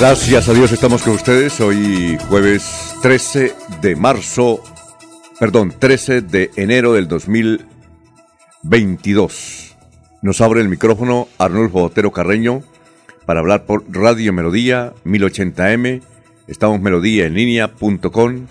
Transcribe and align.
Gracias 0.00 0.48
a 0.48 0.54
Dios 0.54 0.72
estamos 0.72 1.02
con 1.02 1.12
ustedes 1.12 1.60
hoy 1.60 2.16
jueves 2.26 2.94
13 3.02 3.54
de 3.82 3.96
marzo, 3.96 4.62
perdón, 5.38 5.74
13 5.78 6.22
de 6.22 6.50
enero 6.56 6.94
del 6.94 7.06
2022. 7.06 9.76
Nos 10.22 10.40
abre 10.40 10.62
el 10.62 10.70
micrófono 10.70 11.28
Arnulfo 11.36 11.82
Otero 11.82 12.12
Carreño 12.12 12.62
para 13.26 13.40
hablar 13.40 13.66
por 13.66 13.84
Radio 13.94 14.32
Melodía 14.32 14.94
1080m. 15.04 16.00
Estamos 16.46 16.80
melodía 16.80 17.26
en 17.26 17.34
línea.com 17.34 18.46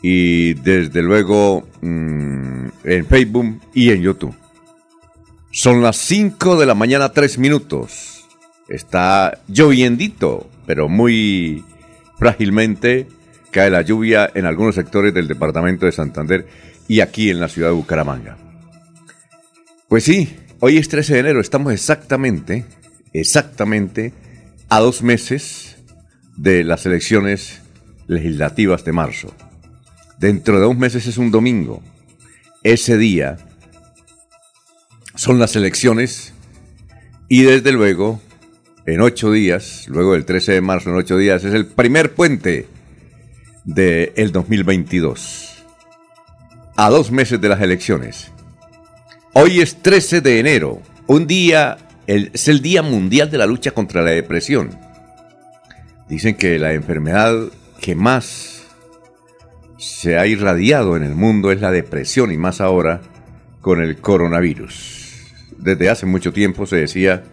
y 0.00 0.54
desde 0.54 1.02
luego 1.02 1.68
mm, 1.82 2.68
en 2.84 3.06
Facebook 3.06 3.60
y 3.74 3.90
en 3.90 4.00
YouTube. 4.00 4.34
Son 5.50 5.82
las 5.82 5.98
5 5.98 6.56
de 6.56 6.64
la 6.64 6.74
mañana, 6.74 7.12
3 7.12 7.36
minutos. 7.36 8.15
Está 8.68 9.38
lloviendito, 9.48 10.50
pero 10.66 10.88
muy 10.88 11.64
frágilmente 12.18 13.06
cae 13.50 13.70
la 13.70 13.82
lluvia 13.82 14.30
en 14.34 14.44
algunos 14.44 14.74
sectores 14.74 15.14
del 15.14 15.28
departamento 15.28 15.86
de 15.86 15.92
Santander 15.92 16.46
y 16.88 17.00
aquí 17.00 17.30
en 17.30 17.40
la 17.40 17.48
ciudad 17.48 17.68
de 17.68 17.74
Bucaramanga. 17.74 18.36
Pues 19.88 20.04
sí, 20.04 20.36
hoy 20.60 20.78
es 20.78 20.88
13 20.88 21.14
de 21.14 21.20
enero, 21.20 21.40
estamos 21.40 21.72
exactamente, 21.72 22.64
exactamente 23.12 24.12
a 24.68 24.80
dos 24.80 25.02
meses 25.02 25.76
de 26.36 26.64
las 26.64 26.86
elecciones 26.86 27.62
legislativas 28.08 28.84
de 28.84 28.92
marzo. 28.92 29.32
Dentro 30.18 30.56
de 30.56 30.64
dos 30.64 30.76
meses 30.76 31.06
es 31.06 31.18
un 31.18 31.30
domingo. 31.30 31.82
Ese 32.62 32.98
día 32.98 33.36
son 35.14 35.38
las 35.38 35.56
elecciones 35.56 36.32
y 37.28 37.42
desde 37.42 37.72
luego 37.72 38.20
en 38.86 39.00
ocho 39.00 39.32
días, 39.32 39.86
luego 39.88 40.12
del 40.12 40.24
13 40.24 40.52
de 40.52 40.60
marzo, 40.60 40.90
en 40.90 40.96
ocho 40.96 41.18
días, 41.18 41.44
es 41.44 41.54
el 41.54 41.66
primer 41.66 42.14
puente 42.14 42.66
del 43.64 44.12
el 44.14 44.30
2022. 44.30 45.64
A 46.76 46.90
dos 46.90 47.10
meses 47.10 47.40
de 47.40 47.48
las 47.48 47.60
elecciones. 47.60 48.30
Hoy 49.32 49.60
es 49.60 49.82
13 49.82 50.20
de 50.20 50.38
enero, 50.38 50.80
un 51.08 51.26
día, 51.26 51.78
es 52.06 52.46
el 52.48 52.62
Día 52.62 52.82
Mundial 52.82 53.28
de 53.30 53.38
la 53.38 53.46
Lucha 53.46 53.72
contra 53.72 54.02
la 54.02 54.10
Depresión. 54.10 54.78
Dicen 56.08 56.36
que 56.36 56.58
la 56.60 56.72
enfermedad 56.72 57.34
que 57.80 57.96
más 57.96 58.62
se 59.78 60.16
ha 60.16 60.26
irradiado 60.26 60.96
en 60.96 61.02
el 61.02 61.16
mundo 61.16 61.50
es 61.50 61.60
la 61.60 61.72
depresión 61.72 62.32
y 62.32 62.36
más 62.36 62.60
ahora 62.60 63.02
con 63.60 63.82
el 63.82 63.98
coronavirus. 63.98 65.34
Desde 65.58 65.90
hace 65.90 66.06
mucho 66.06 66.32
tiempo 66.32 66.66
se 66.66 66.76
decía 66.76 67.24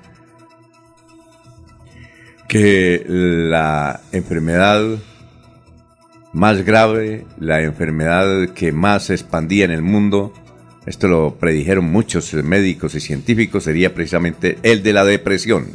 que 2.53 3.03
la 3.07 4.01
enfermedad 4.11 4.99
más 6.33 6.63
grave, 6.63 7.25
la 7.39 7.63
enfermedad 7.63 8.49
que 8.49 8.71
más 8.71 9.05
se 9.05 9.15
expandía 9.15 9.65
en 9.65 9.71
el 9.71 9.81
mundo, 9.81 10.31
esto 10.85 11.07
lo 11.07 11.39
predijeron 11.39 11.85
muchos 11.85 12.31
médicos 12.35 12.93
y 12.93 12.99
científicos, 12.99 13.63
sería 13.63 13.95
precisamente 13.95 14.59
el 14.61 14.83
de 14.83 14.93
la 14.93 15.03
depresión. 15.03 15.65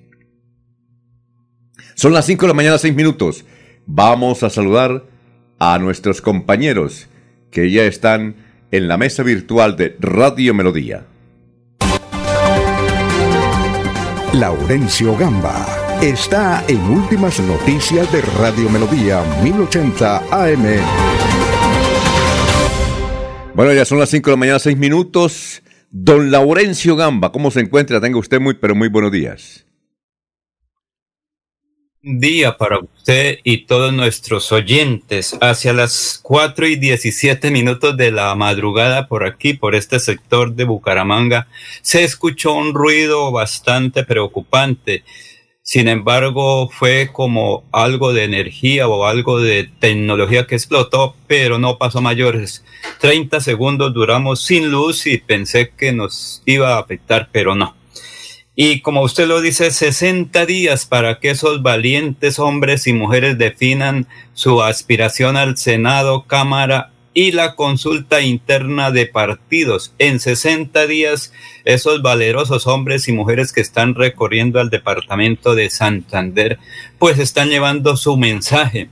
Son 1.94 2.14
las 2.14 2.26
5 2.26 2.42
de 2.42 2.48
la 2.48 2.54
mañana, 2.54 2.78
6 2.78 2.96
minutos. 2.96 3.44
Vamos 3.86 4.44
a 4.44 4.50
saludar 4.50 5.04
a 5.60 5.78
nuestros 5.78 6.22
compañeros 6.22 7.08
que 7.52 7.70
ya 7.72 7.84
están 7.84 8.36
en 8.72 8.88
la 8.88 8.98
mesa 8.98 9.24
virtual 9.24 9.78
de 9.78 9.96
Radio 10.00 10.54
Melodía. 10.54 11.06
Laurencio 14.34 15.16
Gamba 15.16 15.66
está 16.02 16.66
en 16.68 16.82
Últimas 16.82 17.40
Noticias 17.40 18.12
de 18.12 18.22
Radio 18.22 18.70
Melodía 18.70 19.24
1080 19.42 20.24
AM. 20.30 21.25
Bueno, 23.56 23.72
ya 23.72 23.86
son 23.86 24.00
las 24.00 24.10
5 24.10 24.30
de 24.30 24.34
la 24.34 24.38
mañana, 24.38 24.60
6 24.60 24.76
minutos. 24.76 25.64
Don 25.90 26.30
Laurencio 26.30 26.98
Gamba, 26.98 27.32
¿cómo 27.32 27.52
se 27.52 27.62
encuentra? 27.62 28.02
Tenga 28.02 28.20
usted 28.20 28.42
muy, 28.42 28.56
pero 28.56 28.76
muy 28.76 28.90
buenos 28.90 29.14
días. 29.14 29.66
Día 32.02 32.58
para 32.58 32.80
usted 32.80 33.40
y 33.46 33.66
todos 33.66 33.94
nuestros 33.94 34.52
oyentes. 34.52 35.38
Hacia 35.40 35.72
las 35.72 36.20
4 36.22 36.68
y 36.68 36.76
17 36.76 37.50
minutos 37.50 37.96
de 37.96 38.12
la 38.12 38.36
madrugada 38.36 39.08
por 39.08 39.24
aquí, 39.24 39.54
por 39.54 39.74
este 39.74 40.02
sector 40.02 40.54
de 40.54 40.66
Bucaramanga, 40.66 41.48
se 41.82 42.04
escuchó 42.04 42.56
un 42.56 42.74
ruido 42.74 43.32
bastante 43.32 44.04
preocupante. 44.04 45.06
Sin 45.68 45.88
embargo, 45.88 46.70
fue 46.70 47.10
como 47.12 47.64
algo 47.72 48.14
de 48.14 48.24
energía 48.24 48.88
o 48.88 49.08
algo 49.08 49.40
de 49.40 49.68
tecnología 49.80 50.46
que 50.46 50.54
explotó, 50.54 51.16
pero 51.26 51.58
no 51.58 51.80
pasó 51.80 52.02
mayores. 52.02 52.64
30 53.00 53.42
segundos 53.42 53.92
duramos 53.92 54.44
sin 54.44 54.70
luz 54.70 55.08
y 55.08 55.18
pensé 55.18 55.72
que 55.76 55.92
nos 55.92 56.44
iba 56.46 56.76
a 56.76 56.80
afectar, 56.80 57.30
pero 57.32 57.56
no. 57.56 57.76
Y 58.56 58.82
como 58.82 59.02
usted 59.02 59.26
lo 59.26 59.42
dice, 59.42 59.72
60 59.72 60.46
días 60.46 60.86
para 60.86 61.20
que 61.20 61.32
esos 61.32 61.64
valientes 61.64 62.38
hombres 62.38 62.86
y 62.86 62.94
mujeres 62.94 63.40
definan 63.40 64.08
su 64.36 64.62
aspiración 64.62 65.36
al 65.36 65.58
Senado, 65.58 66.26
Cámara 66.28 66.92
y 67.16 67.32
la 67.32 67.56
consulta 67.56 68.22
interna 68.22 68.92
de 68.92 69.08
partidos. 69.08 69.96
En 69.98 70.20
60 70.20 70.86
días, 70.86 71.32
esos 71.64 72.02
valerosos 72.02 72.68
hombres 72.68 73.08
y 73.08 73.14
mujeres 73.14 73.54
que 73.54 73.62
están 73.62 73.96
recorriendo 73.96 74.60
al 74.60 74.70
departamento 74.70 75.56
de 75.56 75.70
Santander, 75.70 76.60
pues 77.00 77.18
están 77.18 77.50
llevando 77.50 77.96
su 77.96 78.18
mensaje 78.18 78.90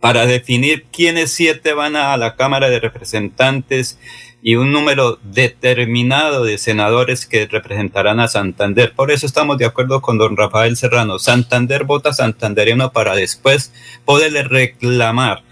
para 0.00 0.24
definir 0.24 0.86
quiénes 0.90 1.30
siete 1.30 1.74
van 1.74 1.94
a 1.94 2.16
la 2.16 2.36
Cámara 2.36 2.70
de 2.70 2.80
Representantes 2.80 3.98
y 4.42 4.54
un 4.54 4.72
número 4.72 5.18
determinado 5.22 6.44
de 6.44 6.56
senadores 6.56 7.26
que 7.26 7.46
representarán 7.46 8.18
a 8.18 8.28
Santander. 8.28 8.94
Por 8.94 9.10
eso 9.10 9.26
estamos 9.26 9.58
de 9.58 9.66
acuerdo 9.66 10.00
con 10.00 10.16
don 10.16 10.38
Rafael 10.38 10.78
Serrano. 10.78 11.18
Santander 11.18 11.84
vota 11.84 12.14
santanderiano 12.14 12.92
para 12.92 13.14
después 13.14 13.74
poderle 14.06 14.42
reclamar. 14.42 15.42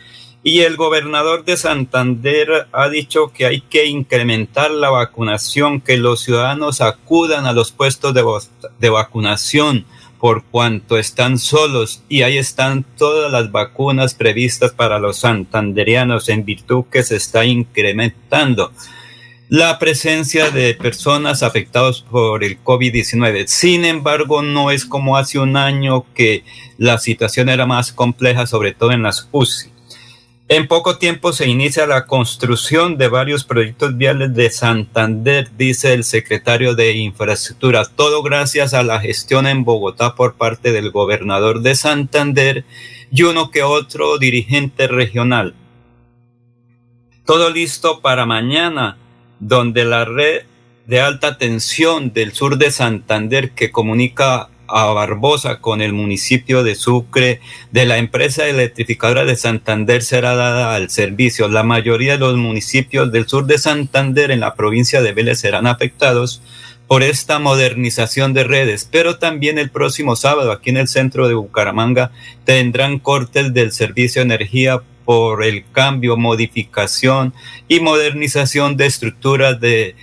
Y 0.50 0.62
el 0.62 0.76
gobernador 0.76 1.44
de 1.44 1.58
Santander 1.58 2.68
ha 2.72 2.88
dicho 2.88 3.34
que 3.34 3.44
hay 3.44 3.60
que 3.60 3.84
incrementar 3.84 4.70
la 4.70 4.88
vacunación, 4.88 5.82
que 5.82 5.98
los 5.98 6.20
ciudadanos 6.20 6.80
acudan 6.80 7.44
a 7.44 7.52
los 7.52 7.70
puestos 7.70 8.14
de, 8.14 8.88
vacunación 8.88 9.84
por 10.18 10.44
cuanto 10.44 10.96
están 10.96 11.36
solos 11.36 12.02
y 12.08 12.22
ahí 12.22 12.38
están 12.38 12.86
todas 12.96 13.30
las 13.30 13.52
vacunas 13.52 14.14
previstas 14.14 14.72
para 14.72 14.98
los 14.98 15.18
santanderianos 15.18 16.30
en 16.30 16.46
virtud 16.46 16.84
que 16.90 17.02
se 17.02 17.16
está 17.16 17.44
incrementando 17.44 18.72
la 19.50 19.78
presencia 19.78 20.50
de 20.50 20.72
personas 20.72 21.42
afectadas 21.42 22.00
por 22.00 22.42
el 22.42 22.64
COVID-19. 22.64 23.48
Sin 23.48 23.84
embargo, 23.84 24.40
no 24.40 24.70
es 24.70 24.86
como 24.86 25.18
hace 25.18 25.38
un 25.38 25.58
año 25.58 26.06
que 26.14 26.42
la 26.78 26.96
situación 26.96 27.50
era 27.50 27.66
más 27.66 27.92
compleja, 27.92 28.46
sobre 28.46 28.72
todo 28.72 28.92
en 28.92 29.02
las 29.02 29.28
UCI. 29.30 29.77
En 30.50 30.66
poco 30.66 30.96
tiempo 30.96 31.34
se 31.34 31.46
inicia 31.46 31.86
la 31.86 32.06
construcción 32.06 32.96
de 32.96 33.08
varios 33.08 33.44
proyectos 33.44 33.98
viales 33.98 34.32
de 34.32 34.48
Santander, 34.48 35.50
dice 35.58 35.92
el 35.92 36.04
secretario 36.04 36.74
de 36.74 36.94
Infraestructura. 36.94 37.84
Todo 37.84 38.22
gracias 38.22 38.72
a 38.72 38.82
la 38.82 38.98
gestión 38.98 39.46
en 39.46 39.64
Bogotá 39.64 40.14
por 40.14 40.36
parte 40.36 40.72
del 40.72 40.90
gobernador 40.90 41.60
de 41.60 41.74
Santander 41.74 42.64
y 43.10 43.24
uno 43.24 43.50
que 43.50 43.62
otro 43.62 44.16
dirigente 44.16 44.86
regional. 44.86 45.54
Todo 47.26 47.50
listo 47.50 48.00
para 48.00 48.24
mañana, 48.24 48.96
donde 49.40 49.84
la 49.84 50.06
red 50.06 50.44
de 50.86 51.02
alta 51.02 51.36
tensión 51.36 52.14
del 52.14 52.32
sur 52.32 52.56
de 52.56 52.70
Santander 52.70 53.50
que 53.50 53.70
comunica 53.70 54.48
a 54.68 54.86
Barbosa 54.92 55.60
con 55.60 55.82
el 55.82 55.92
municipio 55.92 56.62
de 56.62 56.74
Sucre 56.74 57.40
de 57.72 57.84
la 57.86 57.98
empresa 57.98 58.46
electrificadora 58.46 59.24
de 59.24 59.36
Santander 59.36 60.02
será 60.02 60.34
dada 60.34 60.74
al 60.74 60.90
servicio. 60.90 61.48
La 61.48 61.62
mayoría 61.62 62.12
de 62.12 62.18
los 62.18 62.36
municipios 62.36 63.10
del 63.10 63.26
sur 63.26 63.46
de 63.46 63.58
Santander 63.58 64.30
en 64.30 64.40
la 64.40 64.54
provincia 64.54 65.02
de 65.02 65.12
Vélez 65.12 65.40
serán 65.40 65.66
afectados 65.66 66.42
por 66.86 67.02
esta 67.02 67.38
modernización 67.38 68.32
de 68.32 68.44
redes, 68.44 68.88
pero 68.90 69.18
también 69.18 69.58
el 69.58 69.70
próximo 69.70 70.16
sábado 70.16 70.52
aquí 70.52 70.70
en 70.70 70.78
el 70.78 70.88
centro 70.88 71.28
de 71.28 71.34
Bucaramanga 71.34 72.12
tendrán 72.44 72.98
cortes 72.98 73.52
del 73.52 73.72
servicio 73.72 74.20
de 74.20 74.26
energía 74.34 74.80
por 75.04 75.42
el 75.42 75.64
cambio, 75.72 76.16
modificación 76.16 77.32
y 77.66 77.80
modernización 77.80 78.76
de 78.76 78.86
estructuras 78.86 79.58
de 79.60 79.96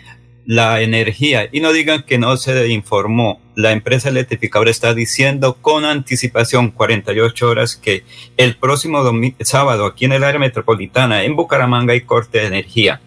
la 0.45 0.81
energía 0.81 1.49
y 1.51 1.59
no 1.59 1.73
digan 1.73 2.03
que 2.03 2.17
no 2.17 2.37
se 2.37 2.67
informó. 2.69 3.41
La 3.55 3.71
empresa 3.71 4.09
electrificadora 4.09 4.69
está 4.69 4.93
diciendo 4.93 5.57
con 5.61 5.85
anticipación 5.85 6.71
48 6.71 7.49
horas 7.49 7.75
que 7.75 8.03
el 8.37 8.55
próximo 8.55 9.03
sábado 9.41 9.85
aquí 9.85 10.05
en 10.05 10.13
el 10.13 10.23
área 10.23 10.39
metropolitana 10.39 11.23
en 11.23 11.35
Bucaramanga 11.35 11.93
hay 11.93 12.01
corte 12.01 12.39
de 12.39 12.47
energía. 12.47 13.01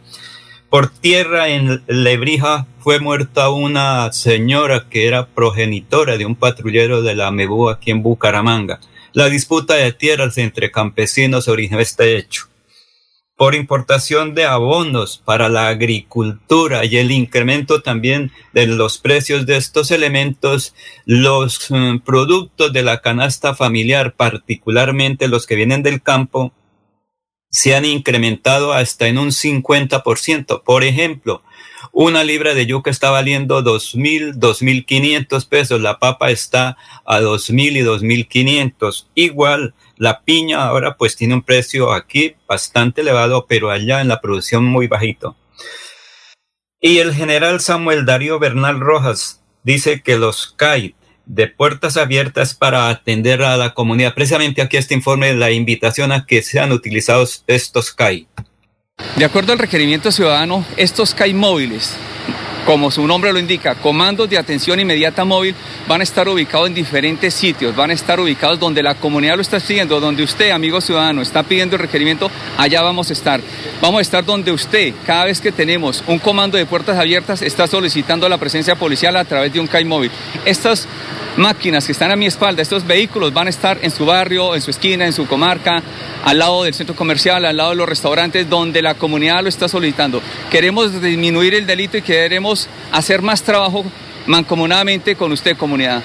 Por 0.71 0.91
tierra 0.91 1.49
en 1.49 1.83
Lebrija 1.87 2.67
fue 2.81 3.01
muerta 3.01 3.51
una 3.51 4.13
señora 4.13 4.87
que 4.91 5.07
era 5.07 5.27
progenitora 5.27 6.19
de 6.19 6.27
un 6.27 6.35
patrullero 6.35 7.03
de 7.03 7.15
la 7.15 7.31
MEBU 7.31 7.71
aquí 7.71 7.91
en 7.91 8.03
Bucaramanga. 8.03 8.81
La 9.13 9.31
disputa 9.31 9.75
de 9.75 9.93
tierras 9.93 10.37
entre 10.37 10.71
campesinos 10.71 11.49
originó 11.49 11.81
este 11.81 12.17
hecho 12.17 12.48
por 13.39 13.55
importación 13.55 14.35
de 14.35 14.47
abonos 14.47 15.23
para 15.25 15.49
la 15.49 15.69
agricultura 15.69 16.85
y 16.85 16.97
el 16.97 17.13
incremento 17.13 17.83
también 17.83 18.33
de 18.53 18.67
los 18.67 18.99
precios 18.99 19.47
de 19.47 19.57
estos 19.57 19.93
elementos, 19.93 20.75
los 21.07 21.71
mm, 21.71 21.99
productos 21.99 22.73
de 22.73 22.83
la 22.83 23.01
canasta 23.01 23.55
familiar, 23.55 24.15
particularmente 24.17 25.29
los 25.29 25.47
que 25.47 25.55
vienen 25.55 25.85
del 25.85 26.03
campo, 26.03 26.53
se 27.49 27.77
han 27.77 27.85
incrementado 27.85 28.73
hasta 28.73 29.07
en 29.07 29.19
un 29.19 29.29
50%. 29.29 30.65
Por 30.65 30.83
ejemplo, 30.83 31.45
una 31.93 32.25
libra 32.25 32.55
de 32.55 32.67
yuca 32.67 32.91
está 32.91 33.11
valiendo 33.11 33.63
dos 33.63 33.95
mil, 33.95 34.39
dos 34.41 34.63
mil 34.63 34.85
quinientos 34.85 35.45
pesos. 35.45 35.81
La 35.81 36.01
papa 36.01 36.33
está 36.33 36.77
a 37.07 37.21
dos 37.21 37.51
mil 37.51 37.77
y 37.77 37.83
dos 37.83 38.03
mil 38.03 38.27
quinientos. 38.27 39.09
Igual, 39.15 39.75
la 39.99 40.23
piña 40.23 40.65
ahora 40.65 40.97
pues 40.97 41.17
tiene 41.17 41.35
un 41.35 41.43
precio 41.43 41.93
aquí 41.93 42.37
bastante 42.47 43.01
elevado, 43.03 43.47
pero 43.49 43.71
allá 43.71 44.01
en 44.01 44.09
la 44.09 44.21
producción 44.21 44.65
muy 44.65 44.87
bajito. 44.87 45.37
Y 46.81 46.99
el 46.99 47.15
general 47.15 47.61
Samuel 47.61 48.07
Darío 48.07 48.39
Bernal 48.39 48.81
Rojas 48.81 49.43
dice 49.65 50.01
que 50.03 50.17
los 50.17 50.55
CAI 50.57 50.95
de 51.27 51.47
puertas 51.47 51.97
abiertas 51.97 52.55
para 52.55 52.89
atender 52.89 53.43
a 53.43 53.57
la 53.57 53.75
comunidad. 53.75 54.15
Precisamente 54.15 54.63
aquí 54.63 54.77
este 54.77 54.95
informe 54.95 55.35
la 55.35 55.51
invitación 55.51 56.11
a 56.11 56.25
que 56.25 56.43
sean 56.43 56.73
utilizados 56.73 57.45
estos 57.47 57.93
CAI. 57.93 58.27
De 59.17 59.25
acuerdo 59.25 59.53
al 59.53 59.59
requerimiento 59.59 60.11
ciudadano, 60.11 60.65
estos 60.77 61.15
CAI 61.15 61.35
móviles, 61.35 61.97
como 62.69 62.91
su 62.91 63.07
nombre 63.07 63.33
lo 63.33 63.39
indica, 63.39 63.77
comandos 63.77 64.29
de 64.29 64.37
atención 64.37 64.79
inmediata 64.79 65.25
móvil, 65.25 65.55
van 65.89 66.03
a 66.03 66.05
estar 66.05 66.29
ubicados 66.29 66.67
en 66.67 66.75
diferentes 66.75 67.33
sitios, 67.33 67.75
van 67.75 67.89
a 67.89 67.95
estar 67.95 68.21
ubicados 68.21 68.61
donde 68.61 68.83
la 68.83 68.95
comunidad 68.95 69.37
lo 69.37 69.41
está 69.41 69.59
pidiendo, 69.59 69.99
donde 70.01 70.23
usted, 70.23 70.51
amigo 70.51 70.79
ciudadano, 70.83 71.23
está 71.23 71.43
pidiendo 71.43 71.77
el 71.77 71.81
requerimiento, 71.81 72.31
allá 72.59 72.83
vamos 72.83 73.09
a 73.09 73.15
estar. 73.15 73.41
Vamos 73.81 74.01
a 74.01 74.03
estar 74.03 74.23
donde 74.23 74.53
usted, 74.53 74.93
cada 75.07 75.25
vez 75.25 75.41
que 75.41 75.51
tenemos 75.51 76.05
un 76.07 76.19
comando 76.19 76.59
de 76.59 76.67
puertas 76.67 76.99
abiertas, 76.99 77.41
está 77.41 77.67
solicitando 77.67 78.29
la 78.29 78.37
presencia 78.37 78.75
policial 78.75 79.17
a 79.17 79.25
través 79.25 79.51
de 79.51 79.61
un 79.61 79.67
CAI 79.67 79.87
móvil. 79.87 80.11
Estas 80.45 80.87
máquinas 81.39 81.87
que 81.87 81.93
están 81.93 82.11
a 82.11 82.17
mi 82.17 82.27
espalda, 82.27 82.61
estos 82.61 82.87
vehículos 82.87 83.33
van 83.33 83.47
a 83.47 83.51
estar 83.51 83.79
en 83.81 83.93
su 83.93 84.05
barrio, 84.05 84.55
en 84.55 84.61
su 84.61 84.71
esquina, 84.71 85.07
en 85.07 85.13
su 85.13 85.27
comarca, 85.27 85.83
al 86.25 86.39
lado 86.39 86.65
del 86.65 86.75
centro 86.75 86.97
comercial, 86.97 87.45
al 87.45 87.57
lado 87.57 87.71
de 87.71 87.77
los 87.77 87.89
restaurantes, 87.89 88.51
donde 88.51 88.83
la 88.83 88.95
comunidad 88.95 89.43
lo 89.43 89.49
está 89.49 89.69
solicitando. 89.69 90.21
Queremos 90.51 91.01
disminuir 91.01 91.55
el 91.55 91.65
delito 91.65 91.97
y 91.97 92.03
queremos 92.03 92.58
hacer 92.93 93.21
más 93.21 93.43
trabajo 93.43 93.85
mancomunadamente 94.27 95.15
con 95.15 95.33
usted, 95.33 95.57
comunidad. 95.57 96.03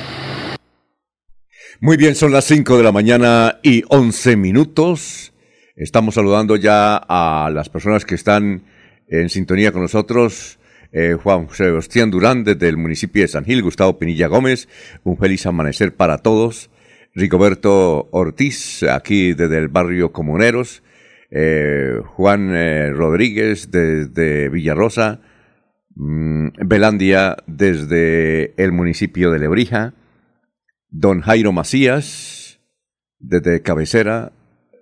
Muy 1.80 1.98
bien, 1.98 2.16
son 2.16 2.32
las 2.32 2.46
5 2.46 2.78
de 2.78 2.84
la 2.84 2.92
mañana 2.92 3.60
y 3.64 3.84
11 3.88 4.36
minutos. 4.36 5.34
Estamos 5.76 6.16
saludando 6.16 6.56
ya 6.56 6.98
a 6.98 7.50
las 7.52 7.70
personas 7.70 8.06
que 8.06 8.16
están 8.16 8.64
en 9.08 9.30
sintonía 9.30 9.72
con 9.72 9.82
nosotros. 9.82 10.60
Eh, 10.92 11.18
Juan 11.22 11.48
Sebastián 11.52 12.12
Durán 12.12 12.44
desde 12.44 12.70
el 12.70 12.78
municipio 12.78 13.24
de 13.24 13.28
San 13.28 13.46
Gil, 13.46 13.64
Gustavo 13.64 13.98
Pinilla 13.98 14.28
Gómez, 14.28 14.68
un 15.04 15.18
feliz 15.18 15.46
amanecer 15.46 15.96
para 15.96 16.20
todos. 16.20 16.70
Rigoberto 17.16 18.10
Ortiz, 18.12 18.84
aquí 18.84 19.34
desde 19.34 19.58
el 19.58 19.68
barrio 19.68 20.12
Comuneros, 20.12 20.84
eh, 21.30 22.00
Juan 22.16 22.52
eh, 22.56 22.92
Rodríguez 22.92 23.70
desde 23.72 24.50
Villarrosa, 24.50 25.22
Belandia 25.96 27.38
desde 27.46 28.54
el 28.62 28.72
municipio 28.72 29.32
de 29.32 29.40
Lebrija, 29.40 29.94
don 30.90 31.22
Jairo 31.22 31.52
Macías 31.52 32.60
desde 33.20 33.62
Cabecera, 33.62 34.34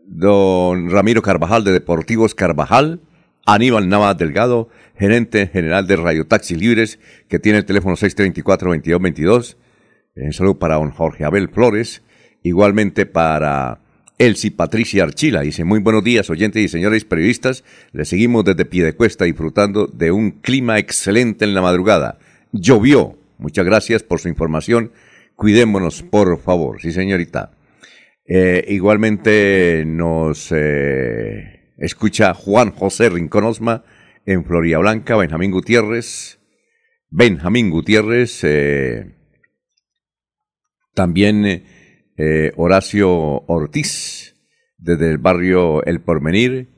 don 0.07 0.89
Ramiro 0.89 1.21
Carvajal 1.21 1.63
de 1.63 1.71
Deportivos 1.71 2.35
Carvajal, 2.35 3.01
Aníbal 3.45 3.89
Nava 3.89 4.13
Delgado, 4.13 4.69
gerente 4.97 5.47
general 5.47 5.87
de 5.87 5.95
Radio 5.95 6.27
Taxi 6.27 6.55
Libres, 6.55 6.99
que 7.27 7.39
tiene 7.39 7.59
el 7.59 7.65
teléfono 7.65 7.95
634-2222. 7.95 9.57
Un 10.15 10.33
saludo 10.33 10.59
para 10.59 10.75
don 10.75 10.91
Jorge 10.91 11.23
Abel 11.23 11.49
Flores. 11.49 12.03
Igualmente 12.43 13.05
para 13.05 13.81
Elsie 14.21 14.51
Patricia 14.51 15.03
Archila. 15.03 15.41
Dice, 15.41 15.63
muy 15.63 15.79
buenos 15.79 16.03
días, 16.03 16.29
oyentes 16.29 16.63
y 16.63 16.67
señores 16.67 17.05
periodistas. 17.05 17.63
Le 17.91 18.05
seguimos 18.05 18.45
desde 18.45 18.65
Piedecuesta 18.65 19.25
disfrutando 19.25 19.87
de 19.87 20.11
un 20.11 20.29
clima 20.29 20.77
excelente 20.77 21.43
en 21.43 21.55
la 21.55 21.63
madrugada. 21.63 22.19
Llovió. 22.51 23.17
Muchas 23.39 23.65
gracias 23.65 24.03
por 24.03 24.19
su 24.19 24.29
información 24.29 24.91
cuidémonos, 25.35 26.03
por 26.03 26.39
favor. 26.39 26.79
Sí, 26.79 26.91
señorita. 26.91 27.57
Eh, 28.27 28.63
igualmente 28.67 29.85
nos 29.87 30.51
eh, 30.51 31.71
escucha 31.79 32.35
Juan 32.35 32.69
José 32.69 33.09
Rinconosma 33.09 33.83
en 34.27 34.45
Floria 34.45 34.77
Blanca, 34.77 35.15
Benjamín 35.15 35.49
Gutiérrez, 35.49 36.37
Benjamín 37.09 37.71
Gutiérrez, 37.71 38.43
eh, 38.43 39.15
también 40.93 41.65
Horacio 42.55 43.09
Ortiz, 43.47 44.35
desde 44.77 45.11
el 45.11 45.17
barrio 45.17 45.83
El 45.85 46.01
Porvenir, 46.01 46.69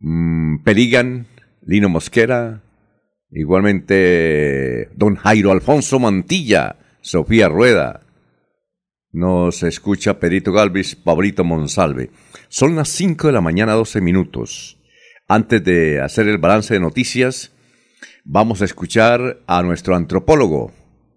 mm, 0.00 0.62
Peligan, 0.64 1.26
Lino 1.62 1.88
Mosquera, 1.88 2.62
igualmente 3.30 4.90
don 4.96 5.16
Jairo 5.16 5.52
Alfonso 5.52 5.98
Mantilla, 5.98 6.76
Sofía 7.00 7.48
Rueda, 7.48 8.02
nos 9.12 9.62
escucha 9.62 10.20
Perito 10.20 10.52
Galvis, 10.52 10.94
Pablito 10.94 11.44
Monsalve. 11.44 12.10
Son 12.48 12.76
las 12.76 12.88
5 12.90 13.28
de 13.28 13.32
la 13.32 13.40
mañana, 13.40 13.72
12 13.72 14.00
minutos. 14.00 14.78
Antes 15.26 15.64
de 15.64 16.00
hacer 16.00 16.28
el 16.28 16.38
balance 16.38 16.74
de 16.74 16.80
noticias, 16.80 17.52
vamos 18.24 18.62
a 18.62 18.64
escuchar 18.64 19.40
a 19.46 19.62
nuestro 19.62 19.96
antropólogo 19.96 20.72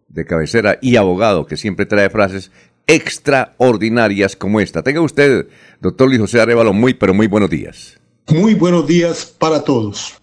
de 0.07 0.25
cabecera 0.25 0.77
y 0.81 0.95
abogado 0.97 1.45
que 1.45 1.57
siempre 1.57 1.85
trae 1.85 2.09
frases 2.09 2.51
extraordinarias 2.88 4.35
como 4.35 4.59
esta. 4.59 4.83
Tenga 4.83 5.01
usted, 5.01 5.47
doctor 5.79 6.07
Luis 6.07 6.19
José 6.19 6.41
Arevalo, 6.41 6.73
muy, 6.73 6.93
pero 6.93 7.13
muy 7.13 7.27
buenos 7.27 7.50
días. 7.50 8.00
Muy 8.27 8.53
buenos 8.53 8.88
días 8.88 9.25
para 9.25 9.63
todos. 9.63 10.21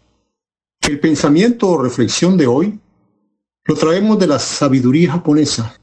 El 0.80 1.00
pensamiento 1.00 1.68
o 1.68 1.82
reflexión 1.82 2.36
de 2.36 2.46
hoy 2.46 2.78
lo 3.64 3.74
traemos 3.74 4.18
de 4.18 4.26
la 4.26 4.38
sabiduría 4.38 5.12
japonesa 5.12 5.78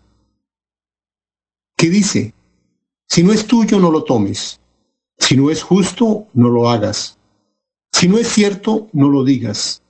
que 1.77 1.89
dice, 1.89 2.33
si 3.07 3.23
no 3.23 3.31
es 3.31 3.45
tuyo, 3.45 3.79
no 3.79 3.91
lo 3.91 4.03
tomes. 4.03 4.59
Si 5.17 5.37
no 5.37 5.49
es 5.49 5.61
justo, 5.61 6.27
no 6.33 6.49
lo 6.49 6.69
hagas. 6.69 7.17
Si 7.91 8.07
no 8.07 8.17
es 8.17 8.27
cierto, 8.27 8.89
no 8.93 9.09
lo 9.09 9.23
digas. 9.23 9.81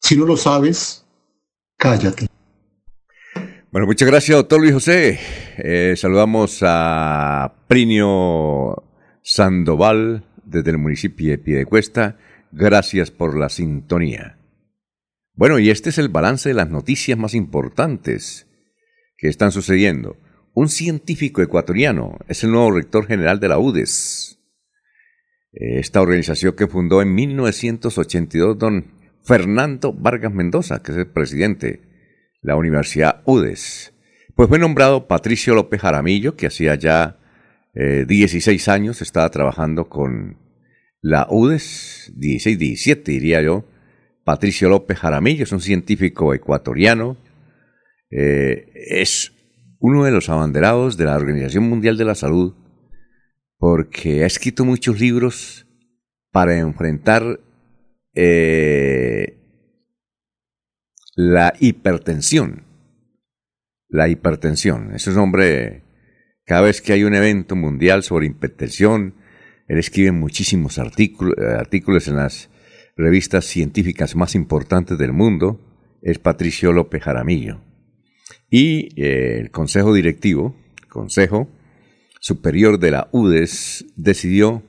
Si 0.00 0.16
no 0.16 0.26
lo 0.26 0.36
sabes, 0.36 1.04
cállate. 1.76 2.26
Bueno, 3.74 3.88
muchas 3.88 4.08
gracias, 4.08 4.36
doctor 4.36 4.60
Luis 4.60 4.72
José. 4.72 5.18
Eh, 5.58 5.94
saludamos 5.96 6.60
a 6.62 7.56
Prinio 7.66 8.84
Sandoval 9.20 10.24
desde 10.44 10.70
el 10.70 10.78
municipio 10.78 11.30
de 11.30 11.38
Piedecuesta. 11.38 12.16
Gracias 12.52 13.10
por 13.10 13.36
la 13.36 13.48
sintonía. 13.48 14.38
Bueno, 15.34 15.58
y 15.58 15.70
este 15.70 15.90
es 15.90 15.98
el 15.98 16.08
balance 16.08 16.50
de 16.50 16.54
las 16.54 16.70
noticias 16.70 17.18
más 17.18 17.34
importantes 17.34 18.46
que 19.16 19.26
están 19.26 19.50
sucediendo 19.50 20.18
un 20.52 20.68
científico 20.68 21.42
ecuatoriano, 21.42 22.18
es 22.28 22.44
el 22.44 22.52
nuevo 22.52 22.70
rector 22.70 23.08
general 23.08 23.40
de 23.40 23.48
la 23.48 23.58
UDES. 23.58 24.38
Esta 25.50 26.00
organización 26.00 26.54
que 26.54 26.68
fundó 26.68 27.02
en 27.02 27.12
1982 27.12 28.56
don 28.56 28.92
Fernando 29.24 29.92
Vargas 29.92 30.32
Mendoza, 30.32 30.80
que 30.80 30.92
es 30.92 30.98
el 30.98 31.08
presidente 31.08 31.66
de 31.66 31.93
la 32.44 32.56
Universidad 32.56 33.22
UDES. 33.24 33.94
Pues 34.36 34.48
fue 34.48 34.58
nombrado 34.58 35.08
Patricio 35.08 35.54
López 35.54 35.80
Jaramillo, 35.80 36.36
que 36.36 36.46
hacía 36.46 36.74
ya 36.76 37.16
16 37.74 38.68
eh, 38.68 38.70
años 38.70 39.02
estaba 39.02 39.28
trabajando 39.30 39.88
con 39.88 40.36
la 41.00 41.26
UDES, 41.28 42.12
16, 42.14 42.58
17 42.58 43.12
diría 43.12 43.42
yo. 43.42 43.64
Patricio 44.24 44.68
López 44.68 44.98
Jaramillo 44.98 45.44
es 45.44 45.52
un 45.52 45.60
científico 45.60 46.34
ecuatoriano. 46.34 47.16
Eh, 48.10 48.70
es 48.74 49.32
uno 49.80 50.04
de 50.04 50.10
los 50.10 50.28
abanderados 50.28 50.96
de 50.96 51.06
la 51.06 51.16
Organización 51.16 51.68
Mundial 51.68 51.96
de 51.96 52.04
la 52.04 52.14
Salud, 52.14 52.54
porque 53.58 54.22
ha 54.22 54.26
escrito 54.26 54.64
muchos 54.64 55.00
libros 55.00 55.66
para 56.30 56.58
enfrentar 56.58 57.40
eh, 58.14 59.43
la 61.16 61.54
hipertensión. 61.60 62.64
La 63.88 64.08
hipertensión. 64.08 64.94
Ese 64.94 65.10
es 65.10 65.16
hombre, 65.16 65.82
cada 66.44 66.62
vez 66.62 66.80
que 66.82 66.92
hay 66.92 67.04
un 67.04 67.14
evento 67.14 67.56
mundial 67.56 68.02
sobre 68.02 68.26
hipertensión, 68.26 69.14
él 69.68 69.78
escribe 69.78 70.12
muchísimos 70.12 70.78
artículos, 70.78 71.34
eh, 71.38 71.54
artículos 71.58 72.08
en 72.08 72.16
las 72.16 72.50
revistas 72.96 73.44
científicas 73.44 74.14
más 74.14 74.34
importantes 74.34 74.98
del 74.98 75.12
mundo. 75.12 75.60
Es 76.02 76.18
Patricio 76.18 76.72
López 76.72 77.02
Jaramillo. 77.02 77.60
Y 78.50 79.00
eh, 79.00 79.38
el 79.40 79.50
Consejo 79.50 79.94
Directivo, 79.94 80.54
Consejo 80.88 81.48
Superior 82.20 82.78
de 82.78 82.90
la 82.90 83.08
UDES, 83.12 83.86
decidió 83.96 84.62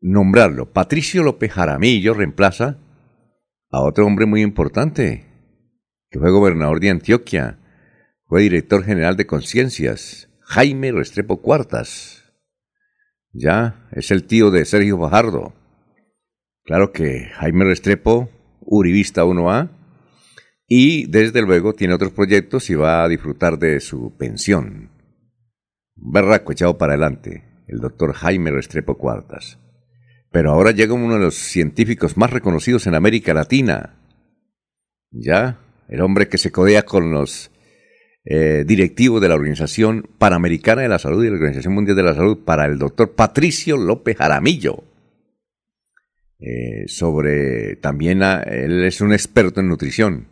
nombrarlo. 0.00 0.72
Patricio 0.72 1.22
López 1.22 1.52
Jaramillo 1.52 2.14
reemplaza 2.14 2.78
a 3.70 3.82
otro 3.82 4.06
hombre 4.06 4.26
muy 4.26 4.42
importante, 4.42 5.25
que 6.10 6.18
fue 6.18 6.30
gobernador 6.30 6.80
de 6.80 6.90
Antioquia, 6.90 7.58
fue 8.26 8.42
director 8.42 8.84
general 8.84 9.16
de 9.16 9.26
Conciencias, 9.26 10.28
Jaime 10.40 10.92
Restrepo 10.92 11.40
Cuartas. 11.42 12.24
Ya, 13.32 13.88
es 13.92 14.10
el 14.10 14.24
tío 14.24 14.50
de 14.50 14.64
Sergio 14.64 14.98
Fajardo. 14.98 15.54
Claro 16.64 16.92
que 16.92 17.30
Jaime 17.34 17.64
Restrepo, 17.64 18.28
Uribista 18.60 19.24
1A, 19.24 19.70
y 20.66 21.06
desde 21.06 21.42
luego 21.42 21.74
tiene 21.74 21.94
otros 21.94 22.12
proyectos 22.12 22.70
y 22.70 22.74
va 22.74 23.04
a 23.04 23.08
disfrutar 23.08 23.58
de 23.58 23.80
su 23.80 24.16
pensión. 24.16 24.90
Berraco 25.94 26.52
echado 26.52 26.76
para 26.78 26.94
adelante, 26.94 27.44
el 27.68 27.78
doctor 27.78 28.12
Jaime 28.12 28.50
Restrepo 28.50 28.98
Cuartas. 28.98 29.58
Pero 30.32 30.50
ahora 30.52 30.72
llega 30.72 30.94
uno 30.94 31.14
de 31.14 31.20
los 31.20 31.34
científicos 31.34 32.16
más 32.16 32.30
reconocidos 32.30 32.86
en 32.86 32.94
América 32.94 33.32
Latina. 33.32 34.00
Ya, 35.10 35.60
el 35.88 36.00
hombre 36.00 36.28
que 36.28 36.38
se 36.38 36.50
codea 36.50 36.84
con 36.84 37.10
los 37.10 37.50
eh, 38.24 38.64
directivos 38.66 39.20
de 39.20 39.28
la 39.28 39.36
Organización 39.36 40.08
Panamericana 40.18 40.82
de 40.82 40.88
la 40.88 40.98
Salud 40.98 41.24
y 41.24 41.28
la 41.28 41.34
Organización 41.34 41.74
Mundial 41.74 41.96
de 41.96 42.02
la 42.02 42.14
Salud 42.14 42.38
para 42.44 42.64
el 42.64 42.78
doctor 42.78 43.14
Patricio 43.14 43.76
López 43.76 44.16
Jaramillo. 44.16 44.82
Eh, 46.38 46.84
sobre 46.86 47.76
también 47.76 48.22
él 48.22 48.84
es 48.84 49.00
un 49.00 49.12
experto 49.12 49.60
en 49.60 49.68
nutrición 49.68 50.28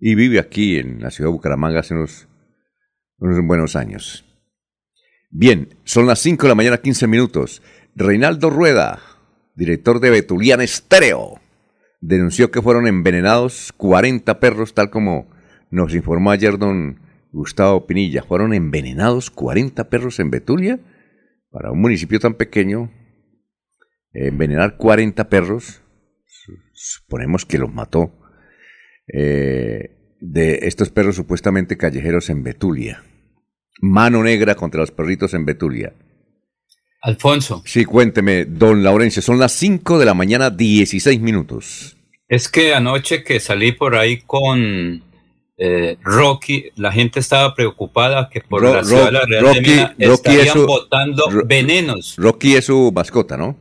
y 0.00 0.16
vive 0.16 0.40
aquí 0.40 0.78
en 0.78 1.00
la 1.00 1.10
ciudad 1.10 1.28
de 1.28 1.34
Bucaramanga 1.34 1.80
hace 1.80 1.94
unos, 1.94 2.26
buenos 3.18 3.76
años. 3.76 4.24
Bien, 5.30 5.68
son 5.84 6.06
las 6.06 6.18
5 6.20 6.42
de 6.42 6.48
la 6.48 6.54
mañana, 6.54 6.78
15 6.78 7.06
minutos. 7.06 7.62
Reinaldo 7.94 8.50
Rueda, 8.50 9.00
director 9.54 10.00
de 10.00 10.10
Betulian 10.10 10.60
Estéreo, 10.60 11.40
denunció 12.06 12.50
que 12.50 12.60
fueron 12.60 12.86
envenenados 12.86 13.72
40 13.76 14.38
perros, 14.38 14.74
tal 14.74 14.90
como 14.90 15.30
nos 15.70 15.94
informó 15.94 16.30
ayer 16.30 16.58
don 16.58 17.00
Gustavo 17.32 17.86
Pinilla. 17.86 18.22
Fueron 18.22 18.52
envenenados 18.52 19.30
40 19.30 19.88
perros 19.88 20.20
en 20.20 20.30
Betulia. 20.30 20.80
Para 21.50 21.70
un 21.70 21.80
municipio 21.80 22.20
tan 22.20 22.34
pequeño, 22.34 22.90
envenenar 24.12 24.76
40 24.76 25.28
perros, 25.28 25.82
suponemos 26.72 27.46
que 27.46 27.58
los 27.58 27.72
mató 27.72 28.12
eh, 29.12 30.16
de 30.20 30.60
estos 30.62 30.90
perros 30.90 31.16
supuestamente 31.16 31.76
callejeros 31.76 32.28
en 32.28 32.42
Betulia. 32.42 33.02
Mano 33.80 34.22
negra 34.22 34.56
contra 34.56 34.80
los 34.80 34.90
perritos 34.90 35.32
en 35.34 35.44
Betulia. 35.44 35.94
Alfonso. 37.04 37.62
Sí, 37.66 37.84
cuénteme, 37.84 38.46
don 38.46 38.82
Laurencio, 38.82 39.20
son 39.20 39.38
las 39.38 39.52
5 39.52 39.98
de 39.98 40.06
la 40.06 40.14
mañana, 40.14 40.48
16 40.48 41.20
minutos. 41.20 41.96
Es 42.28 42.48
que 42.48 42.74
anoche 42.74 43.22
que 43.22 43.40
salí 43.40 43.72
por 43.72 43.94
ahí 43.94 44.22
con 44.22 45.02
eh, 45.58 45.98
Rocky, 46.02 46.70
la 46.76 46.90
gente 46.92 47.20
estaba 47.20 47.54
preocupada 47.54 48.30
que 48.32 48.40
por 48.40 48.62
la 48.62 48.82
ciudad 48.82 49.04
de 49.06 49.12
la 49.12 49.26
Real 49.26 49.44
Rocky, 49.44 49.60
de 49.60 49.94
estarían 49.98 50.64
botando 50.66 51.24
venenos. 51.44 52.14
Rocky 52.16 52.54
es 52.54 52.64
su 52.64 52.90
mascota, 52.90 53.36
¿no? 53.36 53.54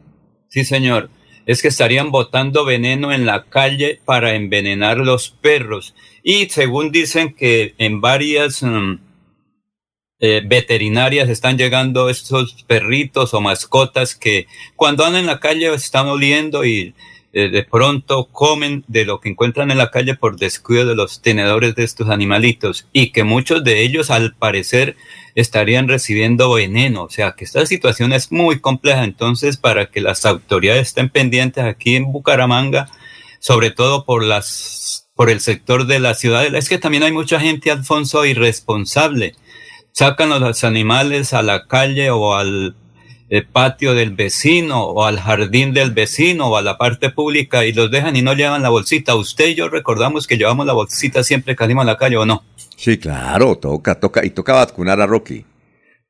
Sí, 0.48 0.64
señor 0.64 1.10
es 1.46 1.62
que 1.62 1.68
estarían 1.68 2.12
botando 2.12 2.66
veneno 2.66 3.12
en 3.12 3.26
la 3.26 3.46
calle 3.46 4.00
para 4.06 4.36
envenenar 4.36 4.98
los 4.98 5.30
perros. 5.30 5.94
Y 6.24 6.46
según 6.50 6.92
dicen 6.92 7.34
que 7.34 7.76
en 7.78 8.02
varias 8.02 8.64
mm, 8.64 9.00
eh, 10.26 10.42
veterinarias 10.42 11.28
están 11.28 11.58
llegando 11.58 12.10
estos 12.10 12.64
perritos 12.66 13.34
o 13.34 13.42
mascotas 13.42 14.16
que 14.16 14.48
cuando 14.78 15.04
andan 15.04 15.20
en 15.20 15.28
la 15.28 15.42
calle 15.42 15.74
están 15.74 16.08
oliendo 16.08 16.64
y 16.64 16.94
eh, 17.34 17.50
de 17.50 17.64
pronto 17.66 18.30
comen 18.32 18.86
de 18.88 19.04
lo 19.04 19.20
que 19.20 19.28
encuentran 19.28 19.70
en 19.70 19.78
la 19.78 19.92
calle 19.92 20.16
por 20.16 20.38
descuido 20.38 20.86
de 20.86 20.96
los 20.96 21.22
tenedores 21.22 21.76
de 21.76 21.84
estos 21.84 22.08
animalitos 22.08 22.88
y 22.94 23.12
que 23.12 23.26
muchos 23.26 23.66
de 23.66 23.82
ellos 23.82 24.10
al 24.12 24.34
parecer 24.34 24.96
estarían 25.36 25.90
recibiendo 25.90 26.54
veneno. 26.54 27.04
O 27.04 27.10
sea 27.10 27.34
que 27.34 27.44
esta 27.44 27.66
situación 27.66 28.14
es 28.14 28.32
muy 28.32 28.62
compleja. 28.62 29.04
Entonces, 29.04 29.58
para 29.58 29.88
que 29.88 30.00
las 30.00 30.26
autoridades 30.26 30.88
estén 30.88 31.10
pendientes 31.10 31.66
aquí 31.66 31.98
en 31.98 32.14
Bucaramanga, 32.14 32.90
sobre 33.40 33.72
todo 33.72 34.06
por 34.06 34.24
las 34.24 35.10
por 35.16 35.30
el 35.30 35.42
sector 35.42 35.86
de 35.86 36.00
la 36.00 36.14
ciudad. 36.14 36.56
Es 36.56 36.70
que 36.70 36.78
también 36.78 37.04
hay 37.04 37.12
mucha 37.12 37.42
gente, 37.42 37.72
Alfonso, 37.72 38.26
irresponsable. 38.26 39.36
Sacan 39.94 40.32
a 40.32 40.40
los 40.40 40.64
animales 40.64 41.34
a 41.34 41.42
la 41.42 41.68
calle 41.68 42.10
o 42.10 42.34
al 42.34 42.76
el 43.30 43.48
patio 43.48 43.96
del 43.96 44.12
vecino 44.12 44.84
o 44.84 45.06
al 45.06 45.20
jardín 45.20 45.74
del 45.74 45.90
vecino 45.90 46.50
o 46.50 46.58
a 46.58 46.62
la 46.62 46.78
parte 46.78 47.10
pública 47.10 47.66
y 47.66 47.74
los 47.74 47.90
dejan 47.90 48.16
y 48.16 48.22
no 48.22 48.34
llevan 48.34 48.62
la 48.62 48.70
bolsita. 48.70 49.16
Usted 49.16 49.48
y 49.48 49.56
yo 49.56 49.70
recordamos 49.70 50.28
que 50.28 50.38
llevamos 50.38 50.68
la 50.68 50.74
bolsita 50.74 51.24
siempre 51.24 51.56
que 51.56 51.64
salimos 51.64 51.84
a 51.84 51.86
la 51.86 51.98
calle 51.98 52.18
o 52.18 52.26
no. 52.26 52.44
Sí, 52.76 52.98
claro, 52.98 53.56
toca, 53.56 54.00
toca, 54.00 54.26
y 54.26 54.30
toca 54.30 54.54
vacunar 54.54 55.02
a 55.02 55.08
Rocky. 55.08 55.46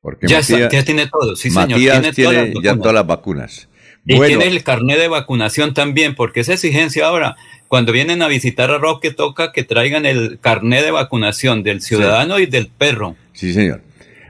Porque 0.02 0.26
ya, 0.26 0.38
Matías, 0.38 0.84
tiene 0.84 1.06
todo, 1.06 1.34
sí 1.34 1.50
señor. 1.50 1.78
tiene, 1.78 2.12
todas 2.12 2.48
ya 2.62 2.76
todas 2.76 2.94
las 2.94 3.06
vacunas. 3.06 3.68
Y 4.04 4.20
tiene 4.20 4.46
el 4.46 4.62
carnet 4.62 4.98
de 4.98 5.08
vacunación 5.08 5.72
también, 5.72 6.14
porque 6.14 6.40
esa 6.40 6.52
exigencia 6.52 7.06
ahora, 7.06 7.36
cuando 7.68 7.92
vienen 7.92 8.22
a 8.22 8.28
visitar 8.28 8.70
a 8.70 8.78
Rocky, 8.78 9.10
toca 9.10 9.52
que 9.52 9.64
traigan 9.64 10.06
el 10.06 10.38
carnet 10.40 10.84
de 10.84 10.90
vacunación 10.90 11.62
del 11.62 11.80
ciudadano 11.80 12.38
y 12.38 12.46
del 12.46 12.68
perro. 12.68 13.16
Sí, 13.32 13.52
señor. 13.52 13.82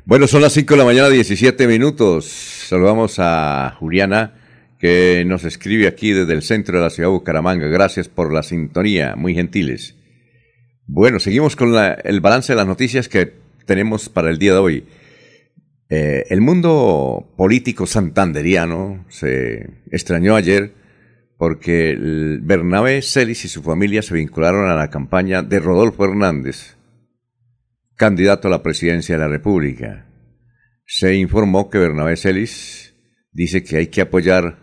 Bueno, 0.06 0.26
son 0.26 0.42
las 0.42 0.52
5 0.52 0.74
de 0.74 0.78
la 0.78 0.84
mañana, 0.84 1.08
17 1.08 1.66
minutos. 1.66 2.26
Saludamos 2.26 3.16
a 3.18 3.74
Juliana, 3.78 4.34
que 4.78 5.24
nos 5.26 5.44
escribe 5.44 5.86
aquí 5.86 6.12
desde 6.12 6.34
el 6.34 6.42
centro 6.42 6.78
de 6.78 6.84
la 6.84 6.90
ciudad 6.90 7.08
de 7.08 7.14
Bucaramanga. 7.14 7.66
Gracias 7.68 8.08
por 8.08 8.32
la 8.32 8.42
sintonía, 8.42 9.14
muy 9.16 9.34
gentiles. 9.34 9.94
Bueno, 10.86 11.20
seguimos 11.20 11.56
con 11.56 11.74
el 12.04 12.20
balance 12.20 12.52
de 12.52 12.56
las 12.56 12.66
noticias 12.66 13.08
que 13.08 13.32
tenemos 13.64 14.10
para 14.10 14.28
el 14.28 14.38
día 14.38 14.52
de 14.52 14.58
hoy. 14.58 14.84
Eh, 15.88 16.24
el 16.28 16.40
mundo 16.40 17.32
político 17.36 17.86
santanderiano 17.86 19.04
se 19.08 19.70
extrañó 19.90 20.36
ayer 20.36 20.72
porque 21.36 21.96
Bernabé 22.42 23.02
Celis 23.02 23.44
y 23.44 23.48
su 23.48 23.62
familia 23.62 24.02
se 24.02 24.14
vincularon 24.14 24.70
a 24.70 24.76
la 24.76 24.90
campaña 24.90 25.42
de 25.42 25.60
Rodolfo 25.60 26.04
Hernández, 26.04 26.76
candidato 27.96 28.48
a 28.48 28.50
la 28.50 28.62
presidencia 28.62 29.16
de 29.16 29.20
la 29.20 29.28
República. 29.28 30.06
Se 30.86 31.14
informó 31.14 31.70
que 31.70 31.78
Bernabé 31.78 32.16
Celis 32.16 32.94
dice 33.32 33.62
que 33.62 33.78
hay 33.78 33.86
que 33.88 34.02
apoyar 34.02 34.58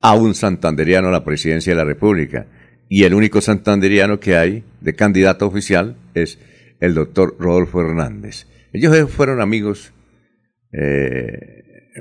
a 0.00 0.14
un 0.14 0.34
santanderiano 0.34 1.08
a 1.08 1.12
la 1.12 1.24
presidencia 1.24 1.72
de 1.72 1.78
la 1.78 1.84
República. 1.84 2.46
Y 2.88 3.04
el 3.04 3.14
único 3.14 3.40
santanderiano 3.40 4.20
que 4.20 4.36
hay 4.36 4.64
de 4.80 4.94
candidato 4.94 5.46
oficial 5.46 5.96
es 6.14 6.38
el 6.80 6.94
doctor 6.94 7.36
Rodolfo 7.38 7.80
Hernández. 7.80 8.46
Ellos 8.72 9.10
fueron 9.10 9.40
amigos 9.40 9.92
eh, 10.72 11.92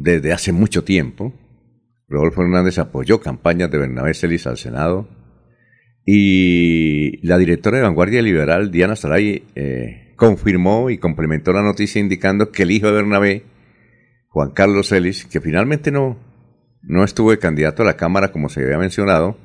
desde 0.00 0.32
hace 0.32 0.52
mucho 0.52 0.82
tiempo. 0.82 1.32
Rodolfo 2.12 2.42
Hernández 2.42 2.78
apoyó 2.78 3.20
campañas 3.20 3.70
de 3.70 3.78
Bernabé 3.78 4.14
Celis 4.14 4.46
al 4.46 4.58
Senado. 4.58 5.08
Y 6.04 7.24
la 7.26 7.38
directora 7.38 7.78
de 7.78 7.84
Vanguardia 7.84 8.22
Liberal, 8.22 8.70
Diana 8.70 8.96
Saray, 8.96 9.44
eh, 9.54 10.12
confirmó 10.16 10.90
y 10.90 10.98
complementó 10.98 11.52
la 11.52 11.62
noticia 11.62 12.00
indicando 12.00 12.50
que 12.50 12.64
el 12.64 12.70
hijo 12.70 12.88
de 12.88 12.92
Bernabé, 12.92 13.44
Juan 14.28 14.50
Carlos 14.50 14.88
Celis, 14.88 15.24
que 15.24 15.40
finalmente 15.40 15.90
no, 15.90 16.18
no 16.82 17.04
estuvo 17.04 17.30
de 17.30 17.38
candidato 17.38 17.82
a 17.82 17.86
la 17.86 17.96
Cámara 17.96 18.30
como 18.30 18.48
se 18.48 18.62
había 18.62 18.78
mencionado, 18.78 19.36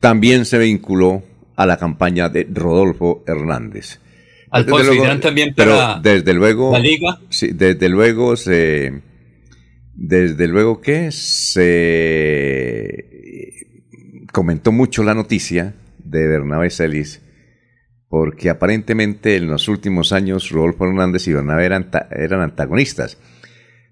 también 0.00 0.44
se 0.44 0.58
vinculó 0.58 1.22
a 1.56 1.66
la 1.66 1.78
campaña 1.78 2.28
de 2.28 2.46
Rodolfo 2.50 3.24
Hernández. 3.26 4.00
Alfonso, 4.50 4.92
luego, 4.92 5.20
también 5.20 5.54
pero 5.56 5.98
desde 6.00 6.32
luego, 6.32 6.72
la 6.72 6.78
liga. 6.78 7.18
Sí, 7.30 7.50
desde 7.52 7.88
luego 7.88 8.36
se, 8.36 9.02
desde 9.96 10.46
luego 10.46 10.80
que 10.80 11.10
se 11.10 11.86
comentó 14.32 14.70
mucho 14.70 15.02
la 15.02 15.14
noticia 15.14 15.74
de 15.98 16.28
Bernabé 16.28 16.70
Celis 16.70 17.22
porque 18.08 18.50
aparentemente 18.50 19.36
en 19.36 19.48
los 19.48 19.68
últimos 19.68 20.12
años 20.12 20.50
Rodolfo 20.50 20.84
Hernández 20.86 21.26
y 21.26 21.32
Bernabé 21.32 21.64
eran, 21.66 21.90
eran 22.10 22.40
antagonistas. 22.40 23.18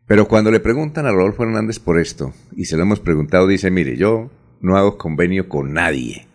Pero 0.07 0.29
cuando 0.29 0.51
le 0.51 0.61
preguntan 0.61 1.07
a 1.07 1.13
Rodolfo 1.13 1.43
Hernández 1.43 1.79
por 1.79 1.99
esto, 1.99 2.33
y 2.55 2.67
se 2.67 2.77
lo 2.77 2.83
hemos 2.83 3.01
preguntado, 3.01 3.47
dice, 3.47 3.71
mire, 3.71 3.97
yo 3.97 4.31
no 4.61 4.77
hago 4.77 4.99
convenio 4.99 5.49
con 5.49 5.73
nadie. 5.73 6.27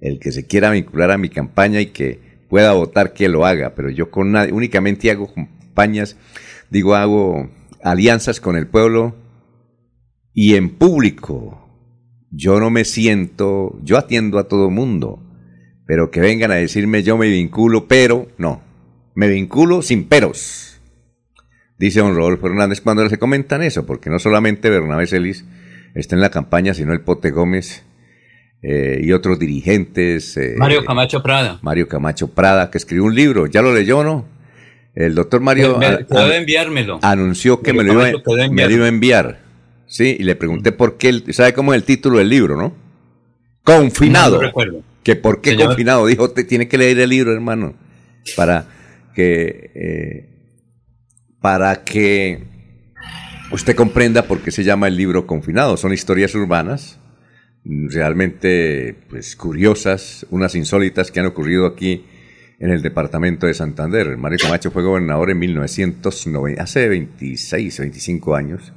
El 0.00 0.18
que 0.18 0.32
se 0.32 0.46
quiera 0.46 0.70
vincular 0.70 1.10
a 1.10 1.18
mi 1.18 1.28
campaña 1.28 1.80
y 1.80 1.86
que 1.86 2.18
pueda 2.48 2.72
votar, 2.72 3.12
que 3.12 3.28
lo 3.28 3.46
haga, 3.46 3.74
pero 3.74 3.90
yo 3.90 4.10
con 4.10 4.32
nadie, 4.32 4.52
únicamente 4.52 5.10
hago 5.10 5.32
campañas, 5.32 6.16
digo, 6.70 6.94
hago 6.94 7.50
alianzas 7.82 8.40
con 8.40 8.56
el 8.56 8.66
pueblo 8.66 9.14
y 10.32 10.54
en 10.54 10.70
público. 10.70 11.58
Yo 12.30 12.60
no 12.60 12.70
me 12.70 12.84
siento, 12.84 13.78
yo 13.82 13.98
atiendo 13.98 14.38
a 14.38 14.48
todo 14.48 14.70
mundo 14.70 15.22
pero 15.86 16.10
que 16.10 16.20
vengan 16.20 16.50
a 16.50 16.54
decirme 16.54 17.02
yo 17.02 17.18
me 17.18 17.28
vinculo, 17.28 17.86
pero 17.86 18.28
no, 18.38 18.62
me 19.14 19.28
vinculo 19.28 19.82
sin 19.82 20.04
peros. 20.04 20.80
Dice 21.78 22.00
don 22.00 22.14
Rodolfo 22.14 22.46
Hernández 22.46 22.80
cuando 22.80 23.08
se 23.08 23.18
comentan 23.18 23.62
eso, 23.62 23.84
porque 23.84 24.08
no 24.08 24.18
solamente 24.18 24.70
Bernabé 24.70 25.06
Celis 25.06 25.44
está 25.94 26.14
en 26.14 26.20
la 26.20 26.30
campaña, 26.30 26.74
sino 26.74 26.92
el 26.92 27.00
Pote 27.00 27.30
Gómez 27.30 27.84
eh, 28.62 29.00
y 29.02 29.12
otros 29.12 29.38
dirigentes. 29.38 30.36
Eh, 30.36 30.54
Mario 30.56 30.84
Camacho 30.84 31.22
Prada. 31.22 31.58
Mario 31.62 31.88
Camacho 31.88 32.28
Prada, 32.28 32.70
que 32.70 32.78
escribió 32.78 33.04
un 33.04 33.14
libro, 33.14 33.46
¿ya 33.46 33.62
lo 33.62 33.74
leyó 33.74 34.04
no? 34.04 34.24
El 34.94 35.14
doctor 35.14 35.40
Mario 35.40 35.78
enviármelo. 36.34 36.98
anunció 37.02 37.62
que 37.62 37.72
me 37.72 37.82
lo, 37.82 37.94
iba, 37.94 38.04
me 38.50 38.66
lo, 38.66 38.70
iba, 38.70 38.84
a 38.84 38.88
enviar. 38.88 39.40
Sí, 39.86 40.16
y 40.18 40.22
le 40.24 40.36
pregunté 40.36 40.72
por 40.72 40.96
qué, 40.98 41.22
¿sabe 41.32 41.52
cómo 41.54 41.72
es 41.72 41.78
el 41.78 41.84
título 41.84 42.18
del 42.18 42.28
libro, 42.28 42.56
no? 42.56 42.74
Confinado. 43.62 44.36
No, 44.36 44.42
recuerdo 44.42 44.82
que 45.02 45.16
por 45.16 45.40
qué 45.40 45.56
confinado. 45.56 46.06
Dijo, 46.06 46.30
te 46.30 46.44
tiene 46.44 46.68
que 46.68 46.78
leer 46.78 46.98
el 47.00 47.10
libro, 47.10 47.32
hermano, 47.32 47.74
para 48.36 48.66
que, 49.14 49.70
eh, 49.74 50.28
para 51.40 51.84
que 51.84 52.44
usted 53.50 53.74
comprenda 53.74 54.24
por 54.24 54.40
qué 54.40 54.50
se 54.50 54.64
llama 54.64 54.88
el 54.88 54.96
libro 54.96 55.26
confinado. 55.26 55.76
Son 55.76 55.92
historias 55.92 56.34
urbanas, 56.34 56.98
realmente 57.64 58.96
pues, 59.08 59.36
curiosas, 59.36 60.26
unas 60.30 60.54
insólitas 60.54 61.10
que 61.10 61.20
han 61.20 61.26
ocurrido 61.26 61.66
aquí 61.66 62.04
en 62.62 62.70
el 62.70 62.80
departamento 62.80 63.48
de 63.48 63.54
Santander. 63.54 64.16
Mario 64.16 64.38
Camacho 64.40 64.70
fue 64.70 64.84
gobernador 64.84 65.30
en 65.30 65.38
1990, 65.40 66.62
hace 66.62 66.88
26, 66.88 67.80
25 67.80 68.36
años, 68.36 68.72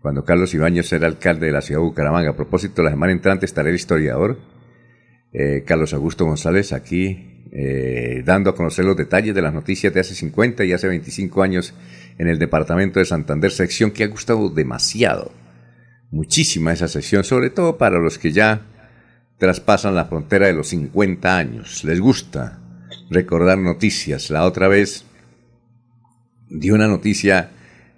cuando 0.00 0.24
Carlos 0.24 0.54
Ibáñez 0.54 0.92
era 0.92 1.08
alcalde 1.08 1.46
de 1.46 1.52
la 1.52 1.60
ciudad 1.60 1.80
de 1.80 1.86
Bucaramanga. 1.86 2.30
A 2.30 2.36
propósito, 2.36 2.84
la 2.84 2.90
semana 2.90 3.12
entrante 3.12 3.46
estará 3.46 3.68
el 3.68 3.74
historiador 3.74 4.38
eh, 5.32 5.64
Carlos 5.66 5.92
Augusto 5.92 6.24
González 6.24 6.72
aquí 6.72 7.46
eh, 7.52 8.22
dando 8.24 8.50
a 8.50 8.54
conocer 8.54 8.84
los 8.84 8.96
detalles 8.96 9.34
de 9.34 9.42
las 9.42 9.52
noticias 9.52 9.92
de 9.92 9.98
hace 9.98 10.14
50 10.14 10.64
y 10.64 10.72
hace 10.72 10.86
25 10.86 11.42
años 11.42 11.74
en 12.16 12.28
el 12.28 12.38
departamento 12.38 13.00
de 13.00 13.06
Santander, 13.06 13.50
sección 13.50 13.90
que 13.90 14.04
ha 14.04 14.06
gustado 14.06 14.50
demasiado, 14.50 15.32
muchísima 16.12 16.72
esa 16.72 16.86
sección, 16.86 17.24
sobre 17.24 17.50
todo 17.50 17.76
para 17.76 17.98
los 17.98 18.18
que 18.18 18.30
ya 18.30 18.62
traspasan 19.38 19.96
la 19.96 20.04
frontera 20.04 20.46
de 20.46 20.52
los 20.52 20.68
50 20.68 21.36
años, 21.36 21.82
les 21.82 21.98
gusta 21.98 22.60
recordar 23.10 23.58
noticias. 23.58 24.30
La 24.30 24.44
otra 24.44 24.68
vez 24.68 25.04
dio 26.48 26.74
una 26.74 26.86
noticia 26.86 27.50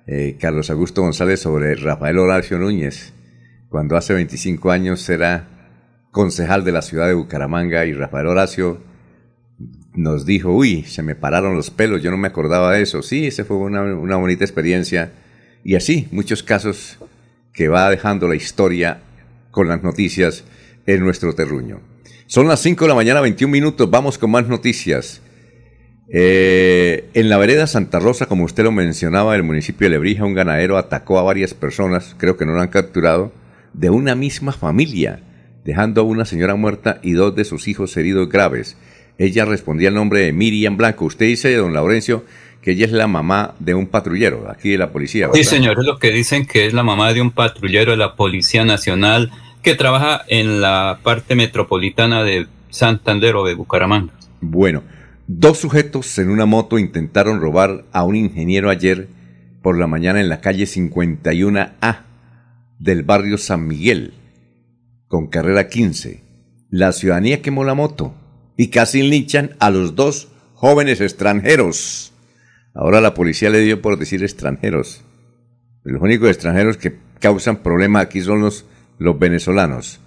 eh, 0.06 0.36
Carlos 0.40 0.70
Augusto 0.70 1.02
González 1.02 1.40
sobre 1.40 1.74
Rafael 1.76 2.18
Horacio 2.18 2.58
Núñez, 2.58 3.12
cuando 3.68 3.96
hace 3.96 4.14
25 4.14 4.70
años 4.70 5.08
era 5.08 5.48
concejal 6.10 6.64
de 6.64 6.72
la 6.72 6.82
ciudad 6.82 7.06
de 7.06 7.14
Bucaramanga, 7.14 7.86
y 7.86 7.92
Rafael 7.92 8.26
Horacio 8.26 8.80
nos 9.94 10.26
dijo, 10.26 10.50
uy, 10.50 10.82
se 10.84 11.02
me 11.02 11.14
pararon 11.14 11.54
los 11.54 11.70
pelos, 11.70 12.02
yo 12.02 12.10
no 12.10 12.16
me 12.16 12.28
acordaba 12.28 12.72
de 12.72 12.82
eso. 12.82 13.02
Sí, 13.02 13.26
esa 13.26 13.44
fue 13.44 13.58
una, 13.58 13.82
una 13.82 14.16
bonita 14.16 14.44
experiencia. 14.44 15.12
Y 15.62 15.76
así, 15.76 16.08
muchos 16.10 16.42
casos 16.42 16.98
que 17.52 17.68
va 17.68 17.90
dejando 17.90 18.26
la 18.26 18.34
historia 18.34 19.02
con 19.50 19.68
las 19.68 19.82
noticias 19.82 20.44
en 20.86 21.00
nuestro 21.00 21.34
terruño. 21.34 21.91
Son 22.32 22.48
las 22.48 22.62
5 22.62 22.86
de 22.86 22.88
la 22.88 22.94
mañana, 22.94 23.20
21 23.20 23.52
minutos, 23.52 23.90
vamos 23.90 24.16
con 24.16 24.30
más 24.30 24.48
noticias. 24.48 25.20
Eh, 26.08 27.10
en 27.12 27.28
la 27.28 27.36
vereda 27.36 27.66
Santa 27.66 27.98
Rosa, 27.98 28.24
como 28.24 28.44
usted 28.44 28.64
lo 28.64 28.72
mencionaba, 28.72 29.36
el 29.36 29.42
municipio 29.42 29.84
de 29.84 29.90
Lebrija, 29.90 30.24
un 30.24 30.32
ganadero 30.32 30.78
atacó 30.78 31.18
a 31.18 31.22
varias 31.22 31.52
personas, 31.52 32.16
creo 32.16 32.38
que 32.38 32.46
no 32.46 32.52
lo 32.52 32.62
han 32.62 32.68
capturado, 32.68 33.34
de 33.74 33.90
una 33.90 34.14
misma 34.14 34.52
familia 34.52 35.20
dejando 35.62 36.00
a 36.00 36.04
una 36.04 36.24
señora 36.24 36.54
muerta 36.54 37.00
y 37.02 37.12
dos 37.12 37.36
de 37.36 37.44
sus 37.44 37.68
hijos 37.68 37.94
heridos 37.98 38.30
graves. 38.30 38.78
Ella 39.18 39.44
respondía 39.44 39.90
el 39.90 39.94
nombre 39.94 40.20
de 40.20 40.32
Miriam 40.32 40.78
Blanco. 40.78 41.04
Usted 41.04 41.26
dice, 41.26 41.54
don 41.54 41.74
Laurencio, 41.74 42.24
que 42.62 42.70
ella 42.70 42.86
es 42.86 42.92
la 42.92 43.08
mamá 43.08 43.56
de 43.58 43.74
un 43.74 43.88
patrullero 43.88 44.50
aquí 44.50 44.70
de 44.70 44.78
la 44.78 44.90
policía. 44.90 45.26
¿verdad? 45.26 45.38
Sí, 45.38 45.44
señor, 45.44 45.78
es 45.78 45.84
lo 45.84 45.98
que 45.98 46.10
dicen 46.10 46.46
que 46.46 46.64
es 46.64 46.72
la 46.72 46.82
mamá 46.82 47.12
de 47.12 47.20
un 47.20 47.32
patrullero 47.32 47.90
de 47.90 47.98
la 47.98 48.16
Policía 48.16 48.64
Nacional 48.64 49.30
que 49.62 49.74
trabaja 49.74 50.22
en 50.28 50.60
la 50.60 51.00
parte 51.02 51.34
metropolitana 51.34 52.22
de 52.24 52.48
Santander 52.70 53.36
o 53.36 53.44
de 53.44 53.54
Bucaramanga. 53.54 54.12
Bueno, 54.40 54.82
dos 55.28 55.58
sujetos 55.58 56.18
en 56.18 56.30
una 56.30 56.46
moto 56.46 56.78
intentaron 56.78 57.40
robar 57.40 57.84
a 57.92 58.04
un 58.04 58.16
ingeniero 58.16 58.70
ayer 58.70 59.08
por 59.62 59.78
la 59.78 59.86
mañana 59.86 60.20
en 60.20 60.28
la 60.28 60.40
calle 60.40 60.64
51A 60.64 62.00
del 62.78 63.04
barrio 63.04 63.38
San 63.38 63.68
Miguel 63.68 64.14
con 65.06 65.28
carrera 65.28 65.68
15. 65.68 66.24
La 66.70 66.90
ciudadanía 66.92 67.42
quemó 67.42 67.64
la 67.64 67.74
moto 67.74 68.14
y 68.56 68.68
casi 68.68 69.02
linchan 69.02 69.56
a 69.60 69.70
los 69.70 69.94
dos 69.94 70.28
jóvenes 70.54 71.00
extranjeros. 71.00 72.12
Ahora 72.74 73.00
la 73.00 73.14
policía 73.14 73.50
le 73.50 73.60
dio 73.60 73.82
por 73.82 73.98
decir 73.98 74.22
extranjeros. 74.22 75.04
Los 75.84 76.00
únicos 76.00 76.28
extranjeros 76.28 76.78
que 76.78 76.96
causan 77.20 77.62
problemas 77.62 78.04
aquí 78.04 78.20
son 78.22 78.40
los, 78.40 78.64
los 78.98 79.18
venezolanos. 79.18 80.00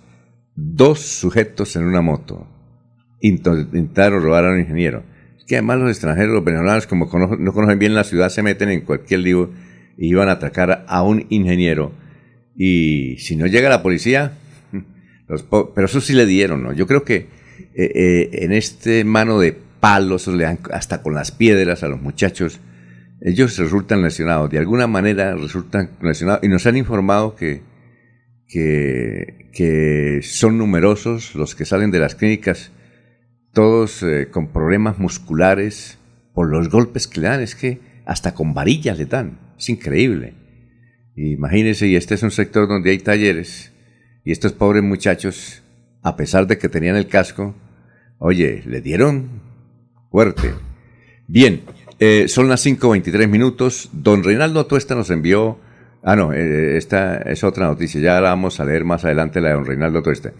Dos 0.55 0.99
sujetos 1.01 1.75
en 1.75 1.85
una 1.85 2.01
moto 2.01 2.47
intentaron 3.21 4.21
robar 4.21 4.45
a 4.45 4.51
un 4.51 4.59
ingeniero. 4.59 5.03
Es 5.37 5.45
que 5.45 5.55
además 5.55 5.79
los 5.79 5.89
extranjeros, 5.89 6.33
los 6.33 6.43
venezolanos, 6.43 6.87
como 6.87 7.09
no 7.39 7.53
conocen 7.53 7.79
bien 7.79 7.95
la 7.95 8.03
ciudad, 8.03 8.29
se 8.29 8.43
meten 8.43 8.69
en 8.69 8.81
cualquier 8.81 9.21
lío 9.21 9.49
y 9.97 10.07
iban 10.07 10.29
a 10.29 10.33
atacar 10.33 10.85
a 10.87 11.03
un 11.03 11.25
ingeniero. 11.29 11.91
Y 12.55 13.17
si 13.19 13.35
no 13.35 13.47
llega 13.47 13.69
la 13.69 13.83
policía, 13.83 14.33
pero 15.39 15.85
eso 15.85 16.01
sí 16.01 16.13
le 16.13 16.25
dieron, 16.25 16.63
¿no? 16.63 16.73
Yo 16.73 16.87
creo 16.87 17.03
que 17.03 17.27
eh, 17.75 17.91
eh, 17.95 18.29
en 18.43 18.53
este 18.53 19.03
mano 19.03 19.39
de 19.39 19.57
palos, 19.79 20.29
hasta 20.71 21.01
con 21.01 21.13
las 21.13 21.31
piedras 21.31 21.83
a 21.83 21.87
los 21.87 22.01
muchachos, 22.01 22.59
ellos 23.21 23.57
resultan 23.57 24.01
lesionados, 24.01 24.49
de 24.49 24.59
alguna 24.59 24.87
manera 24.87 25.35
resultan 25.35 25.91
lesionados 26.01 26.43
y 26.43 26.47
nos 26.47 26.65
han 26.65 26.77
informado 26.77 27.35
que, 27.35 27.61
que, 28.47 30.19
son 30.23 30.57
numerosos 30.57 31.35
los 31.35 31.55
que 31.55 31.65
salen 31.65 31.91
de 31.91 31.99
las 31.99 32.15
clínicas, 32.15 32.71
todos 33.53 34.03
eh, 34.03 34.27
con 34.29 34.51
problemas 34.51 34.99
musculares 34.99 35.97
por 36.33 36.49
los 36.49 36.69
golpes 36.69 37.07
que 37.07 37.21
le 37.21 37.27
dan, 37.27 37.41
es 37.41 37.55
que 37.55 37.79
hasta 38.05 38.33
con 38.33 38.53
varillas 38.53 38.97
le 38.97 39.05
dan, 39.05 39.39
es 39.57 39.69
increíble. 39.69 40.33
Imagínense, 41.15 41.87
y 41.87 41.95
este 41.95 42.15
es 42.15 42.23
un 42.23 42.31
sector 42.31 42.67
donde 42.67 42.91
hay 42.91 42.97
talleres, 42.97 43.71
y 44.25 44.31
estos 44.31 44.51
pobres 44.53 44.83
muchachos, 44.83 45.63
a 46.01 46.17
pesar 46.17 46.47
de 46.47 46.57
que 46.57 46.67
tenían 46.67 46.97
el 46.97 47.07
casco, 47.07 47.55
oye, 48.17 48.63
le 48.65 48.81
dieron 48.81 49.41
fuerte. 50.11 50.51
Bien, 51.27 51.61
eh, 51.99 52.27
son 52.27 52.49
las 52.49 52.65
5.23 52.65 53.27
minutos. 53.27 53.89
Don 53.93 54.23
Reinaldo 54.23 54.65
Tuesta 54.65 54.95
nos 54.95 55.09
envió... 55.09 55.59
Ah, 56.07 56.15
no, 56.15 56.33
eh, 56.33 56.77
esta 56.77 57.17
es 57.17 57.43
otra 57.43 57.65
noticia. 57.65 57.99
Ya 57.99 58.21
la 58.21 58.29
vamos 58.29 58.59
a 58.59 58.65
leer 58.65 58.85
más 58.85 59.03
adelante, 59.03 59.41
la 59.41 59.49
de 59.49 59.55
don 59.55 59.65
Reinaldo 59.65 60.03
Tuesta. 60.03 60.33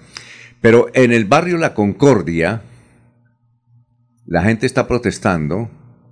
Pero 0.62 0.89
en 0.93 1.12
el 1.12 1.25
barrio 1.25 1.58
La 1.58 1.73
Concordia, 1.73 2.62
la 4.28 4.43
gente 4.43 4.67
está 4.67 4.88
protestando 4.88 5.71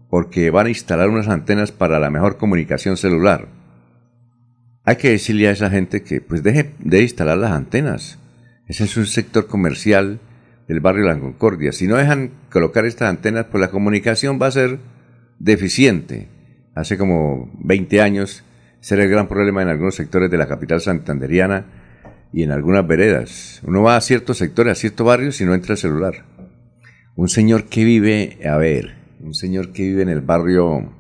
porque 0.10 0.50
van 0.50 0.66
a 0.66 0.70
instalar 0.70 1.08
unas 1.08 1.28
antenas 1.28 1.72
para 1.72 2.00
la 2.00 2.10
mejor 2.10 2.38
comunicación 2.38 2.98
celular. 2.98 3.48
Hay 4.86 4.96
que 4.96 5.12
decirle 5.12 5.48
a 5.48 5.52
esa 5.52 5.70
gente 5.70 6.02
que 6.02 6.20
pues 6.20 6.42
deje 6.42 6.74
de 6.80 7.04
instalar 7.04 7.38
las 7.38 7.52
antenas. 7.52 8.18
Ese 8.68 8.86
es 8.86 8.98
un 8.98 9.06
sector 9.06 9.46
comercial 9.46 10.20
del 10.68 10.80
barrio 10.80 11.06
La 11.06 11.20
Concordia. 11.20 11.72
Si 11.74 11.86
no 11.86 11.98
dejan 11.98 12.32
colocar 12.52 12.86
estas 12.86 13.10
antenas, 13.10 13.46
pues 13.52 13.62
la 13.62 13.70
comunicación 13.70 14.40
va 14.42 14.48
a 14.48 14.52
ser 14.52 14.80
deficiente. 15.38 16.28
Hace 16.74 16.98
como 16.98 17.52
20 17.60 18.02
años, 18.02 18.43
ese 18.84 18.96
era 18.96 19.06
el 19.06 19.10
gran 19.10 19.30
problema 19.30 19.62
en 19.62 19.70
algunos 19.70 19.96
sectores 19.96 20.30
de 20.30 20.38
la 20.38 20.46
capital 20.46 20.82
santanderiana 20.82 21.68
y 22.34 22.44
en 22.44 22.52
algunas 22.52 22.86
veredas. 22.86 23.62
Uno 23.64 23.82
va 23.82 23.96
a 23.96 24.02
ciertos 24.02 24.40
sectores, 24.40 24.74
a 24.74 24.76
ciertos 24.76 25.08
barrios 25.08 25.40
y 25.40 25.46
no 25.46 25.54
entra 25.54 25.72
el 25.72 25.78
celular. 25.78 26.26
Un 27.16 27.30
señor 27.30 27.64
que 27.64 27.86
vive, 27.86 28.40
a 28.46 28.58
ver, 28.58 28.94
un 29.22 29.36
señor 29.36 29.72
que 29.72 29.84
vive 29.84 30.02
en 30.02 30.10
el 30.10 30.20
barrio, 30.20 30.92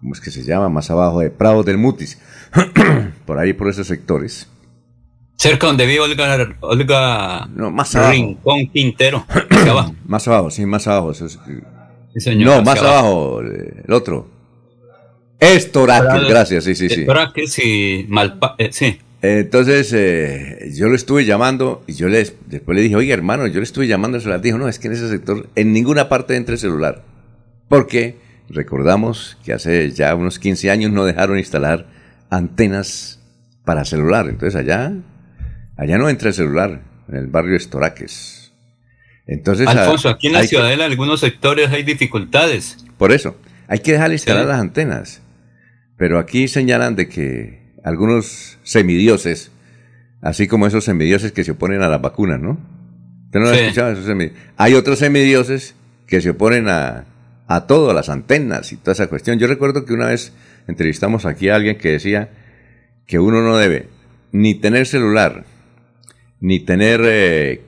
¿cómo 0.00 0.12
es 0.12 0.20
que 0.20 0.32
se 0.32 0.42
llama? 0.42 0.70
Más 0.70 0.90
abajo 0.90 1.20
de 1.20 1.30
Prado 1.30 1.62
del 1.62 1.78
Mutis, 1.78 2.20
por 3.26 3.38
ahí, 3.38 3.52
por 3.52 3.68
esos 3.68 3.86
sectores. 3.86 4.48
Cerca 5.36 5.68
donde 5.68 5.86
vive 5.86 6.00
Olga, 6.00 6.56
Olga 6.62 7.46
no, 7.54 7.70
más 7.70 7.94
abajo. 7.94 8.10
Rincón 8.10 8.66
Quintero. 8.72 9.24
más 10.04 10.26
abajo, 10.26 10.50
sí, 10.50 10.66
más 10.66 10.88
abajo 10.88 11.12
no, 12.38 12.62
más 12.62 12.82
abajo, 12.82 13.40
el 13.40 13.92
otro. 13.92 14.41
Estoraques, 15.42 16.28
gracias, 16.28 16.64
sí, 16.64 16.74
sí, 16.74 16.88
sí. 16.88 17.00
Estoraques 17.00 17.58
y 17.58 18.06
Malpa, 18.08 18.54
eh, 18.58 18.68
sí. 18.70 18.98
Entonces, 19.22 19.92
eh, 19.92 20.72
yo 20.74 20.88
lo 20.88 20.96
estuve 20.96 21.24
llamando 21.24 21.84
y 21.86 21.94
yo 21.94 22.08
les, 22.08 22.34
después 22.46 22.74
le 22.76 22.82
dije, 22.82 22.96
oye 22.96 23.12
hermano, 23.12 23.46
yo 23.46 23.56
le 23.56 23.62
estuve 23.62 23.86
llamando 23.86 24.16
al 24.16 24.22
celular. 24.22 24.40
Dijo, 24.40 24.58
no, 24.58 24.68
es 24.68 24.78
que 24.78 24.88
en 24.88 24.94
ese 24.94 25.08
sector 25.08 25.48
en 25.54 25.72
ninguna 25.72 26.08
parte 26.08 26.36
entra 26.36 26.54
el 26.54 26.60
celular. 26.60 27.02
Porque 27.68 28.16
recordamos 28.48 29.38
que 29.44 29.52
hace 29.52 29.90
ya 29.90 30.14
unos 30.14 30.38
15 30.38 30.70
años 30.70 30.90
no 30.90 31.04
dejaron 31.04 31.38
instalar 31.38 31.86
antenas 32.30 33.20
para 33.64 33.84
celular. 33.84 34.28
Entonces 34.28 34.60
allá, 34.60 34.92
allá 35.76 35.98
no 35.98 36.08
entra 36.08 36.28
el 36.28 36.34
celular, 36.34 36.82
en 37.08 37.16
el 37.16 37.26
barrio 37.28 37.56
Estoraques. 37.56 38.52
Entonces, 39.26 39.68
Alfonso, 39.68 40.08
aquí 40.08 40.26
en 40.26 40.32
la 40.34 40.42
ciudad 40.42 40.72
en 40.72 40.80
algunos 40.80 41.20
sectores 41.20 41.70
hay 41.70 41.84
dificultades. 41.84 42.78
Por 42.98 43.12
eso, 43.12 43.36
hay 43.68 43.78
que 43.78 43.92
dejar 43.92 44.12
instalar 44.12 44.46
las 44.46 44.60
antenas. 44.60 45.22
Pero 46.02 46.18
aquí 46.18 46.48
señalan 46.48 46.96
de 46.96 47.08
que 47.08 47.60
algunos 47.84 48.58
semidioses, 48.64 49.52
así 50.20 50.48
como 50.48 50.66
esos 50.66 50.82
semidioses 50.82 51.30
que 51.30 51.44
se 51.44 51.52
oponen 51.52 51.80
a 51.80 51.88
las 51.88 52.02
vacunas, 52.02 52.40
¿no? 52.40 52.58
¿Usted 53.26 53.38
no 53.38 53.46
lo 53.46 53.52
ha 53.52 53.56
escuchado? 53.56 53.96
Hay 54.56 54.74
otros 54.74 54.98
semidioses 54.98 55.76
que 56.08 56.20
se 56.20 56.30
oponen 56.30 56.68
a, 56.68 57.04
a 57.46 57.68
todo, 57.68 57.92
a 57.92 57.94
las 57.94 58.08
antenas 58.08 58.72
y 58.72 58.78
toda 58.78 58.94
esa 58.94 59.06
cuestión. 59.06 59.38
Yo 59.38 59.46
recuerdo 59.46 59.84
que 59.84 59.92
una 59.92 60.08
vez 60.08 60.32
entrevistamos 60.66 61.24
aquí 61.24 61.50
a 61.50 61.54
alguien 61.54 61.78
que 61.78 61.92
decía 61.92 62.30
que 63.06 63.20
uno 63.20 63.40
no 63.40 63.56
debe 63.56 63.86
ni 64.32 64.56
tener 64.56 64.88
celular, 64.88 65.44
ni 66.40 66.58
tener 66.58 67.00
eh, 67.04 67.60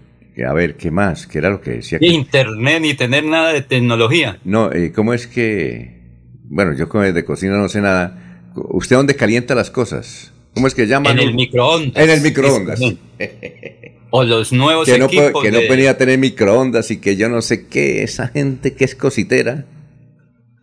a 0.44 0.52
ver, 0.54 0.74
¿qué 0.74 0.90
más? 0.90 1.28
¿Qué 1.28 1.38
era 1.38 1.50
lo 1.50 1.60
que 1.60 1.70
decía? 1.70 1.98
Internet 2.00 2.82
ni 2.82 2.94
tener 2.94 3.22
nada 3.22 3.52
de 3.52 3.62
tecnología. 3.62 4.40
No, 4.42 4.72
eh, 4.72 4.90
¿cómo 4.92 5.14
es 5.14 5.28
que...? 5.28 6.02
Bueno, 6.46 6.72
yo 6.74 6.88
como 6.88 7.04
de 7.04 7.24
cocina 7.24 7.56
no 7.56 7.68
sé 7.68 7.80
nada. 7.80 8.22
¿Usted 8.54 8.96
dónde 8.96 9.16
calienta 9.16 9.54
las 9.54 9.70
cosas? 9.70 10.32
¿Cómo 10.54 10.66
es 10.66 10.74
que 10.74 10.86
llama? 10.86 11.10
En 11.10 11.18
el 11.18 11.34
microondas. 11.34 12.02
En 12.02 12.10
el 12.10 12.20
microondas. 12.20 12.80
o 14.10 14.24
los 14.24 14.52
nuevos 14.52 14.86
que 14.86 14.94
equipos 14.94 15.32
no, 15.32 15.40
Que 15.40 15.50
no 15.50 15.58
venía 15.68 15.98
tener 15.98 16.18
microondas 16.18 16.90
y 16.90 16.98
que 16.98 17.16
yo 17.16 17.28
no 17.28 17.42
sé 17.42 17.66
qué. 17.66 18.02
Esa 18.02 18.28
gente 18.28 18.74
que 18.74 18.84
es 18.84 18.94
cositera. 18.94 19.66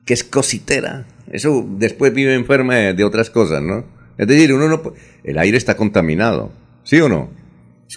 Que 0.05 0.13
es 0.13 0.23
cositera. 0.23 1.05
Eso 1.31 1.65
después 1.67 2.13
vive 2.13 2.33
enferma 2.33 2.75
de, 2.75 3.03
otras 3.03 3.29
cosas, 3.29 3.61
¿no? 3.61 3.85
Es 4.17 4.27
decir, 4.27 4.53
uno 4.53 4.67
no... 4.67 4.81
El 5.23 5.37
aire 5.37 5.57
está 5.57 5.75
contaminado. 5.75 6.51
¿Sí 6.83 6.99
o 6.99 7.09
no? 7.09 7.29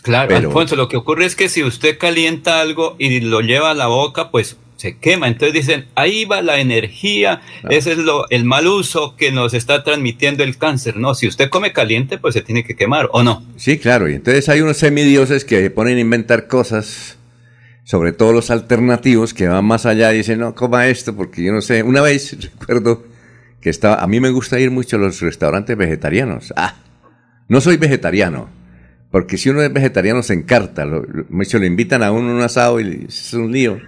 Claro, 0.03 0.37
Alfonso, 0.37 0.77
lo 0.77 0.89
que 0.89 0.97
ocurre 0.97 1.25
es 1.25 1.37
que 1.37 1.49
si 1.49 1.63
usted 1.63 1.99
calienta 1.99 2.61
algo 2.61 2.97
y 2.99 3.21
lo 3.21 3.41
lleva 3.41 3.71
a 3.71 3.75
la 3.75 3.87
boca, 3.87 4.31
pues 4.31 4.57
se 4.77 4.99
quema. 4.99 5.29
Entonces 5.29 5.55
dicen, 5.55 5.87
ahí 5.95 6.25
va 6.25 6.43
la 6.43 6.61
energía, 6.61 7.41
ese 7.69 7.93
es 7.93 7.99
lo, 7.99 8.29
el 8.31 8.45
mal 8.45 8.67
uso 8.67 9.17
que 9.17 9.33
nos 9.33 9.55
está 9.55 9.85
transmitiendo 9.85 10.43
el 10.43 10.57
cáncer. 10.57 10.97
No, 10.97 11.15
si 11.15 11.29
usted 11.29 11.49
come 11.49 11.73
caliente, 11.73 12.19
pues 12.19 12.35
se 12.35 12.43
tiene 12.43 12.65
que 12.65 12.77
quemar, 12.77 13.09
¿o 13.13 13.23
no? 13.23 13.45
Sí, 13.57 13.79
claro. 13.79 14.09
Y 14.09 14.15
entonces 14.15 14.49
hay 14.49 14.61
unos 14.61 14.77
semidioses 14.77 15.45
que 15.45 15.71
ponen 15.71 15.99
a 15.99 16.01
inventar 16.01 16.47
cosas, 16.47 17.19
sobre 17.85 18.13
todo 18.13 18.33
los 18.33 18.51
alternativos, 18.51 19.35
que 19.35 19.49
van 19.49 19.65
más 19.65 19.87
allá 19.87 20.13
y 20.13 20.19
dicen, 20.19 20.41
no, 20.41 20.55
coma 20.55 20.89
esto, 20.89 21.15
porque 21.15 21.43
yo 21.43 21.53
no 21.53 21.61
sé. 21.61 21.83
Una 21.83 22.01
vez 22.01 22.37
recuerdo 22.59 23.05
que 23.61 23.71
estaba, 23.71 23.97
a 23.97 24.07
mí 24.07 24.21
me 24.21 24.31
gusta 24.31 24.61
ir 24.61 24.71
mucho 24.71 24.97
a 24.97 24.99
los 24.99 25.21
restaurantes 25.21 25.77
vegetarianos. 25.77 26.53
Ah, 26.57 26.77
no 27.49 27.61
soy 27.61 27.77
vegetariano 27.77 28.49
porque 29.15 29.39
si 29.39 29.49
uno 29.49 29.63
es 29.63 29.73
vegetariano 29.73 30.25
se 30.25 30.35
encarta. 30.35 30.85
Lo, 30.85 31.05
lo, 31.05 31.25
lo 31.31 31.65
invitan 31.65 32.03
a 32.03 32.11
uno 32.11 32.33
a 32.33 32.35
un 32.35 32.41
asado 32.41 32.81
y 32.81 33.05
es 33.07 33.33
un 33.33 33.53
lío. 33.53 33.79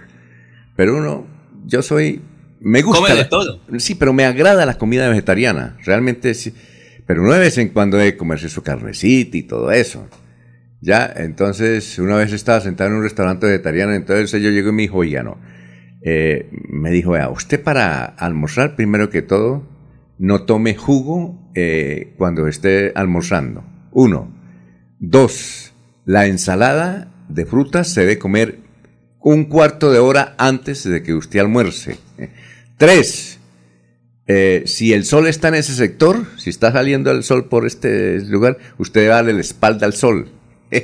Pero 0.77 0.95
uno, 0.95 1.27
yo 1.65 1.81
soy, 1.81 2.21
me 2.61 2.81
gusta. 2.81 3.01
Come 3.01 3.15
de 3.15 3.25
todo. 3.25 3.59
Sí, 3.79 3.95
pero 3.95 4.13
me 4.13 4.23
agrada 4.23 4.65
la 4.65 4.77
comida 4.77 5.09
vegetariana. 5.09 5.77
Realmente 5.83 6.33
sí. 6.33 6.53
Pero 7.05 7.23
no 7.23 7.33
de 7.33 7.39
vez 7.39 7.57
en 7.57 7.69
cuando 7.69 7.97
de 7.97 8.15
comerse 8.15 8.47
su 8.47 8.61
carnecita 8.63 9.35
y 9.35 9.43
todo 9.43 9.71
eso. 9.71 10.07
Ya, 10.79 11.11
entonces, 11.15 11.97
una 11.97 12.15
vez 12.15 12.31
estaba 12.31 12.61
sentado 12.61 12.91
en 12.91 12.97
un 12.97 13.03
restaurante 13.03 13.47
vegetariano, 13.47 13.93
entonces 13.93 14.41
yo 14.41 14.51
llego 14.51 14.69
y 14.69 14.73
me 14.73 14.81
dijo, 14.83 14.97
oiga, 14.99 15.23
no. 15.23 15.37
Eh, 16.03 16.49
me 16.69 16.91
dijo, 16.91 17.11
vea, 17.11 17.29
usted 17.29 17.61
para 17.61 18.05
almorzar, 18.05 18.75
primero 18.75 19.09
que 19.09 19.23
todo, 19.23 19.67
no 20.19 20.43
tome 20.43 20.75
jugo 20.75 21.51
eh, 21.55 22.13
cuando 22.17 22.47
esté 22.47 22.91
almorzando. 22.93 23.63
Uno. 23.91 24.31
Dos, 24.99 25.73
la 26.05 26.27
ensalada 26.27 27.11
de 27.29 27.45
frutas 27.45 27.87
se 27.87 28.01
debe 28.01 28.19
comer 28.19 28.59
un 29.27 29.43
cuarto 29.43 29.91
de 29.91 29.99
hora 29.99 30.35
antes 30.37 30.85
de 30.85 31.03
que 31.03 31.13
usted 31.13 31.39
almuerce. 31.39 31.97
Tres, 32.77 33.39
eh, 34.25 34.63
si 34.65 34.93
el 34.93 35.03
sol 35.03 35.27
está 35.27 35.49
en 35.49 35.55
ese 35.55 35.73
sector, 35.73 36.25
si 36.37 36.49
está 36.49 36.71
saliendo 36.71 37.11
el 37.11 37.25
sol 37.25 37.49
por 37.49 37.65
este 37.65 38.21
lugar, 38.21 38.57
usted 38.77 39.01
debe 39.01 39.13
darle 39.13 39.33
la 39.33 39.41
espalda 39.41 39.85
al 39.85 39.93
sol. 39.93 40.29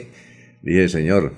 dije, 0.62 0.90
señor, 0.90 1.32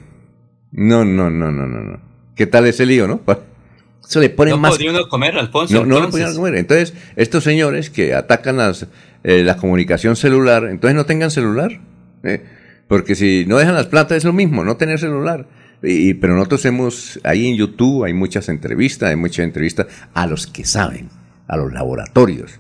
no, 0.71 1.05
no, 1.05 1.29
no, 1.29 1.51
no, 1.51 1.67
no, 1.67 1.83
no. 1.83 2.01
¿Qué 2.35 2.47
tal 2.47 2.65
ese 2.65 2.87
lío, 2.87 3.07
no? 3.07 3.21
Eso 4.07 4.19
le 4.19 4.31
pone 4.31 4.55
más... 4.55 4.71
podría 4.71 4.89
uno 4.89 5.07
comer, 5.07 5.37
Alfonso. 5.37 5.75
No, 5.75 5.85
no 5.85 5.99
lo 5.99 6.09
podrían 6.09 6.33
comer. 6.33 6.55
Entonces, 6.55 6.95
estos 7.15 7.43
señores 7.43 7.91
que 7.91 8.15
atacan 8.15 8.57
las, 8.57 8.87
eh, 9.23 9.43
la 9.43 9.57
comunicación 9.57 10.15
celular, 10.15 10.65
entonces 10.71 10.95
no 10.95 11.05
tengan 11.05 11.29
celular. 11.29 11.81
Eh, 12.23 12.43
porque 12.87 13.13
si 13.13 13.45
no 13.47 13.57
dejan 13.57 13.75
las 13.75 13.87
plantas 13.87 14.17
es 14.17 14.23
lo 14.23 14.33
mismo, 14.33 14.63
no 14.63 14.77
tener 14.77 14.99
celular. 14.99 15.47
Y, 15.83 16.15
pero 16.15 16.35
nosotros 16.35 16.65
hemos, 16.65 17.19
ahí 17.23 17.47
en 17.47 17.55
YouTube 17.55 18.05
hay 18.05 18.13
muchas 18.13 18.49
entrevistas, 18.49 19.09
hay 19.09 19.15
muchas 19.15 19.43
entrevistas 19.45 19.87
a 20.13 20.25
los 20.27 20.47
que 20.47 20.65
saben, 20.65 21.09
a 21.47 21.57
los 21.57 21.71
laboratorios. 21.73 22.59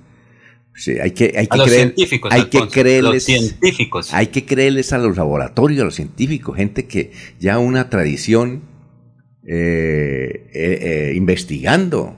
Sí, 0.75 0.99
hay 0.99 1.11
que, 1.11 1.33
hay 1.37 1.47
que 1.47 1.55
a 1.55 1.57
los 1.57 1.67
creer- 1.69 1.93
científicos, 1.95 2.33
hay 2.33 2.45
que 2.45 2.67
creerles, 2.67 3.13
los 3.13 3.23
científicos. 3.23 4.13
hay 4.13 4.27
que 4.27 4.45
creerles 4.45 4.91
a 4.91 4.97
los 4.97 5.15
laboratorios, 5.15 5.81
a 5.81 5.85
los 5.85 5.95
científicos, 5.95 6.57
gente 6.57 6.85
que 6.85 7.11
ya 7.39 7.59
una 7.59 7.89
tradición 7.89 8.63
eh, 9.47 10.49
eh, 10.53 10.79
eh, 10.81 11.13
investigando, 11.15 12.17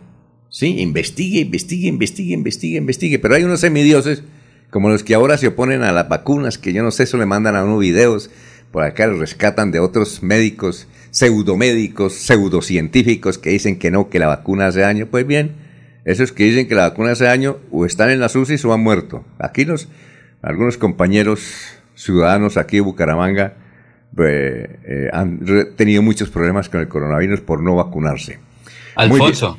sí, 0.50 0.80
investigue, 0.80 1.42
investigue, 1.42 1.88
investigue, 1.88 2.34
investigue, 2.34 2.78
investigue, 2.78 3.20
pero 3.20 3.36
hay 3.36 3.44
unos 3.44 3.60
semidioses 3.60 4.24
como 4.72 4.90
los 4.90 5.04
que 5.04 5.14
ahora 5.14 5.38
se 5.38 5.48
oponen 5.48 5.84
a 5.84 5.92
las 5.92 6.10
vacunas, 6.10 6.58
que 6.58 6.74
yo 6.74 6.84
no 6.84 6.92
sé, 6.92 7.04
eso 7.04 7.18
le 7.18 7.26
mandan 7.26 7.56
a 7.56 7.64
unos 7.64 7.80
videos, 7.80 8.32
por 8.72 8.84
acá 8.84 9.08
los 9.08 9.20
rescatan 9.20 9.72
de 9.72 9.80
otros 9.80 10.22
médicos, 10.24 10.88
pseudomédicos, 11.12 12.14
pseudocientíficos 12.14 13.38
que 13.38 13.50
dicen 13.52 13.80
que 13.80 13.92
no, 13.92 14.10
que 14.10 14.20
la 14.20 14.28
vacuna 14.28 14.68
hace 14.68 14.82
daño, 14.82 15.08
pues 15.08 15.26
bien, 15.26 15.56
esos 16.06 16.32
que 16.32 16.44
dicen 16.44 16.68
que 16.68 16.76
la 16.76 16.90
vacuna 16.90 17.12
hace 17.12 17.26
daño 17.26 17.58
o 17.72 17.86
están 17.86 18.10
en 18.12 18.20
la 18.20 18.28
UCI 18.34 18.56
o 18.66 18.74
han 18.74 18.82
muerto. 18.82 19.26
Aquí 19.40 19.66
los, 19.66 19.88
algunos 20.42 20.78
compañeros 20.78 21.42
ciudadanos 21.96 22.58
aquí 22.58 22.78
de 22.78 22.82
Bucaramanga 22.82 23.56
pues, 24.16 24.70
eh, 24.86 25.10
han 25.12 25.40
tenido 25.76 26.02
muchos 26.02 26.30
problemas 26.30 26.70
con 26.70 26.80
el 26.82 26.88
coronavirus 26.88 27.42
por 27.42 27.62
no 27.62 27.76
vacunarse. 27.76 28.40
Alfonso, 28.96 29.58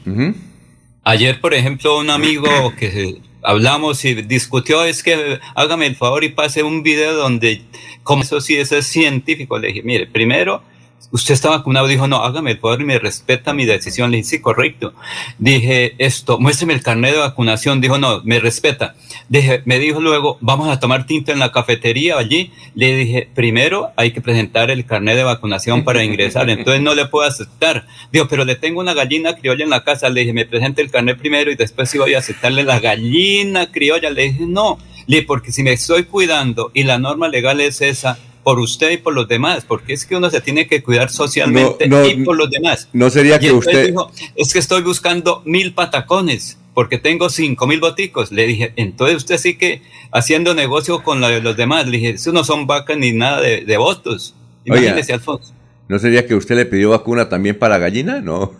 ayer, 1.05 1.41
por 1.41 1.55
ejemplo, 1.55 1.99
un 1.99 2.11
amigo 2.11 2.49
que 2.79 2.91
se- 2.91 3.17
hablamos 3.43 4.05
y 4.05 4.15
discutió, 4.15 4.85
es 4.85 5.03
que 5.03 5.41
hágame 5.55 5.87
el 5.87 5.97
favor 5.97 6.25
y 6.25 6.31
pase 6.31 6.63
un 6.63 6.83
video 6.83 7.15
donde, 7.15 7.63
como 8.03 8.23
eso 8.23 8.41
sí, 8.41 8.57
eso 8.57 8.77
es 8.77 8.87
científico. 8.87 9.59
Le 9.59 9.69
dije, 9.69 9.83
mire, 9.83 10.07
primero, 10.07 10.63
usted 11.11 11.35
está 11.35 11.51
vacunado. 11.51 11.87
Dijo, 11.87 12.07
no, 12.07 12.17
hágame 12.25 12.53
el 12.53 12.59
favor 12.59 12.81
y 12.81 12.85
me 12.85 12.99
respeta 12.99 13.53
mi 13.53 13.65
decisión. 13.65 14.11
Le 14.11 14.19
dije, 14.19 14.29
sí, 14.29 14.41
correcto. 14.41 14.93
Dije, 15.39 15.95
esto, 15.99 16.39
muéstreme 16.39 16.75
el 16.75 16.83
carnet 16.83 17.13
de 17.13 17.19
vacunación. 17.19 17.81
Dijo, 17.81 17.99
no, 17.99 18.23
me 18.25 18.41
respeta. 18.41 18.95
Dije, 19.29 19.63
me 19.65 19.79
dijo 19.79 20.01
luego, 20.01 20.39
vamos 20.41 20.69
a 20.69 20.81
tomar 20.81 21.07
tinta 21.07 21.33
en 21.33 21.39
la 21.39 21.53
cafetería 21.53 22.19
allí. 22.19 22.53
Le 22.75 22.97
dije, 22.97 23.29
primero 23.35 23.91
hay 23.97 24.13
que 24.13 24.21
presentar 24.21 24.71
el 24.71 24.85
carnet 24.85 25.17
de 25.17 25.25
vacunación 25.25 25.85
para 25.85 26.05
ingresar. 26.05 26.49
Entonces 26.51 26.83
no 26.83 26.95
le 26.95 27.07
puedo 27.07 27.27
aceptar. 27.27 27.87
Dijo, 28.13 28.29
pero 28.29 28.45
le 28.45 28.57
tengo 28.57 28.81
una 28.81 28.95
gallina 28.95 29.37
criolla 29.37 29.65
en 29.65 29.71
la 29.71 29.85
casa. 29.85 30.09
Le 30.09 30.21
dije, 30.21 30.33
me 30.33 30.47
presente 30.47 30.83
el 30.83 30.91
carnet 30.91 31.19
primero 31.19 31.51
y 31.51 31.57
después 31.57 31.91
sí 31.91 31.99
voy 31.99 32.15
a 32.15 32.19
aceptarle 32.19 32.65
la 32.65 32.81
gallina 32.81 33.71
criolla. 33.71 34.11
Le 34.11 34.25
dije, 34.25 34.47
no, 34.47 34.79
le 35.07 35.17
dije, 35.17 35.27
porque 35.27 35.53
si 35.53 35.63
me 35.63 35.73
estoy 35.73 36.05
cuidando 36.05 36.71
y 36.75 36.85
la 36.85 36.99
norma 36.99 37.29
legal 37.29 37.61
es 37.61 37.81
esa, 37.81 38.19
por 38.49 38.61
usted 38.61 38.93
y 38.93 38.97
por 38.97 39.13
los 39.13 39.29
demás, 39.29 39.67
porque 39.69 39.93
es 39.93 40.07
que 40.07 40.17
uno 40.17 40.31
se 40.31 40.41
tiene 40.41 40.67
que 40.67 40.83
cuidar 40.83 41.11
socialmente 41.11 41.87
No, 41.87 41.99
no, 41.99 42.09
y 42.09 42.25
por 42.25 42.35
los 42.35 42.49
demás. 42.51 42.89
No 42.95 43.11
sería 43.11 43.37
Y 43.37 43.41
que 43.41 43.53
usted... 43.53 43.89
dijo, 43.89 44.11
es 44.37 44.55
que 44.55 44.59
estoy 44.59 44.81
buscando 44.81 45.43
mil 45.45 45.75
patacones 45.75 46.57
porque 46.73 46.97
tengo 46.97 47.29
cinco 47.29 47.67
mil 47.67 47.79
boticos. 47.79 48.33
Le 48.33 48.47
dije, 48.47 48.73
entonces 48.77 49.19
usted 49.19 49.37
sí 49.37 49.59
que 49.59 49.83
haciendo 50.13 50.55
negocio 50.55 51.03
con 51.03 51.21
la 51.21 51.29
de 51.29 51.43
los 51.43 51.59
demás. 51.59 51.85
Le 51.85 51.99
dije, 51.99 52.09
eso 52.13 52.33
no 52.33 52.43
son 52.43 52.67
vacas 52.67 52.97
ni 52.97 53.13
nada 53.13 53.43
de, 53.43 53.67
de 53.67 53.77
votos. 53.77 54.35
Imagínese, 54.65 55.13
Alfonso. 55.13 55.53
¿No 55.87 55.99
sería 55.99 56.27
que 56.27 56.35
usted 56.35 56.57
le 56.57 56.65
pidió 56.65 56.89
vacuna 56.89 57.29
también 57.29 57.59
para 57.59 57.77
gallina? 57.77 58.23
No. 58.23 58.55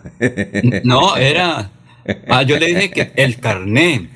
No, 0.83 1.17
era... 1.17 1.71
Ah, 2.27 2.43
yo 2.43 2.59
le 2.59 2.67
dije 2.67 2.91
que 2.91 3.11
el 3.15 3.39
carné, 3.39 4.07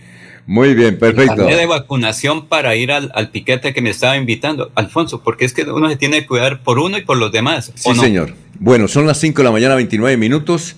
Muy 0.45 0.73
bien, 0.73 0.99
perfecto. 0.99 1.45
de 1.45 1.65
vacunación 1.65 2.47
para 2.47 2.75
ir 2.75 2.91
al, 2.91 3.12
al 3.15 3.29
piquete 3.29 3.73
que 3.73 3.82
me 3.82 3.89
estaba 3.89 4.17
invitando. 4.17 4.71
Alfonso, 4.75 5.21
porque 5.23 5.45
es 5.45 5.53
que 5.53 5.63
uno 5.63 5.89
se 5.89 5.95
tiene 5.95 6.21
que 6.21 6.27
cuidar 6.27 6.63
por 6.63 6.79
uno 6.79 6.97
y 6.97 7.01
por 7.01 7.17
los 7.17 7.32
demás. 7.32 7.71
Sí, 7.75 7.89
¿o 7.89 7.93
no? 7.93 8.01
señor. 8.01 8.34
Bueno, 8.60 8.88
son 8.88 9.08
las 9.08 9.19
5 9.19 9.38
de 9.38 9.43
la 9.43 9.51
mañana, 9.51 9.75
29 9.75 10.17
minutos. 10.17 10.75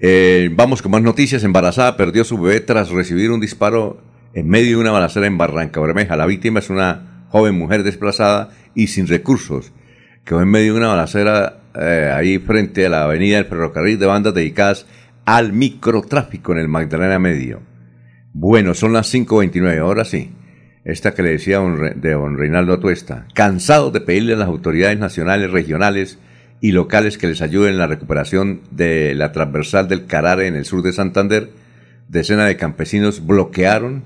Eh, 0.00 0.50
vamos 0.52 0.82
con 0.82 0.90
más 0.92 1.02
noticias. 1.02 1.44
Embarazada 1.44 1.96
perdió 1.96 2.24
su 2.24 2.38
bebé 2.38 2.60
tras 2.60 2.90
recibir 2.90 3.30
un 3.30 3.40
disparo 3.40 4.02
en 4.34 4.48
medio 4.48 4.76
de 4.76 4.82
una 4.82 4.90
balacera 4.90 5.26
en 5.26 5.38
Barranca 5.38 5.80
Bermeja. 5.80 6.16
La 6.16 6.26
víctima 6.26 6.58
es 6.58 6.68
una 6.68 7.26
joven 7.30 7.56
mujer 7.56 7.84
desplazada 7.84 8.50
y 8.74 8.88
sin 8.88 9.06
recursos. 9.06 9.72
Quedó 10.24 10.42
en 10.42 10.48
medio 10.48 10.72
de 10.72 10.78
una 10.78 10.88
balacera 10.88 11.60
eh, 11.80 12.12
ahí 12.14 12.38
frente 12.38 12.86
a 12.86 12.88
la 12.88 13.04
avenida 13.04 13.36
del 13.36 13.46
ferrocarril 13.46 13.98
de 13.98 14.06
bandas 14.06 14.34
dedicadas 14.34 14.86
al 15.24 15.52
microtráfico 15.52 16.52
en 16.52 16.58
el 16.58 16.68
Magdalena 16.68 17.18
Medio. 17.18 17.62
Bueno, 18.36 18.74
son 18.74 18.92
las 18.92 19.14
5.29, 19.14 19.78
ahora 19.78 20.04
sí. 20.04 20.32
Esta 20.84 21.14
que 21.14 21.22
le 21.22 21.30
decía 21.30 21.60
de 21.60 22.10
don 22.10 22.36
Reinaldo 22.36 22.72
Atuesta. 22.72 23.28
Cansado 23.32 23.92
de 23.92 24.00
pedirle 24.00 24.32
a 24.32 24.36
las 24.36 24.48
autoridades 24.48 24.98
nacionales, 24.98 25.52
regionales 25.52 26.18
y 26.60 26.72
locales 26.72 27.16
que 27.16 27.28
les 27.28 27.42
ayuden 27.42 27.74
en 27.74 27.78
la 27.78 27.86
recuperación 27.86 28.62
de 28.72 29.14
la 29.14 29.30
transversal 29.30 29.86
del 29.86 30.06
Carare 30.06 30.48
en 30.48 30.56
el 30.56 30.64
sur 30.64 30.82
de 30.82 30.92
Santander, 30.92 31.50
decenas 32.08 32.48
de 32.48 32.56
campesinos 32.56 33.24
bloquearon 33.24 34.02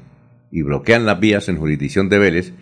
y 0.51 0.61
bloquean 0.61 1.07
las 1.07 1.19
vías 1.19 1.49
en 1.49 1.57
jurisdicción 1.57 2.11
de 2.11 2.19
Vélez 2.19 2.53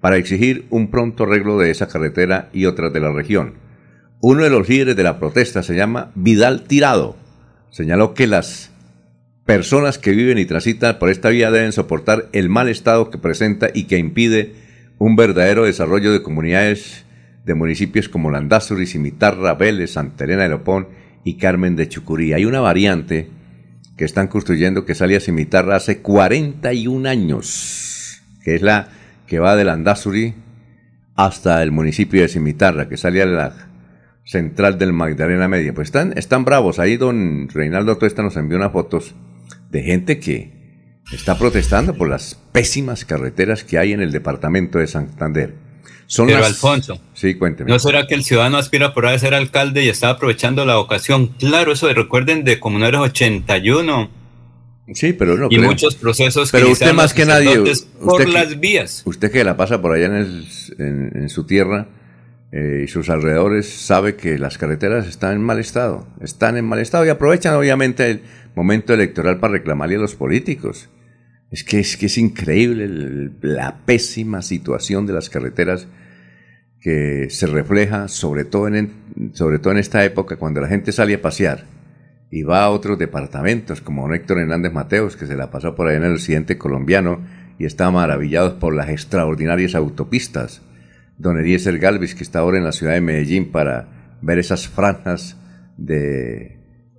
para 0.00 0.18
exigir 0.18 0.66
un 0.70 0.92
pronto 0.92 1.24
arreglo 1.24 1.58
de 1.58 1.72
esa 1.72 1.88
carretera 1.88 2.50
y 2.52 2.66
otras 2.66 2.92
de 2.92 3.00
la 3.00 3.10
región. 3.10 3.54
Uno 4.20 4.44
de 4.44 4.50
los 4.50 4.68
líderes 4.68 4.94
de 4.94 5.02
la 5.02 5.18
protesta 5.18 5.64
se 5.64 5.74
llama 5.74 6.12
Vidal 6.14 6.62
Tirado. 6.62 7.16
Señaló 7.70 8.14
que 8.14 8.28
las 8.28 8.70
personas 9.46 9.98
que 9.98 10.10
viven 10.10 10.38
y 10.38 10.44
transitan 10.44 10.98
por 10.98 11.08
esta 11.08 11.30
vía 11.30 11.52
deben 11.52 11.72
soportar 11.72 12.28
el 12.32 12.48
mal 12.48 12.68
estado 12.68 13.10
que 13.10 13.16
presenta 13.16 13.68
y 13.72 13.84
que 13.84 13.96
impide 13.96 14.54
un 14.98 15.14
verdadero 15.14 15.64
desarrollo 15.64 16.12
de 16.12 16.22
comunidades 16.22 17.04
de 17.44 17.54
municipios 17.54 18.08
como 18.08 18.32
Landázuri, 18.32 18.86
Cimitarra, 18.86 19.54
Vélez, 19.54 19.92
Santa 19.92 20.24
Elena 20.24 20.48
de 20.48 20.86
y 21.22 21.34
Carmen 21.34 21.76
de 21.76 21.88
Chucurí. 21.88 22.32
Hay 22.32 22.44
una 22.44 22.60
variante 22.60 23.28
que 23.96 24.04
están 24.04 24.26
construyendo 24.26 24.84
que 24.84 24.96
sale 24.96 25.14
a 25.14 25.20
Cimitarra 25.20 25.76
hace 25.76 25.98
41 25.98 27.08
años, 27.08 28.20
que 28.42 28.56
es 28.56 28.62
la 28.62 28.88
que 29.28 29.38
va 29.38 29.54
de 29.54 29.64
Landázuri 29.64 30.34
hasta 31.14 31.62
el 31.62 31.70
municipio 31.70 32.20
de 32.20 32.28
Cimitarra, 32.28 32.88
que 32.88 32.96
sale 32.96 33.22
a 33.22 33.26
la 33.26 33.54
central 34.24 34.76
del 34.76 34.92
Magdalena 34.92 35.46
Media. 35.46 35.72
Pues 35.72 35.86
están, 35.88 36.14
están 36.16 36.44
bravos. 36.44 36.80
Ahí 36.80 36.96
don 36.96 37.48
Reinaldo 37.48 37.96
Tuesta 37.96 38.22
nos 38.22 38.36
envió 38.36 38.56
unas 38.56 38.72
fotos 38.72 39.14
de 39.70 39.82
gente 39.82 40.18
que 40.20 40.52
está 41.12 41.38
protestando 41.38 41.94
por 41.94 42.08
las 42.08 42.34
pésimas 42.52 43.04
carreteras 43.04 43.64
que 43.64 43.78
hay 43.78 43.92
en 43.92 44.00
el 44.00 44.12
departamento 44.12 44.78
de 44.78 44.86
Santander. 44.86 45.54
Son 46.08 46.26
Pero 46.28 46.38
las- 46.38 46.48
Alfonso, 46.50 47.00
Sí, 47.14 47.34
cuénteme. 47.34 47.68
¿No 47.70 47.78
será 47.80 48.06
que 48.06 48.14
el 48.14 48.22
ciudadano 48.22 48.58
aspira 48.58 48.94
por 48.94 49.06
a 49.06 49.18
ser 49.18 49.34
alcalde 49.34 49.84
y 49.84 49.88
está 49.88 50.10
aprovechando 50.10 50.64
la 50.64 50.78
ocasión? 50.78 51.28
Claro, 51.38 51.72
eso 51.72 51.88
de- 51.88 51.94
recuerden 51.94 52.44
de 52.44 52.60
Comuneros 52.60 53.00
81 53.02 54.10
Sí, 54.94 55.12
pero 55.12 55.36
no 55.36 55.46
y 55.50 55.56
creo. 55.56 55.68
muchos 55.68 55.96
procesos 55.96 56.52
Pero 56.52 56.66
que 56.66 56.72
usted 56.72 56.92
más 56.92 57.12
que 57.12 57.24
nadie, 57.26 57.46
sacerdotes 57.46 57.82
por 58.00 58.20
usted 58.20 58.26
que- 58.26 58.32
las 58.32 58.60
vías. 58.60 59.02
Usted 59.04 59.32
que 59.32 59.42
la 59.42 59.56
pasa 59.56 59.82
por 59.82 59.92
allá 59.92 60.06
en, 60.06 60.14
el- 60.14 60.46
en- 60.78 61.10
en 61.22 61.28
su 61.28 61.44
tierra 61.44 61.88
eh, 62.52 62.82
y 62.84 62.88
sus 62.88 63.10
alrededores 63.10 63.68
sabe 63.68 64.14
que 64.14 64.38
las 64.38 64.56
carreteras 64.58 65.08
están 65.08 65.32
en 65.34 65.42
mal 65.42 65.58
estado. 65.58 66.06
Están 66.20 66.56
en 66.56 66.64
mal 66.64 66.78
estado 66.78 67.04
y 67.04 67.08
aprovechan 67.08 67.54
obviamente 67.56 68.08
el 68.08 68.22
momento 68.56 68.94
electoral 68.94 69.38
para 69.38 69.52
reclamarle 69.52 69.96
a 69.96 70.00
los 70.00 70.16
políticos. 70.16 70.88
Es 71.50 71.62
que 71.62 71.78
es, 71.78 71.96
que 71.96 72.06
es 72.06 72.18
increíble 72.18 73.30
la 73.42 73.84
pésima 73.84 74.42
situación 74.42 75.06
de 75.06 75.12
las 75.12 75.30
carreteras 75.30 75.86
que 76.80 77.28
se 77.30 77.46
refleja 77.46 78.08
sobre 78.08 78.44
todo, 78.44 78.66
en, 78.68 78.92
sobre 79.34 79.58
todo 79.58 79.72
en 79.72 79.78
esta 79.78 80.04
época 80.04 80.36
cuando 80.36 80.60
la 80.60 80.68
gente 80.68 80.90
sale 80.90 81.14
a 81.14 81.22
pasear 81.22 81.64
y 82.30 82.42
va 82.42 82.64
a 82.64 82.70
otros 82.70 82.98
departamentos 82.98 83.80
como 83.80 84.12
Héctor 84.12 84.40
Hernández 84.40 84.72
Mateos 84.72 85.16
que 85.16 85.26
se 85.26 85.36
la 85.36 85.50
pasó 85.50 85.74
por 85.76 85.86
allá 85.86 85.98
en 85.98 86.04
el 86.04 86.14
occidente 86.14 86.58
colombiano 86.58 87.20
y 87.58 87.66
está 87.66 87.90
maravillado 87.90 88.58
por 88.58 88.74
las 88.74 88.88
extraordinarias 88.88 89.74
autopistas. 89.74 90.62
Don 91.18 91.38
Eliezer 91.38 91.78
Galvis 91.78 92.14
que 92.14 92.24
está 92.24 92.40
ahora 92.40 92.58
en 92.58 92.64
la 92.64 92.72
ciudad 92.72 92.94
de 92.94 93.00
Medellín 93.00 93.52
para 93.52 94.18
ver 94.22 94.38
esas 94.38 94.66
franjas 94.66 95.36
de, 95.76 96.55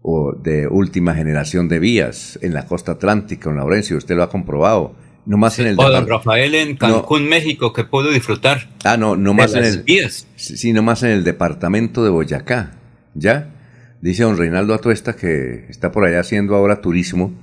o 0.10 0.32
de 0.32 0.70
última 0.70 1.14
generación 1.16 1.68
de 1.68 1.80
vías 1.80 2.40
en 2.42 2.54
la 2.54 2.66
costa 2.66 2.94
atlántica, 2.94 3.50
don 3.50 3.58
Laurencio, 3.58 3.98
usted 3.98 4.16
lo 4.16 4.24
ha 4.24 4.30
comprobado. 4.30 4.96
No 5.26 5.36
más 5.38 5.60
en 5.60 5.68
el 5.68 5.76
don 5.76 6.08
Rafael 6.08 6.56
en 6.56 6.78
Cancún, 6.78 7.28
México, 7.28 7.74
que 7.74 7.84
pudo 7.84 8.10
disfrutar 8.12 8.70
Ah, 8.86 8.96
no, 8.96 9.18
no 9.18 9.34
más 9.34 9.54
en 9.54 9.66
el 9.66 9.84
vías. 9.84 10.26
Sí, 10.38 10.56
sí, 10.56 10.72
nomás 10.72 11.04
en 11.04 11.10
el 11.10 11.26
departamento 11.26 12.06
de 12.06 12.10
Boyacá, 12.10 12.72
¿ya? 13.16 13.54
Dice 14.02 14.24
don 14.24 14.38
Reinaldo 14.38 14.74
Atuesta 14.74 15.18
que 15.18 15.66
está 15.68 15.92
por 15.92 16.06
allá 16.06 16.22
haciendo 16.22 16.56
ahora 16.56 16.80
turismo. 16.80 17.34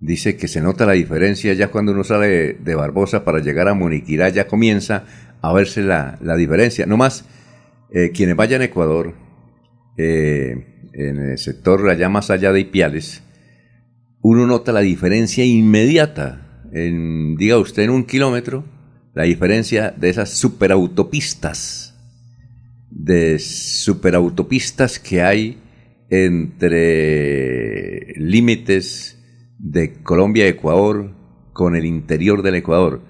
Dice 0.00 0.36
que 0.36 0.48
se 0.48 0.60
nota 0.60 0.86
la 0.86 0.94
diferencia 0.94 1.52
ya 1.52 1.68
cuando 1.68 1.92
uno 1.92 2.02
sale 2.02 2.54
de, 2.54 2.74
Barbosa 2.74 3.24
para 3.24 3.38
llegar 3.38 3.68
a 3.68 3.74
Muniquirá, 3.74 4.30
ya 4.30 4.48
comienza 4.48 5.04
a 5.40 5.52
verse 5.52 5.82
la, 5.82 6.18
la 6.20 6.34
diferencia. 6.34 6.86
Nomás, 6.86 7.24
eh, 7.92 8.10
quienes 8.12 8.34
vayan 8.34 8.62
a 8.62 8.64
Ecuador, 8.64 9.14
eh, 9.96 10.73
en 10.94 11.18
el 11.18 11.38
sector 11.38 11.88
allá 11.88 12.08
más 12.08 12.30
allá 12.30 12.52
de 12.52 12.60
Ipiales, 12.60 13.22
uno 14.22 14.46
nota 14.46 14.72
la 14.72 14.80
diferencia 14.80 15.44
inmediata. 15.44 16.40
En, 16.72 17.36
diga 17.36 17.58
usted, 17.58 17.84
en 17.84 17.90
un 17.90 18.04
kilómetro, 18.04 18.64
la 19.14 19.24
diferencia 19.24 19.94
de 19.96 20.08
esas 20.08 20.30
superautopistas 20.30 21.94
de 22.94 23.40
superautopistas 23.40 25.00
que 25.00 25.20
hay 25.20 25.58
entre 26.08 28.14
límites 28.16 29.18
de 29.58 29.94
Colombia 30.02 30.46
y 30.46 30.50
Ecuador 30.50 31.12
con 31.52 31.74
el 31.74 31.86
interior 31.86 32.42
del 32.42 32.56
Ecuador. 32.56 33.02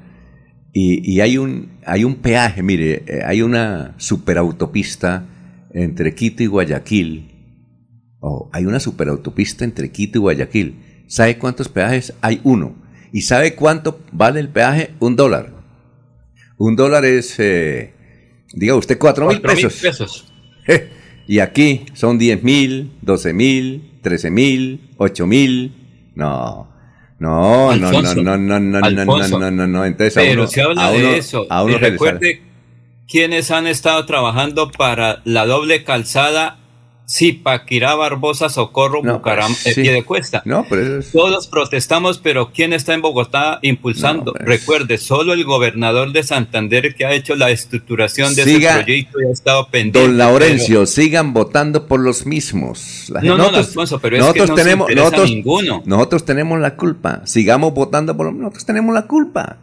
Y, 0.76 1.20
hay, 1.20 1.38
un, 1.38 1.78
hay 1.86 2.02
un 2.02 2.16
peaje, 2.16 2.64
mire, 2.64 3.04
eh, 3.06 3.20
hay 3.24 3.42
una 3.42 3.94
superautopista 3.96 5.24
entre 5.72 6.16
Quito 6.16 6.42
y 6.42 6.46
Guayaquil. 6.46 7.33
Oh, 8.26 8.48
hay 8.54 8.64
una 8.64 8.80
superautopista 8.80 9.66
entre 9.66 9.92
Quito 9.92 10.16
y 10.16 10.20
Guayaquil. 10.22 11.04
¿Sabe 11.08 11.36
cuántos 11.36 11.68
peajes? 11.68 12.14
Hay 12.22 12.40
uno. 12.42 12.74
¿Y 13.12 13.20
sabe 13.20 13.54
cuánto 13.54 14.00
vale 14.12 14.40
el 14.40 14.48
peaje? 14.48 14.94
Un 14.98 15.14
dólar. 15.14 15.52
Un 16.56 16.74
dólar 16.74 17.04
es, 17.04 17.38
eh, 17.38 17.92
diga 18.54 18.76
usted, 18.76 18.96
cuatro, 18.98 19.28
mil 19.28 19.42
pesos. 19.42 20.32
Y 21.26 21.38
aquí 21.40 21.84
son 21.92 22.18
diez 22.18 22.42
mil, 22.42 22.92
doce 23.02 23.34
mil, 23.34 23.98
trece 24.00 24.30
mil, 24.30 24.90
ocho 24.96 25.26
mil. 25.26 25.74
No. 26.14 26.70
No, 27.18 27.70
Alfonso, 27.70 28.22
no, 28.22 28.38
no, 28.38 28.58
no, 28.58 28.80
no, 28.80 28.80
no, 28.80 28.86
Alfonso, 28.86 29.38
no, 29.38 29.50
no, 29.50 29.66
no, 29.66 29.66
no, 29.66 29.84
Entonces, 29.84 30.14
pero 30.14 30.42
uno, 30.42 30.50
se 30.50 30.62
habla 30.62 30.90
uno, 30.90 30.98
de 30.98 31.18
eso. 31.18 31.46
y 31.68 31.74
recuerde 31.76 32.42
quiénes 33.06 33.50
han 33.50 33.66
estado 33.66 34.04
trabajando 34.06 34.70
para 34.70 35.20
la 35.24 35.44
doble 35.44 35.84
calzada 35.84 36.63
Sí, 37.06 37.32
Paquirá, 37.32 37.94
Barbosa, 37.94 38.48
Socorro, 38.48 39.02
no, 39.02 39.14
Bucaram, 39.14 39.54
pues, 39.62 39.74
pie 39.74 39.92
de 39.92 40.04
cuesta. 40.04 40.40
No, 40.46 40.64
pero 40.68 41.02
Todos 41.12 41.46
protestamos, 41.48 42.18
pero 42.18 42.50
¿quién 42.50 42.72
está 42.72 42.94
en 42.94 43.02
Bogotá 43.02 43.58
impulsando? 43.60 44.32
Pues. 44.32 44.44
Recuerde, 44.46 44.96
solo 44.96 45.34
el 45.34 45.44
gobernador 45.44 46.12
de 46.12 46.22
Santander 46.22 46.94
que 46.94 47.04
ha 47.04 47.12
hecho 47.12 47.36
la 47.36 47.50
estructuración 47.50 48.34
de 48.34 48.42
ese 48.42 48.58
proyecto 48.58 49.20
y 49.20 49.26
ha 49.26 49.32
estado 49.32 49.68
pendiente. 49.68 50.00
Don 50.00 50.16
Laurencio, 50.16 50.86
sigan 50.86 51.34
votando 51.34 51.86
por 51.86 52.00
los 52.00 52.24
mismos. 52.24 53.12
no, 53.22 53.36
no, 53.36 53.48
Alfonso, 53.48 53.98
pero 53.98 54.16
es 54.16 54.32
que 54.32 54.46
no 54.46 54.54
tenemos, 54.54 54.94
nosotros, 54.94 55.28
ninguno. 55.28 55.82
Nosotros 55.84 56.24
tenemos 56.24 56.58
la 56.58 56.74
culpa. 56.74 57.20
Sigamos 57.24 57.74
votando 57.74 58.16
por 58.16 58.26
los 58.26 58.34
Nosotros 58.34 58.64
tenemos 58.64 58.94
la 58.94 59.02
culpa. 59.02 59.58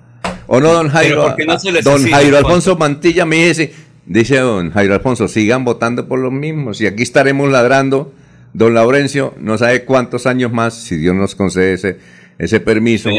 ¿O 0.45 0.59
no, 0.59 0.73
don 0.73 0.89
Jairo? 0.89 1.35
No 1.47 1.81
don 1.81 2.07
Jairo 2.07 2.37
Alfonso 2.37 2.75
Mantilla 2.75 3.25
me 3.25 3.47
dice 3.47 3.73
Dice 4.05 4.37
don 4.37 4.71
Jairo 4.71 4.93
Alfonso, 4.93 5.27
sigan 5.27 5.63
votando 5.63 6.07
por 6.07 6.19
los 6.19 6.31
mismos 6.31 6.81
y 6.81 6.87
aquí 6.87 7.03
estaremos 7.03 7.51
ladrando. 7.51 8.13
Don 8.53 8.73
Laurencio 8.73 9.33
no 9.39 9.57
sabe 9.57 9.85
cuántos 9.85 10.25
años 10.25 10.51
más, 10.51 10.73
si 10.73 10.97
Dios 10.97 11.15
nos 11.15 11.35
concede 11.35 11.73
ese, 11.73 11.97
ese 12.37 12.59
permiso, 12.59 13.09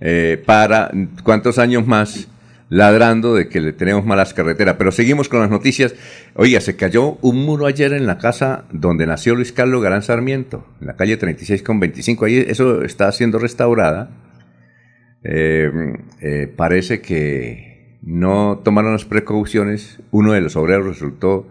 eh, 0.00 0.42
para 0.44 0.90
cuántos 1.24 1.58
años 1.58 1.86
más 1.86 2.28
ladrando 2.68 3.34
de 3.34 3.48
que 3.48 3.60
le 3.60 3.72
tenemos 3.72 4.04
malas 4.04 4.34
carreteras. 4.34 4.76
Pero 4.78 4.92
seguimos 4.92 5.28
con 5.28 5.40
las 5.40 5.50
noticias. 5.50 5.94
Oiga, 6.34 6.60
se 6.60 6.76
cayó 6.76 7.18
un 7.22 7.44
muro 7.44 7.66
ayer 7.66 7.92
en 7.92 8.06
la 8.06 8.18
casa 8.18 8.64
donde 8.70 9.06
nació 9.06 9.34
Luis 9.34 9.52
Carlos 9.52 9.82
Garán 9.82 10.02
Sarmiento, 10.02 10.66
en 10.80 10.86
la 10.86 10.96
calle 10.96 11.16
36 11.16 11.62
con 11.62 11.80
25. 11.80 12.24
Ahí 12.26 12.44
eso 12.46 12.82
está 12.84 13.10
siendo 13.12 13.38
restaurada. 13.38 14.10
Eh, 15.24 15.70
eh, 16.20 16.52
parece 16.54 17.00
que 17.00 17.77
no 18.02 18.60
tomaron 18.64 18.92
las 18.92 19.04
precauciones, 19.04 20.00
uno 20.10 20.32
de 20.32 20.40
los 20.40 20.56
obreros 20.56 20.86
resultó 20.86 21.46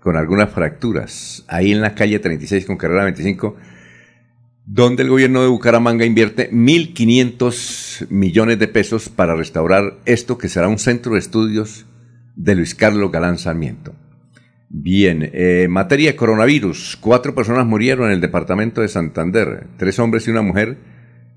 con 0.00 0.16
algunas 0.16 0.50
fracturas. 0.50 1.44
Ahí 1.48 1.72
en 1.72 1.80
la 1.80 1.94
calle 1.94 2.18
36 2.18 2.66
con 2.66 2.76
carrera 2.76 3.04
25, 3.04 3.56
donde 4.64 5.02
el 5.02 5.10
gobierno 5.10 5.42
de 5.42 5.48
Bucaramanga 5.48 6.04
invierte 6.04 6.50
1.500 6.50 8.08
millones 8.08 8.58
de 8.58 8.68
pesos 8.68 9.08
para 9.08 9.34
restaurar 9.34 9.98
esto 10.06 10.38
que 10.38 10.48
será 10.48 10.68
un 10.68 10.78
centro 10.78 11.12
de 11.12 11.18
estudios 11.18 11.86
de 12.34 12.54
Luis 12.54 12.74
Carlos 12.74 13.12
Galán 13.12 13.38
Sarmiento. 13.38 13.94
Bien, 14.70 15.28
eh, 15.32 15.66
materia 15.68 16.12
de 16.12 16.16
coronavirus. 16.16 16.96
Cuatro 17.00 17.34
personas 17.34 17.66
murieron 17.66 18.06
en 18.06 18.12
el 18.12 18.20
departamento 18.20 18.80
de 18.80 18.88
Santander. 18.88 19.66
Tres 19.76 19.98
hombres 19.98 20.26
y 20.26 20.30
una 20.30 20.42
mujer 20.42 20.78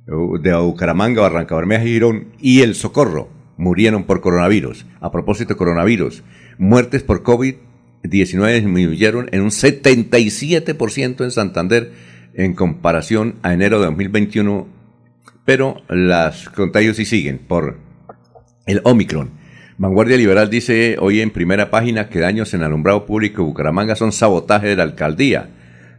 de 0.05 0.55
Bucaramanga, 0.55 1.23
Barranca 1.23 1.55
Bermeja 1.55 1.83
y 1.83 1.93
Girón. 1.93 2.27
Y 2.39 2.61
el 2.61 2.75
Socorro 2.75 3.32
murieron 3.57 4.03
por 4.03 4.21
coronavirus. 4.21 4.85
A 4.99 5.11
propósito 5.11 5.53
de 5.53 5.57
coronavirus, 5.57 6.23
muertes 6.57 7.03
por 7.03 7.23
COVID-19 7.23 8.53
disminuyeron 8.53 9.29
en 9.31 9.41
un 9.41 9.49
77% 9.49 11.23
en 11.23 11.31
Santander 11.31 11.91
en 12.33 12.53
comparación 12.53 13.35
a 13.43 13.53
enero 13.53 13.79
de 13.79 13.85
2021, 13.85 14.67
pero 15.45 15.81
las 15.87 16.49
contagios 16.49 16.97
sí 16.97 17.05
siguen 17.05 17.39
por 17.39 17.77
el 18.65 18.81
Omicron. 18.83 19.31
Vanguardia 19.77 20.17
Liberal 20.17 20.49
dice 20.49 20.97
hoy 20.99 21.21
en 21.21 21.31
primera 21.31 21.71
página 21.71 22.07
que 22.07 22.19
daños 22.19 22.53
en 22.53 22.63
alumbrado 22.63 23.05
público 23.05 23.41
de 23.41 23.47
Bucaramanga 23.47 23.95
son 23.95 24.11
sabotaje 24.11 24.67
de 24.67 24.75
la 24.75 24.83
alcaldía. 24.83 25.49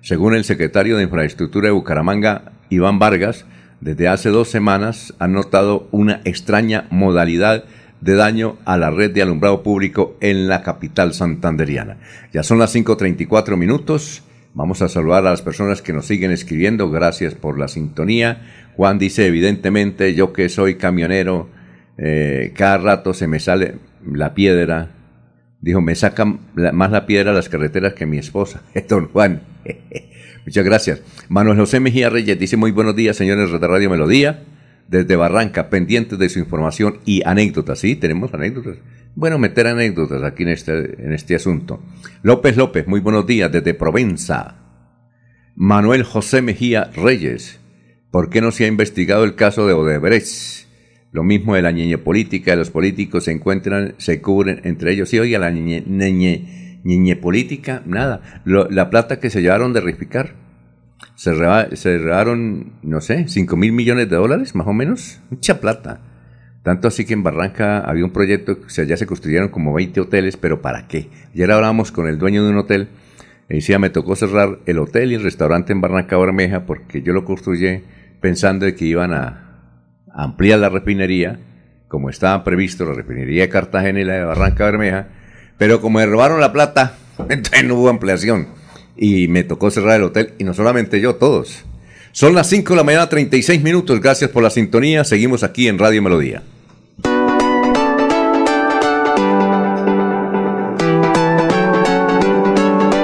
Según 0.01 0.35
el 0.35 0.45
secretario 0.45 0.97
de 0.97 1.05
Infraestructura 1.05 1.69
de 1.69 1.73
Bucaramanga, 1.73 2.53
Iván 2.71 2.99
Vargas, 2.99 3.47
desde 3.85 4.09
hace 4.09 4.31
dos 4.31 4.49
semanas 4.49 5.13
han 5.19 5.35
notado 5.35 5.89
una 5.91 6.23
extraña 6.25 6.87
modalidad 6.89 7.65
de 8.01 8.15
daño 8.15 8.57
a 8.65 8.79
la 8.79 8.91
red 8.91 9.11
de 9.11 9.21
alumbrado 9.21 9.63
público 9.63 10.17
en 10.23 10.49
la 10.49 10.63
capital 10.63 11.13
santanderiana. 11.13 11.99
Ya 12.33 12.43
son 12.43 12.59
las 12.59 12.75
5.34 12.75 13.59
minutos. 13.59 14.23
Vamos 14.55 14.81
a 14.81 14.89
saludar 14.89 15.27
a 15.27 15.31
las 15.31 15.43
personas 15.43 15.83
que 15.83 15.93
nos 15.93 16.07
siguen 16.07 16.31
escribiendo. 16.31 16.91
Gracias 16.91 17.35
por 17.35 17.59
la 17.59 17.69
sintonía. 17.69 18.71
Juan 18.75 18.99
dice, 18.99 19.27
evidentemente, 19.27 20.15
yo 20.15 20.33
que 20.33 20.49
soy 20.49 20.77
camionero, 20.77 21.51
eh, 21.99 22.55
cada 22.57 22.79
rato 22.79 23.13
se 23.13 23.27
me 23.27 23.39
sale 23.39 23.75
la 24.11 24.33
piedra. 24.33 24.93
Dijo, 25.61 25.83
me 25.83 25.95
sacan 25.95 26.41
más 26.55 26.91
la 26.91 27.05
piedra 27.05 27.35
las 27.35 27.51
carreteras 27.51 27.93
que 27.93 28.07
mi 28.07 28.17
esposa. 28.17 28.63
Don 28.89 29.09
Juan. 29.09 29.43
Muchas 30.47 30.65
gracias. 30.65 31.03
Manuel 31.29 31.57
José 31.59 31.81
Mejía 31.81 32.11
Reyes 32.11 32.39
dice 32.39 32.57
muy 32.57 32.71
buenos 32.71 32.95
días, 32.95 33.17
señores 33.17 33.51
de 33.51 33.67
Radio 33.67 33.89
Melodía. 33.89 34.45
Desde 34.89 35.17
Barranca, 35.17 35.71
pendientes 35.71 36.19
de 36.19 36.29
su 36.29 36.39
información 36.39 36.99
y 37.07 37.23
anécdotas. 37.25 37.79
Sí, 37.79 37.97
tenemos 37.97 38.35
anécdotas. 38.35 38.77
Bueno, 39.15 39.39
meter 39.39 39.67
anécdotas 39.67 40.23
aquí 40.23 40.43
en 40.43 40.51
este, 40.51 41.03
en 41.03 41.15
este 41.15 41.35
asunto. 41.35 41.83
López 42.23 42.59
López, 42.59 42.87
muy 42.87 43.01
buenos 43.01 43.27
días, 43.27 43.51
desde 43.51 43.73
Provenza. 43.73 44.57
Manuel 45.57 46.03
José 46.03 46.43
Mejía 46.43 46.91
Reyes, 46.95 47.61
¿por 48.11 48.29
qué 48.29 48.43
no 48.43 48.53
se 48.53 48.65
ha 48.65 48.69
investigado 48.69 49.25
el 49.25 49.37
caso 49.37 49.67
de 49.67 49.73
Odebrecht? 49.73 50.67
Lo 51.13 51.23
mismo 51.23 51.55
de 51.55 51.63
la 51.63 51.71
ñeñe 51.71 51.97
política, 51.97 52.55
los 52.57 52.71
políticos 52.71 53.25
se 53.25 53.33
encuentran, 53.33 53.95
se 53.97 54.21
cubren 54.21 54.61
entre 54.65 54.93
ellos. 54.93 55.15
Y 55.15 55.21
oiga, 55.21 55.39
la 55.39 55.51
ñeñe, 55.51 55.85
ñeñe 55.87 56.64
política, 57.21 57.83
nada. 57.87 58.21
la 58.45 58.91
plata 58.91 59.19
que 59.19 59.31
se 59.31 59.43
llevaron 59.43 59.73
de 59.73 59.81
Rificar, 59.81 60.35
se, 61.15 61.35
se 61.77 61.99
no 62.83 63.01
sé, 63.01 63.29
5 63.29 63.57
mil 63.57 63.73
millones 63.73 64.09
de 64.11 64.17
dólares, 64.17 64.55
más 64.55 64.67
o 64.67 64.73
menos. 64.73 65.21
Mucha 65.31 65.61
plata. 65.61 66.01
Tanto 66.63 66.89
así 66.89 67.05
que 67.05 67.13
en 67.13 67.23
Barranca 67.23 67.81
había 67.81 68.05
un 68.05 68.11
proyecto, 68.11 68.59
o 68.67 68.69
sea, 68.71 68.85
ya 68.85 68.97
se 68.97 69.07
construyeron 69.07 69.51
como 69.51 69.75
20 69.75 70.01
hoteles, 70.01 70.37
pero 70.39 70.63
¿para 70.63 70.89
qué? 70.89 71.11
Ayer 71.35 71.53
hablábamos 71.53 71.93
con 71.93 72.09
el 72.09 72.19
dueño 72.19 72.43
de 72.43 72.51
un 72.51 72.57
hotel 72.57 72.89
y 73.51 73.57
decía, 73.57 73.79
me 73.79 73.91
tocó 73.91 74.17
cerrar 74.17 74.61
el 74.65 74.79
hotel 74.79 75.13
y 75.13 75.17
el 75.17 75.23
restaurante 75.23 75.73
en 75.75 75.83
Barranca 75.83 76.17
Bermeja 76.17 76.65
porque 76.65 77.03
yo 77.03 77.13
lo 77.13 77.27
construí 77.27 77.83
pensando 78.21 78.65
de 78.65 78.75
que 78.75 78.87
iban 78.87 79.13
a 79.13 79.61
ampliar 80.11 80.59
la 80.59 80.71
refinería, 80.71 81.39
como 81.89 82.09
estaba 82.09 82.43
previsto 82.45 82.87
la 82.87 82.95
refinería 82.95 83.43
de 83.43 83.49
Cartagena 83.51 84.01
y 84.01 84.05
la 84.05 84.15
de 84.15 84.25
Barranca 84.25 84.65
Bermeja, 84.65 85.09
pero 85.59 85.81
como 85.81 85.99
me 85.99 86.07
robaron 86.07 86.41
la 86.41 86.53
plata, 86.53 86.97
entonces 87.29 87.65
no 87.65 87.77
hubo 87.77 87.89
ampliación. 87.89 88.49
Y 88.97 89.29
me 89.29 89.43
tocó 89.45 89.71
cerrar 89.71 89.97
el 89.97 90.05
hotel, 90.05 90.35
y 90.39 90.45
no 90.45 90.55
solamente 90.55 91.01
yo, 91.01 91.17
todos. 91.17 91.65
Son 92.13 92.33
las 92.33 92.49
5 92.49 92.75
de 92.75 92.77
la 92.77 92.85
mañana, 92.85 93.09
36 93.09 93.61
minutos. 93.61 94.01
Gracias 94.01 94.31
por 94.31 94.45
la 94.45 94.51
sintonía. 94.51 95.03
Seguimos 95.03 95.43
aquí 95.43 95.67
en 95.67 95.81
Radio 95.81 96.01
Melodía. 96.01 96.45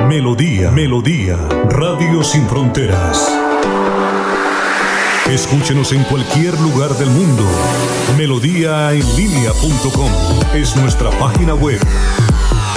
Melodía, 0.09 0.71
Melodía, 0.71 1.37
Radio 1.71 2.23
Sin 2.23 2.47
Fronteras. 2.47 3.37
Escúchenos 5.29 5.93
en 5.93 6.05
cualquier 6.05 6.57
lugar 6.61 6.91
del 6.91 7.11
mundo. 7.11 7.45
Melodíaenlínea.com 8.17 10.11
es 10.55 10.77
nuestra 10.77 11.11
página 11.19 11.55
web 11.55 11.81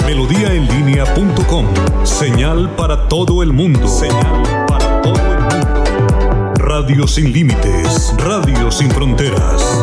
melodíaenlínea.com. 0.06 1.66
Señal 2.04 2.70
para 2.76 3.08
todo 3.08 3.42
el 3.42 3.52
mundo. 3.52 3.88
Señal 3.88 4.66
para 4.66 5.02
todo 5.02 5.14
el 5.14 5.40
mundo. 5.40 6.54
Radio 6.54 7.06
sin 7.06 7.32
límites, 7.32 8.14
radio 8.18 8.70
sin 8.70 8.90
fronteras. 8.90 9.82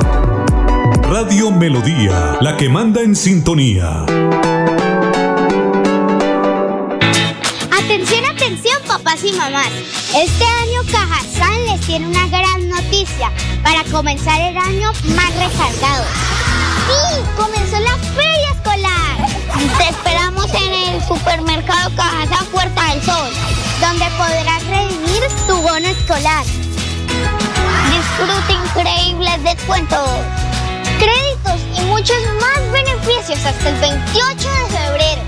Radio 1.03 1.51
Melodía, 1.51 2.37
la 2.39 2.55
que 2.57 2.69
manda 2.69 3.01
en 3.01 3.15
sintonía. 3.15 4.05
Atención, 7.71 8.23
atención, 8.25 8.77
papás 8.87 9.23
y 9.23 9.33
mamás. 9.33 9.69
Este 10.15 10.45
año 10.45 10.81
Cajazán 10.91 11.65
les 11.65 11.81
tiene 11.81 12.07
una 12.07 12.27
gran 12.27 12.69
noticia 12.69 13.31
para 13.63 13.83
comenzar 13.85 14.39
el 14.39 14.57
año 14.57 14.91
más 15.15 15.33
recargado. 15.33 16.05
¡Sí! 16.87 17.21
¡Comenzó 17.35 17.79
la 17.79 17.97
feria! 18.15 18.50
Te 19.61 19.89
esperamos 19.89 20.47
en 20.55 20.73
el 20.73 21.07
Supermercado 21.07 21.95
Cajazán 21.95 22.45
Puerta 22.47 22.83
del 22.87 23.01
Sol, 23.03 23.29
donde 23.79 24.05
podrás 24.17 24.65
redimir 24.65 25.21
tu 25.45 25.55
bono 25.61 25.87
escolar. 25.87 26.43
Disfruta 27.91 28.51
increíbles 28.51 29.43
descuentos, 29.43 30.09
créditos 30.97 31.61
y 31.77 31.81
muchos 31.81 32.17
más 32.41 32.71
beneficios 32.71 33.45
hasta 33.45 33.69
el 33.69 33.75
28 33.79 34.49
de 34.49 34.77
febrero. 34.77 35.21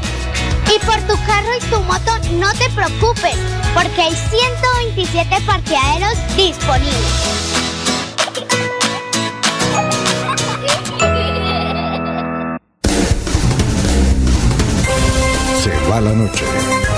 Y 0.75 0.83
por 0.83 0.99
tu 1.01 1.15
carro 1.27 1.55
y 1.55 1.65
tu 1.69 1.79
moto 1.81 2.17
no 2.31 2.51
te 2.53 2.67
preocupes, 2.71 3.37
porque 3.75 4.01
hay 4.01 4.15
127 4.15 5.41
parqueaderos 5.41 6.17
disponibles. 6.35 7.72
Va 15.93 16.01
la 16.01 16.13
noche 16.13 16.45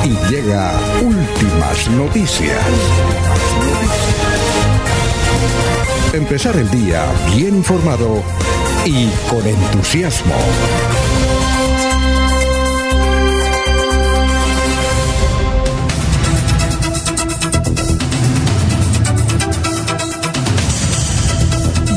y 0.06 0.32
llega 0.32 0.72
últimas 1.02 1.90
noticias. 1.92 2.60
Empezar 6.14 6.56
el 6.56 6.70
día 6.72 7.06
bien 7.36 7.56
informado 7.56 8.24
y 8.86 9.08
con 9.30 9.46
entusiasmo. 9.46 10.36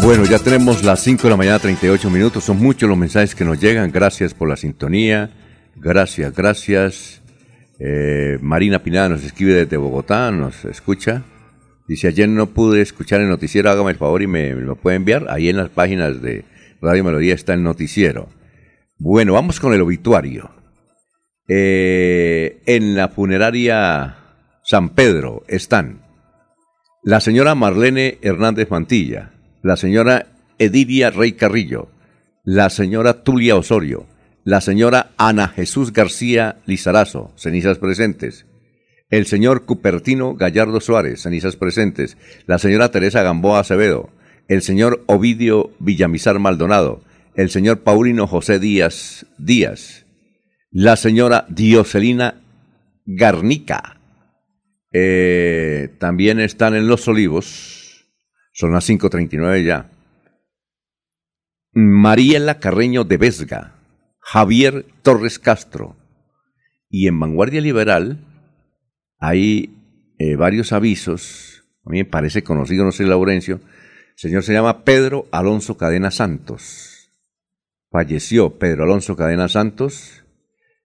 Bueno, 0.03 0.25
ya 0.25 0.39
tenemos 0.39 0.83
las 0.83 1.01
5 1.03 1.25
de 1.25 1.31
la 1.31 1.37
mañana, 1.37 1.59
38 1.59 2.11
minutos. 2.11 2.45
Son 2.45 2.59
muchos 2.59 2.89
los 2.89 2.99
mensajes 2.99 3.35
que 3.35 3.45
nos 3.45 3.61
llegan. 3.61 3.93
Gracias 3.93 4.35
por 4.35 4.49
la 4.49 4.57
sintonía. 4.57 5.31
Gracias, 5.81 6.35
gracias. 6.35 7.23
Eh, 7.79 8.39
Marina 8.43 8.83
Pinada 8.83 9.11
nos 9.11 9.25
escribe 9.25 9.55
desde 9.55 9.77
Bogotá, 9.77 10.31
nos 10.33 10.65
escucha. 10.65 11.23
Dice, 11.87 12.09
ayer 12.09 12.29
no 12.29 12.47
pude 12.47 12.81
escuchar 12.83 13.21
el 13.21 13.29
noticiero, 13.29 13.71
hágame 13.71 13.93
el 13.93 13.97
favor 13.97 14.21
y 14.21 14.27
me, 14.27 14.53
lo 14.55 14.77
puede 14.77 14.97
enviar. 14.97 15.27
Ahí 15.31 15.49
en 15.49 15.57
las 15.57 15.71
páginas 15.71 16.21
de 16.21 16.45
Radio 16.83 17.05
Melodía 17.05 17.35
está 17.35 17.55
el 17.55 17.63
noticiero. 17.63 18.29
Bueno, 18.99 19.35
vamos 19.35 19.61
con 19.61 19.73
el 19.73 19.81
obituario. 19.81 20.51
Eh, 21.49 22.61
en 22.67 22.95
la 22.95 23.09
funeraria 23.09 24.17
San 24.65 24.91
Pedro 24.91 25.45
están 25.49 26.03
la 27.03 27.21
señora 27.21 27.55
Marlene 27.55 28.19
Hernández 28.21 28.71
Mantilla, 28.71 29.31
la 29.63 29.77
señora 29.77 30.27
Edilia 30.59 31.11
Rey 31.11 31.33
Carrillo, 31.33 31.89
la 32.45 32.69
señora 32.69 33.23
Tulia 33.23 33.57
Osorio, 33.57 34.07
la 34.49 34.63
señora 34.63 35.11
Ana 35.19 35.49
Jesús 35.49 35.93
García 35.93 36.57
Lizarazo, 36.65 37.35
cenizas 37.37 37.77
presentes, 37.77 38.47
el 39.11 39.27
señor 39.27 39.67
Cupertino 39.67 40.37
Gallardo 40.37 40.81
Suárez, 40.81 41.21
cenizas 41.21 41.57
presentes, 41.57 42.17
la 42.47 42.59
señora 42.59 42.91
Teresa 42.91 43.23
Gamboa 43.23 43.61
Acevedo, 43.61 44.09
el 44.49 44.63
señor 44.63 45.05
Ovidio 45.05 45.73
Villamizar 45.81 46.39
Maldonado, 46.39 47.03
el 47.35 47.51
señor 47.51 47.81
Paulino 47.81 48.27
José 48.27 48.59
Díaz 48.59 49.27
Díaz, 49.37 50.07
la 50.71 50.97
señora 50.97 51.45
Dioselina 51.51 52.41
Garnica. 53.05 54.01
Eh, 54.93 55.91
también 55.99 56.41
están 56.41 56.75
en 56.75 56.89
Los 56.89 57.07
Olivos, 57.07 58.07
son 58.55 58.73
las 58.73 58.89
5.39 58.89 59.63
ya. 59.63 59.91
Mariela 61.73 62.59
Carreño 62.61 63.05
de 63.05 63.19
Vesga, 63.19 63.78
Javier 64.31 64.85
Torres 65.01 65.39
Castro. 65.39 65.97
Y 66.91 67.09
en 67.09 67.19
Vanguardia 67.19 67.63
Liberal 67.63 68.27
hay 69.19 69.75
eh, 70.19 70.37
varios 70.37 70.73
avisos, 70.75 71.65
a 71.83 71.91
mí 71.91 71.99
me 71.99 72.05
parece 72.05 72.43
conocido, 72.43 72.85
no 72.85 72.93
sé, 72.93 73.05
Laurencio, 73.05 73.55
el 73.55 74.19
señor 74.19 74.43
se 74.43 74.53
llama 74.53 74.85
Pedro 74.85 75.29
Alonso 75.33 75.79
Cadena 75.79 76.11
Santos. 76.11 77.11
Falleció 77.91 78.59
Pedro 78.59 78.85
Alonso 78.85 79.17
Cadena 79.17 79.49
Santos, 79.49 80.25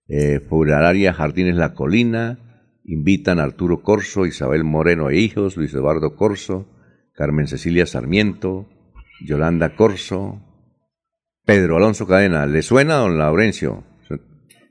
eh, 0.08 0.40
funeraria 0.40 1.14
Jardines 1.14 1.58
La 1.58 1.74
Colina, 1.74 2.40
invitan 2.86 3.40
a 3.40 3.44
Arturo 3.44 3.82
Corso, 3.82 4.26
Isabel 4.26 4.64
Moreno 4.64 5.10
e 5.10 5.18
hijos, 5.18 5.58
Luis 5.58 5.74
Eduardo 5.74 6.16
Corso, 6.16 6.66
Carmen 7.14 7.48
Cecilia 7.48 7.86
Sarmiento, 7.88 8.70
Yolanda 9.26 9.76
Corso, 9.76 10.53
Pedro 11.46 11.78
Alonso 11.78 12.08
Cadena. 12.08 12.46
¿Le 12.46 12.62
suena, 12.62 12.96
don 12.96 13.18
Laurencio? 13.18 13.84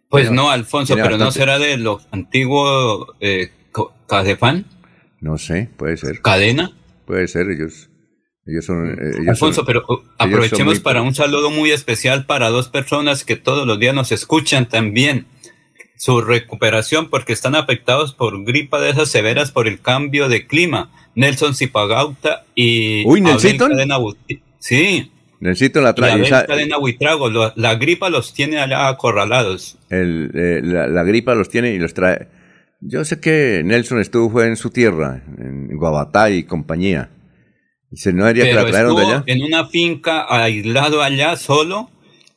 Pues 0.09 0.31
no, 0.31 0.51
Alfonso, 0.51 0.95
pero 0.95 1.17
no 1.17 1.31
será 1.33 1.59
de 1.59 1.79
los 1.79 2.07
antiguos 2.11 3.09
eh, 3.21 3.51
No 5.21 5.39
sé, 5.39 5.71
puede 5.77 5.97
ser. 5.97 6.21
Cadena. 6.21 6.73
Puede 7.07 7.29
ser, 7.29 7.51
ellos, 7.51 7.89
ellos 8.47 8.65
son... 8.65 8.91
eh, 8.91 9.11
ellos 9.17 9.29
Alfonso, 9.29 9.57
son- 9.57 9.67
pero 9.67 9.85
uh, 9.89 10.03
aprovechemos 10.19 10.75
muy- 10.75 10.83
para 10.83 11.01
un 11.03 11.15
saludo 11.15 11.51
muy 11.51 11.71
especial 11.71 12.27
para 12.27 12.51
dos 12.51 12.69
personas 12.69 13.25
que 13.25 13.37
todos 13.37 13.67
los 13.67 13.79
días 13.79 13.95
nos 13.95 14.13
escuchan 14.13 14.69
también. 14.69 15.27
Su 15.97 16.21
recuperación 16.21 17.09
porque 17.09 17.33
están 17.33 17.55
afectados 17.55 18.13
por 18.13 18.45
gripa 18.45 18.81
de 18.81 18.91
esas 18.91 19.09
severas 19.09 19.53
por 19.53 19.69
el 19.69 19.81
cambio 19.81 20.29
de 20.29 20.47
clima. 20.47 20.91
Nelson 21.15 21.55
Zipagauta 21.55 22.45
y 22.57 23.07
Uy, 23.07 23.21
¿Nelsito? 23.21 23.69
Cadena 23.69 23.99
Sí, 24.59 25.12
Necesito 25.43 25.81
la 25.81 25.93
Buitrago. 26.79 27.29
Lo- 27.29 27.53
La 27.57 27.75
gripa 27.75 28.09
los 28.11 28.33
tiene 28.33 28.59
allá 28.61 28.87
acorralados. 28.89 29.77
el, 29.91 30.31
eh, 30.35 30.61
la, 30.63 30.87
la 30.87 31.03
gripa 31.03 31.35
los 31.35 31.49
tiene 31.49 31.73
y 31.75 31.79
los 31.79 31.95
trae. 31.95 32.29
Yo 32.81 33.05
sé 33.05 33.19
que 33.21 33.63
Nelson 33.65 34.01
estuvo 34.01 34.43
en 34.43 34.57
su 34.57 34.71
tierra, 34.71 35.23
en 35.39 35.77
Guabatá 35.77 36.31
y 36.31 36.45
compañía. 36.45 37.11
Dice, 37.91 38.13
¿no 38.13 38.25
haría 38.25 38.45
que 38.45 38.55
la 38.55 38.65
trajeron 38.67 38.97
de 38.97 39.03
allá? 39.03 39.25
en 39.27 39.43
una 39.43 39.67
finca 39.67 40.27
aislado 40.29 41.03
allá 41.03 41.37
solo 41.37 41.91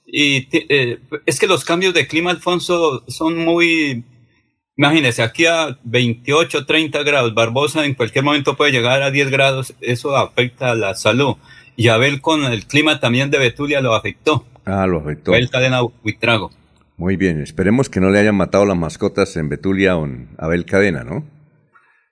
y 0.05 0.47
eh, 0.51 0.99
es 1.25 1.39
que 1.39 1.47
los 1.47 1.63
cambios 1.63 1.93
de 1.93 2.07
clima 2.07 2.31
Alfonso 2.31 3.03
son 3.07 3.37
muy 3.37 4.03
imagínese 4.77 5.21
aquí 5.23 5.45
a 5.45 5.79
28 5.83 6.65
30 6.65 7.01
grados 7.03 7.33
Barbosa 7.33 7.85
en 7.85 7.93
cualquier 7.93 8.23
momento 8.25 8.57
puede 8.57 8.73
llegar 8.73 9.01
a 9.01 9.09
10 9.11 9.31
grados 9.31 9.73
eso 9.79 10.15
afecta 10.15 10.71
a 10.71 10.75
la 10.75 10.93
salud 10.93 11.35
y 11.75 11.87
Abel 11.89 12.21
con 12.21 12.43
el 12.45 12.65
clima 12.65 12.99
también 12.99 13.31
de 13.31 13.37
Betulia 13.39 13.81
lo 13.81 13.93
afectó 13.95 14.45
Ah, 14.65 14.87
lo 14.87 14.99
afectó. 14.99 15.31
Abel 15.31 15.49
Cadena 15.49 15.81
Buitrago 16.03 16.51
Muy 16.97 17.15
bien, 17.17 17.41
esperemos 17.41 17.89
que 17.89 17.99
no 17.99 18.09
le 18.09 18.19
hayan 18.19 18.35
matado 18.35 18.65
las 18.65 18.77
mascotas 18.77 19.35
en 19.37 19.49
Betulia 19.49 19.95
o 19.97 20.05
en 20.05 20.29
Abel 20.37 20.65
Cadena, 20.65 21.03
¿no? 21.03 21.23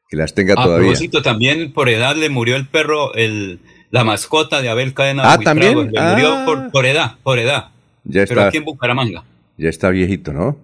Que 0.10 0.18
las 0.18 0.34
tenga 0.36 0.54
a 0.54 0.64
todavía. 0.64 0.88
propósito 0.88 1.22
también 1.22 1.74
por 1.74 1.90
edad 1.90 2.16
le 2.16 2.30
murió 2.30 2.56
el 2.56 2.68
perro 2.68 3.14
el 3.16 3.60
la 3.90 4.04
mascota 4.04 4.62
de 4.62 4.70
Abel 4.70 4.94
Cadena 4.94 5.24
Ah, 5.26 5.36
Buitrago. 5.38 5.60
¿también? 5.60 5.92
le 5.92 6.02
murió 6.02 6.28
Ah. 6.34 6.44
por, 6.46 6.72
por 6.72 6.86
edad 6.86 7.16
por 7.24 7.40
edad 7.40 7.70
Ya 8.04 8.26
pero 8.28 8.42
está, 8.42 8.48
aquí 8.48 8.58
en 8.58 8.66
Bucaramanga 8.66 9.24
ya 9.58 9.70
está 9.70 9.90
viejito, 9.92 10.34
¿no? 10.34 10.58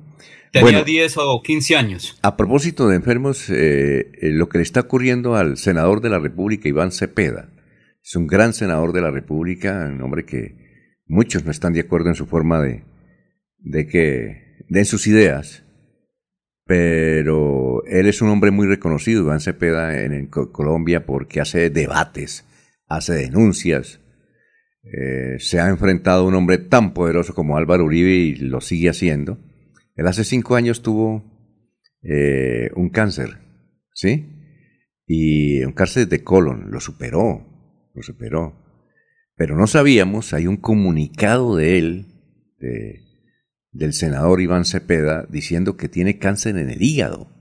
Tenía 0.51 0.63
Bueno. 0.63 0.83
10 0.83 1.15
o 1.19 1.43
15 1.43 1.75
años. 1.77 2.17
A 2.23 2.35
propósito 2.35 2.87
de 2.87 2.95
enfermos, 2.95 3.51
eh, 3.51 4.09
eh, 4.19 4.29
lo 4.31 4.49
que 4.49 4.57
le 4.57 4.63
está 4.63 4.79
ocurriendo 4.79 5.35
al 5.35 5.57
senador 5.57 6.01
de 6.01 6.09
la 6.09 6.17
República, 6.17 6.67
Iván 6.67 6.91
Cepeda, 6.91 7.45
es 8.09 8.15
un 8.15 8.25
gran 8.25 8.53
senador 8.53 8.91
de 8.91 9.01
la 9.01 9.11
República, 9.11 9.87
un 9.87 10.01
hombre 10.01 10.25
que 10.25 10.55
muchos 11.05 11.45
no 11.45 11.51
están 11.51 11.73
de 11.73 11.81
acuerdo 11.81 12.09
en 12.09 12.15
su 12.15 12.25
forma 12.25 12.59
de, 12.59 12.83
de 13.59 13.85
que, 13.85 14.65
de 14.67 14.83
sus 14.85 15.05
ideas, 15.05 15.63
pero 16.65 17.85
él 17.85 18.07
es 18.07 18.23
un 18.23 18.29
hombre 18.29 18.49
muy 18.49 18.65
reconocido, 18.65 19.21
Iván 19.21 19.41
Cepeda, 19.41 20.03
en, 20.03 20.13
en 20.13 20.25
Co- 20.25 20.51
Colombia, 20.51 21.05
porque 21.05 21.39
hace 21.39 21.69
debates, 21.69 22.45
hace 22.87 23.13
denuncias, 23.13 23.99
eh, 24.81 25.35
se 25.37 25.59
ha 25.59 25.69
enfrentado 25.69 26.23
a 26.23 26.27
un 26.27 26.33
hombre 26.33 26.57
tan 26.57 26.95
poderoso 26.95 27.35
como 27.35 27.57
Álvaro 27.57 27.85
Uribe 27.85 28.15
y 28.15 28.35
lo 28.37 28.59
sigue 28.59 28.89
haciendo. 28.89 29.37
Él 29.95 30.07
hace 30.07 30.23
cinco 30.23 30.55
años 30.55 30.81
tuvo 30.81 31.23
eh, 32.01 32.71
un 32.75 32.89
cáncer, 32.89 33.37
¿sí? 33.93 34.25
Y 35.05 35.63
un 35.63 35.73
cáncer 35.73 36.07
de 36.07 36.23
colon, 36.23 36.71
lo 36.71 36.79
superó, 36.79 37.45
Pero 39.35 39.55
no 39.55 39.67
sabíamos, 39.67 40.33
hay 40.33 40.47
un 40.47 40.57
comunicado 40.57 41.55
de 41.55 41.77
él, 41.77 42.05
de- 42.59 42.99
del 43.71 43.93
senador 43.93 44.41
Iván 44.41 44.65
Cepeda, 44.65 45.25
diciendo 45.29 45.77
que 45.77 45.87
tiene 45.89 46.17
cáncer 46.19 46.57
en 46.57 46.69
el 46.69 46.81
hígado. 46.81 47.31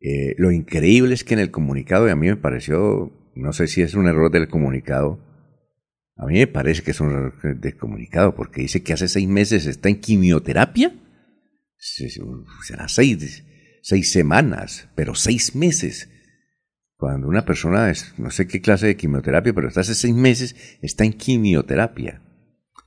Eh, 0.00 0.34
lo 0.38 0.50
increíble 0.52 1.14
es 1.14 1.24
que 1.24 1.34
en 1.34 1.40
el 1.40 1.50
comunicado, 1.50 2.08
y 2.08 2.10
a 2.10 2.16
mí 2.16 2.26
me 2.26 2.36
pareció, 2.36 3.12
no 3.34 3.52
sé 3.52 3.68
si 3.68 3.82
es 3.82 3.94
un 3.94 4.06
error 4.06 4.30
del 4.30 4.48
comunicado, 4.48 5.20
a 6.16 6.26
mí 6.26 6.34
me 6.34 6.46
parece 6.46 6.82
que 6.82 6.92
es 6.92 7.00
un 7.00 7.10
error 7.10 7.60
del 7.60 7.76
comunicado, 7.76 8.34
porque 8.34 8.62
dice 8.62 8.82
que 8.82 8.92
hace 8.92 9.08
seis 9.08 9.28
meses 9.28 9.66
está 9.66 9.88
en 9.88 10.00
quimioterapia. 10.00 10.92
Se- 11.76 12.08
Será 12.64 12.88
seis 12.88 13.42
semanas, 14.10 14.88
pero 14.94 15.14
seis 15.14 15.54
meses. 15.54 16.08
Cuando 17.04 17.28
una 17.28 17.44
persona 17.44 17.90
es, 17.90 18.14
no 18.16 18.30
sé 18.30 18.46
qué 18.48 18.62
clase 18.62 18.86
de 18.86 18.96
quimioterapia, 18.96 19.52
pero 19.52 19.68
hasta 19.68 19.82
hace 19.82 19.94
seis 19.94 20.14
meses 20.14 20.56
está 20.80 21.04
en 21.04 21.12
quimioterapia. 21.12 22.22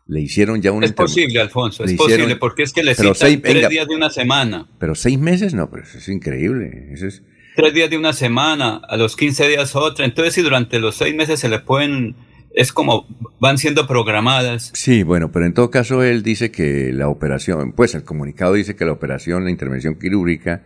Le 0.08 0.22
hicieron 0.22 0.60
ya 0.60 0.72
una... 0.72 0.88
Es 0.88 0.94
posible, 0.94 1.40
Alfonso, 1.40 1.84
es 1.84 1.92
le 1.92 1.98
posible, 1.98 2.24
hicieron- 2.24 2.40
porque 2.40 2.64
es 2.64 2.74
que 2.74 2.82
le 2.82 2.96
citan 2.96 3.14
seis- 3.14 3.40
tres 3.44 3.54
venga. 3.54 3.70
días 3.70 3.88
de 3.88 3.96
una 3.96 4.10
semana. 4.10 4.68
Pero 4.80 4.96
seis 4.96 5.20
meses, 5.20 5.54
no, 5.54 5.70
pero 5.70 5.84
eso 5.84 6.00
es 6.00 6.10
increíble. 6.10 6.90
Eso 6.94 7.06
es... 7.06 7.22
Tres 7.56 7.76
días 7.76 7.92
de 7.92 7.98
una 8.00 8.12
semana, 8.12 8.82
a 8.90 8.98
los 8.98 9.16
15 9.16 9.48
días 9.50 9.76
otra. 9.76 10.04
Entonces, 10.06 10.34
si 10.34 10.42
durante 10.42 10.80
los 10.80 10.96
seis 10.96 11.14
meses 11.16 11.40
se 11.40 11.48
le 11.48 11.60
pueden... 11.60 12.16
Es 12.56 12.74
como 12.74 13.06
van 13.40 13.60
siendo 13.60 13.86
programadas. 13.86 14.72
Sí, 14.74 15.04
bueno, 15.04 15.32
pero 15.32 15.46
en 15.46 15.54
todo 15.54 15.70
caso 15.70 16.02
él 16.02 16.24
dice 16.24 16.50
que 16.50 16.92
la 16.92 17.08
operación, 17.08 17.74
pues 17.74 17.94
el 17.94 18.04
comunicado 18.04 18.54
dice 18.54 18.76
que 18.76 18.84
la 18.84 18.94
operación, 18.94 19.44
la 19.44 19.52
intervención 19.52 20.00
quirúrgica 20.00 20.64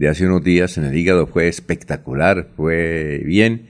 de 0.00 0.08
hace 0.08 0.26
unos 0.26 0.42
días 0.42 0.78
en 0.78 0.84
el 0.84 0.96
hígado 0.96 1.26
fue 1.26 1.46
espectacular, 1.46 2.48
fue 2.56 3.20
bien 3.22 3.66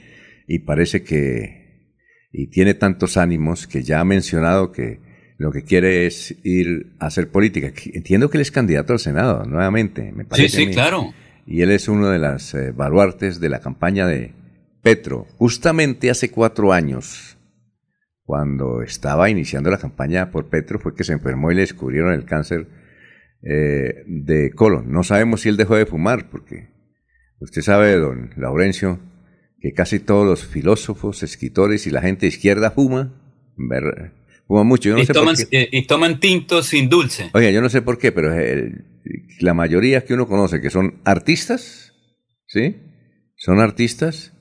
y 0.47 0.61
parece 0.61 1.03
que, 1.03 1.89
y 2.31 2.47
tiene 2.51 2.75
tantos 2.75 3.17
ánimos 3.17 3.67
que 3.67 3.83
ya 3.83 3.99
ha 3.99 4.05
mencionado 4.05 4.71
que 4.71 5.01
lo 5.39 5.51
que 5.51 5.65
quiere 5.65 6.07
es 6.07 6.37
ir 6.45 6.93
a 7.01 7.07
hacer 7.07 7.31
política. 7.31 7.73
Entiendo 7.95 8.31
que 8.31 8.37
él 8.37 8.43
es 8.43 8.53
candidato 8.53 8.93
al 8.93 9.01
Senado, 9.01 9.45
nuevamente, 9.45 10.13
me 10.13 10.23
Sí, 10.23 10.29
parece. 10.29 10.47
a 10.57 10.61
sí, 10.61 10.67
mí. 10.69 10.73
claro. 10.73 11.13
Y 11.47 11.63
él 11.63 11.73
es 11.73 11.89
uno 11.89 12.09
de 12.11 12.21
las 12.21 12.55
eh, 12.55 12.71
baluartes 12.71 13.41
de 13.41 13.49
la 13.49 13.59
campaña 13.59 14.07
de 14.07 14.33
Petro. 14.83 15.27
Justamente 15.37 16.11
hace 16.11 16.31
cuatro 16.31 16.73
años, 16.73 17.39
cuando 18.23 18.83
estaba 18.83 19.31
iniciando 19.31 19.69
la 19.69 19.79
campaña 19.79 20.31
por 20.31 20.49
Petro, 20.49 20.79
fue 20.79 20.95
que 20.95 21.03
se 21.03 21.13
enfermó 21.13 21.51
y 21.51 21.57
le 21.57 21.63
descubrieron 21.63 22.13
el 22.13 22.25
cáncer 22.25 22.69
eh, 23.43 24.03
de 24.07 24.51
colon. 24.53 24.91
No 24.93 25.03
sabemos 25.03 25.43
si 25.43 25.49
él 25.49 25.57
dejó 25.57 25.77
de 25.77 25.87
fumar, 25.87 26.29
porque 26.31 26.69
usted 27.41 27.63
sabe, 27.63 27.97
don 27.97 28.31
Laurencio, 28.37 29.01
que 29.61 29.73
casi 29.73 30.01
todos 30.01 30.27
los 30.27 30.47
filósofos, 30.47 31.23
escritores 31.23 31.87
y 31.87 31.91
la 31.91 32.01
gente 32.03 32.27
izquierda 32.27 32.71
fuma, 32.71 33.13
ver- 33.57 34.13
fuma 34.47 34.65
mucho. 34.65 34.91
Yo 34.91 34.97
no 34.97 35.03
y, 35.03 35.07
sé 35.07 35.13
toman, 35.13 35.37
por 35.37 35.49
qué. 35.49 35.61
eh, 35.63 35.69
y 35.73 35.87
toman 35.87 36.21
tintos 36.21 36.67
sin 36.67 36.89
dulce. 36.89 37.31
Oiga, 37.35 37.51
yo 37.51 37.61
no 37.61 37.69
sé 37.69 37.83
por 37.83 37.99
qué, 37.99 38.13
pero 38.13 38.33
el- 38.35 38.85
la 39.41 39.55
mayoría 39.55 40.05
que 40.05 40.15
uno 40.15 40.27
conoce 40.29 40.61
que 40.61 40.71
son 40.71 41.01
artistas, 41.05 41.95
¿sí? 42.47 42.77
Son 43.37 43.59
artistas, 43.61 44.35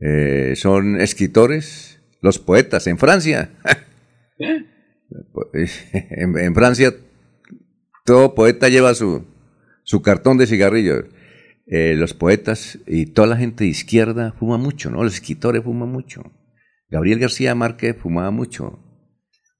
eh, 0.00 0.54
son 0.56 1.00
escritores, 1.00 2.00
los 2.20 2.38
poetas 2.40 2.86
en 2.88 2.98
Francia. 2.98 3.50
¿Eh? 4.38 4.64
en, 6.10 6.38
en 6.38 6.54
Francia 6.54 6.92
todo 8.04 8.34
poeta 8.34 8.68
lleva 8.68 8.94
su, 8.94 9.24
su 9.84 10.02
cartón 10.02 10.38
de 10.38 10.46
cigarrillos. 10.46 11.04
Eh, 11.66 11.94
los 11.96 12.12
poetas 12.12 12.78
y 12.86 13.06
toda 13.06 13.28
la 13.28 13.36
gente 13.36 13.64
de 13.64 13.70
izquierda 13.70 14.32
fuma 14.32 14.58
mucho, 14.58 14.90
¿no? 14.90 15.04
Los 15.04 15.14
escritores 15.14 15.62
fuman 15.62 15.88
mucho. 15.88 16.22
Gabriel 16.90 17.20
García 17.20 17.54
Márquez 17.54 17.96
fumaba 17.96 18.30
mucho. 18.30 18.80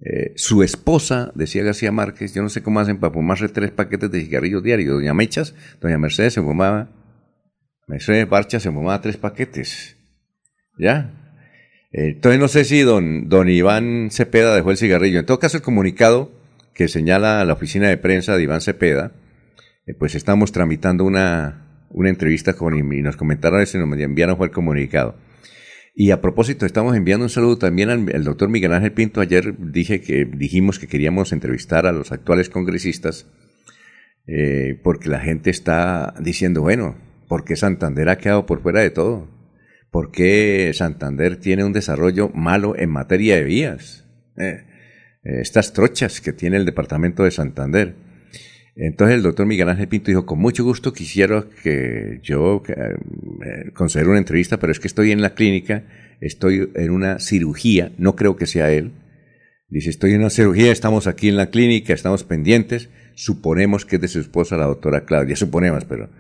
Eh, 0.01 0.33
su 0.35 0.65
esposa, 0.65 1.31
decía 1.37 1.63
García 1.63 1.93
Márquez, 1.93 2.35
yo 2.35 2.43
no 2.43 2.49
sé 2.49 2.63
cómo 2.63 2.81
hacen 2.81 2.99
para 2.99 3.15
fumarse 3.15 3.49
tres 3.49 3.71
paquetes 3.71 4.11
de 4.11 4.21
cigarrillos 4.21 4.63
diarios. 4.63 4.97
Doña 4.97 5.15
Mechas, 5.15 5.55
doña 5.81 5.97
Mercedes 5.97 6.35
se 6.35 6.43
fumaba, 6.43 6.91
Mercedes 7.87 8.29
Barcha 8.29 8.59
se 8.59 8.71
fumaba 8.71 9.01
tres 9.01 9.17
paquetes. 9.17 9.97
¿Ya? 10.77 11.15
Eh, 11.93 12.09
Entonces 12.09 12.41
no 12.41 12.49
sé 12.49 12.65
si 12.65 12.81
don, 12.81 13.29
don 13.29 13.49
Iván 13.49 14.09
Cepeda 14.11 14.57
dejó 14.57 14.73
el 14.73 14.77
cigarrillo. 14.77 15.21
En 15.21 15.27
todo 15.27 15.39
caso, 15.39 15.57
el 15.57 15.63
comunicado 15.63 16.33
que 16.75 16.89
señala 16.89 17.45
la 17.45 17.53
oficina 17.53 17.89
de 17.89 17.97
prensa 17.97 18.37
de 18.37 18.43
Iván 18.43 18.61
Cepeda, 18.61 19.13
eh, 19.87 19.95
pues 19.95 20.15
estamos 20.15 20.53
tramitando 20.53 21.05
una, 21.05 21.87
una 21.91 22.09
entrevista 22.09 22.55
con 22.55 22.75
y 22.75 23.03
nos 23.03 23.17
comentaron 23.17 23.61
eso 23.61 23.79
y 23.79 23.87
nos 23.87 23.99
enviaron 23.99 24.37
fue 24.37 24.47
el 24.47 24.53
comunicado. 24.53 25.17
Y 25.95 26.11
a 26.11 26.23
propósito, 26.23 26.65
estamos 26.65 26.97
enviando 26.97 27.27
un 27.27 27.31
saludo 27.31 27.59
también 27.59 27.91
al, 27.91 28.25
doctor 28.25 28.49
Miguel 28.49 28.73
Ángel 28.73 28.93
Pinto. 28.93 29.21
Ayer 29.21 29.55
dije 29.59 30.01
que 30.01 30.25
dijimos 30.25 30.79
que 30.79 30.87
queríamos 30.87 31.33
entrevistar 31.33 31.87
a 31.87 31.93
los 31.93 32.13
actuales 32.13 32.49
congresistas 32.49 33.27
eh, 34.27 34.81
porque 34.83 35.11
la 35.11 35.21
gente 35.21 35.51
está 35.51 36.15
diciendo, 36.19 36.63
bueno, 36.63 36.97
¿por 37.29 37.45
qué 37.45 37.57
Santander 37.57 38.09
ha 38.09 38.17
quedado 38.17 38.47
por 38.47 38.63
fuera 38.63 38.81
de 38.81 38.91
todo? 38.91 39.29
¿Por 39.91 40.11
qué 40.11 40.71
Santander 40.73 41.37
tiene 41.37 41.65
un 41.65 41.75
desarrollo 41.75 42.31
malo 42.31 42.75
en 42.75 42.91
materia 42.91 43.37
de 43.37 43.45
vías? 43.45 44.09
Eh, 44.39 44.65
eh, 45.25 45.41
estas 45.41 45.73
trochas 45.73 46.21
que 46.21 46.33
tiene 46.33 46.57
el 46.57 46.65
departamento 46.65 47.25
de 47.25 47.31
Santander. 47.31 47.95
Entonces 48.75 49.17
el 49.17 49.23
doctor 49.23 49.47
Miguel 49.47 49.69
Ángel 49.69 49.89
Pinto 49.89 50.11
dijo, 50.11 50.25
con 50.25 50.39
mucho 50.39 50.65
gusto 50.65 50.93
quisiera 50.93 51.45
que 51.63 52.21
yo 52.23 52.63
que, 52.63 52.73
eh, 52.73 53.71
conceder 53.75 54.09
una 54.09 54.19
entrevista, 54.19 54.59
pero 54.59 54.73
es 54.73 54.81
que 54.81 54.89
estoy 54.89 55.13
en 55.13 55.21
la 55.21 55.35
clínica, 55.35 55.85
estoy 56.21 56.71
en 56.75 56.91
una 56.91 57.19
cirugía, 57.19 57.93
no 57.99 58.17
creo 58.17 58.37
que 58.37 58.47
sea 58.47 58.71
él. 58.71 58.93
Dice, 59.69 59.91
estoy 59.91 60.13
en 60.13 60.21
una 60.21 60.31
cirugía, 60.31 60.73
estamos 60.73 61.07
aquí 61.07 61.29
en 61.29 61.37
la 61.37 61.51
clínica, 61.51 61.93
estamos 61.93 62.25
pendientes, 62.25 62.89
suponemos 63.15 63.85
que 63.85 63.97
es 63.97 64.03
de 64.03 64.09
su 64.09 64.21
esposa, 64.21 64.57
la 64.57 64.67
doctora 64.67 65.05
Claudia, 65.05 65.37
suponemos, 65.37 65.85
pero 65.85 66.11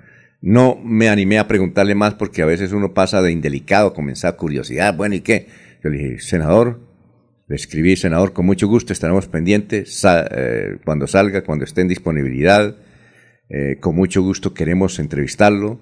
no 0.40 0.78
me 0.82 1.08
animé 1.08 1.38
a 1.38 1.48
preguntarle 1.48 1.94
más 1.94 2.14
porque 2.14 2.42
a 2.42 2.46
veces 2.46 2.72
uno 2.72 2.94
pasa 2.94 3.22
de 3.22 3.30
indelicado, 3.30 3.94
comenzar 3.94 4.36
curiosidad, 4.36 4.96
bueno, 4.96 5.14
¿y 5.14 5.20
qué? 5.20 5.48
Yo 5.82 5.90
le 5.90 5.98
dije, 5.98 6.20
senador, 6.20 6.80
le 7.48 7.56
escribí, 7.56 7.96
senador, 7.96 8.32
con 8.32 8.46
mucho 8.46 8.68
gusto, 8.68 8.92
estaremos 8.92 9.26
pendientes 9.26 10.02
eh, 10.04 10.78
cuando 10.84 11.06
salga, 11.06 11.42
cuando 11.42 11.64
esté 11.64 11.80
en 11.80 11.88
disponibilidad. 11.88 12.76
Eh, 13.48 13.76
con 13.80 13.94
mucho 13.94 14.22
gusto 14.22 14.54
queremos 14.54 14.98
entrevistarlo 14.98 15.80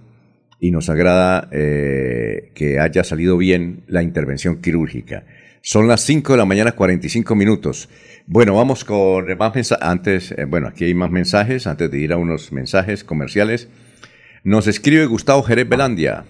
y 0.59 0.71
nos 0.71 0.89
agrada 0.89 1.49
eh, 1.53 2.51
que 2.55 2.81
haya 2.81 3.05
salido 3.05 3.37
bien 3.37 3.85
la 3.87 4.03
intervención 4.03 4.61
quirúrgica. 4.61 5.25
Son 5.63 5.87
las 5.87 6.01
5 6.01 6.33
de 6.33 6.39
la 6.39 6.47
mañana, 6.47 6.73
45 6.73 7.35
minutos. 7.35 7.89
Bueno, 8.27 8.55
vamos 8.55 8.85
con 8.85 9.27
más 9.37 9.55
mensajes. 9.55 9.83
Antes, 9.83 10.35
bueno, 10.49 10.69
aquí 10.69 10.85
hay 10.85 10.95
más 10.95 11.11
mensajes, 11.11 11.67
antes 11.67 11.91
de 11.91 11.99
ir 11.99 12.13
a 12.13 12.17
unos 12.17 12.51
mensajes 12.51 13.05
comerciales. 13.05 13.69
Nos 14.43 14.67
escribe 14.67 15.05
Gustavo 15.05 15.43
Jerez 15.43 15.69
Belandia, 15.69 16.25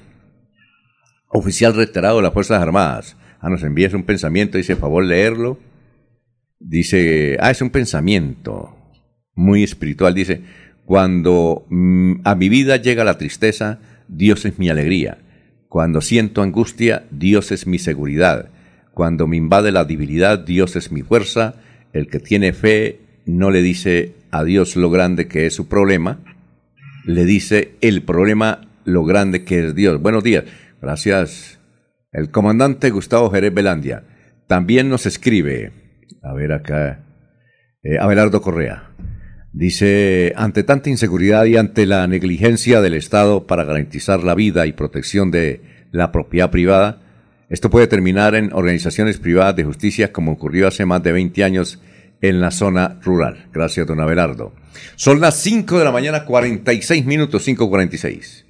oficial 1.29 1.75
retirado 1.75 2.17
de 2.17 2.25
las 2.25 2.33
Fuerzas 2.33 2.61
Armadas. 2.61 3.17
Ah, 3.41 3.49
nos 3.49 3.63
envías 3.63 3.95
un 3.95 4.03
pensamiento, 4.03 4.59
dice, 4.59 4.77
favor 4.77 5.05
leerlo. 5.05 5.59
Dice, 6.59 7.39
ah, 7.41 7.51
es 7.51 7.63
un 7.63 7.71
pensamiento 7.71 8.77
muy 9.35 9.63
espiritual. 9.63 10.15
Dice, 10.15 10.43
cuando 10.85 11.67
mm, 11.71 12.21
a 12.25 12.35
mi 12.35 12.49
vida 12.49 12.77
llega 12.77 13.05
la 13.05 13.19
tristeza, 13.19 13.81
Dios 14.09 14.45
es 14.45 14.59
mi 14.59 14.69
alegría. 14.69 15.19
Cuando 15.69 16.01
siento 16.01 16.43
angustia, 16.43 17.05
Dios 17.11 17.53
es 17.53 17.67
mi 17.67 17.79
seguridad. 17.79 18.51
Cuando 18.93 19.27
me 19.27 19.37
invade 19.37 19.73
la 19.73 19.85
debilidad, 19.85 20.39
Dios 20.39 20.77
es 20.77 20.93
mi 20.93 21.03
fuerza. 21.03 21.55
El 21.93 22.09
que 22.09 22.19
tiene 22.19 22.53
fe 22.53 23.01
no 23.25 23.51
le 23.51 23.63
dice 23.63 24.15
a 24.31 24.45
Dios 24.45 24.77
lo 24.77 24.91
grande 24.91 25.29
que 25.29 25.47
es 25.47 25.55
su 25.55 25.69
problema, 25.69 26.21
le 27.05 27.25
dice 27.25 27.73
el 27.81 28.03
problema 28.03 28.69
lo 28.85 29.05
grande 29.05 29.45
que 29.45 29.67
es 29.67 29.75
Dios. 29.75 30.01
Buenos 30.01 30.25
días. 30.25 30.45
Gracias. 30.81 31.60
El 32.13 32.31
comandante 32.31 32.91
Gustavo 32.91 33.31
Jerez 33.31 33.55
Belandia 33.55 34.03
también 34.49 34.89
nos 34.89 35.07
escribe, 35.07 35.73
a 36.23 36.35
ver 36.35 36.53
acá, 36.53 37.05
eh, 37.85 37.99
Abelardo 38.01 38.43
Correa. 38.43 38.91
Dice, 39.53 40.33
ante 40.37 40.65
tanta 40.65 40.91
inseguridad 40.91 41.45
y 41.45 41.57
ante 41.57 41.87
la 41.87 42.07
negligencia 42.09 42.81
del 42.81 42.95
Estado 42.95 43.47
para 43.47 43.63
garantizar 43.63 44.25
la 44.25 44.35
vida 44.35 44.67
y 44.67 44.73
protección 44.73 45.31
de 45.31 45.61
la 45.93 46.11
propiedad 46.11 46.51
privada, 46.51 47.01
esto 47.49 47.71
puede 47.71 47.87
terminar 47.87 48.35
en 48.35 48.53
organizaciones 48.53 49.19
privadas 49.19 49.55
de 49.55 49.65
justicia 49.65 50.13
como 50.13 50.33
ocurrió 50.33 50.67
hace 50.67 50.87
más 50.87 51.03
de 51.05 51.13
20 51.13 51.45
años 51.45 51.81
en 52.21 52.41
la 52.41 52.51
zona 52.51 52.99
rural. 53.03 53.49
Gracias, 53.53 53.87
don 53.87 54.01
Abelardo. 54.01 54.53
Son 54.97 55.21
las 55.21 55.37
5 55.37 55.79
de 55.79 55.85
la 55.85 55.93
mañana, 55.93 56.25
46 56.25 57.07
minutos, 57.07 57.47
5.46. 57.47 58.50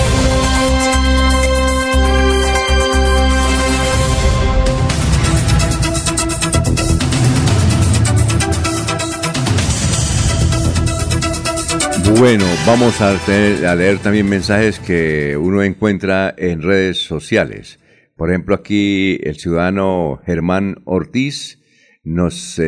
Bueno, 12.17 12.45
vamos 12.67 13.01
a, 13.01 13.11
a, 13.11 13.75
leer 13.75 13.99
también 13.99 14.29
mensajes 14.29 14.79
que 14.79 15.37
uno 15.37 15.63
encuentra 15.63 16.33
en 16.37 16.61
redes 16.61 16.99
sociales. 16.99 17.79
Por 18.15 18.29
ejemplo, 18.29 18.53
aquí 18.53 19.17
el 19.23 19.35
ciudadano 19.37 20.21
Germán 20.25 20.81
Ortiz 20.85 21.59
nos, 22.03 22.61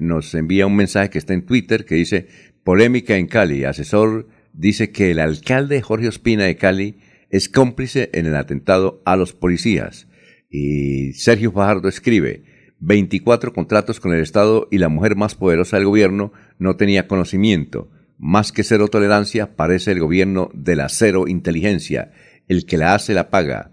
nos 0.00 0.34
envía 0.34 0.66
un 0.66 0.76
mensaje 0.76 1.10
que 1.10 1.18
está 1.18 1.34
en 1.34 1.46
Twitter 1.46 1.84
que 1.84 1.94
dice, 1.94 2.28
polémica 2.64 3.16
en 3.16 3.26
Cali, 3.26 3.64
asesor 3.64 4.28
dice 4.52 4.90
que 4.90 5.12
el 5.12 5.20
alcalde 5.20 5.80
Jorge 5.82 6.08
Ospina 6.08 6.44
de 6.44 6.56
Cali 6.56 6.98
es 7.30 7.48
cómplice 7.48 8.10
en 8.12 8.26
el 8.26 8.34
atentado 8.34 9.02
a 9.04 9.16
los 9.16 9.32
policías. 9.32 10.08
Y 10.50 11.12
Sergio 11.12 11.52
Fajardo 11.52 11.88
escribe, 11.88 12.42
24 12.80 13.52
contratos 13.52 14.00
con 14.00 14.12
el 14.12 14.20
Estado 14.20 14.68
y 14.70 14.78
la 14.78 14.88
mujer 14.88 15.16
más 15.16 15.34
poderosa 15.34 15.76
del 15.76 15.86
gobierno 15.86 16.32
no 16.58 16.76
tenía 16.76 17.06
conocimiento. 17.06 17.90
Más 18.18 18.52
que 18.52 18.64
cero 18.64 18.88
tolerancia, 18.88 19.56
parece 19.56 19.92
el 19.92 20.00
gobierno 20.00 20.50
de 20.52 20.76
la 20.76 20.88
cero 20.88 21.28
inteligencia. 21.28 22.12
El 22.48 22.66
que 22.66 22.76
la 22.76 22.94
hace 22.94 23.14
la 23.14 23.30
paga. 23.30 23.70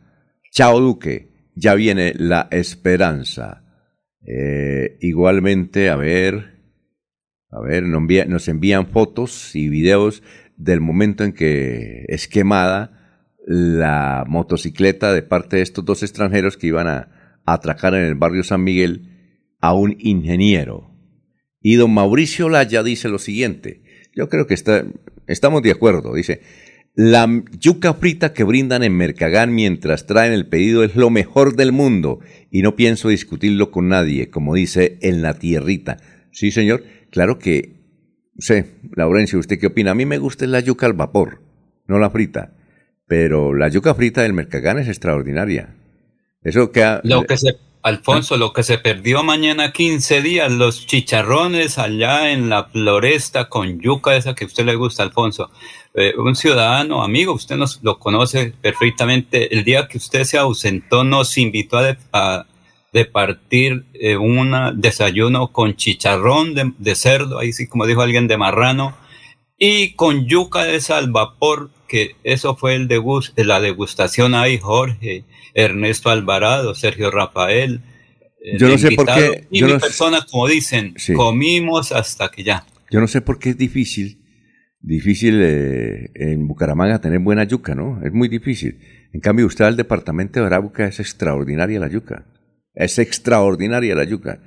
Chao 0.52 0.80
Duque, 0.80 1.32
ya 1.56 1.74
viene 1.74 2.14
la 2.16 2.48
esperanza. 2.52 3.64
Eh, 4.26 4.98
igualmente, 5.02 5.90
a 5.90 5.96
ver, 5.96 6.56
a 7.50 7.60
ver, 7.62 7.84
nos 7.84 8.48
envían 8.48 8.88
fotos 8.88 9.56
y 9.56 9.70
videos 9.70 10.24
del 10.58 10.82
momento 10.82 11.24
en 11.24 11.34
que 11.34 12.06
es 12.08 12.28
quemada 12.28 12.96
la 13.46 14.26
motocicleta 14.28 15.14
de 15.14 15.22
parte 15.22 15.58
de 15.58 15.62
estos 15.62 15.86
dos 15.86 16.04
extranjeros 16.04 16.58
que 16.58 16.68
iban 16.68 16.88
a, 16.88 17.12
atracar 17.48 17.94
en 17.94 18.02
el 18.02 18.16
barrio 18.16 18.44
San 18.44 18.64
Miguel 18.64 19.38
a 19.62 19.76
un 19.76 19.96
ingeniero. 20.00 20.92
Y 21.62 21.76
don 21.76 21.94
Mauricio 21.94 22.50
Laya 22.50 22.82
dice 22.82 23.08
lo 23.08 23.20
siguiente, 23.20 23.84
yo 24.16 24.30
creo 24.30 24.48
que 24.48 24.54
está, 24.54 24.86
estamos 25.28 25.62
de 25.62 25.72
acuerdo, 25.72 26.14
dice, 26.14 26.42
la 26.96 27.28
yuca 27.60 27.94
frita 27.94 28.34
que 28.34 28.46
brindan 28.46 28.82
en 28.84 28.96
Mercagán 28.96 29.54
mientras 29.54 30.06
traen 30.06 30.32
el 30.32 30.48
pedido 30.48 30.84
es 30.84 30.96
lo 30.96 31.10
mejor 31.10 31.56
del 31.56 31.74
mundo 31.74 32.20
y 32.50 32.62
no 32.62 32.76
pienso 32.76 33.10
discutirlo 33.10 33.70
con 33.70 33.90
nadie, 33.90 34.30
como 34.30 34.56
dice 34.56 34.98
en 35.02 35.22
la 35.22 35.34
tierrita. 35.34 35.98
Sí, 36.32 36.52
señor, 36.52 36.84
claro 37.12 37.38
que 37.38 37.76
sé, 38.38 38.78
Laurencio, 38.96 39.40
¿usted 39.40 39.60
qué 39.60 39.68
opina? 39.68 39.92
A 39.92 39.96
mí 39.96 40.06
me 40.06 40.18
gusta 40.18 40.48
la 40.48 40.60
yuca 40.60 40.86
al 40.86 40.94
vapor, 40.94 41.42
no 41.88 42.00
la 42.00 42.10
frita. 42.10 42.54
Pero 43.08 43.54
la 43.54 43.68
yuca 43.68 43.94
frita 43.94 44.24
del 44.24 44.34
Mercagán 44.34 44.80
es 44.80 44.88
extraordinaria. 44.88 45.76
Eso 46.42 46.72
que... 46.72 47.00
Lo 47.04 47.24
que 47.26 47.38
se, 47.38 47.56
Alfonso, 47.86 48.36
lo 48.38 48.52
que 48.52 48.64
se 48.64 48.80
perdió 48.80 49.24
mañana 49.24 49.72
15 49.72 50.24
días, 50.24 50.52
los 50.52 50.88
chicharrones 50.88 51.78
allá 51.78 52.32
en 52.32 52.50
la 52.50 52.64
floresta 52.64 53.48
con 53.48 53.80
yuca 53.80 54.16
esa 54.16 54.34
que 54.34 54.46
a 54.46 54.48
usted 54.48 54.66
le 54.66 54.74
gusta, 54.74 55.04
Alfonso. 55.04 55.52
Eh, 55.94 56.16
un 56.18 56.36
ciudadano, 56.36 57.04
amigo, 57.04 57.34
usted 57.34 57.58
nos 57.58 57.84
lo 57.84 58.00
conoce 58.00 58.56
perfectamente. 58.60 59.56
El 59.56 59.64
día 59.64 59.88
que 59.88 60.00
usted 60.00 60.24
se 60.24 60.40
ausentó, 60.40 61.04
nos 61.04 61.38
invitó 61.38 61.78
a, 61.78 61.96
a 62.12 62.48
de 62.92 63.06
partir 63.06 63.86
eh, 63.94 64.16
un 64.16 64.56
desayuno 64.78 65.50
con 65.52 65.76
chicharrón 65.76 66.56
de, 66.56 66.96
cerdo, 66.96 67.38
ahí 67.38 67.54
sí 67.54 67.68
como 67.68 67.86
dijo 67.86 68.02
alguien 68.02 68.28
de 68.28 68.38
marrano, 68.38 68.96
y 69.66 69.94
con 69.96 70.28
yuca 70.28 70.64
de 70.64 70.80
al 70.90 71.12
vapor, 71.12 71.72
que 71.88 72.16
eso 72.24 72.56
fue 72.56 72.76
el 72.76 72.88
degust, 72.88 73.38
la 73.40 73.60
degustación 73.60 74.36
ahí, 74.36 74.60
Jorge, 74.60 75.24
Ernesto 75.56 76.12
Alvarado, 76.12 76.76
Sergio 76.76 77.10
Rafael. 77.10 77.82
Yo 78.60 78.70
no 78.70 78.78
sé 78.78 78.92
por 78.92 79.08
qué. 79.08 79.48
Y 79.50 79.64
mi 79.64 79.74
persona, 79.74 80.24
como 80.30 80.48
dicen, 80.48 80.94
comimos 81.16 81.92
hasta 81.92 82.30
que 82.30 82.44
ya. 82.44 82.64
Yo 82.92 83.00
no 83.00 83.08
sé 83.08 83.22
por 83.22 83.40
qué 83.40 83.50
es 83.50 83.58
difícil, 83.58 84.22
difícil 84.82 85.42
eh, 85.42 86.12
en 86.14 86.48
Bucaramanga 86.48 87.02
tener 87.02 87.18
buena 87.20 87.44
yuca, 87.44 87.74
¿no? 87.74 88.00
Es 88.06 88.14
muy 88.14 88.28
difícil. 88.28 88.80
En 89.14 89.20
cambio, 89.20 89.48
usted 89.48 89.66
al 89.66 89.78
departamento 89.78 90.40
de 90.40 90.46
Arauca 90.46 90.86
es 90.86 91.00
extraordinaria 91.00 91.80
la 91.80 91.90
yuca. 91.90 92.28
Es 92.76 93.00
extraordinaria 93.00 93.96
la 93.96 94.04
yuca. 94.04 94.44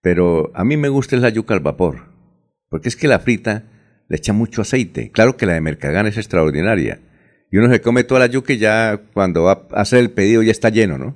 Pero 0.00 0.50
a 0.56 0.64
mí 0.64 0.76
me 0.76 0.88
gusta 0.88 1.16
la 1.16 1.28
yuca 1.28 1.54
al 1.54 1.60
vapor. 1.60 2.08
Porque 2.68 2.88
es 2.88 2.96
que 2.96 3.06
la 3.06 3.20
frita 3.20 3.77
le 4.08 4.16
echa 4.16 4.32
mucho 4.32 4.62
aceite. 4.62 5.10
Claro 5.10 5.36
que 5.36 5.46
la 5.46 5.54
de 5.54 5.60
Mercagán 5.60 6.06
es 6.06 6.16
extraordinaria. 6.16 7.00
Y 7.50 7.56
uno 7.56 7.72
se 7.72 7.80
come 7.80 8.04
toda 8.04 8.20
la 8.20 8.26
yuca 8.26 8.52
y 8.52 8.58
ya 8.58 9.00
cuando 9.12 9.44
va 9.44 9.66
a 9.72 9.80
hacer 9.80 10.00
el 10.00 10.10
pedido 10.10 10.42
ya 10.42 10.50
está 10.50 10.68
lleno, 10.68 10.98
¿no? 10.98 11.14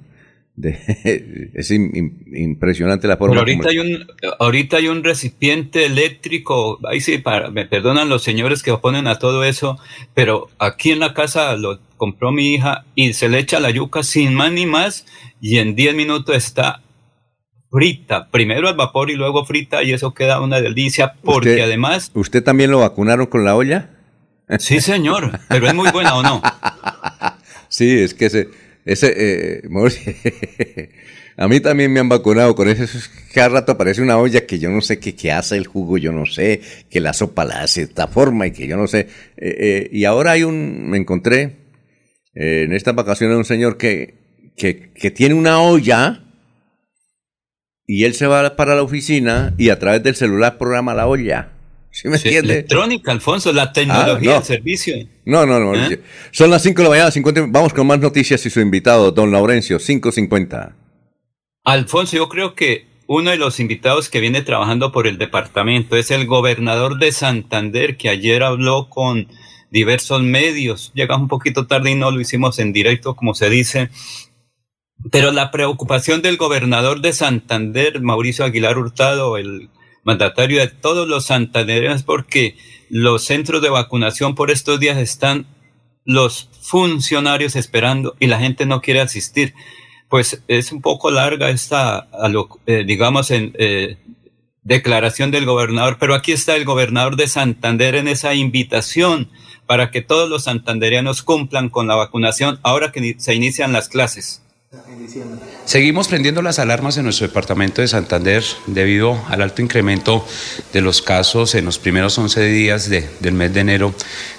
es 1.05 1.71
impresionante 1.71 3.09
la 3.09 3.17
forma. 3.17 3.33
Pero 3.33 3.41
ahorita, 3.41 3.71
hay 3.71 3.79
un, 3.79 4.07
ahorita 4.39 4.77
hay 4.77 4.89
un 4.89 5.03
recipiente 5.03 5.87
eléctrico, 5.87 6.79
ahí 6.87 7.01
sí, 7.01 7.19
para, 7.19 7.51
me 7.51 7.65
perdonan 7.65 8.11
los 8.11 8.23
señores 8.23 8.63
que 8.63 8.71
oponen 8.71 9.07
a 9.07 9.19
todo 9.19 9.45
eso, 9.45 9.79
pero 10.15 10.51
aquí 10.59 10.91
en 10.91 11.01
la 11.01 11.15
casa 11.15 11.57
lo 11.57 11.81
compró 11.97 12.33
mi 12.33 12.53
hija 12.53 12.85
y 12.95 13.15
se 13.15 13.31
le 13.31 13.39
echa 13.39 13.61
la 13.61 13.71
yuca 13.71 14.03
sin 14.03 14.35
más 14.35 14.53
ni 14.53 14.67
más 14.67 15.07
y 15.41 15.59
en 15.59 15.75
10 15.75 15.95
minutos 15.95 16.37
está 16.37 16.83
frita, 17.73 18.29
primero 18.31 18.69
al 18.69 18.77
vapor 18.77 19.11
y 19.11 19.15
luego 19.15 19.45
frita 19.45 19.83
y 19.83 19.93
eso 19.93 20.13
queda 20.13 20.41
una 20.41 20.61
delicia 20.61 21.15
porque 21.25 21.63
además... 21.63 22.11
¿Usted 22.15 22.45
también 22.45 22.71
lo 22.71 22.81
vacunaron 22.81 23.27
con 23.27 23.45
la 23.45 23.57
olla? 23.57 23.91
Sí, 24.59 24.81
señor, 24.81 25.41
pero 25.49 25.67
es 25.67 25.75
muy 25.75 25.91
buena 25.91 26.15
o 26.15 26.23
no. 26.23 26.43
Sí, 27.69 27.91
es 28.01 28.13
que 28.13 28.27
ese 28.27 28.51
ese, 28.85 29.15
eh, 29.17 29.63
a 31.37 31.49
mí 31.49 31.61
también 31.61 31.93
me 31.93 32.01
han 32.01 32.09
vacunado 32.09 32.55
con 32.55 32.69
eso. 32.69 32.85
Cada 33.33 33.49
rato 33.49 33.73
aparece 33.73 34.03
una 34.03 34.19
olla 34.19 34.47
que 34.47 34.59
yo 34.59 34.71
no 34.71 34.81
sé 34.81 34.99
qué, 34.99 35.33
hace 35.33 35.57
el 35.57 35.67
jugo, 35.67 35.99
yo 35.99 36.13
no 36.13 36.27
sé, 36.27 36.61
que 36.91 37.01
la 37.01 37.13
sopa 37.13 37.45
la 37.45 37.63
hace 37.63 37.83
de 37.83 37.87
esta 37.87 38.09
forma 38.09 38.47
y 38.47 38.53
que 38.53 38.67
yo 38.67 38.77
no 38.77 38.87
sé. 38.87 39.09
Eh, 39.37 39.57
eh, 39.59 39.89
y 39.93 40.05
ahora 40.05 40.33
hay 40.33 40.43
un, 40.43 40.89
me 40.91 40.99
encontré 40.99 41.59
en 42.35 42.73
estas 42.73 42.95
vacaciones 42.95 43.37
un 43.37 43.45
señor 43.45 43.77
que, 43.77 44.15
que, 44.57 44.91
que 44.93 45.11
tiene 45.11 45.35
una 45.35 45.61
olla 45.61 46.32
y 47.93 48.05
él 48.05 48.15
se 48.15 48.27
va 48.27 48.57
para 48.57 48.75
la 48.75 48.83
oficina 48.83 49.53
y 49.59 49.69
a 49.69 49.79
través 49.79 50.03
del 50.03 50.15
celular 50.15 50.57
programa 50.57 50.95
la 50.95 51.07
olla. 51.07 51.51
¿Sí 51.91 52.09
me 52.09 52.17
entiende? 52.17 52.55
Electrónica, 52.55 53.13
Alfonso, 53.13 53.53
la 53.53 53.71
tecnología, 53.71 54.39
el 54.39 54.43
servicio. 54.45 54.97
No, 55.27 55.45
no, 55.45 55.61
no. 55.61 55.75
¿Eh? 55.75 56.01
Son 56.31 56.49
las 56.49 56.63
5 56.63 56.79
de 56.79 56.85
la 56.85 56.89
mañana, 56.89 57.11
50. 57.11 57.49
Vamos 57.51 57.75
con 57.75 57.87
más 57.87 57.99
noticias 57.99 58.47
y 58.47 58.49
su 58.49 58.61
invitado, 58.61 59.11
don 59.13 59.31
Laurencio, 59.31 59.79
5.50. 59.79 60.73
Alfonso, 61.65 62.17
yo 62.17 62.31
creo 62.31 62.55
que 62.55 62.87
uno 63.09 63.31
de 63.31 63.37
los 63.37 63.61
invitados 63.61 64.09
que 64.09 64.21
viene 64.21 64.41
trabajando 64.41 64.91
por 64.91 65.07
el 65.07 65.19
departamento 65.19 65.95
es 65.95 66.11
el 66.11 66.27
gobernador 66.27 66.99
de 66.99 67.13
Santander, 67.13 67.99
que 67.99 68.09
ayer 68.09 68.43
habló 68.43 68.89
con 68.89 69.29
diversos 69.71 70.23
medios. 70.23 70.93
Llegamos 70.95 71.25
un 71.25 71.29
poquito 71.29 71.67
tarde 71.67 71.91
y 71.91 71.95
no 71.95 72.11
lo 72.11 72.23
hicimos 72.23 72.59
en 72.59 72.73
directo, 72.73 73.15
como 73.15 73.35
se 73.35 73.51
dice. 73.51 73.91
Pero 75.11 75.33
la 75.33 75.51
preocupación 75.51 76.23
del 76.23 76.37
gobernador 76.37 77.01
de 77.01 77.13
Santander, 77.13 78.01
Mauricio 78.01 78.45
Aguilar 78.45 78.79
Hurtado, 78.79 79.37
el 79.37 79.69
mandatario 80.05 80.61
de 80.61 80.69
todos 80.69 81.09
los 81.09 81.27
santandereanos 81.27 82.03
porque 82.03 82.57
los 82.89 83.25
centros 83.25 83.63
de 83.63 83.71
vacunación 83.71 84.35
por 84.35 84.51
estos 84.51 84.81
días 84.81 84.99
están 84.99 85.47
los 86.05 86.49
funcionarios 86.61 87.57
esperando 87.57 88.17
y 88.19 88.27
la 88.27 88.39
gente 88.39 88.67
no 88.67 88.81
quiere 88.81 89.01
asistir. 89.01 89.55
Pues 90.09 90.43
es 90.47 90.73
un 90.73 90.83
poco 90.83 91.11
larga 91.11 91.51
esta, 91.51 92.09
eh, 92.67 92.85
digamos, 92.85 93.31
en, 93.31 93.55
eh, 93.59 93.97
declaración 94.63 95.31
del 95.31 95.47
gobernador, 95.47 95.97
pero 95.99 96.15
aquí 96.15 96.33
está 96.33 96.55
el 96.55 96.65
gobernador 96.65 97.17
de 97.17 97.27
Santander 97.27 97.95
en 97.97 98.09
esa 98.09 98.35
invitación 98.35 99.29
para 99.67 99.91
que 99.91 100.03
todos 100.03 100.29
los 100.29 100.45
santandereanos 100.45 101.23
cumplan 101.23 101.69
con 101.69 101.87
la 101.87 101.97
vacunación 101.97 102.61
ahora 102.63 102.93
que 102.93 103.17
se 103.19 103.35
inician 103.35 103.73
las 103.73 103.89
clases. 103.89 104.42
Seguimos 105.67 106.09
prendiendo 106.09 106.41
las 106.41 106.59
alarmas 106.59 106.97
en 106.97 107.05
nuestro 107.05 107.27
departamento 107.27 107.83
de 107.83 107.89
Santander 107.89 108.43
debido 108.67 109.23
al 109.29 109.43
alto 109.43 109.61
incremento 109.61 110.27
de 110.73 110.81
los 110.81 111.03
casos 111.03 111.55
en 111.55 111.67
los 111.67 111.79
primeros 111.79 112.17
11 112.17 112.43
días 112.47 112.89
del 112.89 113.33
mes 113.35 113.53
de 113.53 113.61
enero 113.61 113.95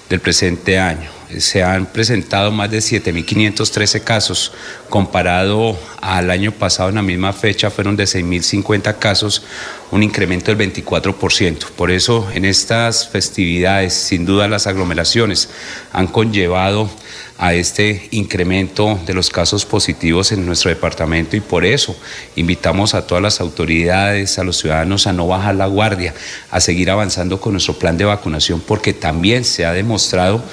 del 0.08 0.18
presente 0.18 0.80
año. 0.80 1.08
Se 1.38 1.62
han 1.62 1.86
presentado 1.86 2.50
más 2.50 2.68
de 2.68 2.78
7.513 2.78 4.02
casos, 4.02 4.52
comparado 4.88 5.78
al 6.00 6.30
año 6.30 6.50
pasado 6.50 6.88
en 6.88 6.96
la 6.96 7.02
misma 7.02 7.32
fecha 7.32 7.70
fueron 7.70 7.94
de 7.96 8.04
6.050 8.04 8.98
casos, 8.98 9.44
un 9.92 10.02
incremento 10.02 10.52
del 10.52 10.72
24%. 10.72 11.70
Por 11.76 11.92
eso 11.92 12.28
en 12.34 12.44
estas 12.44 13.08
festividades, 13.08 13.94
sin 13.94 14.26
duda 14.26 14.48
las 14.48 14.66
aglomeraciones 14.66 15.48
han 15.92 16.08
conllevado 16.08 16.90
a 17.38 17.54
este 17.54 18.08
incremento 18.12 18.98
de 19.06 19.14
los 19.14 19.28
casos 19.28 19.64
positivos 19.64 20.30
en 20.32 20.46
nuestro 20.46 20.70
departamento 20.70 21.36
y 21.36 21.40
por 21.40 21.64
eso 21.64 21.96
invitamos 22.36 22.94
a 22.94 23.06
todas 23.06 23.22
las 23.22 23.40
autoridades, 23.40 24.38
a 24.38 24.44
los 24.44 24.58
ciudadanos 24.58 25.06
a 25.06 25.12
no 25.12 25.26
bajar 25.26 25.56
la 25.56 25.66
guardia, 25.66 26.14
a 26.50 26.60
seguir 26.60 26.90
avanzando 26.90 27.40
con 27.40 27.52
nuestro 27.52 27.74
plan 27.74 27.98
de 27.98 28.04
vacunación 28.04 28.60
porque 28.60 28.92
también 28.92 29.44
se 29.44 29.64
ha 29.64 29.72
demostrado 29.72 30.44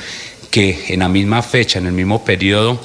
que 0.49 0.85
en 0.89 0.99
la 0.99 1.09
misma 1.09 1.41
fecha, 1.43 1.79
en 1.79 1.85
el 1.85 1.93
mismo 1.93 2.25
periodo, 2.25 2.81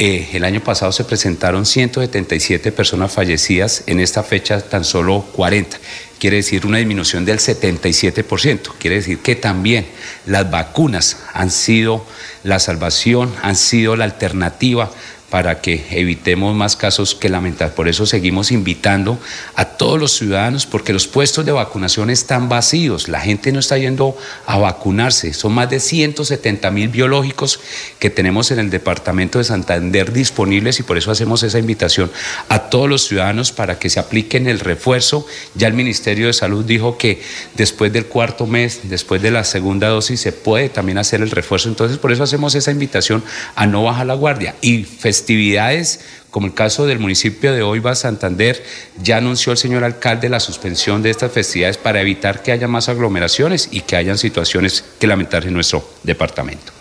eh, 0.00 0.28
el 0.32 0.44
año 0.44 0.62
pasado 0.62 0.92
se 0.92 1.02
presentaron 1.02 1.66
177 1.66 2.70
personas 2.70 3.10
fallecidas, 3.10 3.82
en 3.88 3.98
esta 3.98 4.22
fecha 4.22 4.60
tan 4.60 4.84
solo 4.84 5.24
40. 5.32 5.76
Quiere 6.18 6.38
decir 6.38 6.66
una 6.66 6.78
disminución 6.78 7.24
del 7.24 7.38
77%. 7.38 8.72
Quiere 8.78 8.96
decir 8.96 9.18
que 9.18 9.36
también 9.36 9.86
las 10.26 10.50
vacunas 10.50 11.18
han 11.32 11.50
sido 11.50 12.04
la 12.44 12.58
salvación, 12.58 13.32
han 13.42 13.56
sido 13.56 13.96
la 13.96 14.04
alternativa 14.04 14.90
para 15.30 15.60
que 15.60 15.86
evitemos 15.90 16.54
más 16.56 16.74
casos 16.74 17.14
que 17.14 17.28
lamentar. 17.28 17.74
Por 17.74 17.88
eso 17.88 18.06
seguimos 18.06 18.50
invitando 18.50 19.18
a 19.54 19.66
todos 19.66 20.00
los 20.00 20.12
ciudadanos, 20.12 20.64
porque 20.64 20.92
los 20.92 21.06
puestos 21.06 21.44
de 21.44 21.52
vacunación 21.52 22.08
están 22.08 22.48
vacíos, 22.48 23.08
la 23.08 23.20
gente 23.20 23.52
no 23.52 23.60
está 23.60 23.76
yendo 23.76 24.16
a 24.46 24.56
vacunarse. 24.58 25.34
Son 25.34 25.52
más 25.52 25.68
de 25.68 25.80
170 25.80 26.70
mil 26.70 26.88
biológicos 26.88 27.60
que 27.98 28.08
tenemos 28.10 28.50
en 28.50 28.58
el 28.58 28.70
departamento 28.70 29.38
de 29.38 29.44
Santander 29.44 30.12
disponibles 30.12 30.80
y 30.80 30.82
por 30.82 30.96
eso 30.96 31.10
hacemos 31.10 31.42
esa 31.42 31.58
invitación 31.58 32.10
a 32.48 32.70
todos 32.70 32.88
los 32.88 33.06
ciudadanos 33.06 33.52
para 33.52 33.78
que 33.78 33.90
se 33.90 34.00
apliquen 34.00 34.48
el 34.48 34.60
refuerzo. 34.60 35.26
Ya 35.54 35.68
el 35.68 35.74
Ministerio 35.74 36.28
de 36.28 36.32
Salud 36.32 36.64
dijo 36.64 36.96
que 36.96 37.20
después 37.54 37.92
del 37.92 38.06
cuarto 38.06 38.46
mes, 38.46 38.80
después 38.84 39.20
de 39.20 39.30
la 39.30 39.44
segunda 39.44 39.88
dosis, 39.88 40.20
se 40.20 40.32
puede 40.32 40.70
también 40.70 40.96
hacer 40.96 41.20
el 41.20 41.30
refuerzo. 41.30 41.68
Entonces, 41.68 41.98
por 41.98 42.12
eso 42.12 42.22
hacemos 42.22 42.54
esa 42.54 42.70
invitación 42.70 43.22
a 43.54 43.66
no 43.66 43.82
bajar 43.84 44.06
la 44.06 44.14
guardia 44.14 44.54
y 44.62 44.84
festividades, 45.18 46.00
como 46.30 46.46
el 46.46 46.54
caso 46.54 46.86
del 46.86 47.00
municipio 47.00 47.52
de 47.52 47.62
Oiva, 47.62 47.94
Santander, 47.94 48.62
ya 49.02 49.16
anunció 49.16 49.50
el 49.52 49.58
señor 49.58 49.82
alcalde 49.82 50.28
la 50.28 50.40
suspensión 50.40 51.02
de 51.02 51.10
estas 51.10 51.32
festividades 51.32 51.76
para 51.76 52.00
evitar 52.00 52.42
que 52.42 52.52
haya 52.52 52.68
más 52.68 52.88
aglomeraciones 52.88 53.68
y 53.72 53.80
que 53.80 53.96
hayan 53.96 54.16
situaciones 54.16 54.84
que 55.00 55.08
lamentar 55.08 55.44
en 55.44 55.54
nuestro 55.54 55.82
departamento. 56.04 56.77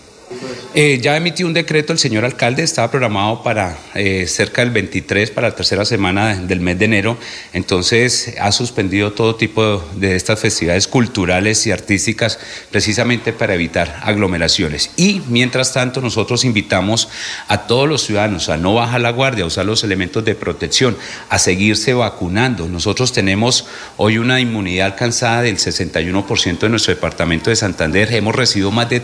Eh, 0.73 0.99
ya 1.01 1.17
emitió 1.17 1.47
un 1.47 1.53
decreto 1.53 1.91
el 1.91 1.97
señor 1.97 2.23
alcalde, 2.23 2.61
estaba 2.61 2.91
programado 2.91 3.41
para 3.41 3.77
eh, 3.95 4.27
cerca 4.27 4.61
del 4.61 4.71
23, 4.71 5.31
para 5.31 5.49
la 5.49 5.55
tercera 5.55 5.85
semana 5.85 6.35
del 6.35 6.59
mes 6.59 6.77
de 6.77 6.85
enero, 6.85 7.17
entonces 7.53 8.35
ha 8.39 8.51
suspendido 8.51 9.13
todo 9.13 9.35
tipo 9.35 9.83
de, 9.95 10.15
estas 10.15 10.39
festividades 10.39 10.87
culturales 10.87 11.65
y 11.65 11.71
artísticas 11.71 12.37
precisamente 12.69 13.33
para 13.33 13.55
evitar 13.55 13.99
aglomeraciones. 14.03 14.91
Y 14.97 15.21
mientras 15.29 15.73
tanto 15.73 15.99
nosotros 15.99 16.45
invitamos 16.45 17.09
a 17.47 17.65
todos 17.65 17.89
los 17.89 18.03
ciudadanos 18.03 18.49
a 18.49 18.57
no 18.57 18.75
bajar 18.75 19.01
la 19.01 19.11
guardia, 19.11 19.45
a 19.45 19.47
usar 19.47 19.65
los 19.65 19.83
elementos 19.83 20.23
de 20.25 20.35
protección, 20.35 20.95
a 21.29 21.39
seguirse 21.39 21.93
vacunando. 21.93 22.67
Nosotros 22.67 23.13
tenemos 23.13 23.65
hoy 23.95 24.17
una 24.17 24.39
inmunidad 24.39 24.87
alcanzada 24.87 25.41
del 25.41 25.57
61% 25.57 26.59
de 26.59 26.69
nuestro 26.69 26.93
departamento 26.93 27.49
de 27.49 27.55
Santander, 27.55 28.13
hemos 28.13 28.35
recibido 28.35 28.71
más 28.71 28.89
de 28.89 28.99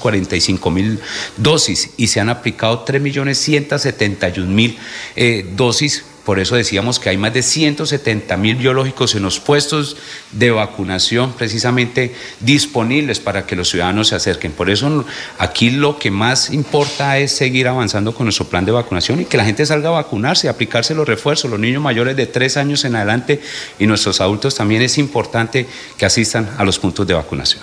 3.340 0.00 0.70
mil 0.70 1.00
dosis 1.36 1.90
y 1.96 2.08
se 2.08 2.20
han 2.20 2.28
aplicado 2.28 2.84
3.171.000 2.84 4.76
eh, 5.16 5.46
dosis. 5.56 6.04
Por 6.26 6.40
eso 6.40 6.56
decíamos 6.56 6.98
que 6.98 7.08
hay 7.08 7.16
más 7.16 7.32
de 7.32 7.40
170 7.40 8.36
mil 8.36 8.56
biológicos 8.56 9.14
en 9.14 9.22
los 9.22 9.38
puestos 9.38 9.96
de 10.32 10.50
vacunación 10.50 11.32
precisamente 11.34 12.16
disponibles 12.40 13.20
para 13.20 13.46
que 13.46 13.54
los 13.54 13.70
ciudadanos 13.70 14.08
se 14.08 14.16
acerquen. 14.16 14.50
Por 14.50 14.68
eso 14.68 15.04
aquí 15.38 15.70
lo 15.70 16.00
que 16.00 16.10
más 16.10 16.50
importa 16.50 17.16
es 17.18 17.30
seguir 17.30 17.68
avanzando 17.68 18.12
con 18.12 18.26
nuestro 18.26 18.46
plan 18.46 18.64
de 18.64 18.72
vacunación 18.72 19.20
y 19.20 19.26
que 19.26 19.36
la 19.36 19.44
gente 19.44 19.64
salga 19.66 19.90
a 19.90 19.92
vacunarse, 19.92 20.48
a 20.48 20.50
aplicarse 20.50 20.96
los 20.96 21.06
refuerzos. 21.06 21.48
Los 21.48 21.60
niños 21.60 21.80
mayores 21.80 22.16
de 22.16 22.26
tres 22.26 22.56
años 22.56 22.84
en 22.84 22.96
adelante 22.96 23.40
y 23.78 23.86
nuestros 23.86 24.20
adultos 24.20 24.56
también 24.56 24.82
es 24.82 24.98
importante 24.98 25.68
que 25.96 26.06
asistan 26.06 26.50
a 26.58 26.64
los 26.64 26.80
puntos 26.80 27.06
de 27.06 27.14
vacunación. 27.14 27.62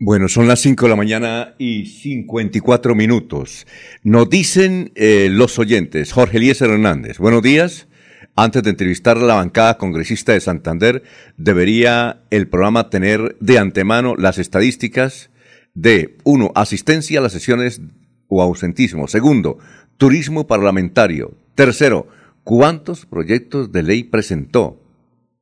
Bueno, 0.00 0.28
son 0.28 0.46
las 0.46 0.60
5 0.60 0.84
de 0.84 0.90
la 0.90 0.94
mañana 0.94 1.56
y 1.58 1.86
54 1.86 2.94
minutos. 2.94 3.66
Nos 4.04 4.30
dicen 4.30 4.92
eh, 4.94 5.26
los 5.28 5.58
oyentes, 5.58 6.12
Jorge 6.12 6.36
Eliezer 6.36 6.70
Hernández, 6.70 7.18
buenos 7.18 7.42
días. 7.42 7.88
Antes 8.36 8.62
de 8.62 8.70
entrevistar 8.70 9.16
a 9.16 9.22
la 9.22 9.34
bancada 9.34 9.76
congresista 9.76 10.32
de 10.32 10.40
Santander, 10.40 11.02
debería 11.36 12.22
el 12.30 12.46
programa 12.46 12.90
tener 12.90 13.36
de 13.40 13.58
antemano 13.58 14.14
las 14.14 14.38
estadísticas 14.38 15.30
de, 15.74 16.16
uno, 16.22 16.52
asistencia 16.54 17.18
a 17.18 17.22
las 17.22 17.32
sesiones 17.32 17.80
o 18.28 18.40
ausentismo. 18.40 19.08
Segundo, 19.08 19.58
turismo 19.96 20.46
parlamentario. 20.46 21.34
Tercero, 21.56 22.06
cuántos 22.44 23.04
proyectos 23.04 23.72
de 23.72 23.82
ley 23.82 24.04
presentó. 24.04 24.80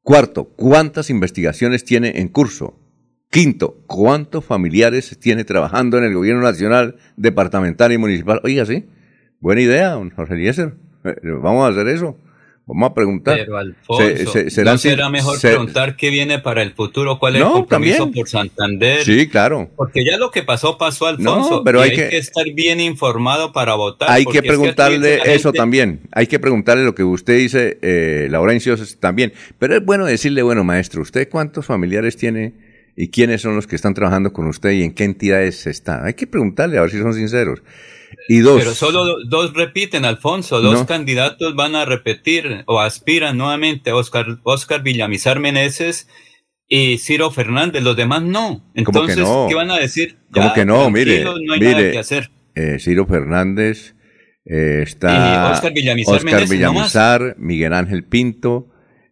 Cuarto, 0.00 0.44
cuántas 0.44 1.10
investigaciones 1.10 1.84
tiene 1.84 2.20
en 2.20 2.28
curso. 2.28 2.78
Quinto, 3.36 3.82
¿cuántos 3.86 4.46
familiares 4.46 5.14
tiene 5.20 5.44
trabajando 5.44 5.98
en 5.98 6.04
el 6.04 6.14
gobierno 6.14 6.40
nacional, 6.40 6.96
departamental 7.18 7.92
y 7.92 7.98
municipal? 7.98 8.40
Oiga, 8.44 8.64
sí, 8.64 8.86
buena 9.40 9.60
idea, 9.60 9.90
don 9.90 10.08
Jorge 10.08 10.32
Eliezer. 10.32 10.72
Eh, 11.04 11.16
vamos 11.22 11.66
a 11.66 11.68
hacer 11.68 11.86
eso. 11.88 12.16
Vamos 12.64 12.92
a 12.92 12.94
preguntar. 12.94 13.36
Pero 13.36 13.58
Alfonso, 13.58 14.62
¿no 14.64 14.78
será 14.78 15.10
mejor 15.10 15.38
preguntar 15.38 15.96
qué 15.96 16.08
viene 16.08 16.38
para 16.38 16.62
el 16.62 16.72
futuro? 16.72 17.18
¿Cuál 17.18 17.36
es 17.36 17.42
el 17.42 17.48
compromiso 17.48 18.10
por 18.10 18.26
Santander? 18.26 19.04
Sí, 19.04 19.28
claro. 19.28 19.70
Porque 19.76 20.02
ya 20.02 20.16
lo 20.16 20.30
que 20.30 20.42
pasó, 20.42 20.78
pasó, 20.78 21.06
Alfonso. 21.06 21.62
pero 21.62 21.82
hay, 21.82 21.94
que, 21.94 22.16
estar 22.16 22.46
bien 22.54 22.80
informado 22.80 23.52
para 23.52 23.74
votar. 23.74 24.10
Hay 24.10 24.24
que 24.24 24.42
preguntarle 24.42 25.20
eso 25.26 25.52
también. 25.52 26.00
Hay 26.12 26.26
que 26.26 26.38
preguntarle 26.38 26.84
lo 26.84 26.94
que 26.94 27.04
usted 27.04 27.36
dice, 27.36 27.76
eh, 27.82 28.28
Laurencio, 28.30 28.76
también. 28.98 29.34
Pero 29.58 29.76
es 29.76 29.84
bueno 29.84 30.06
decirle, 30.06 30.40
bueno, 30.42 30.64
maestro, 30.64 31.02
¿usted 31.02 31.28
cuántos 31.28 31.66
familiares 31.66 32.16
tiene 32.16 32.64
y 32.96 33.08
quiénes 33.08 33.42
son 33.42 33.54
los 33.54 33.66
que 33.66 33.76
están 33.76 33.94
trabajando 33.94 34.32
con 34.32 34.46
usted 34.46 34.70
y 34.70 34.82
en 34.82 34.94
qué 34.94 35.04
entidades 35.04 35.66
está. 35.66 36.04
Hay 36.04 36.14
que 36.14 36.26
preguntarle 36.26 36.78
a 36.78 36.80
ver 36.80 36.90
si 36.90 36.98
son 36.98 37.12
sinceros. 37.12 37.62
Y 38.28 38.38
dos. 38.38 38.58
Pero 38.58 38.74
solo 38.74 39.24
dos 39.28 39.52
repiten, 39.52 40.04
Alfonso. 40.04 40.60
Dos 40.60 40.84
candidatos 40.86 41.54
van 41.54 41.76
a 41.76 41.84
repetir 41.84 42.64
o 42.66 42.80
aspiran 42.80 43.36
nuevamente 43.36 43.92
Oscar, 43.92 44.38
Oscar 44.42 44.82
Villamizar 44.82 45.38
Meneses 45.38 46.08
y 46.66 46.98
Ciro 46.98 47.30
Fernández. 47.30 47.82
Los 47.82 47.96
demás 47.96 48.22
no. 48.22 48.64
Entonces, 48.74 49.28
¿qué 49.48 49.54
van 49.54 49.70
a 49.70 49.78
decir? 49.78 50.16
¿Cómo 50.32 50.54
que 50.54 50.64
no? 50.64 50.90
Mire, 50.90 51.24
no 51.24 51.52
hay 51.52 51.60
nada 51.60 51.90
que 51.90 51.98
hacer. 51.98 52.30
Eh, 52.54 52.78
Ciro 52.80 53.06
Fernández 53.06 53.94
eh, 54.46 54.80
está. 54.82 55.52
Oscar 55.52 55.74
Villamizar, 55.74 56.14
Oscar 56.16 56.48
Villamizar 56.48 57.36
Miguel 57.38 57.74
Ángel 57.74 58.04
Pinto. 58.04 58.70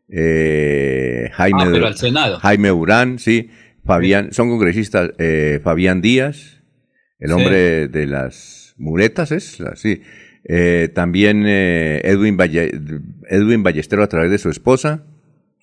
Eh, 0.08 1.30
Jaime, 1.32 1.62
ah, 2.16 2.38
Jaime 2.40 2.72
Urán, 2.72 3.18
sí. 3.18 3.50
Fabián, 3.84 4.32
son 4.32 4.48
congresistas, 4.48 5.10
eh, 5.18 5.60
Fabián 5.62 6.00
Díaz, 6.00 6.62
el 7.18 7.32
hombre 7.32 7.88
de 7.88 8.06
las 8.06 8.74
muletas, 8.76 9.30
es 9.32 9.58
sí. 9.76 10.02
Eh, 10.46 10.90
también 10.94 11.44
eh, 11.46 12.02
Edwin, 12.04 12.36
Edwin 13.30 13.62
Ballestero 13.62 14.02
a 14.02 14.08
través 14.08 14.30
de 14.30 14.38
su 14.38 14.50
esposa. 14.50 15.04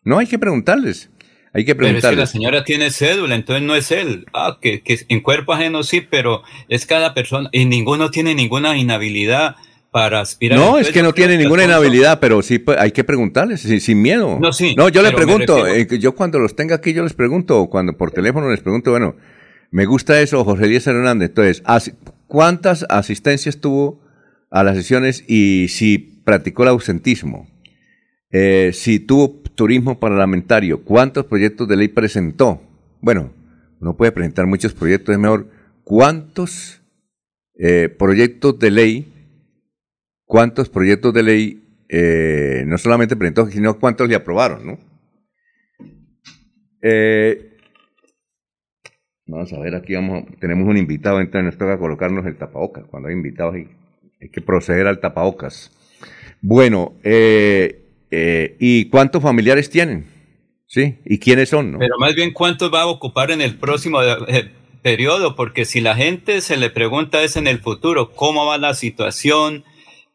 No, 0.03 0.17
hay 0.17 0.28
que 0.28 0.39
preguntarles. 0.39 1.11
Hay 1.53 1.65
que 1.65 1.76
preguntarles. 1.76 2.01
Pero 2.01 2.24
es 2.24 2.32
que 2.32 2.39
la 2.39 2.39
señora 2.39 2.63
tiene 2.63 2.89
cédula, 2.89 3.36
entonces 3.36 3.63
no 3.63 3.76
es 3.76 3.91
él. 3.91 4.26
Ah, 4.34 4.57
que, 4.61 4.82
que 4.82 4.97
en 5.09 5.19
cuerpo 5.19 5.53
ajeno 5.53 5.84
sí, 5.84 6.01
pero 6.01 6.43
es 6.69 6.86
cada 6.86 7.13
persona 7.13 7.49
y 7.51 7.65
ninguno 7.65 8.09
tiene 8.09 8.34
ninguna 8.34 8.78
inhabilidad 8.78 9.55
para 9.92 10.22
aspirar. 10.22 10.58
No, 10.58 10.80
es 10.80 10.89
que 10.89 11.04
no 11.04 11.14
tiene 11.14 11.38
ninguna 11.38 11.66
inhabilidad, 11.66 12.20
pero 12.20 12.42
sí 12.42 12.60
pues, 12.60 12.78
hay 12.80 12.92
que 12.92 13.04
preguntarles 13.04 13.62
sin, 13.62 14.02
miedo. 14.02 14.39
No, 14.39 14.54
sí. 14.54 14.74
No, 14.76 14.89
yo 14.89 15.02
le 15.02 15.12
pregunto, 15.12 15.68
eh, 15.68 15.88
yo 16.00 16.16
cuando 16.16 16.39
los 16.39 16.56
tenga 16.56 16.76
aquí, 16.76 16.94
yo 16.94 17.04
les 17.04 17.14
pregunto, 17.14 17.68
cuando 17.68 17.98
por 17.98 18.12
teléfono 18.12 18.50
les 18.50 18.62
pregunto, 18.62 18.92
bueno, 18.92 19.16
me 19.70 19.86
gusta 19.86 20.22
eso, 20.22 20.44
José 20.46 20.68
Díaz 20.68 20.88
Hernández. 20.88 21.30
Entonces, 21.30 21.64
¿cuántas 22.26 22.86
asistencias 22.89 23.60
tuvo 23.60 24.02
a 24.50 24.64
las 24.64 24.78
sesiones 24.78 25.26
y 25.28 25.68
si 25.68 25.98
practicó 25.98 26.64
el 26.64 26.70
ausentismo? 26.70 27.50
Eh, 28.32 28.72
si 28.74 29.00
tuvo 29.00 29.42
turismo 29.56 30.00
parlamentario, 30.00 30.84
¿cuántos 30.86 31.26
proyectos 31.26 31.68
de 31.68 31.76
ley 31.76 31.89
presentó? 31.89 32.62
Bueno, 33.02 33.34
uno 33.82 33.98
puede 33.98 34.14
presentar 34.14 34.48
muchos 34.48 34.74
proyectos, 34.74 35.12
es 35.14 35.20
mejor, 35.20 35.50
¿cuántos 35.84 36.82
eh, 37.60 37.94
proyectos 38.00 38.58
de 38.58 38.72
ley 38.72 39.11
cuántos 40.32 40.70
proyectos 40.70 41.14
de 41.14 41.24
ley 41.24 41.62
eh, 41.90 42.64
no 42.66 42.78
solamente 42.78 43.18
presentó, 43.18 43.48
sino 43.48 43.78
cuántos 43.78 44.08
le 44.08 44.16
aprobaron, 44.16 44.66
¿no? 44.66 44.80
Eh, 46.82 47.58
vamos 49.26 49.52
a 49.52 49.60
ver, 49.60 49.76
aquí 49.76 49.94
vamos, 49.94 50.24
tenemos 50.40 50.70
un 50.70 50.78
invitado, 50.78 51.20
entonces 51.20 51.44
nos 51.44 51.58
toca 51.58 51.78
colocarnos 51.78 52.26
el 52.26 52.38
tapabocas. 52.38 52.86
Cuando 52.86 53.10
hay 53.10 53.16
invitados 53.16 53.56
hay, 53.56 53.68
hay 54.22 54.30
que 54.30 54.40
proceder 54.40 54.88
al 54.88 55.02
tapabocas. 55.02 55.70
Bueno, 56.40 56.94
eh, 57.04 57.82
¿y 58.58 58.86
cuántos 58.86 59.22
familiares 59.22 59.70
tienen? 59.70 60.06
¿Sí? 60.66 61.00
¿Y 61.04 61.20
quiénes 61.20 61.50
son? 61.50 61.76
Pero 61.78 61.98
más 62.00 62.16
bien, 62.16 62.32
¿cuántos 62.32 62.74
va 62.74 62.84
a 62.84 62.88
ocupar 62.88 63.32
en 63.32 63.42
el 63.42 63.58
próximo 63.58 64.00
periodo? 64.82 65.36
Porque 65.36 65.66
si 65.66 65.82
la 65.82 65.94
gente 65.98 66.40
se 66.40 66.56
le 66.56 66.70
pregunta 66.70 67.22
es 67.22 67.36
en 67.36 67.48
el 67.48 67.60
futuro, 67.60 68.14
¿cómo 68.14 68.46
va 68.46 68.58
la 68.58 68.76
situación? 68.76 69.66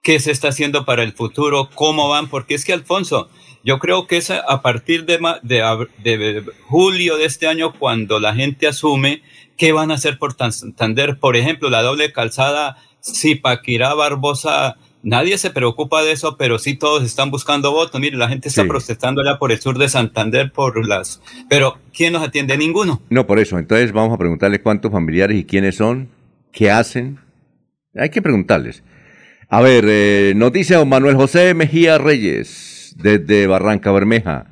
Qué 0.07 0.21
se 0.21 0.31
está 0.31 0.51
haciendo 0.51 0.85
para 0.85 1.03
el 1.03 1.15
futuro, 1.15 1.69
cómo 1.75 2.09
van, 2.09 2.29
porque 2.29 2.55
es 2.55 2.65
que 2.65 2.73
Alfonso, 2.73 3.29
yo 3.65 3.81
creo 3.81 4.07
que 4.07 4.19
es 4.19 4.31
a 4.31 4.63
partir 4.63 5.05
de, 5.05 5.19
de, 5.43 6.45
julio 6.69 7.17
de 7.17 7.25
este 7.25 7.49
año 7.49 7.73
cuando 7.77 8.21
la 8.21 8.33
gente 8.33 8.69
asume 8.69 9.23
qué 9.57 9.73
van 9.73 9.91
a 9.91 9.95
hacer 9.95 10.17
por 10.21 10.37
Santander, 10.37 11.19
por 11.19 11.35
ejemplo, 11.35 11.71
la 11.71 11.83
doble 11.83 12.13
calzada 12.13 12.77
Zipaquirá 13.03 13.95
Barbosa 13.95 14.77
nadie 15.03 15.39
se 15.39 15.51
preocupa 15.51 16.05
de 16.05 16.13
eso, 16.13 16.37
pero 16.37 16.61
sí 16.61 16.77
todos 16.77 17.03
están 17.03 17.33
buscando 17.33 17.73
votos. 17.73 18.01
Mire, 18.01 18.17
la 18.17 18.29
gente 18.29 18.47
está 18.47 18.65
protestando 18.65 19.23
allá 19.23 19.41
por 19.41 19.51
el 19.51 19.61
sur 19.61 19.77
de 19.77 19.89
Santander 19.89 20.53
por 20.53 20.87
las... 20.87 21.21
Pero 21.49 21.79
¿quién 21.93 22.13
nos 22.13 22.23
atiende? 22.23 22.57
Ninguno. 22.57 23.03
No, 23.11 23.27
por 23.27 23.41
eso. 23.41 23.59
Entonces 23.59 23.91
vamos 23.91 24.15
a 24.15 24.19
preguntarle 24.19 24.63
cuántos 24.63 24.93
familiares 24.93 25.37
y 25.37 25.45
quiénes 25.45 25.77
son, 25.77 26.11
qué 26.53 26.71
hacen. 26.71 27.19
Hay 27.97 28.11
que 28.11 28.23
preguntarles. 28.23 28.85
A 29.49 29.63
ver, 29.63 29.85
eh, 29.87 30.33
noticia 30.35 30.79
don 30.79 30.89
Manuel 30.89 31.15
José 31.15 31.55
Mejía 31.55 31.99
Reyes, 31.99 32.97
desde 32.99 33.47
Barranca 33.47 33.93
Bermeja. 33.93 34.47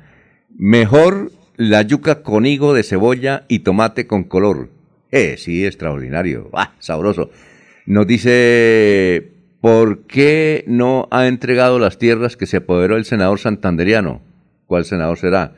Mejor 0.55 1.33
la 1.57 1.81
yuca 1.81 2.23
con 2.23 2.45
higo 2.45 2.73
de 2.73 2.83
cebolla 2.83 3.43
y 3.49 3.59
tomate 3.59 4.07
con 4.07 4.23
color. 4.23 4.69
Eh, 5.11 5.35
sí, 5.37 5.65
extraordinario. 5.65 6.49
Ah, 6.53 6.75
sabroso. 6.79 7.29
Nos 7.85 8.07
dice, 8.07 9.33
¿por 9.59 10.07
qué 10.07 10.63
no 10.65 11.09
ha 11.11 11.27
entregado 11.27 11.77
las 11.77 11.97
tierras 11.97 12.37
que 12.37 12.45
se 12.45 12.57
apoderó 12.57 12.95
el 12.95 13.03
senador 13.03 13.39
santanderiano? 13.39 14.21
¿Cuál 14.65 14.85
senador 14.85 15.17
será? 15.17 15.55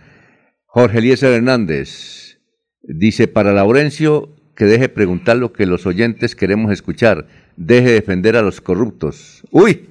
Jorge 0.66 0.98
Eliezer 0.98 1.32
Hernández 1.32 2.40
dice, 2.82 3.28
para 3.28 3.54
Laurencio, 3.54 4.36
que 4.58 4.66
deje 4.66 4.90
preguntar 4.90 5.38
lo 5.38 5.54
que 5.54 5.68
los 5.68 5.86
oyentes 5.86 6.36
queremos 6.36 6.72
escuchar. 6.72 7.28
Deje 7.56 7.92
defender 7.92 8.36
a 8.36 8.42
los 8.42 8.60
corruptos. 8.60 9.44
Uy, 9.52 9.88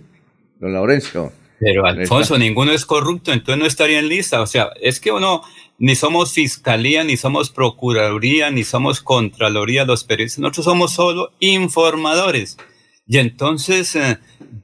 don 0.59 0.73
Laurencio. 0.73 1.33
Pero 1.61 1.87
Alfonso, 1.87 2.37
ninguno 2.37 2.73
es 2.73 2.85
corrupto, 2.85 3.33
entonces 3.33 3.61
no 3.61 3.67
estaría 3.67 4.01
en 4.01 4.09
lista. 4.09 4.43
O 4.43 4.47
sea, 4.47 4.71
es 4.81 4.99
que 4.99 5.13
uno 5.13 5.43
ni 5.79 5.95
somos 5.95 6.33
fiscalía, 6.33 7.05
ni 7.05 7.17
somos 7.17 7.51
procuraduría, 7.51 8.51
ni 8.51 8.65
somos 8.65 9.01
contraloría 9.01 9.85
los 9.85 10.03
periodistas. 10.03 10.41
Nosotros 10.41 10.65
somos 10.65 10.93
solo 10.93 11.33
informadores. 11.39 12.59
Y 13.07 13.19
entonces, 13.19 13.95
eh, 13.95 14.19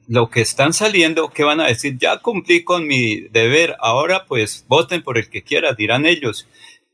lo 0.09 0.29
que 0.29 0.41
están 0.41 0.73
saliendo, 0.73 1.29
¿qué 1.29 1.45
van 1.45 1.61
a 1.61 1.67
decir? 1.67 1.97
Ya 1.97 2.17
cumplí 2.17 2.65
con 2.65 2.87
mi 2.87 3.21
deber, 3.29 3.77
ahora 3.79 4.25
pues 4.25 4.65
voten 4.67 5.01
por 5.01 5.17
el 5.17 5.29
que 5.29 5.43
quiera, 5.43 5.73
dirán 5.73 6.05
ellos. 6.05 6.45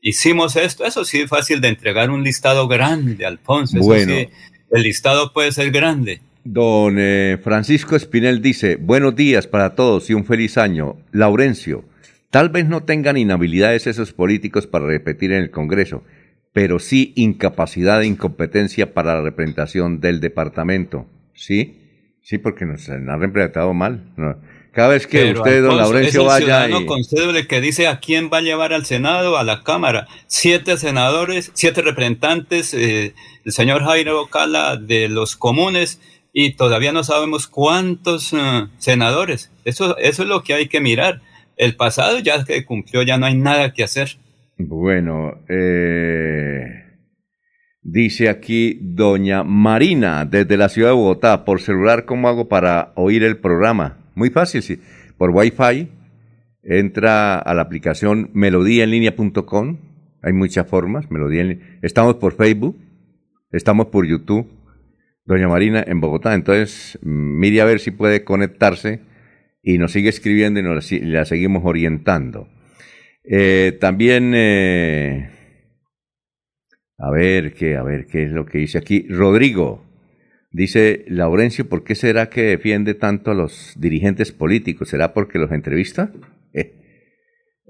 Hicimos 0.02 0.56
esto, 0.56 0.84
eso 0.86 1.04
sí 1.04 1.20
es 1.20 1.28
fácil 1.28 1.60
de 1.60 1.68
entregar 1.68 2.10
un 2.10 2.22
listado 2.22 2.66
grande, 2.68 3.26
Alfonso. 3.26 3.78
bueno. 3.80 4.14
el 4.70 4.82
listado 4.82 5.32
puede 5.32 5.52
ser 5.52 5.70
grande. 5.70 6.20
Don 6.42 6.96
eh, 6.98 7.38
Francisco 7.42 7.96
Espinel 7.96 8.40
dice, 8.40 8.76
buenos 8.76 9.14
días 9.14 9.46
para 9.46 9.74
todos 9.74 10.08
y 10.08 10.14
un 10.14 10.24
feliz 10.24 10.56
año. 10.56 10.96
Laurencio, 11.12 11.84
tal 12.30 12.48
vez 12.48 12.66
no 12.66 12.84
tengan 12.84 13.18
inhabilidades 13.18 13.86
esos 13.86 14.14
políticos 14.14 14.66
para 14.66 14.86
repetir 14.86 15.32
en 15.32 15.42
el 15.42 15.50
Congreso, 15.50 16.02
pero 16.54 16.78
sí 16.78 17.12
incapacidad 17.14 18.00
e 18.00 18.06
incompetencia 18.06 18.94
para 18.94 19.16
la 19.16 19.22
representación 19.22 20.00
del 20.00 20.20
departamento. 20.20 21.06
¿Sí? 21.34 21.76
Sí, 22.22 22.38
porque 22.38 22.64
nos 22.64 22.88
han 22.88 23.20
representado 23.20 23.74
mal. 23.74 24.04
Cada 24.72 24.88
vez 24.88 25.06
que 25.06 25.32
usted, 25.32 25.62
don 25.62 25.76
Laurencio, 25.76 26.20
es 26.20 26.26
vaya. 26.26 26.68
Y... 26.68 26.86
con 26.86 27.02
cédula 27.02 27.44
que 27.44 27.60
dice 27.60 27.88
a 27.88 27.98
quién 27.98 28.30
va 28.32 28.38
a 28.38 28.42
llevar 28.42 28.72
al 28.72 28.86
Senado, 28.86 29.36
a 29.36 29.42
la 29.42 29.62
Cámara. 29.62 30.06
Siete 30.26 30.76
senadores, 30.76 31.50
siete 31.54 31.82
representantes, 31.82 32.72
eh, 32.74 33.14
el 33.44 33.52
señor 33.52 33.82
Jairo 33.82 34.28
Cala 34.28 34.76
de 34.76 35.08
los 35.08 35.36
comunes 35.36 36.00
y 36.32 36.52
todavía 36.52 36.92
no 36.92 37.02
sabemos 37.02 37.48
cuántos 37.48 38.32
eh, 38.32 38.66
senadores. 38.78 39.50
Eso, 39.64 39.96
eso 39.98 40.22
es 40.22 40.28
lo 40.28 40.42
que 40.42 40.54
hay 40.54 40.68
que 40.68 40.80
mirar. 40.80 41.20
El 41.56 41.74
pasado 41.76 42.20
ya 42.20 42.44
que 42.44 42.64
cumplió, 42.64 43.02
ya 43.02 43.18
no 43.18 43.26
hay 43.26 43.34
nada 43.34 43.72
que 43.72 43.82
hacer. 43.82 44.18
Bueno, 44.56 45.40
eh, 45.48 46.60
dice 47.82 48.28
aquí 48.28 48.78
doña 48.80 49.42
Marina 49.42 50.24
desde 50.24 50.56
la 50.56 50.68
ciudad 50.68 50.90
de 50.90 50.94
Bogotá, 50.94 51.44
por 51.44 51.60
celular, 51.60 52.04
¿cómo 52.04 52.28
hago 52.28 52.48
para 52.48 52.92
oír 52.94 53.24
el 53.24 53.38
programa? 53.38 53.99
Muy 54.20 54.28
fácil, 54.28 54.60
sí. 54.60 54.78
Por 55.16 55.30
Wi-Fi, 55.30 55.88
entra 56.62 57.38
a 57.38 57.54
la 57.54 57.62
aplicación 57.62 58.28
melodíaenlínea.com, 58.34 59.78
hay 60.20 60.32
muchas 60.34 60.66
formas, 60.68 61.10
melodía 61.10 61.56
Estamos 61.80 62.16
por 62.16 62.34
Facebook, 62.34 62.76
estamos 63.50 63.86
por 63.86 64.06
YouTube 64.06 64.46
doña 65.24 65.48
Marina 65.48 65.82
en 65.86 66.02
Bogotá. 66.02 66.34
Entonces, 66.34 66.98
mire 67.00 67.62
a 67.62 67.64
ver 67.64 67.80
si 67.80 67.92
puede 67.92 68.22
conectarse 68.22 69.00
y 69.62 69.78
nos 69.78 69.92
sigue 69.92 70.10
escribiendo 70.10 70.60
y 70.60 70.64
nos 70.64 70.92
la, 70.92 71.24
seguimos 71.24 71.62
orientando. 71.64 72.46
Eh, 73.24 73.78
también, 73.80 74.34
eh, 74.34 75.30
a 76.98 77.10
ver 77.10 77.54
qué, 77.54 77.78
a 77.78 77.82
ver 77.82 78.04
qué 78.04 78.24
es 78.24 78.32
lo 78.32 78.44
que 78.44 78.58
dice 78.58 78.76
aquí. 78.76 79.06
Rodrigo 79.08 79.89
dice 80.50 81.04
Laurencio, 81.08 81.68
¿por 81.68 81.84
qué 81.84 81.94
será 81.94 82.30
que 82.30 82.42
defiende 82.42 82.94
tanto 82.94 83.30
a 83.30 83.34
los 83.34 83.74
dirigentes 83.76 84.32
políticos? 84.32 84.88
¿Será 84.88 85.12
porque 85.14 85.38
los 85.38 85.52
entrevista? 85.52 86.12
Eh, 86.52 86.74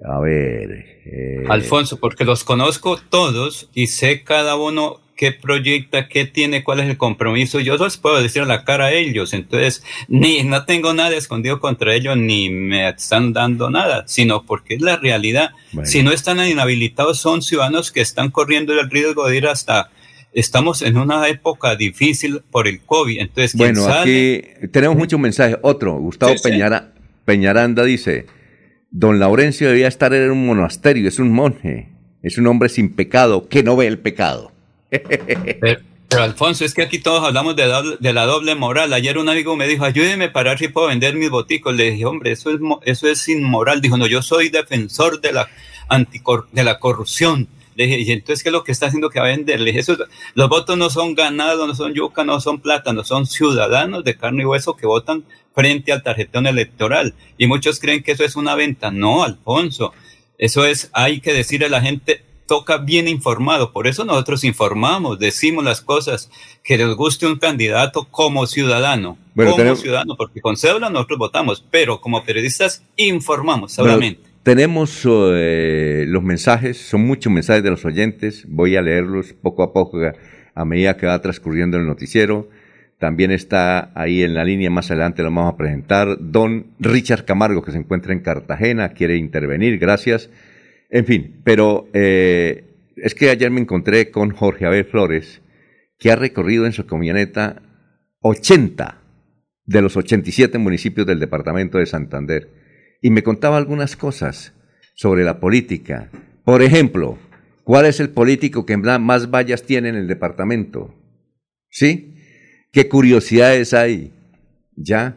a 0.04 0.20
ver. 0.20 1.46
Alfonso, 1.48 1.98
porque 1.98 2.24
los 2.24 2.44
conozco 2.44 2.98
todos 3.10 3.70
y 3.74 3.88
sé 3.88 4.22
cada 4.22 4.56
uno 4.56 5.00
qué 5.20 5.32
proyecta, 5.32 6.08
qué 6.08 6.24
tiene, 6.24 6.64
cuál 6.64 6.80
es 6.80 6.88
el 6.88 6.96
compromiso. 6.96 7.60
Yo 7.60 7.76
les 7.76 7.98
puedo 7.98 8.22
decir 8.22 8.40
a 8.40 8.46
la 8.46 8.64
cara 8.64 8.86
a 8.86 8.92
ellos. 8.92 9.34
Entonces, 9.34 9.84
ni 10.08 10.42
no 10.44 10.64
tengo 10.64 10.94
nada 10.94 11.14
escondido 11.14 11.60
contra 11.60 11.94
ellos, 11.94 12.16
ni 12.16 12.48
me 12.48 12.88
están 12.88 13.34
dando 13.34 13.68
nada, 13.68 14.04
sino 14.06 14.46
porque 14.46 14.76
es 14.76 14.80
la 14.80 14.96
realidad. 14.96 15.50
Si 15.84 16.02
no 16.02 16.12
están 16.12 16.42
inhabilitados, 16.48 17.18
son 17.18 17.42
ciudadanos 17.42 17.92
que 17.92 18.00
están 18.00 18.30
corriendo 18.30 18.72
el 18.72 18.88
riesgo 18.88 19.28
de 19.28 19.36
ir 19.36 19.46
hasta 19.46 19.90
estamos 20.32 20.82
en 20.82 20.96
una 20.96 21.28
época 21.28 21.76
difícil 21.76 22.42
por 22.50 22.68
el 22.68 22.80
COVID. 22.80 23.20
Entonces, 23.20 23.54
bueno, 23.54 23.86
aquí 23.86 24.42
tenemos 24.70 24.96
muchos 24.96 25.18
mensajes. 25.20 25.58
Otro, 25.62 25.94
Gustavo 25.94 26.34
Peñaranda 27.24 27.84
dice, 27.84 28.26
don 28.90 29.18
Laurencio 29.18 29.68
debía 29.68 29.88
estar 29.88 30.12
en 30.14 30.30
un 30.30 30.46
monasterio, 30.46 31.08
es 31.08 31.18
un 31.18 31.32
monje, 31.32 31.88
es 32.22 32.38
un 32.38 32.46
hombre 32.46 32.68
sin 32.68 32.94
pecado 32.94 33.48
que 33.48 33.62
no 33.62 33.76
ve 33.76 33.86
el 33.86 33.98
pecado. 33.98 34.52
Pero, 36.10 36.24
Alfonso, 36.24 36.64
es 36.64 36.74
que 36.74 36.82
aquí 36.82 36.98
todos 36.98 37.24
hablamos 37.24 37.54
de, 37.54 37.96
de, 38.00 38.12
la 38.12 38.24
doble 38.24 38.56
moral. 38.56 38.92
Ayer 38.92 39.16
un 39.16 39.28
amigo 39.28 39.54
me 39.54 39.68
dijo, 39.68 39.84
ayúdeme 39.84 40.28
para 40.28 40.50
ver 40.50 40.58
si 40.58 40.66
puedo 40.66 40.88
vender 40.88 41.14
mis 41.14 41.30
boticos. 41.30 41.72
Le 41.72 41.92
dije, 41.92 42.04
hombre, 42.04 42.32
eso 42.32 42.50
es, 42.50 42.58
eso 42.84 43.08
es 43.08 43.28
inmoral. 43.28 43.80
Dijo, 43.80 43.96
no, 43.96 44.08
yo 44.08 44.20
soy 44.20 44.48
defensor 44.48 45.20
de 45.20 45.32
la, 45.32 45.48
anticor 45.88 46.48
de 46.50 46.64
la 46.64 46.80
corrupción. 46.80 47.46
Le 47.76 47.86
dije, 47.86 48.00
y 48.00 48.12
entonces, 48.12 48.42
¿qué 48.42 48.48
es 48.48 48.52
lo 48.52 48.64
que 48.64 48.72
está 48.72 48.86
haciendo 48.86 49.10
que 49.10 49.20
va 49.20 49.26
a 49.26 49.30
vender? 49.30 49.60
Le 49.60 49.66
dije, 49.66 49.80
eso, 49.80 49.96
los 50.34 50.48
votos 50.48 50.76
no 50.76 50.90
son 50.90 51.14
ganados, 51.14 51.66
no 51.66 51.74
son 51.74 51.94
yuca, 51.94 52.24
no 52.24 52.40
son 52.40 52.60
plátanos, 52.60 53.08
son 53.08 53.26
ciudadanos 53.26 54.04
de 54.04 54.16
carne 54.16 54.42
y 54.42 54.46
hueso 54.46 54.76
que 54.76 54.86
votan 54.86 55.24
frente 55.54 55.92
al 55.92 56.02
tarjetón 56.02 56.46
electoral. 56.46 57.14
Y 57.38 57.46
muchos 57.46 57.80
creen 57.80 58.02
que 58.02 58.12
eso 58.12 58.24
es 58.24 58.36
una 58.36 58.54
venta. 58.54 58.90
No, 58.90 59.22
Alfonso. 59.22 59.92
Eso 60.38 60.64
es, 60.64 60.90
hay 60.92 61.20
que 61.20 61.32
decirle 61.32 61.66
a 61.66 61.70
la 61.70 61.82
gente, 61.82 62.24
toca 62.50 62.78
bien 62.78 63.06
informado. 63.06 63.72
Por 63.72 63.86
eso 63.86 64.04
nosotros 64.04 64.42
informamos, 64.42 65.18
decimos 65.18 65.62
las 65.62 65.80
cosas, 65.80 66.30
que 66.64 66.76
les 66.78 66.96
guste 66.96 67.26
un 67.26 67.38
candidato 67.38 68.08
como 68.10 68.46
ciudadano. 68.46 69.18
como 69.36 69.76
ciudadano, 69.76 70.16
porque 70.16 70.40
con 70.40 70.56
cédula 70.56 70.90
nosotros 70.90 71.18
votamos, 71.18 71.64
pero 71.70 72.00
como 72.00 72.24
periodistas 72.24 72.82
informamos 72.96 73.72
solamente. 73.72 74.29
Tenemos 74.42 75.06
eh, 75.06 76.04
los 76.08 76.22
mensajes, 76.22 76.78
son 76.78 77.02
muchos 77.02 77.32
mensajes 77.32 77.62
de 77.62 77.70
los 77.70 77.84
oyentes, 77.84 78.46
voy 78.48 78.76
a 78.76 78.82
leerlos 78.82 79.32
poco 79.34 79.62
a 79.62 79.72
poco 79.72 79.98
a 80.54 80.64
medida 80.64 80.96
que 80.96 81.06
va 81.06 81.20
transcurriendo 81.20 81.76
el 81.76 81.86
noticiero. 81.86 82.48
También 82.98 83.30
está 83.30 83.92
ahí 83.94 84.22
en 84.22 84.34
la 84.34 84.44
línea, 84.44 84.68
más 84.68 84.90
adelante 84.90 85.22
lo 85.22 85.30
vamos 85.30 85.54
a 85.54 85.56
presentar, 85.56 86.18
don 86.20 86.66
Richard 86.78 87.24
Camargo, 87.24 87.62
que 87.62 87.72
se 87.72 87.78
encuentra 87.78 88.12
en 88.12 88.20
Cartagena, 88.20 88.90
quiere 88.90 89.16
intervenir, 89.16 89.78
gracias. 89.78 90.30
En 90.90 91.06
fin, 91.06 91.40
pero 91.44 91.88
eh, 91.94 92.64
es 92.96 93.14
que 93.14 93.30
ayer 93.30 93.50
me 93.50 93.60
encontré 93.60 94.10
con 94.10 94.30
Jorge 94.30 94.66
Abel 94.66 94.84
Flores, 94.84 95.40
que 95.98 96.10
ha 96.10 96.16
recorrido 96.16 96.66
en 96.66 96.72
su 96.72 96.86
camioneta 96.86 97.62
80 98.20 99.00
de 99.64 99.82
los 99.82 99.96
87 99.96 100.58
municipios 100.58 101.06
del 101.06 101.20
departamento 101.20 101.78
de 101.78 101.86
Santander 101.86 102.59
y 103.00 103.10
me 103.10 103.22
contaba 103.22 103.56
algunas 103.56 103.96
cosas 103.96 104.52
sobre 104.94 105.24
la 105.24 105.40
política. 105.40 106.10
Por 106.44 106.62
ejemplo, 106.62 107.18
¿cuál 107.64 107.86
es 107.86 108.00
el 108.00 108.10
político 108.10 108.66
que 108.66 108.76
más 108.76 109.30
vallas 109.30 109.62
tiene 109.62 109.88
en 109.88 109.96
el 109.96 110.06
departamento? 110.06 110.94
¿Sí? 111.70 112.14
¿Qué 112.72 112.88
curiosidades 112.88 113.74
hay? 113.74 114.12
¿Ya? 114.76 115.16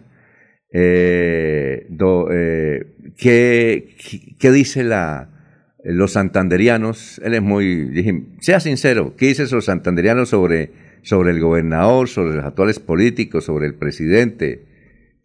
Eh, 0.71 1.87
eh, 2.31 2.85
¿qué, 3.17 3.95
¿Qué 4.39 4.51
dice 4.51 4.83
la, 4.83 5.29
los 5.83 6.13
santanderianos, 6.13 7.19
él 7.23 7.33
es 7.33 7.41
muy, 7.41 8.35
sea 8.39 8.59
sincero, 8.59 9.15
¿qué 9.17 9.27
dicen 9.27 9.47
los 9.51 9.65
santanderianos 9.65 10.29
sobre, 10.29 10.71
sobre 11.03 11.31
el 11.31 11.39
gobernador, 11.39 12.07
sobre 12.07 12.35
los 12.35 12.45
actuales 12.45 12.79
políticos, 12.79 13.45
sobre 13.45 13.67
el 13.67 13.75
presidente? 13.75 14.63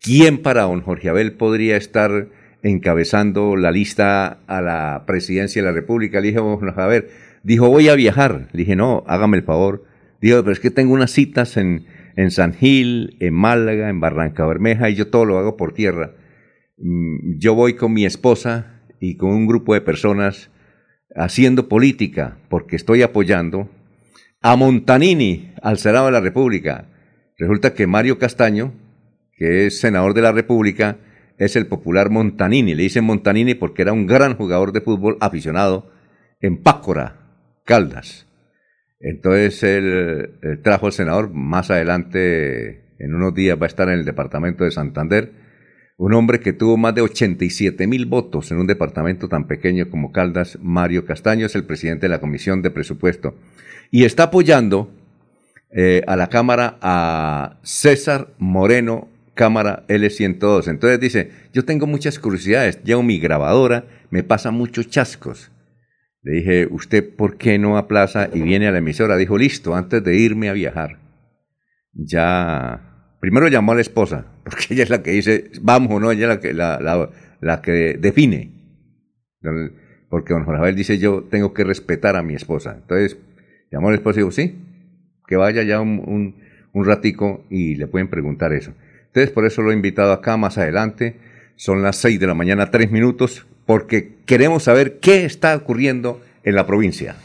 ¿Quién 0.00 0.38
para 0.38 0.62
don 0.62 0.80
Jorge 0.80 1.08
Abel 1.08 1.32
podría 1.32 1.76
estar 1.76 2.28
encabezando 2.62 3.56
la 3.56 3.70
lista 3.70 4.40
a 4.46 4.60
la 4.60 5.04
presidencia 5.06 5.62
de 5.62 5.68
la 5.68 5.74
República? 5.74 6.20
Le 6.20 6.28
dije, 6.28 6.40
a 6.76 6.86
ver, 6.86 7.10
dijo, 7.42 7.68
voy 7.68 7.88
a 7.88 7.94
viajar. 7.94 8.48
Le 8.52 8.60
dije, 8.60 8.76
no, 8.76 9.04
hágame 9.06 9.36
el 9.36 9.44
favor. 9.44 9.84
Dijo, 10.20 10.40
pero 10.40 10.52
es 10.52 10.60
que 10.60 10.70
tengo 10.70 10.94
unas 10.94 11.10
citas 11.10 11.56
en, 11.56 11.86
en 12.16 12.30
San 12.30 12.52
Gil, 12.54 13.16
en 13.20 13.34
Málaga, 13.34 13.88
en 13.88 14.00
Barranca 14.00 14.46
Bermeja, 14.46 14.90
y 14.90 14.94
yo 14.94 15.08
todo 15.08 15.24
lo 15.24 15.38
hago 15.38 15.56
por 15.56 15.72
tierra. 15.72 16.12
Mm, 16.78 17.38
Yo 17.38 17.54
voy 17.54 17.74
con 17.74 17.92
mi 17.92 18.04
esposa 18.04 18.82
y 19.00 19.16
con 19.16 19.30
un 19.30 19.46
grupo 19.46 19.74
de 19.74 19.80
personas 19.80 20.50
haciendo 21.14 21.68
política, 21.68 22.38
porque 22.48 22.76
estoy 22.76 23.02
apoyando 23.02 23.70
a 24.40 24.56
Montanini, 24.56 25.52
al 25.62 25.78
Senado 25.78 26.06
de 26.06 26.12
la 26.12 26.20
República. 26.20 26.86
Resulta 27.36 27.74
que 27.74 27.86
Mario 27.86 28.18
Castaño, 28.18 28.72
que 29.36 29.66
es 29.66 29.80
senador 29.80 30.14
de 30.14 30.22
la 30.22 30.32
República, 30.32 30.96
es 31.38 31.56
el 31.56 31.66
popular 31.66 32.10
Montanini. 32.10 32.74
Le 32.74 32.82
dicen 32.82 33.04
Montanini 33.04 33.54
porque 33.54 33.82
era 33.82 33.92
un 33.92 34.06
gran 34.06 34.36
jugador 34.36 34.72
de 34.72 34.80
fútbol 34.80 35.16
aficionado 35.20 35.90
en 36.40 36.62
Pácora, 36.62 37.16
Caldas. 37.64 38.26
Entonces 39.00 39.62
él, 39.62 40.30
eh, 40.42 40.56
trajo 40.62 40.86
al 40.86 40.92
senador, 40.92 41.30
más 41.32 41.70
adelante, 41.70 42.94
en 42.98 43.14
unos 43.14 43.34
días 43.34 43.58
va 43.60 43.66
a 43.66 43.68
estar 43.68 43.88
en 43.88 44.00
el 44.00 44.04
departamento 44.04 44.64
de 44.64 44.72
Santander, 44.72 45.32
un 45.96 46.14
hombre 46.14 46.40
que 46.40 46.52
tuvo 46.52 46.76
más 46.76 46.94
de 46.94 47.02
87 47.02 47.86
mil 47.86 48.06
votos 48.06 48.50
en 48.50 48.58
un 48.58 48.66
departamento 48.66 49.28
tan 49.28 49.46
pequeño 49.46 49.90
como 49.90 50.12
Caldas, 50.12 50.58
Mario 50.62 51.04
Castaño, 51.04 51.46
es 51.46 51.54
el 51.54 51.64
presidente 51.64 52.06
de 52.06 52.10
la 52.10 52.20
Comisión 52.20 52.62
de 52.62 52.70
Presupuesto. 52.70 53.34
Y 53.90 54.04
está 54.04 54.24
apoyando 54.24 54.92
eh, 55.70 56.02
a 56.06 56.16
la 56.16 56.28
Cámara 56.28 56.78
a 56.80 57.58
César 57.62 58.28
Moreno, 58.38 59.08
Cámara 59.38 59.84
L102. 59.86 60.66
Entonces 60.66 60.98
dice, 60.98 61.30
yo 61.52 61.64
tengo 61.64 61.86
muchas 61.86 62.18
curiosidades, 62.18 62.82
llevo 62.82 63.04
mi 63.04 63.20
grabadora, 63.20 63.84
me 64.10 64.24
pasan 64.24 64.54
muchos 64.54 64.90
chascos. 64.90 65.52
Le 66.22 66.32
dije, 66.32 66.66
¿usted 66.68 67.08
por 67.14 67.38
qué 67.38 67.56
no 67.56 67.78
aplaza 67.78 68.28
y 68.34 68.40
viene 68.42 68.66
a 68.66 68.72
la 68.72 68.78
emisora? 68.78 69.16
Dijo, 69.16 69.38
listo, 69.38 69.76
antes 69.76 70.02
de 70.02 70.16
irme 70.16 70.48
a 70.48 70.54
viajar. 70.54 70.98
Ya, 71.92 73.14
primero 73.20 73.46
llamó 73.46 73.72
a 73.72 73.74
la 73.76 73.80
esposa, 73.80 74.26
porque 74.42 74.74
ella 74.74 74.82
es 74.82 74.90
la 74.90 75.04
que 75.04 75.12
dice, 75.12 75.52
vamos 75.62 75.92
o 75.92 76.00
no, 76.00 76.10
ella 76.10 76.22
es 76.22 76.28
la 76.28 76.40
que, 76.40 76.52
la, 76.52 77.08
la, 77.40 77.62
que 77.62 77.96
define. 77.96 78.50
Porque 80.10 80.34
don 80.34 80.52
Abel 80.52 80.74
dice, 80.74 80.98
yo 80.98 81.22
tengo 81.30 81.54
que 81.54 81.62
respetar 81.62 82.16
a 82.16 82.24
mi 82.24 82.34
esposa. 82.34 82.76
Entonces, 82.82 83.16
llamó 83.70 83.86
a 83.86 83.90
la 83.92 83.98
esposa 83.98 84.18
y 84.18 84.22
dijo, 84.24 84.32
sí, 84.32 84.56
que 85.28 85.36
vaya 85.36 85.62
ya 85.62 85.80
un, 85.80 86.02
un, 86.04 86.34
un 86.72 86.84
ratico 86.84 87.44
y 87.50 87.76
le 87.76 87.86
pueden 87.86 88.08
preguntar 88.08 88.52
eso. 88.52 88.74
Entonces, 89.08 89.30
por 89.32 89.46
eso 89.46 89.62
lo 89.62 89.70
he 89.70 89.74
invitado 89.74 90.12
acá 90.12 90.36
más 90.36 90.58
adelante. 90.58 91.18
Son 91.56 91.82
las 91.82 91.96
6 91.96 92.20
de 92.20 92.26
la 92.26 92.34
mañana, 92.34 92.70
3 92.70 92.90
minutos, 92.90 93.46
porque 93.66 94.14
queremos 94.26 94.62
saber 94.64 95.00
qué 95.00 95.24
está 95.24 95.56
ocurriendo 95.56 96.20
en 96.44 96.54
la 96.54 96.66
provincia. 96.66 97.16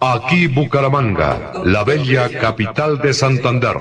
Aquí 0.00 0.46
Bucaramanga, 0.46 1.52
la 1.64 1.82
bella 1.82 2.28
capital 2.28 2.98
de 3.00 3.14
Santander. 3.14 3.76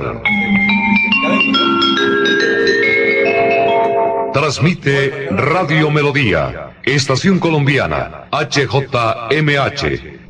Transmite 4.34 5.28
Radio 5.32 5.92
Melodía, 5.92 6.72
Estación 6.84 7.40
Colombiana, 7.40 8.28
HJMH, 8.32 10.15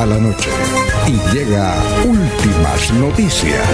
Va 0.00 0.06
la 0.06 0.18
noche 0.18 0.50
y 1.06 1.34
llega 1.34 1.74
últimas 2.04 2.92
noticias. 2.94 3.66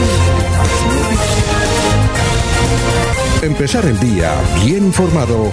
Empezar 3.42 3.84
el 3.86 3.98
día 4.00 4.32
bien 4.64 4.86
informado 4.86 5.52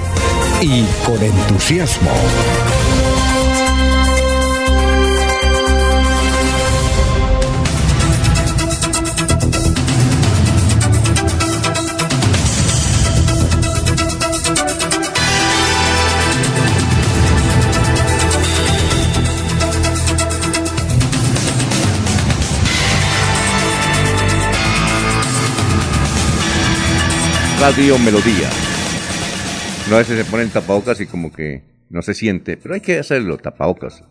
y 0.61 0.83
con 1.05 1.21
entusiasmo. 1.21 2.11
Radio 27.63 27.97
Melodía. 27.97 28.49
No 29.89 29.95
a 29.95 29.99
veces 29.99 30.17
se 30.17 30.29
ponen 30.29 30.49
tapabocas 30.49 30.99
y 30.99 31.05
como 31.05 31.31
que 31.31 31.63
no 31.89 32.01
se 32.01 32.13
siente, 32.13 32.57
pero 32.57 32.75
hay 32.75 32.81
que 32.81 32.99
hacerlo, 32.99 33.37
tapabocas. 33.37 34.03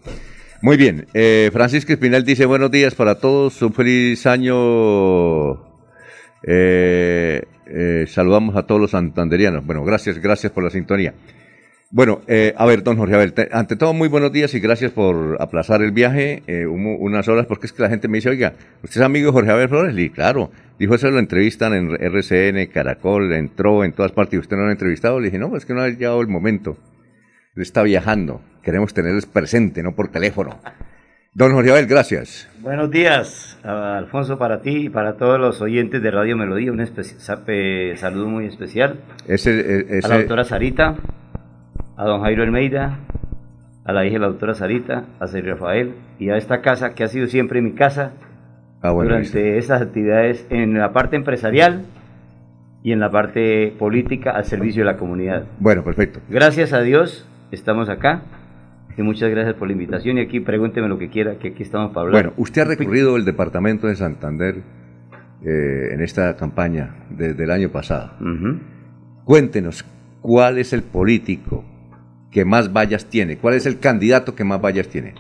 Muy 0.63 0.79
bien, 0.79 1.07
eh, 1.13 1.51
Francisco 1.53 1.93
Espinal 1.93 2.25
dice 2.25 2.47
buenos 2.47 2.71
días 2.71 2.95
para 2.95 3.17
todos, 3.17 3.61
un 3.61 3.75
feliz 3.75 4.25
año. 4.25 5.53
Eh, 6.45 7.43
eh, 7.67 8.07
saludamos 8.09 8.57
a 8.57 8.63
todos 8.63 8.81
los 8.81 8.93
santanderianos. 8.93 9.67
Bueno, 9.67 9.85
gracias, 9.85 10.19
gracias 10.19 10.51
por 10.51 10.65
la 10.65 10.71
sintonía. 10.71 11.13
Bueno, 11.95 12.23
eh, 12.27 12.55
a 12.57 12.65
ver, 12.65 12.83
don 12.83 12.97
Jorge 12.97 13.15
Abel, 13.15 13.35
te- 13.35 13.51
ante 13.53 13.77
todo 13.77 13.93
muy 13.93 14.09
buenos 14.09 14.33
días 14.33 14.55
y 14.55 14.61
gracias 14.61 14.93
por 14.93 15.37
aplazar 15.43 15.83
el 15.83 15.93
viaje 15.93 16.43
eh, 16.47 16.65
un- 16.67 16.97
unas 16.99 17.29
horas, 17.29 17.45
porque 17.45 17.67
es 17.67 17.73
que 17.75 17.83
la 17.83 17.91
gente 17.91 18.09
me 18.09 18.17
dice, 18.17 18.31
oiga, 18.31 18.55
¿usted 18.83 18.99
es 19.03 19.05
amigo 19.05 19.27
de 19.27 19.33
Jorge 19.33 19.51
Abel 19.51 19.69
Flores? 19.69 19.99
Y 19.99 20.09
claro, 20.09 20.51
dijo 20.79 20.95
eso, 20.95 21.11
lo 21.11 21.19
entrevistan 21.19 21.75
en 21.75 21.91
RCN, 22.03 22.67
Caracol, 22.73 23.31
entró 23.35 23.85
en 23.85 23.93
todas 23.93 24.11
partes 24.13 24.35
y 24.35 24.39
usted 24.39 24.57
no 24.57 24.63
lo 24.63 24.69
ha 24.71 24.73
entrevistado. 24.73 25.21
Le 25.21 25.27
dije, 25.27 25.39
no, 25.39 25.55
es 25.55 25.67
que 25.67 25.75
no 25.75 25.83
ha 25.83 25.89
llegado 25.91 26.23
el 26.23 26.29
momento. 26.29 26.79
Él 27.55 27.61
está 27.63 27.83
viajando, 27.83 28.41
queremos 28.63 28.95
tenerles 28.95 29.27
presente, 29.27 29.83
no 29.83 29.95
por 29.95 30.09
teléfono. 30.09 30.59
Don 31.35 31.53
Jorge 31.53 31.73
Abel, 31.73 31.87
gracias. 31.87 32.49
Buenos 32.61 32.91
días, 32.91 33.59
a- 33.65 33.99
Alfonso, 33.99 34.39
para 34.39 34.63
ti 34.63 34.85
y 34.87 34.89
para 34.89 35.19
todos 35.19 35.39
los 35.39 35.61
oyentes 35.61 36.03
de 36.03 36.11
Radio 36.11 36.39
Melodía. 36.39 36.73
Un 36.73 36.81
eh, 36.81 37.95
saludo 37.99 38.29
muy 38.29 38.47
especial 38.47 38.99
Ese, 39.29 39.51
e- 39.61 39.99
ese- 39.99 40.07
a 40.07 40.09
la 40.09 40.19
doctora 40.19 40.45
Sarita, 40.45 40.97
a 41.97 42.05
don 42.05 42.23
Jairo 42.23 42.43
Almeida, 42.43 42.99
a 43.85 43.93
la 43.93 44.05
hija 44.05 44.15
de 44.15 44.21
la 44.21 44.29
doctora 44.29 44.55
Sarita, 44.55 45.05
a 45.21 45.27
Sergio 45.27 45.55
Rafael 45.55 45.95
y 46.19 46.31
a 46.31 46.37
esta 46.37 46.61
casa 46.61 46.95
que 46.95 47.05
ha 47.05 47.09
sido 47.09 47.27
siempre 47.27 47.61
mi 47.63 47.73
casa 47.73 48.13
Ah, 48.83 48.91
bueno, 48.91 49.11
durante 49.11 49.59
estas 49.59 49.81
actividades 49.81 50.45
en 50.51 50.75
la 50.75 50.93
parte 50.93 51.15
empresarial 51.15 51.85
y 52.83 52.91
en 52.91 52.99
la 52.99 53.13
parte 53.13 53.73
política 53.79 54.33
al 54.33 54.45
servicio 54.45 54.83
de 54.85 54.91
la 54.91 54.97
comunidad. 54.97 55.45
Bueno, 55.61 55.85
perfecto. 55.85 56.19
Gracias 56.29 56.73
a 56.73 56.81
Dios 56.81 57.29
estamos 57.53 57.89
acá 57.89 58.23
y 58.99 59.03
muchas 59.03 59.31
gracias 59.31 59.55
por 59.55 59.69
la 59.69 59.75
invitación 59.75 60.19
y 60.19 60.23
aquí 60.23 60.41
pregúnteme 60.41 60.89
lo 60.89 60.99
que 60.99 61.11
quiera, 61.11 61.39
que 61.39 61.49
aquí 61.49 61.63
estamos 61.63 61.93
para 61.93 62.07
hablar. 62.07 62.23
Bueno, 62.25 62.35
usted 62.39 62.63
ha 62.63 62.65
recorrido 62.65 63.17
el 63.17 63.25
departamento 63.25 63.87
de 63.87 63.95
Santander 63.95 64.57
eh, 64.57 65.95
en 65.95 66.01
esta 66.01 66.35
campaña 66.35 67.07
desde 67.09 67.45
el 67.45 67.53
año 67.53 67.69
pasado. 67.69 68.15
Cuéntenos, 69.25 69.85
¿cuál 70.21 70.59
es 70.59 70.73
el 70.73 70.83
político 70.83 71.65
que 72.33 72.45
más 72.45 72.73
vallas 72.73 73.07
tiene? 73.07 73.37
¿Cuál 73.37 73.55
es 73.55 73.67
el 73.67 73.79
candidato 73.79 74.35
que 74.35 74.43
más 74.45 74.61
vallas 74.61 74.89
tiene? 74.89 75.15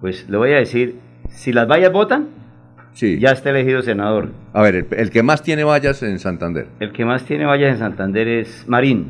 Pues 0.00 0.28
le 0.28 0.36
voy 0.36 0.52
a 0.52 0.56
decir, 0.56 0.96
si 1.28 1.52
las 1.52 1.68
vallas 1.68 1.92
votan, 1.92 2.28
Sí. 2.92 3.18
ya 3.18 3.30
está 3.30 3.50
elegido 3.50 3.82
senador. 3.82 4.30
A 4.52 4.62
ver, 4.62 4.74
el, 4.76 4.86
el 4.96 5.10
que 5.10 5.22
más 5.24 5.42
tiene 5.42 5.64
vallas 5.64 6.02
en 6.04 6.18
Santander. 6.20 6.68
El 6.78 6.92
que 6.92 7.04
más 7.04 7.24
tiene 7.24 7.44
vallas 7.44 7.72
en 7.72 7.78
Santander 7.78 8.28
es 8.28 8.64
Marín, 8.68 9.06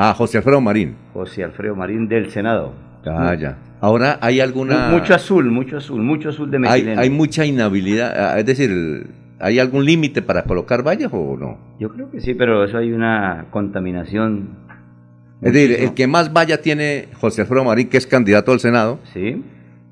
Ah, 0.00 0.14
José 0.16 0.38
Alfredo 0.38 0.60
Marín. 0.60 0.94
José 1.12 1.42
Alfredo 1.44 1.74
Marín 1.74 2.06
del 2.08 2.30
Senado. 2.30 2.72
Ah, 3.04 3.34
ya. 3.34 3.58
Ahora 3.80 4.18
hay 4.20 4.40
alguna... 4.40 4.90
Mucho 4.90 5.12
azul, 5.14 5.50
mucho 5.50 5.76
azul, 5.78 6.02
mucho 6.02 6.28
azul 6.30 6.50
de 6.50 6.58
metileno. 6.60 7.00
hay 7.00 7.10
mucha 7.10 7.44
inhabilidad, 7.44 8.12
ah, 8.16 8.38
es 8.38 8.46
decir, 8.46 9.06
¿hay 9.40 9.58
algún 9.58 9.84
límite 9.84 10.22
para 10.22 10.44
colocar 10.44 10.82
vallas 10.86 11.10
o 11.12 11.36
no? 11.36 11.58
Yo 11.80 11.88
creo 11.90 12.10
que 12.10 12.20
sí, 12.20 12.34
pero 12.34 12.64
eso 12.64 12.78
hay 12.78 12.92
una 12.92 13.46
contaminación. 13.50 14.50
Es 15.42 15.52
decir, 15.52 15.72
el 15.80 15.94
que 15.94 16.06
más 16.06 16.32
valla 16.32 16.60
tiene 16.60 17.08
José 17.20 17.42
Alfredo 17.42 17.64
Marín, 17.64 17.88
que 17.88 17.96
es 17.96 18.06
candidato 18.06 18.52
al 18.52 18.60
Senado, 18.60 18.98
Sí, 19.14 19.42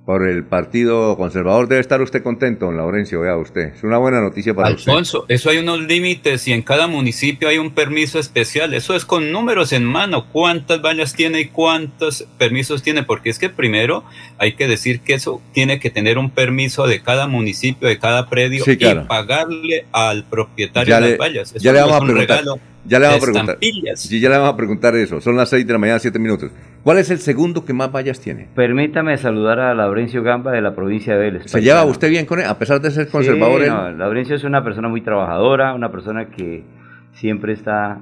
por 0.04 0.26
el 0.28 0.44
Partido 0.44 1.16
Conservador, 1.16 1.66
debe 1.66 1.80
estar 1.80 2.00
usted 2.00 2.22
contento, 2.22 2.66
don 2.66 2.76
Laurencio, 2.76 3.20
vea 3.22 3.36
usted. 3.36 3.74
Es 3.74 3.82
una 3.82 3.98
buena 3.98 4.20
noticia 4.20 4.54
para 4.54 4.70
usted. 4.72 4.88
Alfonso, 4.92 5.24
eso 5.28 5.50
hay 5.50 5.58
unos 5.58 5.80
límites 5.80 6.46
y 6.46 6.52
en 6.52 6.62
cada 6.62 6.86
municipio 6.86 7.48
hay 7.48 7.58
un 7.58 7.72
permiso 7.72 8.20
especial. 8.20 8.72
Eso 8.72 8.94
es 8.94 9.04
con 9.04 9.32
números 9.32 9.72
en 9.72 9.84
mano. 9.84 10.26
¿Cuántas 10.30 10.80
vallas 10.80 11.12
tiene 11.12 11.40
y 11.40 11.46
cuántos 11.46 12.24
permisos 12.38 12.84
tiene? 12.84 13.02
Porque 13.02 13.30
es 13.30 13.40
que 13.40 13.48
primero 13.48 14.04
hay 14.38 14.52
que 14.54 14.68
decir 14.68 15.00
que 15.00 15.14
eso 15.14 15.42
tiene 15.52 15.80
que 15.80 15.90
tener 15.90 16.18
un 16.18 16.30
permiso 16.30 16.86
de 16.86 17.02
cada 17.02 17.26
municipio, 17.26 17.88
de 17.88 17.98
cada 17.98 18.28
predio 18.28 18.64
Sí, 18.64 18.76
claro. 18.76 19.02
y 19.02 19.04
pagarle 19.06 19.86
al 19.90 20.22
propietario 20.22 20.88
Ya 20.88 20.96
de 21.00 21.02
le- 21.02 21.10
las 21.10 21.18
vallas. 21.18 21.50
Eso 21.54 21.64
ya 21.64 21.72
le 21.72 21.80
vamos 21.80 21.94
es 21.94 21.98
a 21.98 22.00
un 22.02 22.06
preguntar. 22.06 22.38
regalo 22.38 22.60
Ya 22.86 22.98
le 22.98 23.06
vamos 23.06 23.22
a 23.22 23.24
preguntar. 23.24 23.54
estampillas. 23.60 24.00
Sí, 24.00 24.20
ya 24.20 24.28
le 24.30 24.36
vamos 24.36 24.54
a 24.54 24.56
preguntar 24.56 24.94
eso. 24.96 25.20
Son 25.20 25.36
las 25.36 25.48
6 25.50 25.66
de 25.66 25.72
la 25.72 25.78
mañana, 25.78 25.98
7 25.98 26.18
minutos. 26.18 26.50
¿Cuál 26.82 26.98
es 26.98 27.10
el 27.10 27.18
segundo 27.18 27.64
que 27.64 27.72
más 27.72 27.90
vallas 27.92 28.20
tiene? 28.20 28.48
permítame 28.54 29.16
saludar 29.18 29.58
a 29.60 29.74
Laurencio 29.74 30.22
Gamba 30.22 30.52
de 30.52 30.62
la 30.62 30.74
provincia 30.74 31.14
de 31.14 31.18
Vélez. 31.18 31.42
¿Se 31.46 31.60
lleva 31.60 31.84
usted 31.84 32.08
bien 32.10 32.26
con 32.26 32.38
él, 32.38 32.46
a 32.46 32.58
pesar 32.58 32.80
de 32.80 32.90
ser 32.90 33.08
conservador? 33.08 33.62
Sí, 33.62 33.68
no, 33.68 33.90
Laurencio 33.92 34.36
es 34.36 34.44
una 34.44 34.62
persona 34.62 34.88
muy 34.88 35.00
trabajadora, 35.02 35.74
una 35.74 35.90
persona 35.90 36.28
que 36.30 36.64
siempre 37.12 37.52
está 37.54 37.98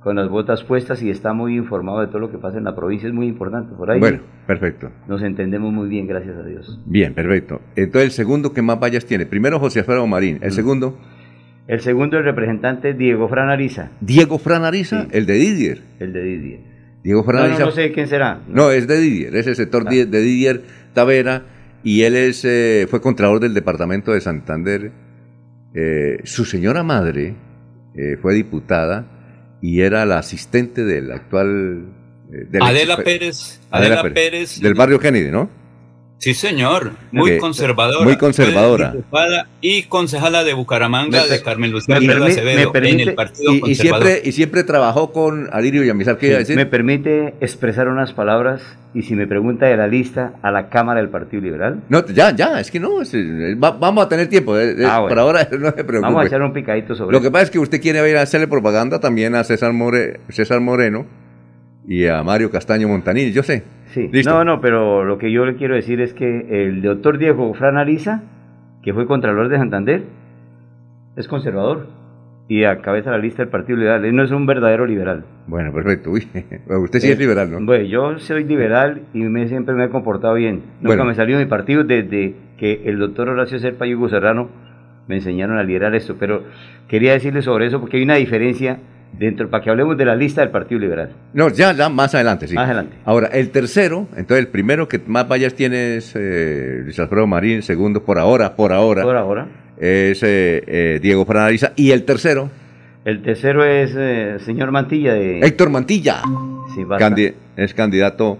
con 0.00 0.14
las 0.16 0.28
botas 0.28 0.62
puestas 0.62 1.02
y 1.02 1.10
está 1.10 1.32
muy 1.32 1.56
informado 1.56 2.00
de 2.00 2.06
todo 2.06 2.20
lo 2.20 2.30
que 2.30 2.38
pasa 2.38 2.56
en 2.58 2.64
la 2.64 2.74
provincia. 2.76 3.08
Es 3.08 3.14
muy 3.14 3.26
importante. 3.26 3.74
Por 3.74 3.90
ahí 3.90 3.98
Bueno, 3.98 4.20
perfecto. 4.46 4.90
nos 5.08 5.22
entendemos 5.22 5.72
muy 5.72 5.88
bien, 5.88 6.06
gracias 6.06 6.36
a 6.36 6.42
Dios. 6.44 6.80
Bien, 6.86 7.14
perfecto. 7.14 7.60
Entonces, 7.76 8.04
el 8.04 8.10
segundo 8.12 8.52
que 8.52 8.62
más 8.62 8.78
vallas 8.78 9.04
tiene. 9.06 9.26
Primero, 9.26 9.58
José 9.58 9.80
Alfredo 9.80 10.06
Marín. 10.06 10.36
Mm. 10.36 10.44
El 10.44 10.52
segundo, 10.52 10.98
El 11.68 11.80
segundo, 11.80 12.18
el 12.18 12.24
representante 12.24 12.94
Diego 12.94 13.28
Fran 13.28 13.50
Ariza, 13.50 13.90
Diego 14.00 14.38
Fran 14.38 14.64
Ariza, 14.64 15.02
Sí. 15.02 15.08
el 15.12 15.26
de 15.26 15.34
Didier. 15.34 15.82
el 16.00 16.12
de 16.12 16.22
Didier. 16.22 16.60
Diego 17.04 17.22
Fran 17.22 17.36
No, 17.36 17.42
no, 17.42 17.48
Ariza. 17.54 17.64
no 17.66 17.70
sé 17.72 17.92
quién 17.92 18.08
será. 18.08 18.40
No, 18.48 18.70
es 18.70 18.88
de 18.88 18.98
Didier, 18.98 19.36
es 19.36 19.46
el 19.46 19.54
sector 19.54 19.84
Ah. 19.86 19.90
de 19.90 20.06
Didier 20.06 20.62
Tavera 20.94 21.42
y 21.84 22.02
él 22.02 22.16
es, 22.16 22.44
eh, 22.44 22.86
fue 22.90 23.00
contralor 23.00 23.38
del 23.40 23.54
departamento 23.54 24.12
de 24.12 24.20
Santander. 24.20 24.90
Eh, 25.74 26.18
su 26.24 26.44
señora 26.44 26.82
madre 26.82 27.34
eh, 27.94 28.16
fue 28.20 28.34
diputada 28.34 29.06
y 29.60 29.80
era 29.82 30.06
la 30.06 30.18
asistente 30.18 30.84
del 30.84 31.12
actual... 31.12 31.84
eh, 32.32 32.46
del 32.50 32.62
Adela 32.62 32.94
ex- 32.94 33.04
Pérez, 33.04 33.60
Adela 33.70 34.00
Adela, 34.00 34.02
Pérez. 34.14 34.14
Pérez, 34.30 34.60
Del 34.60 34.74
barrio 34.74 34.98
Kennedy, 34.98 35.30
¿no? 35.30 35.50
Sí, 36.18 36.34
señor. 36.34 36.90
Muy 37.12 37.38
conservadora. 37.38 38.04
Muy 38.04 38.16
conservadora. 38.16 38.92
Y 39.60 39.84
concejala 39.84 40.42
de 40.42 40.52
Bucaramanga 40.52 41.22
Me- 41.22 41.28
de 41.28 41.42
Carmen 41.42 41.70
Lucía 41.70 42.00
me 42.00 42.12
Acevedo 42.12 42.56
me 42.58 42.72
permite- 42.72 43.02
en 43.02 43.08
el 43.10 43.14
Partido 43.14 43.52
Y, 43.52 43.56
y 43.56 43.60
Conservador. 43.60 44.06
siempre, 44.08 44.28
y 44.28 44.32
siempre 44.32 44.64
trabajó 44.64 45.12
con 45.12 45.48
Alirio 45.52 45.82
Villamizar, 45.82 46.18
¿qué 46.18 46.26
iba 46.26 46.36
a 46.36 46.38
decir? 46.40 46.56
Me 46.56 46.66
permite 46.66 47.34
expresar 47.40 47.86
unas 47.86 48.12
palabras 48.14 48.62
y 48.94 49.02
si 49.02 49.14
me 49.14 49.28
pregunta 49.28 49.66
de 49.66 49.76
la 49.76 49.86
lista 49.86 50.32
a 50.42 50.50
la 50.50 50.68
Cámara 50.70 51.00
del 51.00 51.08
Partido 51.08 51.40
Liberal, 51.42 51.82
No, 51.88 52.04
ya, 52.06 52.34
ya, 52.34 52.58
es 52.58 52.70
que 52.72 52.80
no, 52.80 53.00
es- 53.00 53.14
va- 53.14 53.70
vamos 53.78 54.04
a 54.04 54.08
tener 54.08 54.26
tiempo. 54.28 54.58
eh, 54.58 54.72
eh, 54.76 54.84
Ah, 54.86 54.98
bueno. 54.98 55.08
Por 55.10 55.18
ahora 55.20 55.48
no 55.52 55.66
se 55.70 55.84
preocupe. 55.84 56.00
vamos 56.00 56.24
a 56.24 56.26
echar 56.26 56.42
un 56.42 56.52
picadito 56.52 56.96
sobre 56.96 57.12
Lo 57.16 57.22
que 57.22 57.30
pasa 57.30 57.44
es 57.44 57.50
que 57.50 57.60
usted 57.60 57.80
quiere 57.80 58.10
ir 58.10 58.16
a 58.16 58.22
hacerle 58.22 58.48
propaganda 58.48 58.98
también 58.98 59.36
a 59.36 59.44
César, 59.44 59.72
More- 59.72 60.18
César 60.30 60.60
Moreno 60.60 61.06
y 61.86 62.06
a 62.06 62.24
Mario 62.24 62.50
Castaño 62.50 62.88
Montanil, 62.88 63.32
yo 63.32 63.44
sé. 63.44 63.62
Sí. 63.88 64.08
Listo. 64.12 64.30
No, 64.32 64.44
no, 64.44 64.60
pero 64.60 65.04
lo 65.04 65.18
que 65.18 65.30
yo 65.32 65.44
le 65.44 65.56
quiero 65.56 65.74
decir 65.74 66.00
es 66.00 66.14
que 66.14 66.64
el 66.66 66.82
doctor 66.82 67.18
Diego 67.18 67.52
Fran 67.54 67.76
Ariza, 67.76 68.22
que 68.82 68.92
fue 68.94 69.06
Contralor 69.06 69.48
de 69.48 69.56
Santander, 69.58 70.02
es 71.16 71.26
conservador 71.28 71.86
y 72.48 72.62
cabeza 72.82 73.10
la 73.10 73.18
lista 73.18 73.42
del 73.42 73.50
Partido 73.50 73.78
Liberal. 73.78 74.04
Él 74.04 74.16
no 74.16 74.22
es 74.22 74.30
un 74.30 74.46
verdadero 74.46 74.86
liberal. 74.86 75.24
Bueno, 75.46 75.72
perfecto. 75.72 76.10
Uy, 76.12 76.26
usted 76.82 76.98
sí 77.00 77.08
Eh, 77.08 77.12
es 77.12 77.18
liberal, 77.18 77.50
¿no? 77.50 77.64
Bueno, 77.64 77.84
yo 77.84 78.18
soy 78.18 78.44
liberal 78.44 79.02
y 79.12 79.20
me, 79.24 79.48
siempre 79.48 79.74
me 79.74 79.84
he 79.84 79.88
comportado 79.90 80.34
bien. 80.34 80.56
Nunca 80.80 80.88
Bueno. 80.96 81.04
me 81.06 81.14
salió 81.14 81.36
de 81.38 81.44
mi 81.44 81.50
partido 81.50 81.84
desde 81.84 82.34
que 82.56 82.82
el 82.86 82.98
doctor 82.98 83.28
Horacio 83.28 83.58
Serpa 83.58 83.86
y 83.86 83.94
Hugo 83.94 84.08
Serrano 84.08 84.48
me 85.08 85.16
enseñaron 85.16 85.58
a 85.58 85.62
liderar 85.62 85.94
esto. 85.94 86.16
Pero 86.18 86.44
quería 86.88 87.12
decirle 87.12 87.42
sobre 87.42 87.66
eso 87.66 87.80
porque 87.80 87.98
hay 87.98 88.02
una 88.02 88.16
diferencia 88.16 88.78
dentro, 89.12 89.48
para 89.50 89.62
que 89.64 89.70
hablemos 89.70 89.96
de 89.96 90.04
la 90.04 90.14
lista 90.14 90.40
del 90.42 90.50
Partido 90.50 90.80
Liberal. 90.80 91.10
No, 91.32 91.48
ya, 91.48 91.72
ya, 91.72 91.88
más 91.88 92.14
adelante, 92.14 92.46
sí. 92.48 92.54
Más 92.54 92.66
adelante. 92.66 92.96
Ahora, 93.04 93.28
el 93.28 93.50
tercero, 93.50 94.06
entonces 94.16 94.38
el 94.44 94.48
primero 94.48 94.88
que 94.88 95.00
más 95.06 95.28
vallas 95.28 95.54
tiene 95.54 95.96
es 95.96 96.12
eh, 96.16 96.80
Luis 96.84 96.98
Alfredo 97.00 97.26
Marín, 97.26 97.56
el 97.56 97.62
segundo, 97.62 98.04
por 98.04 98.18
ahora, 98.18 98.54
por 98.54 98.72
ahora, 98.72 99.02
Por 99.02 99.16
ahora. 99.16 99.46
es 99.76 100.22
eh, 100.22 100.62
eh, 100.66 100.98
Diego 101.02 101.24
Franariza, 101.24 101.72
y 101.76 101.90
el 101.90 102.04
tercero, 102.04 102.50
El 103.04 103.22
tercero 103.22 103.64
es 103.64 103.94
el 103.94 104.40
señor 104.40 104.70
Mantilla 104.70 105.14
de... 105.14 105.40
Héctor 105.40 105.70
Mantilla, 105.70 106.20
Sí, 106.74 106.82
candi- 106.84 107.34
es 107.56 107.74
candidato 107.74 108.38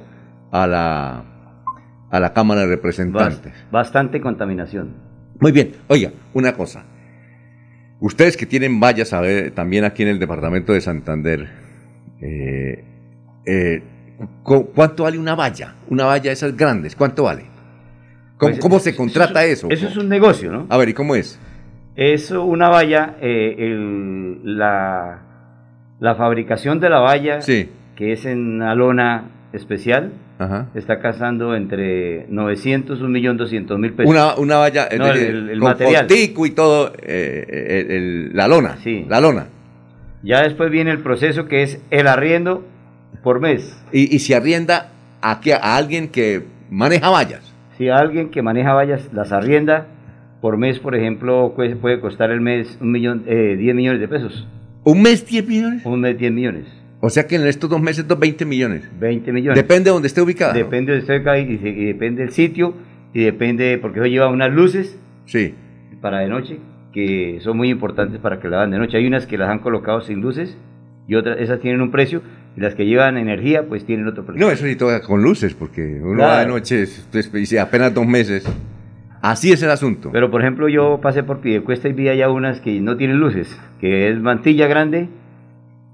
a 0.53 0.67
la, 0.67 1.25
a 2.11 2.21
la 2.21 2.33
Cámara 2.33 2.61
de 2.63 2.67
Representantes. 2.69 3.53
bas- 3.53 3.71
bastante 3.71 4.21
contaminación. 4.21 4.91
Muy 5.41 5.53
bien, 5.53 5.73
oiga, 5.89 6.11
una 6.35 6.53
cosa. 6.53 6.85
Ustedes 8.01 8.37
que 8.37 8.47
tienen 8.47 8.79
vallas 8.81 9.13
a 9.13 9.21
ver, 9.21 9.51
también 9.53 9.85
aquí 9.85 10.03
en 10.05 10.09
el 10.11 10.19
departamento 10.19 10.73
de 10.73 10.81
Santander, 10.81 11.49
eh, 12.21 12.85
eh, 13.45 13.83
cu- 14.43 14.71
¿cuánto 14.75 15.03
vale 15.05 15.19
una 15.19 15.35
valla? 15.35 15.75
Una 15.89 16.05
valla 16.05 16.25
de 16.25 16.33
esas 16.33 16.57
grandes, 16.57 16.95
¿cuánto 16.95 17.25
vale? 17.25 17.43
¿Cómo, 18.37 18.51
Pues, 18.53 18.61
cómo 18.61 18.79
se 18.79 18.95
contrata 18.95 19.45
es- 19.45 19.59
eso? 19.59 19.69
Eso 19.71 19.89
es 19.89 19.97
un 19.97 20.09
negocio, 20.09 20.53
¿no? 20.53 20.67
A 20.69 20.77
ver, 20.77 20.91
¿y 20.91 20.95
cómo 20.95 21.17
es? 21.17 21.41
Es 21.97 22.31
una 22.31 22.69
valla, 22.69 23.17
eh, 23.21 23.57
el- 23.59 24.57
la, 24.57 25.23
la 25.99 26.15
fabricación 26.15 26.79
de 26.79 26.91
la 26.91 27.01
valla, 27.01 27.41
Sí, 27.43 27.69
que 27.97 28.13
es 28.13 28.25
en 28.27 28.39
una 28.55 28.77
lona 28.77 29.25
especial, 29.53 30.13
ajá. 30.39 30.69
está 30.75 31.01
cazando 31.01 31.55
entre 31.57 32.27
900 32.29 32.99
y 32.99 33.03
1.200.000 33.03 33.93
pesos. 33.95 34.11
Una, 34.11 34.35
una 34.37 34.57
valla, 34.57 34.89
No, 34.99 35.07
el- 35.07 35.19
el- 35.19 35.51
el 35.51 35.59
con 35.61 35.69
material. 35.71 36.07
postico 36.07 36.47
y 36.47 36.51
todo, 36.51 36.93
eh, 37.03 37.47
el- 37.87 37.91
el- 37.91 38.37
la 38.37 38.47
lona, 38.49 38.77
Sí. 38.83 39.07
la 39.09 39.21
lona. 39.21 39.47
Ya 40.23 40.43
después 40.43 40.71
viene 40.71 40.91
el 40.91 40.99
proceso 40.99 41.47
que 41.47 41.63
es 41.63 41.81
el 41.91 42.07
arriendo 42.09 42.65
por 43.23 43.41
mes. 43.41 43.77
Y, 43.93 44.15
y 44.15 44.19
se 44.19 44.35
arrienda 44.35 44.91
a, 45.23 45.41
qué? 45.41 45.55
a 45.55 45.77
alguien 45.77 46.09
que 46.09 46.43
maneja 46.71 47.09
vallas. 47.11 47.55
Si 47.79 47.89
alguien 47.89 48.31
que 48.31 48.43
maneja 48.43 48.75
vallas 48.75 49.09
las 49.13 49.33
arrienda 49.33 49.87
por 50.41 50.57
mes, 50.57 50.79
por 50.79 50.95
ejemplo, 50.95 51.53
puede, 51.57 51.77
puede 51.77 52.01
costar 52.01 52.31
el 52.31 52.41
mes 52.41 52.77
un 52.81 52.91
millón, 52.93 53.25
eh, 53.27 53.57
10 53.59 53.75
millones 53.75 54.01
de 54.01 54.09
pesos. 54.09 54.47
¿Un 54.85 55.03
mes 55.03 55.25
10 55.27 55.47
millones? 55.47 55.87
Un 55.87 56.01
mes 56.01 56.19
10 56.19 56.33
millones. 56.33 56.67
O 57.01 57.11
sea 57.11 57.27
que 57.27 57.37
en 57.37 57.47
estos 57.47 57.71
dos 57.71 57.81
meses, 57.81 58.07
dos 58.09 58.19
20 58.19 58.45
millones. 58.45 58.83
20 58.99 59.33
millones. 59.33 59.57
Depende 59.57 59.85
de 59.85 59.91
donde 59.93 60.09
esté 60.09 60.21
ubicada. 60.21 60.53
Depende 60.53 60.93
de 60.93 60.99
usted 60.99 61.23
y, 61.49 61.59
se- 61.59 61.69
y 61.69 61.85
depende 61.85 62.23
del 62.23 62.33
sitio 62.33 62.75
y 63.15 63.23
depende, 63.25 63.79
porque 63.81 64.01
eso 64.01 64.07
lleva 64.09 64.29
unas 64.29 64.53
luces 64.53 64.99
Sí. 65.27 65.55
para 66.01 66.19
de 66.21 66.29
noche 66.29 66.59
que 66.93 67.39
son 67.43 67.57
muy 67.57 67.69
importantes 67.71 68.19
para 68.19 68.41
que 68.41 68.49
la 68.49 68.59
hagan 68.59 68.73
de 68.73 68.79
noche. 68.79 68.97
Hay 68.97 69.07
unas 69.07 69.27
que 69.27 69.39
las 69.39 69.49
han 69.49 69.61
colocado 69.61 70.01
sin 70.01 70.21
luces 70.21 70.57
y 71.07 71.15
otras, 71.15 71.39
esas 71.41 71.61
tienen 71.61 71.81
un 71.83 71.91
precio 71.93 72.23
y 72.57 72.61
las 72.61 72.75
que 72.75 72.85
llevan 72.87 73.17
energía 73.17 73.69
pues 73.69 73.85
tienen 73.85 74.09
otro 74.09 74.25
precio. 74.27 74.45
No, 74.45 74.51
eso 74.51 74.65
sí 74.67 74.75
toca 74.75 75.01
con 75.03 75.23
luces, 75.23 75.55
porque 75.55 76.01
uno 76.03 76.17
Claro. 76.17 76.33
va 76.33 76.41
de 76.41 76.47
noche, 76.49 76.83
es- 76.83 77.09
es- 77.13 77.33
dice 77.33 77.61
apenas 77.61 77.95
dos 77.95 78.07
meses. 78.07 78.45
Así 79.23 79.53
es 79.53 79.63
el 79.63 79.71
asunto. 79.71 80.11
Pero 80.13 80.31
por 80.31 80.41
ejemplo 80.41 80.69
yo 80.69 80.99
pasé 81.01 81.23
por 81.23 81.41
Piedecuesta 81.41 81.89
y 81.89 81.93
vi 81.93 82.09
allá 82.09 82.29
unas 82.31 82.61
que 82.61 82.81
no 82.81 82.97
tienen 82.97 83.19
luces, 83.19 83.57
que 83.81 84.09
es 84.11 84.19
Mantilla 84.21 84.67
Grande 84.67 85.09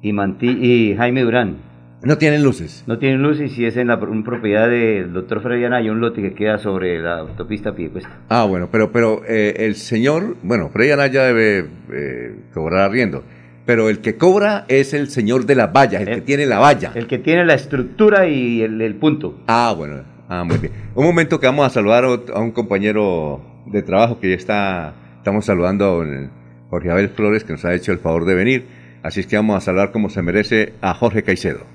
y, 0.05 0.13
Manti- 0.13 0.59
y 0.61 0.95
Jaime 0.97 1.23
Durán. 1.23 1.57
no 2.03 2.19
tienen 2.19 2.43
luces. 2.45 2.85
No 2.87 2.99
tienen 2.99 3.23
luces 3.23 3.57
y 3.59 3.65
es 3.65 3.77
en 3.79 3.89
la 3.89 3.97
una 3.97 4.23
propiedad 4.23 4.69
del 4.69 5.13
doctor 5.13 5.41
Freddy 5.43 5.65
Anaya, 5.65 5.91
un 5.91 6.01
lote 6.01 6.21
que 6.23 6.35
queda 6.35 6.59
sobre 6.59 7.01
la 7.01 7.21
autopista 7.21 7.75
Piedecuesta. 7.75 8.11
Ah, 8.29 8.45
bueno, 8.45 8.69
pero, 8.71 8.93
pero 8.93 9.23
eh, 9.27 9.55
el 9.61 9.75
señor, 9.77 10.37
bueno, 10.43 10.69
Freddy 10.69 10.91
Anaya 10.91 11.25
debe 11.25 11.67
eh, 11.93 12.37
cobrar 12.53 12.83
arriendo. 12.83 13.25
Pero 13.67 13.89
el 13.89 14.01
que 14.01 14.17
cobra 14.17 14.67
es 14.69 14.93
el 14.93 15.09
señor 15.09 15.47
de 15.47 15.55
las 15.55 15.73
vallas, 15.73 16.03
el, 16.03 16.09
El- 16.09 16.15
que 16.17 16.21
tiene 16.21 16.45
la 16.45 16.59
valla. 16.59 16.93
El 16.95 17.07
que 17.07 17.17
tiene 17.19 17.47
la 17.47 17.55
estructura 17.55 18.29
y 18.29 18.61
el, 18.61 18.79
el 18.83 18.95
punto. 18.97 19.41
Ah, 19.47 19.75
bueno. 19.75 20.03
Ah, 20.29 20.45
muy 20.45 20.59
bien. 20.59 20.73
Un 20.95 21.05
momento 21.07 21.41
que 21.41 21.47
vamos 21.47 21.67
a 21.67 21.71
saludar 21.71 22.05
a 22.05 22.41
un 22.41 22.51
compañero 22.51 23.41
de 23.65 23.83
trabajo 23.83 24.21
que 24.21 24.29
ya 24.29 24.37
está, 24.37 24.95
estamos 25.17 25.47
saludando 25.47 26.03
a 26.03 26.69
Jorge 26.69 26.91
Abel 26.91 27.09
Flores, 27.09 27.43
que 27.45 27.53
nos 27.55 27.65
ha 27.65 27.73
hecho 27.75 27.93
el 27.93 27.99
favor 27.99 28.27
de 28.27 28.35
venir. 28.35 28.67
Así 29.05 29.21
es 29.21 29.27
que 29.27 29.37
vamos 29.37 29.59
a 29.59 29.61
saludar 29.61 29.93
como 29.93 30.09
se 30.09 30.23
merece 30.23 30.73
a 30.81 30.95
Jorge 30.95 31.23
Caicedo. 31.23 31.67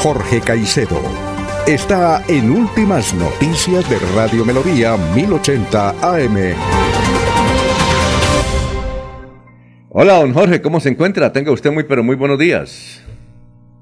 Jorge 0.00 0.40
Caicedo 0.40 1.00
está 1.68 2.24
en 2.26 2.50
Últimas 2.50 3.14
Noticias 3.14 3.88
de 3.88 4.00
Radio 4.16 4.44
Melodía 4.44 4.96
1080 5.14 5.90
AM. 5.90 6.56
Hola, 9.90 10.14
don 10.14 10.34
Jorge, 10.34 10.60
¿cómo 10.60 10.80
se 10.80 10.88
encuentra? 10.88 11.32
Tenga 11.32 11.52
usted 11.52 11.70
muy, 11.70 11.84
pero 11.84 12.02
muy 12.02 12.16
buenos 12.16 12.40
días. 12.40 13.01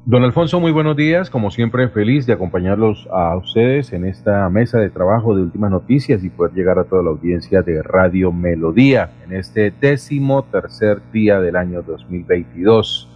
Don 0.06 0.24
Alfonso, 0.24 0.60
muy 0.60 0.72
buenos 0.72 0.96
días. 0.96 1.28
Como 1.28 1.50
siempre, 1.50 1.86
feliz 1.90 2.24
de 2.24 2.32
acompañarlos 2.32 3.06
a 3.12 3.36
ustedes 3.36 3.92
en 3.92 4.06
esta 4.06 4.48
mesa 4.48 4.78
de 4.78 4.88
trabajo 4.88 5.36
de 5.36 5.42
últimas 5.42 5.70
noticias 5.70 6.24
y 6.24 6.30
poder 6.30 6.54
llegar 6.54 6.78
a 6.78 6.84
toda 6.84 7.02
la 7.02 7.10
audiencia 7.10 7.60
de 7.60 7.82
Radio 7.82 8.32
Melodía 8.32 9.10
en 9.26 9.34
este 9.34 9.70
décimo 9.78 10.42
tercer 10.44 11.02
día 11.12 11.38
del 11.38 11.54
año 11.54 11.82
2022. 11.82 13.10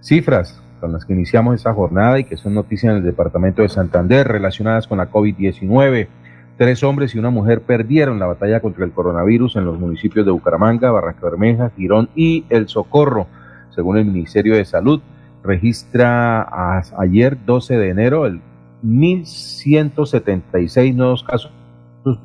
Cifras 0.00 0.62
con 0.80 0.92
las 0.92 1.04
que 1.04 1.12
iniciamos 1.12 1.56
esta 1.56 1.74
jornada 1.74 2.18
y 2.18 2.24
que 2.24 2.38
son 2.38 2.54
noticias 2.54 2.92
en 2.92 2.96
el 3.00 3.04
departamento 3.04 3.60
de 3.60 3.68
Santander 3.68 4.26
relacionadas 4.26 4.86
con 4.86 4.96
la 4.96 5.10
COVID-19. 5.10 6.08
Tres 6.56 6.82
hombres 6.82 7.14
y 7.14 7.18
una 7.18 7.28
mujer 7.28 7.60
perdieron 7.60 8.18
la 8.18 8.26
batalla 8.26 8.60
contra 8.60 8.86
el 8.86 8.92
coronavirus 8.92 9.56
en 9.56 9.66
los 9.66 9.78
municipios 9.78 10.24
de 10.24 10.32
Bucaramanga, 10.32 10.90
Barranca 10.90 11.20
Bermeja, 11.22 11.70
Girón 11.76 12.08
y 12.14 12.46
El 12.48 12.66
Socorro, 12.66 13.26
según 13.74 13.98
el 13.98 14.06
Ministerio 14.06 14.56
de 14.56 14.64
Salud 14.64 15.02
registra 15.42 16.78
ayer 16.98 17.38
12 17.44 17.76
de 17.76 17.88
enero 17.88 18.26
el 18.26 18.40
1.176 18.84 20.94
nuevos 20.94 21.22
casos 21.22 21.52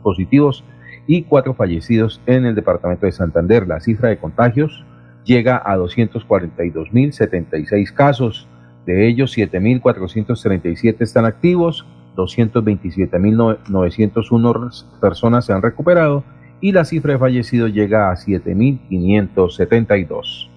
positivos 0.02 0.64
y 1.08 1.24
cuatro 1.24 1.54
fallecidos 1.54 2.22
en 2.26 2.46
el 2.46 2.56
departamento 2.56 3.06
de 3.06 3.12
Santander. 3.12 3.68
La 3.68 3.80
cifra 3.80 4.10
de 4.10 4.18
contagios 4.18 4.84
llega 5.24 5.62
a 5.64 5.78
242.076 5.78 7.94
casos. 7.94 8.48
De 8.86 9.08
ellos, 9.08 9.38
7.437 9.38 10.96
están 11.00 11.26
activos, 11.26 11.86
227.901 12.16 15.00
personas 15.00 15.46
se 15.46 15.54
han 15.54 15.62
recuperado 15.62 16.24
y 16.62 16.72
la 16.72 16.86
cifra 16.86 17.12
de 17.14 17.20
fallecidos 17.20 17.74
llega 17.74 18.12
a 18.12 18.16
7.572. 18.16 20.50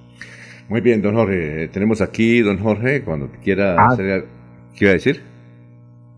Muy 0.69 0.81
bien, 0.81 1.01
don 1.03 1.15
Jorge. 1.15 1.65
Eh, 1.65 1.69
tenemos 1.69 2.01
aquí, 2.01 2.40
don 2.40 2.59
Jorge, 2.59 3.03
cuando 3.03 3.28
quiera 3.43 3.74
Ah. 3.78 3.89
hacer... 3.93 4.24
¿Qué 4.77 4.85
iba 4.85 4.90
a 4.90 4.95
decir? 4.95 5.23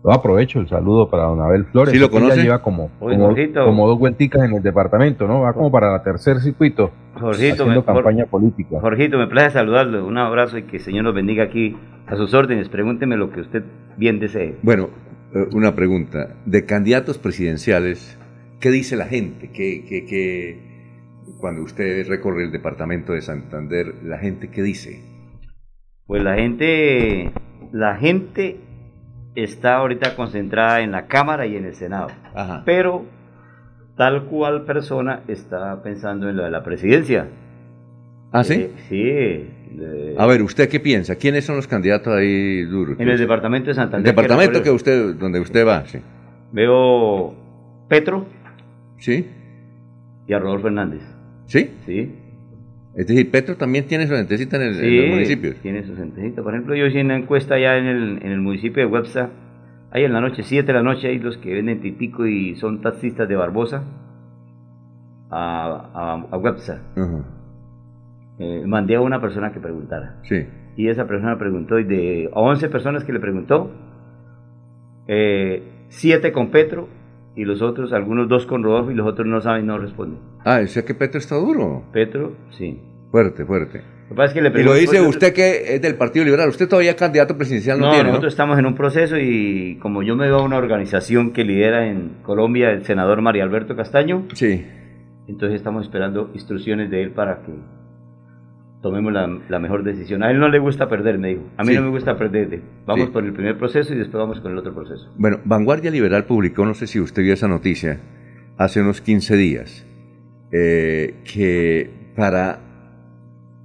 Yo 0.03 0.11
aprovecho 0.11 0.59
el 0.59 0.67
saludo 0.67 1.09
para 1.09 1.23
don 1.25 1.39
Abel 1.41 1.65
Flores. 1.65 1.93
¿Sí 1.93 1.99
lo 1.99 2.09
que 2.09 2.15
ya 2.15 2.19
conoce? 2.21 2.41
lleva 2.41 2.61
como, 2.61 2.89
como, 2.99 3.27
Jorgito. 3.27 3.63
como 3.65 3.87
dos 3.87 3.99
vuelticas 3.99 4.43
en 4.43 4.55
el 4.55 4.63
departamento, 4.63 5.27
¿no? 5.27 5.41
Va 5.41 5.53
como 5.53 5.71
para 5.71 5.95
el 5.95 6.01
tercer 6.03 6.39
circuito 6.39 6.91
Jorgito, 7.13 7.31
haciendo 7.63 7.65
me- 7.67 7.75
Jor- 7.75 7.85
campaña 7.85 8.25
política. 8.25 8.79
Jorgito, 8.81 9.17
me 9.19 9.27
place 9.27 9.51
saludarlo. 9.51 10.05
Un 10.07 10.17
abrazo 10.17 10.57
y 10.57 10.63
que 10.63 10.77
el 10.77 10.83
Señor 10.83 11.03
nos 11.03 11.13
bendiga 11.13 11.43
aquí 11.43 11.77
a 12.07 12.15
sus 12.15 12.33
órdenes. 12.33 12.67
Pregúnteme 12.69 13.15
lo 13.15 13.31
que 13.31 13.41
usted 13.41 13.63
bien 13.97 14.19
desee. 14.19 14.55
Bueno, 14.63 14.89
eh, 15.35 15.45
una 15.53 15.75
pregunta. 15.75 16.35
De 16.45 16.65
candidatos 16.65 17.19
presidenciales, 17.19 18.17
¿qué 18.59 18.69
dice 18.71 18.95
la 18.95 19.05
gente? 19.05 19.49
¿Qué, 19.53 19.85
qué, 19.87 20.05
qué- 20.05 20.70
cuando 21.39 21.61
usted 21.63 22.07
recorre 22.07 22.43
el 22.45 22.51
departamento 22.51 23.13
de 23.13 23.21
Santander, 23.21 23.95
la 24.03 24.17
gente 24.17 24.49
qué 24.49 24.61
dice? 24.63 25.01
Pues 26.07 26.23
la 26.23 26.35
gente, 26.35 27.31
la 27.71 27.95
gente 27.95 28.57
está 29.35 29.75
ahorita 29.77 30.15
concentrada 30.15 30.81
en 30.81 30.91
la 30.91 31.07
Cámara 31.07 31.45
y 31.45 31.55
en 31.55 31.65
el 31.65 31.73
Senado. 31.75 32.07
Ajá. 32.35 32.63
Pero 32.65 33.05
tal 33.95 34.25
cual 34.25 34.65
persona 34.65 35.21
está 35.27 35.81
pensando 35.83 36.29
en 36.29 36.35
lo 36.37 36.43
de 36.43 36.51
la 36.51 36.63
presidencia. 36.63 37.27
¿Ah, 38.33 38.43
sí? 38.43 38.53
Eh, 38.53 38.71
sí. 38.89 39.01
eh, 39.03 40.15
A 40.17 40.25
ver, 40.25 40.41
¿usted 40.41 40.69
qué 40.69 40.79
piensa? 40.79 41.15
¿Quiénes 41.15 41.45
son 41.45 41.55
los 41.57 41.67
candidatos 41.67 42.13
ahí 42.13 42.63
duros? 42.63 42.99
en 42.99 43.07
el 43.09 43.17
departamento 43.17 43.65
de 43.65 43.71
El 43.71 43.75
Santander. 43.75 44.05
departamento 44.11 44.63
que 44.63 44.69
recuerdo, 44.69 44.75
usted, 44.75 45.15
donde 45.15 45.39
usted 45.39 45.65
va, 45.67 45.85
sí. 45.85 45.99
Veo 46.53 47.33
Petro 47.87 48.25
¿Sí? 48.97 49.27
Y 50.27 50.33
a 50.33 50.39
Rodolfo 50.39 50.67
Hernández. 50.67 51.01
¿Sí? 51.45 51.69
Sí. 51.85 52.15
Es 52.95 53.07
decir, 53.07 53.31
Petro 53.31 53.55
también 53.55 53.85
tiene 53.87 54.05
su 54.05 54.13
gentecita 54.13 54.57
en, 54.57 54.63
el, 54.63 54.69
en 54.75 54.79
Sí, 54.79 54.97
los 54.97 55.09
municipios. 55.09 55.55
Tiene 55.61 55.83
su 55.83 55.95
gentecita. 55.95 56.43
Por 56.43 56.53
ejemplo, 56.53 56.75
yo 56.75 56.85
hice 56.85 57.01
una 57.01 57.17
encuesta 57.17 57.55
allá 57.55 57.77
en 57.77 57.85
el, 57.85 58.23
en 58.23 58.31
el 58.31 58.41
municipio 58.41 58.83
de 58.83 58.91
Websa. 58.91 59.29
Ahí 59.91 60.03
en 60.03 60.13
la 60.13 60.21
noche, 60.21 60.43
7 60.43 60.65
de 60.65 60.73
la 60.73 60.83
noche, 60.83 61.07
hay 61.07 61.19
los 61.19 61.37
que 61.37 61.53
venden 61.53 61.81
tipico 61.81 62.25
y 62.25 62.55
son 62.55 62.81
taxistas 62.81 63.27
de 63.27 63.35
Barbosa 63.35 63.83
a, 65.29 66.27
a, 66.31 66.35
a 66.35 66.85
Eh, 68.39 68.63
mandé 68.65 68.95
a 68.95 69.01
una 69.01 69.21
persona 69.21 69.51
que 69.51 69.59
preguntara. 69.59 70.19
Sí. 70.23 70.45
Y 70.77 70.87
esa 70.87 71.05
persona 71.07 71.37
preguntó, 71.37 71.79
y 71.79 71.83
de 71.83 72.29
a 72.33 72.39
11 72.39 72.69
personas 72.69 73.03
que 73.03 73.13
le 73.13 73.19
preguntó, 73.19 73.71
7 75.07 76.31
con 76.31 76.51
Petro 76.51 76.87
y 77.35 77.45
los 77.45 77.61
otros, 77.61 77.93
algunos 77.93 78.27
dos 78.27 78.45
con 78.45 78.63
Rodolfo 78.63 78.91
y 78.91 78.95
los 78.95 79.07
otros 79.07 79.27
no 79.27 79.39
saben, 79.41 79.65
no 79.67 79.77
responden. 79.77 80.19
Ah, 80.45 80.61
o 80.63 80.67
sea 80.67 80.83
que 80.83 80.93
Petro 80.93 81.19
está 81.19 81.35
duro. 81.35 81.83
Petro, 81.93 82.33
sí. 82.51 82.79
Fuerte, 83.11 83.45
fuerte. 83.45 83.79
Lo 84.03 84.09
que 84.09 84.15
pasa 84.15 84.27
es 84.27 84.33
que 84.33 84.41
le 84.41 84.61
Y 84.61 84.63
lo 84.63 84.73
dice 84.73 84.99
usted 85.01 85.33
que 85.33 85.75
es 85.75 85.81
del 85.81 85.95
Partido 85.95 86.25
Liberal. 86.25 86.49
Usted 86.49 86.67
todavía 86.67 86.95
candidato 86.97 87.37
presidencial 87.37 87.79
no, 87.79 87.85
No, 87.85 87.91
tiene, 87.91 88.03
¿no? 88.05 88.09
nosotros 88.09 88.33
estamos 88.33 88.59
en 88.59 88.65
un 88.65 88.75
proceso 88.75 89.17
y 89.17 89.77
como 89.81 90.03
yo 90.03 90.15
me 90.17 90.25
veo 90.27 90.39
a 90.39 90.43
una 90.43 90.57
organización 90.57 91.31
que 91.31 91.45
lidera 91.45 91.87
en 91.87 92.17
Colombia 92.23 92.71
el 92.71 92.83
senador 92.83 93.21
María 93.21 93.43
Alberto 93.43 93.75
Castaño, 93.77 94.25
Sí. 94.33 94.65
entonces 95.27 95.55
estamos 95.55 95.85
esperando 95.85 96.29
instrucciones 96.33 96.89
de 96.91 97.03
él 97.03 97.11
para 97.11 97.41
que 97.43 97.51
tomemos 98.81 99.13
la, 99.13 99.27
la 99.49 99.59
mejor 99.59 99.83
decisión. 99.83 100.23
A 100.23 100.31
él 100.31 100.39
no 100.39 100.49
le 100.49 100.59
gusta 100.59 100.89
perder, 100.89 101.17
me 101.19 101.29
dijo. 101.29 101.43
A 101.57 101.63
mí 101.63 101.69
Sí. 101.69 101.75
no 101.75 101.83
me 101.83 101.89
gusta 101.89 102.17
perder. 102.17 102.61
Vamos 102.85 103.05
Sí. 103.07 103.11
por 103.13 103.23
el 103.23 103.33
primer 103.33 103.57
proceso 103.57 103.93
y 103.93 103.97
después 103.97 104.19
vamos 104.19 104.39
con 104.41 104.51
el 104.51 104.57
otro 104.57 104.73
proceso. 104.73 105.11
Bueno, 105.17 105.39
Vanguardia 105.45 105.91
Liberal 105.91 106.25
publicó, 106.25 106.65
no 106.65 106.73
sé 106.73 106.87
si 106.87 106.99
usted 106.99 107.21
vio 107.23 107.33
esa 107.33 107.47
noticia, 107.47 107.99
hace 108.57 108.81
unos 108.81 109.01
15 109.01 109.35
días, 109.37 109.85
eh, 110.51 111.15
que 111.31 111.89
para 112.15 112.59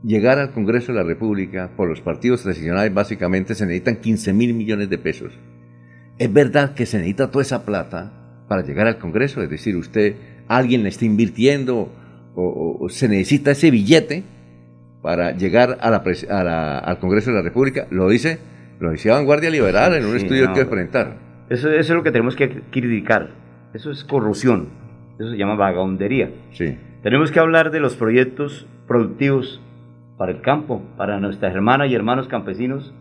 llegar 0.05 0.39
al 0.39 0.53
Congreso 0.53 0.93
de 0.93 0.99
la 0.99 1.05
República 1.05 1.71
por 1.77 1.89
los 1.89 2.01
partidos 2.01 2.43
tradicionales 2.43 2.93
básicamente 2.95 3.55
se 3.55 3.65
necesitan 3.67 3.97
15 3.97 4.33
mil 4.33 4.55
millones 4.55 4.89
de 4.91 4.99
pesos. 4.99 5.33
¿Es 6.19 6.33
verdad 6.33 6.75
que 6.75 6.87
se 6.87 6.99
necesita 6.99 7.31
toda 7.31 7.43
esa 7.43 7.65
plata 7.67 8.45
para 8.49 8.63
llegar 8.63 8.87
al 8.87 8.99
Congreso? 8.99 9.43
Es 9.43 9.51
decir, 9.51 9.77
usted, 9.77 10.15
alguien 10.49 10.83
le 10.83 10.91
está 10.91 11.05
invirtiendo 11.05 11.91
o, 12.35 12.43
o- 12.43 12.85
o 12.85 12.89
se 12.89 13.09
necesita 13.09 13.51
ese 13.53 13.71
billete 13.71 14.23
para 15.07 15.31
llegar 15.37 15.79
a 15.81 15.89
la 15.89 16.03
a 16.31 16.43
la- 16.43 16.79
al 16.81 16.99
Congreso 16.99 17.31
de 17.31 17.37
la 17.37 17.43
República. 17.45 17.87
Lo 17.93 18.09
dice, 18.09 18.41
lo 18.81 18.91
decía 18.91 19.13
Vanguardia 19.15 19.51
Liberal 19.51 19.95
en 19.95 20.05
un 20.05 20.11
Sí, 20.19 20.25
estudio 20.25 20.49
no. 20.49 20.53
que 20.53 20.65
presentar. 20.65 21.15
Eso, 21.49 21.69
eso 21.71 21.79
es 21.93 21.97
lo 21.97 22.03
que 22.03 22.11
tenemos 22.11 22.35
que 22.35 22.63
criticar. 22.73 23.29
Eso 23.73 23.93
es 23.93 24.03
corrupción. 24.03 24.67
Eso 25.17 25.31
se 25.31 25.37
llama 25.37 25.55
vagabundería. 25.55 26.31
Sí. 26.51 26.77
Tenemos 27.05 27.31
que 27.31 27.39
hablar 27.39 27.71
de 27.71 27.79
los 27.79 27.95
proyectos 27.95 28.67
productivos 28.89 29.63
para 30.19 30.33
el 30.33 30.41
campo, 30.41 30.83
para 30.97 31.21
nuestras 31.21 31.55
hermanas 31.55 31.89
y 31.89 31.95
hermanos 31.95 32.27
campesinos 32.27 32.93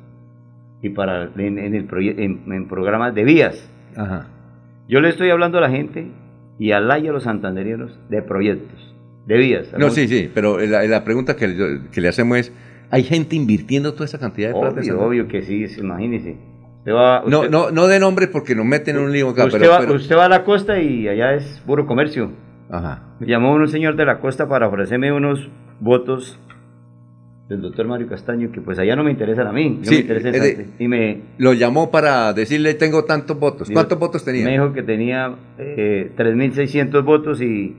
y 0.84 0.90
para 0.90 1.24
en, 1.38 1.58
en 1.58 1.74
el 1.74 1.88
en, 2.20 2.54
en 2.54 2.68
programas 2.68 3.16
de 3.16 3.24
vías. 3.24 3.68
Ajá. 3.98 4.28
Yo 4.88 5.02
le 5.02 5.10
estoy 5.10 5.32
hablando 5.32 5.58
a 5.58 5.62
la 5.62 5.72
gente 5.72 6.12
y 6.60 6.72
al 6.72 7.04
y 7.04 7.08
a 7.08 7.12
los 7.12 7.24
santanderianos 7.24 7.98
de 8.10 8.22
proyectos, 8.22 8.95
de 9.26 9.38
vías. 9.38 9.74
No, 9.78 9.90
sí, 9.90 10.08
sí, 10.08 10.30
pero 10.34 10.60
la, 10.60 10.84
la 10.84 11.04
pregunta 11.04 11.36
que, 11.36 11.48
le- 11.48 11.82
que 11.92 12.02
le 12.02 12.08
hacemos 12.08 12.38
es, 12.38 12.52
¿hay 12.92 13.04
gente 13.04 13.36
invirtiendo 13.36 13.94
toda 13.94 14.06
esa 14.06 14.20
cantidad 14.20 14.50
de 14.54 14.60
plata? 14.60 14.82
Obvio, 14.98 15.28
que 15.28 15.42
sí, 15.42 15.66
imagínese. 15.80 16.36
Usted 16.80 16.94
va, 16.94 17.24
No, 17.26 17.40
usted- 17.40 17.50
no, 17.52 17.72
no 17.72 17.88
de 17.88 18.00
nombre 18.00 18.28
porque 18.28 18.54
nos 18.56 18.66
meten 18.66 18.98
en 18.98 19.04
un 19.04 19.12
lío 19.12 19.30
acá, 19.30 19.46
usted, 19.46 19.60
pero, 19.60 19.72
va, 19.72 19.80
pero- 19.80 19.94
usted 19.96 20.16
va 20.16 20.26
a 20.26 20.30
la 20.30 20.44
costa 20.44 20.80
y 20.80 21.08
allá 21.08 21.34
es 21.34 21.62
puro 21.66 21.86
comercio. 21.88 22.32
Ajá. 22.70 23.16
Me 23.20 23.28
llamó 23.28 23.54
un 23.54 23.68
señor 23.68 23.96
de 23.96 24.06
la 24.06 24.20
costa 24.20 24.48
para 24.48 24.68
ofrecerme 24.68 25.12
unos 25.12 25.50
votos 25.80 26.40
del 27.50 27.62
doctor 27.62 27.88
Mario 27.88 28.08
Castaño, 28.08 28.52
que 28.52 28.60
pues 28.60 28.80
allá 28.80 28.96
no 28.96 29.04
me 29.04 29.12
interesan 29.12 29.46
a 29.46 29.52
mí, 29.52 29.80
Sí, 29.84 30.04
me 30.08 30.16
de- 30.20 30.66
Y 30.80 30.88
me, 30.88 31.22
Lo 31.38 31.54
llamó 31.54 31.92
para 31.92 32.34
decirle, 32.34 32.74
tengo 32.74 33.06
tantos 33.06 33.40
votos. 33.40 33.68
Digo, 33.68 33.78
¿Cuántos 33.80 34.00
votos 34.00 34.26
tenía? 34.26 34.46
me 34.46 34.52
dijo 34.54 34.74
que 34.74 34.82
tenía 34.82 35.36
eh, 35.60 36.12
3.600 36.18 37.04
votos 37.04 37.42
y, 37.44 37.76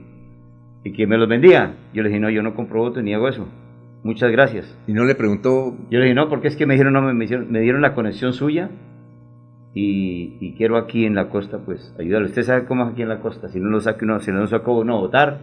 y 0.87 0.93
que 0.93 1.07
me 1.07 1.17
los 1.19 1.29
vendía. 1.29 1.75
Yo 1.93 2.03
le 2.03 2.09
dije, 2.11 2.21
no, 2.21 2.31
yo 2.31 2.43
no 2.43 2.55
compro 2.55 2.81
votos 2.81 3.03
ni 3.03 3.13
hago 3.13 3.29
eso. 3.29 3.49
Muchas 4.05 4.31
gracias. 4.31 4.79
Y 4.87 4.93
no 4.93 5.05
le 5.05 5.15
preguntó... 5.17 5.77
Yo 5.91 5.99
le 5.99 6.05
dije, 6.05 6.15
no, 6.15 6.29
porque 6.29 6.47
es 6.49 6.55
que 6.57 6.65
me 6.67 6.75
dijeron, 6.75 6.93
no, 6.93 7.03
me, 7.03 7.13
me 7.13 7.25
hicieron- 7.25 7.51
me 7.51 7.61
dieron 7.61 7.81
la 7.83 7.93
conexión 7.95 8.33
suya 8.33 8.71
y, 9.75 10.37
y 10.41 10.53
quiero 10.57 10.77
aquí 10.79 11.05
en 11.05 11.15
la 11.15 11.29
costa, 11.29 11.59
pues, 11.65 11.95
ayudarle. 11.99 12.29
Usted 12.29 12.43
sabe 12.43 12.65
cómo 12.67 12.85
es 12.87 12.93
aquí 12.93 13.03
en 13.03 13.09
la 13.09 13.19
costa, 13.19 13.49
si 13.49 13.59
no 13.61 13.69
lo 13.69 13.81
saca 13.81 14.05
uno, 14.05 14.21
si 14.21 14.31
no 14.31 14.39
lo 14.41 14.47
saca 14.47 14.71
uno 14.71 14.95
a 14.97 15.01
votar, 15.01 15.39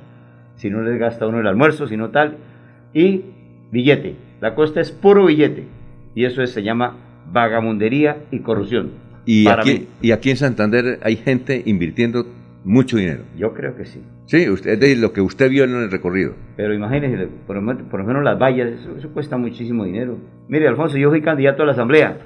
si 0.55 0.69
no 0.69 0.81
le 0.81 0.97
gasta 0.97 1.27
uno 1.27 1.39
el 1.39 1.47
almuerzo, 1.47 1.87
si 1.87 1.97
no 1.97 2.09
tal. 2.09 2.37
Y 2.93 3.21
billete. 3.71 4.15
La 4.41 4.55
costa 4.55 4.79
es 4.81 4.91
puro 4.91 5.25
billete. 5.25 5.65
Y 6.15 6.25
eso 6.25 6.41
es- 6.41 6.51
se 6.51 6.63
llama 6.63 6.95
vagamundería 7.31 8.17
y 8.31 8.39
corrupción. 8.39 8.91
Y 9.25 9.47
aquí, 9.47 9.71
mí. 9.73 9.87
y 10.01 10.11
aquí 10.11 10.29
en 10.31 10.37
Santander 10.37 10.99
hay 11.03 11.15
gente 11.15 11.63
invirtiendo 11.65 12.25
mucho 12.63 12.97
dinero. 12.97 13.23
Yo 13.37 13.53
creo 13.53 13.75
que 13.75 13.85
sí. 13.85 14.01
Sí, 14.25 14.49
usted, 14.49 14.71
es 14.71 14.79
decir, 14.79 14.97
lo 14.99 15.11
que 15.13 15.21
usted 15.21 15.49
vio 15.49 15.63
en 15.65 15.75
el 15.75 15.91
recorrido. 15.91 16.33
Pero 16.55 16.73
imagínese, 16.73 17.27
por, 17.45 17.57
por 17.89 17.99
lo 17.99 18.05
menos 18.05 18.23
las 18.23 18.39
vallas, 18.39 18.69
eso, 18.71 18.95
eso 18.97 19.09
cuesta 19.09 19.37
muchísimo 19.37 19.83
dinero. 19.85 20.17
Mire, 20.47 20.67
Alfonso, 20.67 20.97
yo 20.97 21.09
fui 21.09 21.21
candidato 21.21 21.63
a 21.63 21.65
la 21.65 21.71
asamblea. 21.73 22.17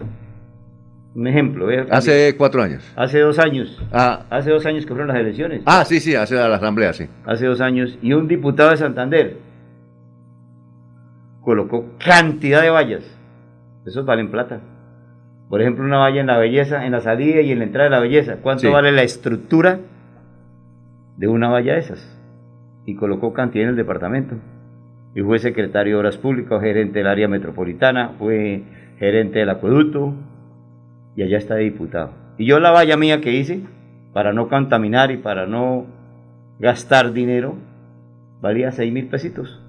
Un 1.15 1.25
ejemplo. 1.25 1.65
cambiar. 1.65 1.87
Hace 1.89 2.35
cuatro 2.37 2.61
años. 2.61 2.83
Hace 2.95 3.19
dos 3.19 3.39
años. 3.39 3.83
Ah, 3.91 4.25
Hace 4.29 4.51
dos 4.51 4.63
años 4.67 4.85
que 4.85 4.89
fueron 4.89 5.07
las 5.07 5.17
elecciones. 5.17 5.63
ah 5.65 5.83
sí, 5.85 5.99
sí, 5.99 6.13
hace 6.13 6.35
la 6.35 6.55
asamblea, 6.55 6.93
sí. 6.93 7.07
Hace 7.25 7.47
dos 7.47 7.59
años. 7.59 7.97
Y 8.03 8.13
un 8.13 8.27
diputado 8.27 8.69
de 8.69 8.77
Santander 8.77 9.37
colocó 11.41 11.85
cantidad 12.03 12.61
de 12.61 12.69
vallas. 12.69 13.03
Esos 13.85 14.05
valen 14.05 14.29
plata. 14.29 14.59
Por 15.49 15.61
ejemplo, 15.61 15.85
una 15.85 15.97
valla 15.97 16.19
en 16.21 16.27
la 16.27 16.37
belleza, 16.37 16.85
en 16.85 16.91
la 16.91 16.99
salida 16.99 17.41
y 17.41 17.51
en 17.51 17.59
la 17.59 17.65
entrada 17.65 17.89
de 17.89 17.95
la 17.95 18.01
belleza. 18.01 18.37
¿Cuánto 18.41 18.61
Sí. 18.61 18.67
vale 18.67 18.91
la 18.91 19.03
estructura 19.03 19.79
de 21.17 21.27
una 21.27 21.49
valla 21.49 21.73
de 21.73 21.79
esas? 21.79 22.17
Y 22.85 22.95
colocó 22.95 23.33
cantidad 23.33 23.65
en 23.65 23.71
el 23.71 23.75
departamento. 23.75 24.35
Y 25.13 25.21
fue 25.21 25.39
secretario 25.39 25.95
de 25.95 25.99
Obras 25.99 26.17
Públicas, 26.17 26.61
gerente 26.61 26.99
del 26.99 27.07
área 27.07 27.27
metropolitana, 27.27 28.13
fue 28.19 28.63
gerente 28.99 29.39
del 29.39 29.49
acueducto 29.49 30.13
y 31.15 31.23
allá 31.23 31.37
está 31.37 31.55
de 31.55 31.63
diputado. 31.63 32.11
Y 32.37 32.45
yo 32.45 32.59
la 32.59 32.71
valla 32.71 32.97
mía 32.97 33.19
que 33.19 33.31
hice, 33.31 33.61
para 34.13 34.31
no 34.31 34.47
contaminar 34.47 35.11
y 35.11 35.17
para 35.17 35.47
no 35.47 35.87
gastar 36.59 37.13
dinero, 37.13 37.55
valía 38.41 38.71
6 38.71 38.93
mil 38.93 39.07
pesitos. 39.07 39.61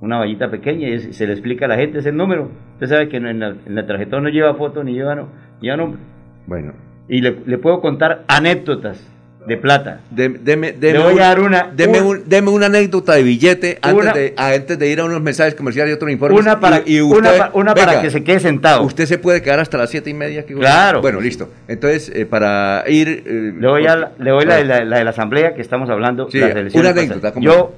Una 0.00 0.18
vallita 0.18 0.50
pequeña 0.50 0.88
y 0.88 1.12
se 1.12 1.26
le 1.26 1.32
explica 1.32 1.66
a 1.66 1.68
la 1.68 1.76
gente 1.76 1.98
ese 1.98 2.12
número. 2.12 2.50
Usted 2.74 2.86
sabe 2.86 3.08
que 3.08 3.18
en 3.18 3.40
la, 3.40 3.48
en 3.48 3.74
la 3.74 3.86
tarjeta 3.86 4.20
no 4.20 4.28
lleva 4.28 4.54
foto 4.54 4.84
ni 4.84 4.92
lleva, 4.92 5.14
no, 5.14 5.28
lleva 5.60 5.76
nombre. 5.76 6.00
Bueno. 6.46 6.72
Y 7.08 7.20
le, 7.20 7.36
le 7.44 7.58
puedo 7.58 7.80
contar 7.80 8.24
anécdotas 8.28 9.10
de 9.46 9.56
plata. 9.56 10.00
Deme, 10.10 10.38
deme, 10.38 10.74
Le 10.78 10.98
voy 10.98 11.14
un- 11.14 11.20
a 11.20 11.24
dar 11.24 11.40
una. 11.40 11.70
Deme, 11.74 12.00
un- 12.02 12.22
deme 12.26 12.50
una 12.50 12.66
anécdota 12.66 13.14
de 13.14 13.22
billete 13.22 13.78
antes, 13.80 14.02
Una- 14.02 14.12
de, 14.12 14.34
antes 14.36 14.78
de 14.78 14.88
ir 14.90 15.00
a 15.00 15.04
unos 15.04 15.20
mensajes 15.22 15.54
comerciales 15.54 15.92
y 15.92 15.94
otros 15.94 16.10
informes. 16.10 16.40
Una 16.40 16.60
para- 16.60 16.82
Y- 16.84 16.96
y 16.96 17.00
una 17.00 17.16
usted- 17.30 17.38
pa- 17.38 17.50
una 17.54 17.74
para 17.74 18.02
que 18.02 18.10
se 18.10 18.22
quede 18.22 18.38
sentado. 18.40 18.82
Usted 18.82 19.06
se 19.06 19.18
puede 19.18 19.40
quedar 19.42 19.60
hasta 19.60 19.78
las 19.78 19.88
siete 19.90 20.10
y 20.10 20.14
media. 20.14 20.44
que- 20.44 20.54
Claro. 20.54 21.00
Bueno, 21.00 21.20
listo. 21.20 21.48
Entonces, 21.68 22.10
eh, 22.14 22.26
para 22.26 22.84
ir... 22.86 23.22
eh, 23.26 23.52
Le 23.58 23.66
voy 23.68 23.86
a 23.86 23.96
la- 23.96 24.12
le 24.18 24.30
doy 24.30 24.44
la, 24.44 24.56
de 24.56 24.64
la, 24.64 24.84
la 24.84 24.98
de 24.98 25.04
la 25.04 25.10
asamblea 25.10 25.54
que 25.54 25.62
estamos 25.62 25.88
hablando. 25.88 26.28
Sí, 26.30 26.38
las 26.38 26.74
una 26.74 26.90
anécdota, 26.90 27.14
pasadas. 27.14 27.32
¿cómo 27.32 27.44
Yo 27.46 27.74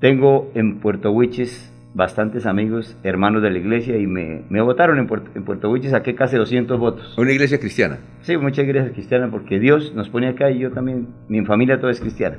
tengo 0.00 0.50
en 0.54 0.78
Puerto 0.78 1.10
Huiches 1.10 1.71
bastantes 1.94 2.46
amigos, 2.46 2.96
hermanos 3.02 3.42
de 3.42 3.50
la 3.50 3.58
iglesia, 3.58 3.96
y 3.98 4.06
me, 4.06 4.42
me 4.48 4.60
votaron 4.62 4.98
en 4.98 5.06
Puerto, 5.06 5.30
en 5.34 5.44
Puerto 5.44 5.70
Huiches, 5.70 5.90
saqué 5.90 6.14
casi 6.14 6.36
200 6.36 6.78
votos. 6.78 7.16
Una 7.18 7.32
iglesia 7.32 7.58
cristiana. 7.58 7.98
Sí, 8.22 8.36
muchas 8.36 8.64
iglesias 8.64 8.92
cristianas, 8.92 9.30
porque 9.30 9.58
Dios 9.58 9.94
nos 9.94 10.08
pone 10.08 10.28
acá 10.28 10.50
y 10.50 10.58
yo 10.58 10.70
también, 10.70 11.08
mi 11.28 11.44
familia 11.44 11.78
toda 11.78 11.92
es 11.92 12.00
cristiana. 12.00 12.36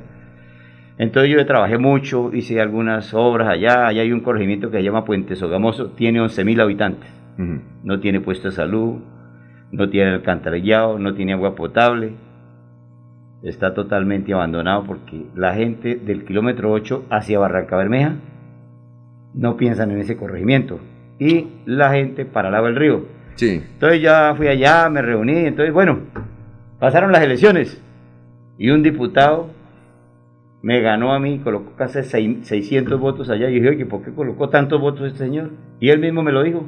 Entonces 0.98 1.32
yo 1.32 1.44
trabajé 1.46 1.78
mucho, 1.78 2.32
hice 2.32 2.60
algunas 2.60 3.14
obras 3.14 3.48
allá, 3.48 3.86
allá 3.86 4.02
hay 4.02 4.12
un 4.12 4.20
corregimiento 4.20 4.70
que 4.70 4.78
se 4.78 4.84
llama 4.84 5.04
Puente 5.04 5.34
Sogamoso, 5.34 5.90
tiene 5.90 6.20
11.000 6.20 6.60
habitantes, 6.62 7.10
Ujú. 7.38 7.60
no 7.82 7.98
tiene 8.00 8.20
puesto 8.20 8.48
de 8.48 8.54
salud, 8.54 9.00
no 9.72 9.88
tiene 9.88 10.12
alcantarillado, 10.12 10.98
no 11.00 11.14
tiene 11.14 11.32
agua 11.32 11.56
potable, 11.56 12.12
está 13.42 13.74
totalmente 13.74 14.32
abandonado 14.32 14.84
porque 14.84 15.26
la 15.34 15.54
gente 15.54 15.96
del 15.96 16.24
kilómetro 16.24 16.70
8 16.70 17.06
hacia 17.10 17.40
Barranca 17.40 17.76
Bermeja 17.76 18.14
no 19.34 19.56
piensan 19.56 19.90
en 19.90 19.98
ese 19.98 20.16
corregimiento 20.16 20.78
y 21.18 21.48
la 21.66 21.92
gente 21.92 22.24
para 22.24 22.48
el 22.48 22.52
lado 22.52 22.66
del 22.66 22.76
río. 22.76 23.04
Sí. 23.34 23.62
Entonces 23.74 24.00
ya 24.00 24.34
fui 24.36 24.46
allá, 24.48 24.88
me 24.88 25.02
reuní, 25.02 25.38
entonces 25.46 25.72
bueno, 25.74 25.98
pasaron 26.78 27.10
las 27.12 27.22
elecciones 27.22 27.82
y 28.58 28.70
un 28.70 28.82
diputado 28.82 29.50
me 30.62 30.80
ganó 30.80 31.12
a 31.12 31.18
mí, 31.18 31.40
colocó 31.40 31.72
casi 31.76 32.02
seis- 32.04 32.46
600 32.46 32.98
votos 32.98 33.28
allá 33.28 33.50
y 33.50 33.54
dije, 33.54 33.68
oye, 33.68 33.86
¿por 33.86 34.02
qué 34.02 34.12
colocó 34.12 34.48
tantos 34.48 34.80
votos 34.80 35.06
este 35.08 35.18
señor? 35.24 35.50
Y 35.80 35.90
él 35.90 35.98
mismo 36.00 36.22
me 36.22 36.32
lo 36.32 36.42
dijo. 36.42 36.64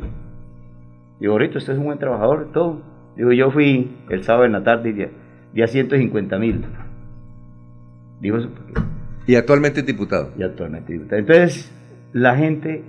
Digo, 1.18 1.32
ahorita 1.32 1.56
usted 1.58 1.72
es 1.72 1.78
un 1.78 1.86
buen 1.86 1.98
trabajador, 1.98 2.50
todo. 2.52 2.82
Digo, 3.16 3.32
yo 3.32 3.50
fui 3.50 3.90
el 4.10 4.22
sábado 4.22 4.44
en 4.44 4.52
la 4.52 4.62
tarde 4.62 4.90
y 4.90 4.92
di 4.92 5.02
a, 5.04 5.08
di 5.54 5.62
a 5.62 5.66
150 5.66 6.38
mil. 6.38 6.64
Digo, 8.20 8.36
eso 8.38 8.50
Y 9.26 9.34
actualmente 9.36 9.80
es 9.80 9.86
diputado. 9.86 10.30
y 10.38 10.42
actualmente 10.42 10.92
diputado. 10.92 11.18
Entonces, 11.20 11.72
la 12.12 12.36
gente, 12.36 12.82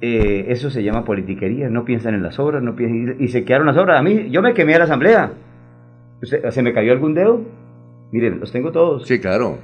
eh, 0.00 0.46
eso 0.48 0.70
se 0.70 0.82
llama 0.82 1.04
politiquería, 1.04 1.68
no 1.70 1.84
piensan 1.84 2.14
en 2.14 2.22
las 2.22 2.38
obras, 2.38 2.62
no 2.62 2.76
piensan, 2.76 3.16
y 3.18 3.28
se 3.28 3.44
quedaron 3.44 3.66
las 3.66 3.76
obras. 3.76 3.98
A 3.98 4.02
mí, 4.02 4.28
yo 4.30 4.42
me 4.42 4.54
quemé 4.54 4.74
a 4.74 4.78
la 4.78 4.84
asamblea. 4.84 5.32
¿Se, 6.22 6.62
me 6.62 6.72
cayó 6.72 6.92
algún 6.92 7.14
dedo? 7.14 7.42
Miren, 8.10 8.40
los 8.40 8.52
tengo 8.52 8.72
todos. 8.72 9.06
Sí, 9.06 9.20
claro. 9.20 9.58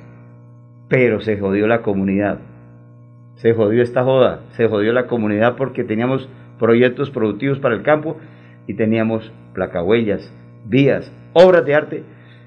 Pero 0.89 1.21
se 1.21 1.39
jodió 1.39 1.67
la 1.67 1.83
comunidad. 1.83 2.39
Se 3.37 3.55
jodió 3.55 3.83
esta 3.83 4.05
joda. 4.05 4.41
Se 4.51 4.69
jodió 4.69 4.93
la 4.93 5.07
comunidad 5.07 5.57
porque 5.57 5.85
teníamos 5.85 6.29
proyectos 6.59 7.11
productivos 7.11 7.59
para 7.59 7.75
el 7.75 7.83
campo 7.83 8.19
y 8.67 8.75
teníamos 8.75 9.33
placahuellas, 9.55 10.33
vías, 10.67 11.11
obras 11.33 11.65
de 11.65 11.75
arte. 11.75 12.03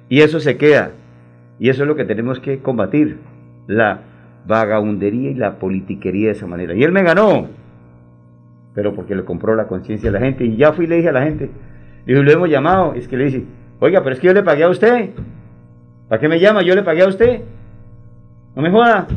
Y 0.07 0.21
eso 0.21 0.39
se 0.39 0.57
queda. 0.57 0.91
Y 1.59 1.69
eso 1.69 1.83
es 1.83 1.87
lo 1.87 1.95
que 1.95 2.05
tenemos 2.05 2.39
que 2.39 2.59
combatir. 2.59 3.17
La 3.67 4.01
vagabundería 4.47 5.31
y 5.31 5.35
la 5.35 5.57
politiquería 5.57 6.27
de 6.27 6.33
esa 6.33 6.47
manera. 6.47 6.73
Y 6.73 6.83
él 6.83 6.91
me 6.91 7.03
ganó. 7.03 7.47
Pero 8.73 8.93
porque 8.93 9.15
le 9.15 9.23
compró 9.23 9.55
la 9.55 9.67
conciencia 9.67 10.09
a 10.09 10.13
la 10.13 10.19
gente. 10.19 10.45
Y 10.45 10.57
ya 10.57 10.73
fui 10.73 10.85
y 10.85 10.87
le 10.87 10.97
dije 10.97 11.09
a 11.09 11.13
la 11.13 11.23
gente. 11.23 11.49
Y 12.05 12.13
lo 12.13 12.29
hemos 12.29 12.49
llamado. 12.49 12.93
Es 12.93 13.07
que 13.07 13.17
le 13.17 13.25
dice, 13.25 13.43
oiga, 13.79 14.03
pero 14.03 14.15
es 14.15 14.19
que 14.19 14.27
yo 14.27 14.33
le 14.33 14.43
pagué 14.43 14.63
a 14.63 14.69
usted. 14.69 15.11
¿Para 16.09 16.19
qué 16.19 16.27
me 16.27 16.39
llama? 16.39 16.61
Yo 16.61 16.75
le 16.75 16.83
pagué 16.83 17.03
a 17.03 17.07
usted. 17.07 17.41
No 18.55 18.61
me 18.61 18.69
joda. 18.69 19.07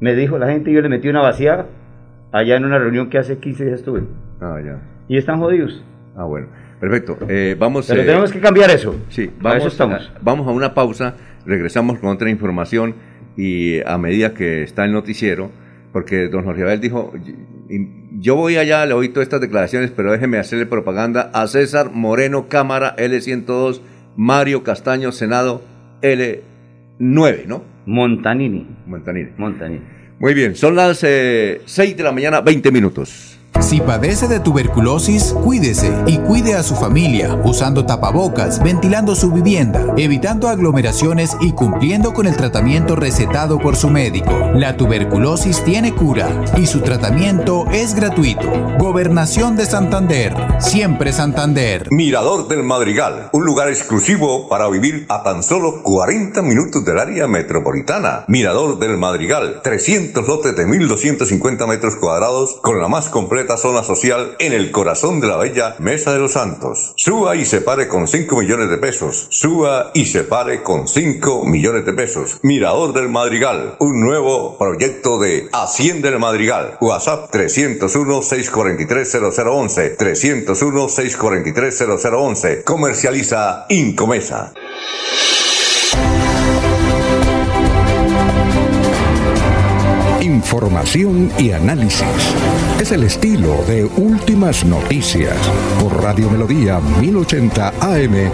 Me 0.00 0.14
dijo 0.14 0.38
la 0.38 0.48
gente 0.48 0.70
y 0.70 0.74
yo 0.74 0.82
le 0.82 0.88
metí 0.88 1.08
una 1.08 1.22
vaciada 1.22 1.66
allá 2.32 2.56
en 2.56 2.64
una 2.64 2.78
reunión 2.78 3.08
que 3.08 3.18
hace 3.18 3.38
15 3.38 3.64
días 3.64 3.78
estuve. 3.80 4.02
Ah, 4.40 4.58
ya. 4.62 4.78
Y 5.08 5.16
están 5.16 5.38
jodidos. 5.40 5.82
Ah, 6.16 6.24
bueno. 6.24 6.48
Perfecto. 6.80 7.16
Eh, 7.28 7.56
vamos, 7.58 7.86
Pero 7.88 8.02
eh, 8.02 8.04
tenemos 8.04 8.30
que 8.30 8.40
cambiar 8.40 8.70
eso. 8.70 8.96
Sí, 9.08 9.22
eso 9.22 9.32
vamos, 9.40 9.66
estamos. 9.66 10.12
A, 10.14 10.18
vamos 10.20 10.46
a 10.46 10.50
una 10.50 10.74
pausa, 10.74 11.14
regresamos 11.46 11.98
con 11.98 12.10
otra 12.10 12.28
información 12.28 12.94
y 13.36 13.80
a 13.86 13.98
medida 13.98 14.34
que 14.34 14.62
está 14.62 14.84
el 14.84 14.92
noticiero, 14.92 15.50
porque 15.92 16.28
don 16.28 16.44
Jorge 16.44 16.62
Abel 16.62 16.80
dijo, 16.80 17.12
yo 18.18 18.36
voy 18.36 18.56
allá, 18.56 18.86
le 18.86 18.94
oí 18.94 19.08
todas 19.08 19.26
estas 19.26 19.40
declaraciones, 19.40 19.90
pero 19.90 20.12
déjeme 20.12 20.38
hacerle 20.38 20.66
propaganda 20.66 21.30
a 21.32 21.46
César 21.46 21.90
Moreno, 21.92 22.48
Cámara 22.48 22.94
L102, 22.96 23.80
Mario 24.16 24.62
Castaño, 24.62 25.12
Senado 25.12 25.62
L9, 26.02 27.46
¿no? 27.46 27.62
Montanini. 27.86 28.66
Montanini. 28.86 29.30
Montanini. 29.36 29.80
Muy 30.18 30.34
bien, 30.34 30.56
son 30.56 30.74
las 30.76 30.98
6 30.98 31.66
de 31.96 32.02
la 32.02 32.12
mañana, 32.12 32.40
20 32.40 32.72
minutos. 32.72 33.35
Si 33.60 33.80
padece 33.80 34.28
de 34.28 34.38
tuberculosis, 34.38 35.32
cuídese 35.32 35.92
y 36.06 36.18
cuide 36.18 36.54
a 36.54 36.62
su 36.62 36.76
familia 36.76 37.40
usando 37.44 37.86
tapabocas, 37.86 38.62
ventilando 38.62 39.14
su 39.14 39.32
vivienda, 39.32 39.94
evitando 39.96 40.48
aglomeraciones 40.48 41.36
y 41.40 41.52
cumpliendo 41.52 42.12
con 42.12 42.26
el 42.26 42.36
tratamiento 42.36 42.96
recetado 42.96 43.58
por 43.58 43.76
su 43.76 43.88
médico. 43.88 44.30
La 44.54 44.76
tuberculosis 44.76 45.64
tiene 45.64 45.94
cura 45.94 46.44
y 46.56 46.66
su 46.66 46.80
tratamiento 46.80 47.64
es 47.72 47.94
gratuito. 47.94 48.46
Gobernación 48.78 49.56
de 49.56 49.66
Santander. 49.66 50.34
Siempre 50.60 51.12
Santander. 51.12 51.88
Mirador 51.90 52.48
del 52.48 52.62
Madrigal, 52.62 53.30
un 53.32 53.44
lugar 53.44 53.68
exclusivo 53.68 54.48
para 54.48 54.68
vivir 54.68 55.06
a 55.08 55.22
tan 55.22 55.42
solo 55.42 55.82
40 55.82 56.42
minutos 56.42 56.84
del 56.84 56.98
área 56.98 57.26
metropolitana. 57.26 58.24
Mirador 58.28 58.78
del 58.78 58.96
Madrigal, 58.96 59.60
300 59.62 60.26
lotes 60.28 60.54
de 60.54 60.66
1250 60.66 61.66
metros 61.66 61.96
cuadrados 61.96 62.58
con 62.62 62.80
la 62.80 62.88
más 62.88 63.08
completa 63.08 63.45
zona 63.56 63.84
social 63.84 64.34
en 64.40 64.52
el 64.52 64.72
corazón 64.72 65.20
de 65.20 65.28
la 65.28 65.36
bella 65.36 65.76
Mesa 65.78 66.12
de 66.12 66.18
los 66.18 66.32
Santos. 66.32 66.92
Suba 66.96 67.36
y 67.36 67.44
se 67.44 67.60
pare 67.60 67.86
con 67.88 68.08
5 68.08 68.36
millones 68.36 68.68
de 68.68 68.78
pesos. 68.78 69.28
Suba 69.30 69.92
y 69.94 70.06
se 70.06 70.24
pare 70.24 70.62
con 70.62 70.88
5 70.88 71.44
millones 71.46 71.86
de 71.86 71.92
pesos. 71.92 72.40
Mirador 72.42 72.92
del 72.92 73.08
Madrigal, 73.08 73.76
un 73.78 74.00
nuevo 74.00 74.58
proyecto 74.58 75.20
de 75.20 75.48
Hacienda 75.52 76.10
del 76.10 76.18
Madrigal. 76.18 76.78
WhatsApp 76.80 77.32
301-643-0011. 77.32 79.96
301-643-0011. 79.96 82.64
Comercializa 82.64 83.66
Incomesa. 83.68 84.52
Información 90.36 91.30
y 91.38 91.52
análisis. 91.52 92.06
Es 92.78 92.92
el 92.92 93.04
estilo 93.04 93.64
de 93.66 93.84
Últimas 93.84 94.66
Noticias 94.66 95.34
por 95.80 96.02
Radio 96.02 96.28
Melodía 96.28 96.78
1080 96.78 97.72
AM. 97.80 98.30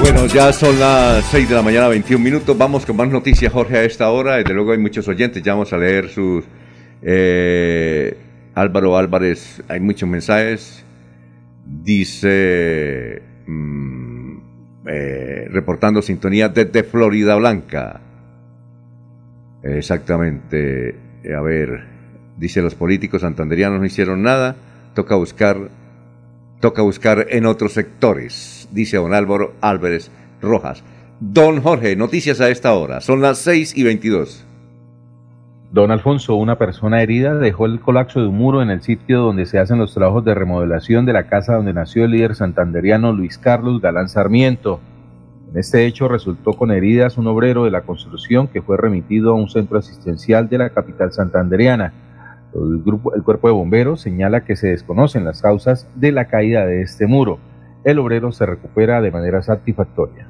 Bueno, 0.00 0.26
ya 0.26 0.52
son 0.52 0.78
las 0.78 1.24
6 1.24 1.48
de 1.48 1.54
la 1.56 1.62
mañana, 1.62 1.88
21 1.88 2.22
minutos. 2.22 2.56
Vamos 2.56 2.86
con 2.86 2.94
más 2.94 3.08
noticias, 3.08 3.52
Jorge, 3.52 3.78
a 3.78 3.82
esta 3.82 4.10
hora. 4.10 4.36
Desde 4.36 4.54
luego 4.54 4.70
hay 4.70 4.78
muchos 4.78 5.08
oyentes. 5.08 5.42
Ya 5.42 5.54
vamos 5.54 5.72
a 5.72 5.76
leer 5.76 6.08
sus... 6.08 6.44
eh, 7.04 8.16
Álvaro 8.54 8.96
Álvarez, 8.96 9.62
hay 9.68 9.80
muchos 9.80 10.08
mensajes. 10.08 10.84
Dice 11.66 13.22
mm, 13.46 14.36
eh, 14.86 15.46
reportando 15.50 16.02
sintonía 16.02 16.48
desde 16.48 16.82
Florida 16.82 17.36
Blanca. 17.36 18.00
Exactamente. 19.62 20.94
A 21.36 21.40
ver, 21.40 21.84
dice 22.36 22.62
los 22.62 22.74
políticos 22.74 23.22
santanderianos 23.22 23.80
no 23.80 23.86
hicieron 23.86 24.22
nada, 24.22 24.56
toca 24.94 25.14
buscar, 25.14 25.70
toca 26.60 26.82
buscar 26.82 27.26
en 27.30 27.46
otros 27.46 27.72
sectores, 27.72 28.68
dice 28.72 28.98
don 28.98 29.14
Álvaro 29.14 29.54
Álvarez 29.60 30.10
Rojas. 30.42 30.82
Don 31.20 31.62
Jorge, 31.62 31.96
noticias 31.96 32.40
a 32.40 32.50
esta 32.50 32.74
hora, 32.74 33.00
son 33.00 33.22
las 33.22 33.38
6 33.38 33.76
y 33.76 33.84
22. 33.84 34.44
Don 35.74 35.90
Alfonso, 35.90 36.36
una 36.36 36.56
persona 36.56 37.02
herida 37.02 37.34
dejó 37.34 37.66
el 37.66 37.80
colapso 37.80 38.20
de 38.20 38.28
un 38.28 38.38
muro 38.38 38.62
en 38.62 38.70
el 38.70 38.80
sitio 38.80 39.22
donde 39.22 39.44
se 39.44 39.58
hacen 39.58 39.80
los 39.80 39.92
trabajos 39.92 40.24
de 40.24 40.32
remodelación 40.32 41.04
de 41.04 41.12
la 41.12 41.26
casa 41.26 41.56
donde 41.56 41.74
nació 41.74 42.04
el 42.04 42.12
líder 42.12 42.36
santanderiano 42.36 43.12
Luis 43.12 43.38
Carlos 43.38 43.80
Galán 43.80 44.08
Sarmiento. 44.08 44.78
En 45.50 45.58
este 45.58 45.84
hecho 45.84 46.06
resultó 46.06 46.52
con 46.52 46.70
heridas 46.70 47.18
un 47.18 47.26
obrero 47.26 47.64
de 47.64 47.72
la 47.72 47.80
construcción 47.80 48.46
que 48.46 48.62
fue 48.62 48.76
remitido 48.76 49.32
a 49.32 49.34
un 49.34 49.48
centro 49.48 49.76
asistencial 49.76 50.48
de 50.48 50.58
la 50.58 50.70
capital 50.70 51.10
santanderiana. 51.10 51.92
El, 52.54 52.80
grupo, 52.84 53.12
el 53.16 53.24
cuerpo 53.24 53.48
de 53.48 53.54
bomberos 53.54 54.00
señala 54.00 54.44
que 54.44 54.54
se 54.54 54.68
desconocen 54.68 55.24
las 55.24 55.42
causas 55.42 55.88
de 55.96 56.12
la 56.12 56.26
caída 56.26 56.64
de 56.66 56.82
este 56.82 57.08
muro. 57.08 57.40
El 57.82 57.98
obrero 57.98 58.30
se 58.30 58.46
recupera 58.46 59.00
de 59.00 59.10
manera 59.10 59.42
satisfactoria. 59.42 60.28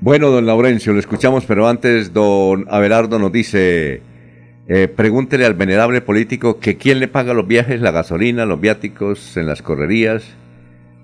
Bueno, 0.00 0.30
don 0.30 0.46
Laurencio, 0.46 0.92
lo 0.92 1.00
escuchamos, 1.00 1.44
pero 1.44 1.66
antes 1.66 2.12
don 2.12 2.66
Abelardo 2.70 3.18
nos 3.18 3.32
dice, 3.32 4.00
eh, 4.68 4.86
pregúntele 4.86 5.44
al 5.44 5.54
venerable 5.54 6.00
político 6.00 6.60
que 6.60 6.76
quién 6.76 7.00
le 7.00 7.08
paga 7.08 7.34
los 7.34 7.48
viajes, 7.48 7.80
la 7.80 7.90
gasolina, 7.90 8.46
los 8.46 8.60
viáticos 8.60 9.36
en 9.36 9.46
las 9.46 9.60
correrías, 9.60 10.36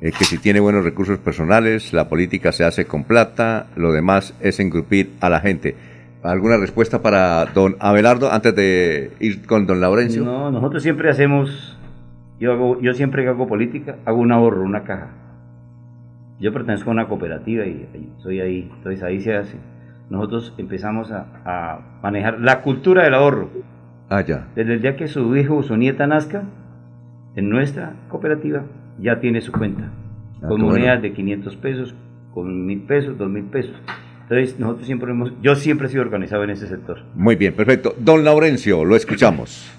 eh, 0.00 0.12
que 0.16 0.24
si 0.24 0.38
tiene 0.38 0.60
buenos 0.60 0.84
recursos 0.84 1.18
personales, 1.18 1.92
la 1.92 2.08
política 2.08 2.52
se 2.52 2.62
hace 2.62 2.84
con 2.84 3.02
plata, 3.02 3.66
lo 3.74 3.90
demás 3.90 4.32
es 4.38 4.60
engrupir 4.60 5.10
a 5.20 5.28
la 5.28 5.40
gente. 5.40 5.74
¿Alguna 6.22 6.56
respuesta 6.56 7.02
para 7.02 7.46
don 7.46 7.74
Abelardo 7.80 8.30
antes 8.30 8.54
de 8.54 9.10
ir 9.18 9.44
con 9.44 9.66
don 9.66 9.80
Laurencio? 9.80 10.22
No, 10.22 10.52
nosotros 10.52 10.84
siempre 10.84 11.10
hacemos, 11.10 11.76
yo, 12.38 12.52
hago, 12.52 12.80
yo 12.80 12.94
siempre 12.94 13.24
que 13.24 13.30
hago 13.30 13.48
política, 13.48 13.96
hago 14.04 14.20
un 14.20 14.30
ahorro, 14.30 14.62
una 14.62 14.84
caja. 14.84 15.23
Yo 16.44 16.52
pertenezco 16.52 16.90
a 16.90 16.92
una 16.92 17.08
cooperativa 17.08 17.64
y, 17.64 17.88
soy 18.18 18.38
ahí, 18.40 18.70
entonces 18.76 19.02
ahí 19.02 19.18
se 19.18 19.34
hace. 19.34 19.56
Nosotros 20.10 20.52
empezamos 20.58 21.10
a, 21.10 21.24
a 21.46 22.00
manejar 22.02 22.38
la 22.38 22.60
cultura 22.60 23.02
del 23.02 23.14
ahorro. 23.14 23.48
Ah, 24.10 24.20
ya. 24.20 24.48
Desde 24.54 24.74
el 24.74 24.82
día 24.82 24.94
que 24.94 25.08
su 25.08 25.34
hijo 25.38 25.56
o 25.56 25.62
su 25.62 25.74
nieta 25.78 26.06
nazca, 26.06 26.42
en 27.34 27.48
nuestra 27.48 27.94
cooperativa 28.10 28.66
ya 29.00 29.20
tiene 29.20 29.40
su 29.40 29.52
cuenta. 29.52 29.90
Ah, 30.42 30.48
con 30.48 30.60
monedas 30.60 31.00
bueno. 31.00 31.02
de 31.02 31.12
500 31.14 31.56
pesos, 31.56 31.94
con 32.34 32.66
mil 32.66 32.82
pesos, 32.82 33.16
dos 33.16 33.30
mil 33.30 33.44
pesos. 33.44 33.74
Entonces, 34.24 34.60
nosotros 34.60 34.84
siempre 34.84 35.12
hemos, 35.12 35.32
yo 35.40 35.54
siempre 35.54 35.86
he 35.86 35.90
sido 35.90 36.02
organizado 36.02 36.44
en 36.44 36.50
ese 36.50 36.66
sector. 36.66 36.98
Muy 37.14 37.36
bien, 37.36 37.54
perfecto. 37.54 37.94
Don 37.98 38.22
Laurencio, 38.22 38.84
lo 38.84 38.96
escuchamos. 38.96 39.74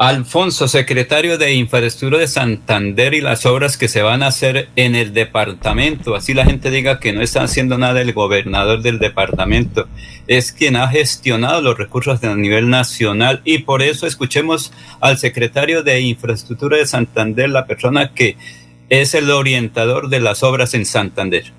Alfonso, 0.00 0.68
secretario 0.68 1.38
de 1.38 1.54
Infraestructura 1.54 2.20
de 2.20 2.28
Santander 2.28 3.14
y 3.14 3.20
las 3.20 3.44
obras 3.46 3.76
que 3.76 3.88
se 3.88 4.00
van 4.00 4.22
a 4.22 4.28
hacer 4.28 4.68
en 4.76 4.94
el 4.94 5.12
departamento. 5.12 6.14
Así 6.14 6.34
la 6.34 6.44
gente 6.44 6.70
diga 6.70 7.00
que 7.00 7.12
no 7.12 7.20
está 7.20 7.42
haciendo 7.42 7.78
nada 7.78 8.00
el 8.00 8.12
gobernador 8.12 8.80
del 8.80 9.00
departamento. 9.00 9.88
Es 10.28 10.52
quien 10.52 10.76
ha 10.76 10.86
gestionado 10.86 11.62
los 11.62 11.76
recursos 11.76 12.22
a 12.22 12.36
nivel 12.36 12.70
nacional 12.70 13.40
y 13.44 13.58
por 13.58 13.82
eso 13.82 14.06
escuchemos 14.06 14.72
al 15.00 15.18
secretario 15.18 15.82
de 15.82 16.00
Infraestructura 16.00 16.76
de 16.76 16.86
Santander, 16.86 17.50
la 17.50 17.66
persona 17.66 18.14
que 18.14 18.36
es 18.90 19.14
el 19.14 19.28
orientador 19.32 20.10
de 20.10 20.20
las 20.20 20.44
obras 20.44 20.74
en 20.74 20.86
Santander. 20.86 21.52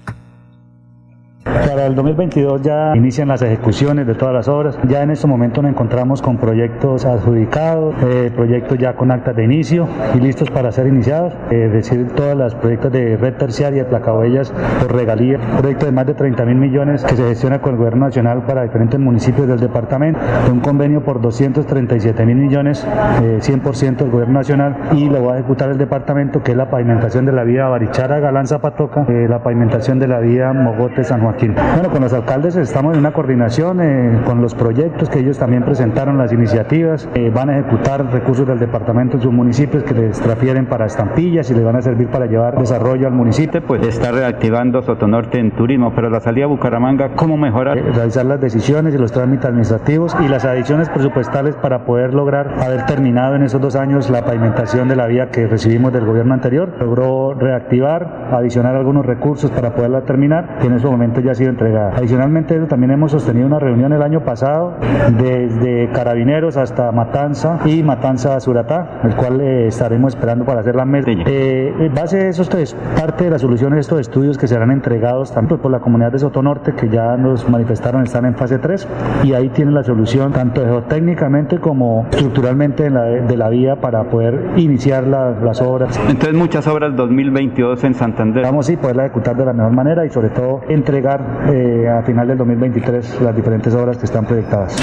Para 1.53 1.85
el 1.87 1.95
2022 1.95 2.61
ya 2.61 2.93
inician 2.95 3.27
las 3.27 3.41
ejecuciones 3.41 4.05
de 4.05 4.15
todas 4.15 4.33
las 4.33 4.47
obras. 4.47 4.77
Ya 4.87 5.01
en 5.03 5.11
este 5.11 5.27
momento 5.27 5.61
nos 5.61 5.71
encontramos 5.71 6.21
con 6.21 6.37
proyectos 6.37 7.05
adjudicados, 7.05 7.95
eh, 8.03 8.31
proyectos 8.35 8.77
ya 8.77 8.95
con 8.95 9.11
actas 9.11 9.35
de 9.35 9.43
inicio 9.43 9.87
y 10.15 10.19
listos 10.19 10.49
para 10.51 10.71
ser 10.71 10.87
iniciados. 10.87 11.33
Eh, 11.51 11.65
Es 11.69 11.73
decir, 11.73 12.07
todos 12.15 12.35
los 12.35 12.55
proyectos 12.55 12.91
de 12.91 13.17
red 13.17 13.33
terciaria, 13.35 13.87
placahuellas 13.87 14.51
por 14.81 14.95
regalía, 14.95 15.37
proyecto 15.59 15.85
de 15.85 15.91
más 15.91 16.07
de 16.07 16.13
30 16.13 16.45
mil 16.45 16.55
millones 16.55 17.03
que 17.03 17.15
se 17.15 17.23
gestiona 17.27 17.59
con 17.59 17.73
el 17.73 17.77
gobierno 17.77 18.05
nacional 18.05 18.43
para 18.43 18.63
diferentes 18.63 18.99
municipios 18.99 19.47
del 19.47 19.59
departamento. 19.59 20.19
De 20.45 20.51
un 20.51 20.59
convenio 20.59 21.03
por 21.03 21.21
237 21.21 22.25
mil 22.25 22.37
millones, 22.37 22.87
eh, 23.21 23.37
100% 23.41 24.03
del 24.05 24.11
gobierno 24.11 24.35
nacional 24.39 24.75
y 24.93 25.09
lo 25.09 25.25
va 25.25 25.33
a 25.33 25.39
ejecutar 25.39 25.69
el 25.69 25.77
departamento 25.77 26.41
que 26.41 26.51
es 26.51 26.57
la 26.57 26.69
pavimentación 26.69 27.25
de 27.25 27.31
la 27.33 27.43
vía 27.43 27.67
Barichara, 27.67 28.19
Galán, 28.19 28.47
Zapatoca, 28.47 29.05
eh, 29.09 29.27
la 29.29 29.43
pavimentación 29.43 29.99
de 29.99 30.07
la 30.07 30.19
vía 30.19 30.53
Mogote, 30.53 31.03
San 31.03 31.21
Bueno, 31.47 31.89
con 31.89 32.01
los 32.01 32.11
alcaldes 32.11 32.57
estamos 32.57 32.93
en 32.93 32.99
una 32.99 33.13
coordinación 33.13 33.79
eh, 33.81 34.21
con 34.25 34.41
los 34.41 34.53
proyectos 34.55 35.09
que 35.09 35.19
ellos 35.19 35.37
también 35.37 35.63
presentaron, 35.63 36.17
las 36.17 36.33
iniciativas, 36.33 37.07
eh, 37.15 37.31
van 37.33 37.49
a 37.49 37.59
ejecutar 37.59 38.11
recursos 38.11 38.45
del 38.45 38.59
departamento 38.59 39.15
en 39.15 39.23
sus 39.23 39.31
municipios 39.31 39.83
que 39.83 39.93
les 39.93 40.19
transfieren 40.19 40.65
para 40.65 40.85
estampillas 40.85 41.49
y 41.49 41.53
les 41.53 41.63
van 41.63 41.77
a 41.77 41.81
servir 41.81 42.09
para 42.09 42.25
llevar 42.25 42.57
desarrollo 42.57 43.07
al 43.07 43.13
municipio. 43.13 43.61
Pues 43.65 43.87
está 43.87 44.11
reactivando 44.11 44.81
Sotonorte 44.81 45.39
en 45.39 45.51
turismo, 45.51 45.93
pero 45.95 46.09
la 46.09 46.19
salida 46.19 46.45
a 46.45 46.47
Bucaramanga, 46.47 47.15
¿cómo 47.15 47.37
mejorar? 47.37 47.77
Eh, 47.77 47.83
realizar 47.93 48.25
las 48.25 48.41
decisiones 48.41 48.93
y 48.93 48.97
los 48.97 49.13
trámites 49.13 49.45
administrativos 49.45 50.15
y 50.19 50.27
las 50.27 50.43
adiciones 50.43 50.89
presupuestales 50.89 51.55
para 51.55 51.85
poder 51.85 52.13
lograr 52.13 52.55
haber 52.61 52.85
terminado 52.85 53.35
en 53.35 53.43
esos 53.43 53.61
dos 53.61 53.77
años 53.77 54.09
la 54.09 54.25
pavimentación 54.25 54.89
de 54.89 54.97
la 54.97 55.07
vía 55.07 55.29
que 55.29 55.47
recibimos 55.47 55.93
del 55.93 56.05
gobierno 56.05 56.33
anterior. 56.33 56.73
Logró 56.79 57.33
reactivar, 57.33 58.27
adicionar 58.33 58.75
algunos 58.75 59.05
recursos 59.05 59.51
para 59.51 59.73
poderla 59.73 60.01
terminar, 60.01 60.57
que 60.59 60.67
en 60.67 60.73
ese 60.73 60.87
momento 60.87 61.18
ya 61.23 61.31
ha 61.31 61.35
sido 61.35 61.49
entregada. 61.49 61.93
Adicionalmente, 61.95 62.57
también 62.67 62.91
hemos 62.91 63.11
sostenido 63.11 63.47
una 63.47 63.59
reunión 63.59 63.93
el 63.93 64.01
año 64.01 64.21
pasado 64.21 64.73
desde 65.17 65.89
Carabineros 65.91 66.57
hasta 66.57 66.91
Matanza 66.91 67.59
y 67.65 67.83
Matanza 67.83 68.35
a 68.35 68.39
Suratá, 68.39 68.99
el 69.03 69.15
cual 69.15 69.41
eh, 69.41 69.67
estaremos 69.67 70.13
esperando 70.15 70.45
para 70.45 70.61
hacer 70.61 70.75
la 70.75 70.85
mesa. 70.85 71.09
Eh, 71.11 71.73
en 71.79 71.93
base 71.93 72.19
a 72.21 72.27
eso, 72.29 72.43
es 72.57 72.75
parte 72.99 73.25
de 73.25 73.29
la 73.29 73.39
solución 73.39 73.73
de 73.73 73.79
estos 73.79 73.99
estudios 73.99 74.37
que 74.37 74.47
serán 74.47 74.71
entregados 74.71 75.33
tanto 75.33 75.57
por 75.59 75.71
la 75.71 75.79
comunidad 75.79 76.11
de 76.11 76.19
Sotonorte, 76.19 76.73
que 76.73 76.89
ya 76.89 77.15
nos 77.17 77.47
manifestaron 77.49 78.03
están 78.03 78.25
en 78.25 78.35
fase 78.35 78.57
3, 78.59 78.87
y 79.23 79.33
ahí 79.33 79.49
tienen 79.49 79.73
la 79.73 79.83
solución 79.83 80.31
tanto 80.31 80.61
geotécnicamente 80.63 81.59
como 81.59 82.05
estructuralmente 82.11 82.83
de 82.83 82.89
la, 82.89 83.03
de 83.03 83.37
la 83.37 83.49
vía 83.49 83.75
para 83.77 84.03
poder 84.05 84.39
iniciar 84.57 85.05
la- 85.07 85.31
las 85.43 85.61
obras. 85.61 85.99
Entonces 86.09 86.33
muchas 86.33 86.67
obras 86.67 86.95
2022 86.95 87.83
en 87.83 87.93
Santander. 87.93 88.43
Vamos 88.43 88.65
sí 88.67 88.77
poderla 88.77 89.05
ejecutar 89.05 89.35
de 89.35 89.45
la 89.45 89.53
mejor 89.53 89.71
manera 89.71 90.05
y 90.05 90.09
sobre 90.09 90.29
todo 90.29 90.61
entregar 90.69 91.08
eh, 91.17 91.87
a 91.87 92.03
final 92.03 92.27
del 92.27 92.37
2023 92.37 93.21
las 93.21 93.35
diferentes 93.35 93.73
obras 93.73 93.97
que 93.97 94.05
están 94.05 94.25
proyectadas. 94.25 94.75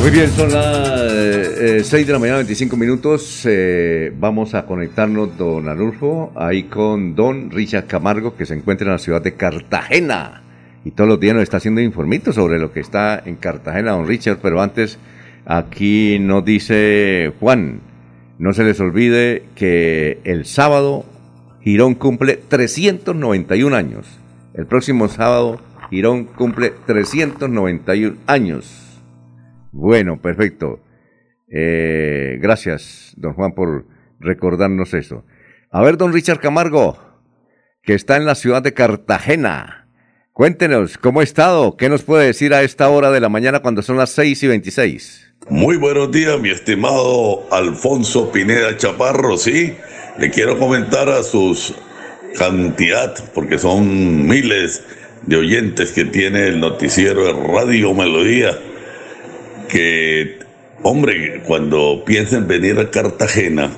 Muy 0.00 0.10
bien, 0.10 0.28
son 0.30 0.52
las 0.52 1.86
6 1.86 2.06
de 2.06 2.12
la 2.12 2.18
mañana, 2.18 2.38
25 2.38 2.76
minutos. 2.76 3.46
Eh, 3.48 4.12
vamos 4.18 4.54
a 4.54 4.66
conectarnos, 4.66 5.36
don 5.36 5.68
Arnulfo, 5.68 6.32
ahí 6.34 6.64
con 6.64 7.14
don 7.14 7.50
Richard 7.50 7.86
Camargo, 7.86 8.36
que 8.36 8.46
se 8.46 8.54
encuentra 8.54 8.86
en 8.86 8.92
la 8.92 8.98
ciudad 8.98 9.22
de 9.22 9.34
Cartagena. 9.34 10.42
Y 10.84 10.92
todos 10.92 11.08
los 11.08 11.20
días 11.20 11.34
nos 11.34 11.44
está 11.44 11.56
haciendo 11.58 11.80
informitos 11.80 12.34
sobre 12.34 12.58
lo 12.58 12.72
que 12.72 12.80
está 12.80 13.22
en 13.24 13.36
Cartagena, 13.36 13.92
don 13.92 14.06
Richard. 14.06 14.38
Pero 14.42 14.60
antes, 14.60 14.98
aquí 15.46 16.18
nos 16.20 16.44
dice 16.44 17.32
Juan, 17.38 17.80
no 18.38 18.52
se 18.52 18.64
les 18.64 18.80
olvide 18.80 19.44
que 19.54 20.18
el 20.24 20.46
sábado 20.46 21.04
Girón 21.62 21.94
cumple 21.94 22.36
391 22.36 23.76
años. 23.76 24.06
El 24.54 24.66
próximo 24.66 25.08
sábado 25.08 25.60
Girón 25.90 26.24
cumple 26.24 26.72
391 26.86 28.16
años. 28.26 29.00
Bueno, 29.70 30.20
perfecto. 30.20 30.80
Eh, 31.48 32.38
gracias, 32.40 33.12
don 33.16 33.34
Juan, 33.34 33.52
por 33.54 33.86
recordarnos 34.18 34.94
eso. 34.94 35.24
A 35.70 35.82
ver, 35.82 35.96
don 35.96 36.12
Richard 36.12 36.40
Camargo, 36.40 36.98
que 37.82 37.94
está 37.94 38.16
en 38.16 38.26
la 38.26 38.34
ciudad 38.34 38.62
de 38.62 38.74
Cartagena. 38.74 39.88
Cuéntenos, 40.32 40.98
¿cómo 40.98 41.20
ha 41.20 41.24
estado? 41.24 41.76
¿Qué 41.76 41.88
nos 41.88 42.02
puede 42.02 42.26
decir 42.26 42.54
a 42.54 42.62
esta 42.62 42.88
hora 42.88 43.10
de 43.10 43.20
la 43.20 43.28
mañana 43.28 43.60
cuando 43.60 43.82
son 43.82 43.98
las 43.98 44.10
6 44.10 44.42
y 44.42 44.46
26? 44.48 45.34
Muy 45.50 45.76
buenos 45.76 46.10
días, 46.10 46.40
mi 46.40 46.50
estimado 46.50 47.46
Alfonso 47.52 48.32
Pineda 48.32 48.76
Chaparro. 48.76 49.36
Sí, 49.36 49.74
le 50.18 50.30
quiero 50.30 50.58
comentar 50.58 51.08
a 51.08 51.22
sus 51.22 51.74
cantidad, 52.36 53.14
porque 53.34 53.58
son 53.58 54.26
miles 54.26 54.82
de 55.26 55.36
oyentes 55.36 55.92
que 55.92 56.04
tiene 56.04 56.48
el 56.48 56.60
noticiero 56.60 57.24
de 57.24 57.32
Radio 57.32 57.94
Melodía, 57.94 58.58
que, 59.68 60.38
hombre, 60.82 61.42
cuando 61.46 62.02
piensen 62.04 62.46
venir 62.46 62.78
a 62.78 62.90
Cartagena, 62.90 63.70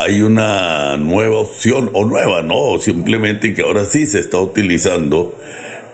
hay 0.00 0.20
una 0.20 0.96
nueva 0.98 1.38
opción, 1.38 1.90
o 1.94 2.04
nueva, 2.04 2.42
no, 2.42 2.78
simplemente 2.78 3.54
que 3.54 3.62
ahora 3.62 3.84
sí 3.84 4.06
se 4.06 4.20
está 4.20 4.38
utilizando 4.38 5.38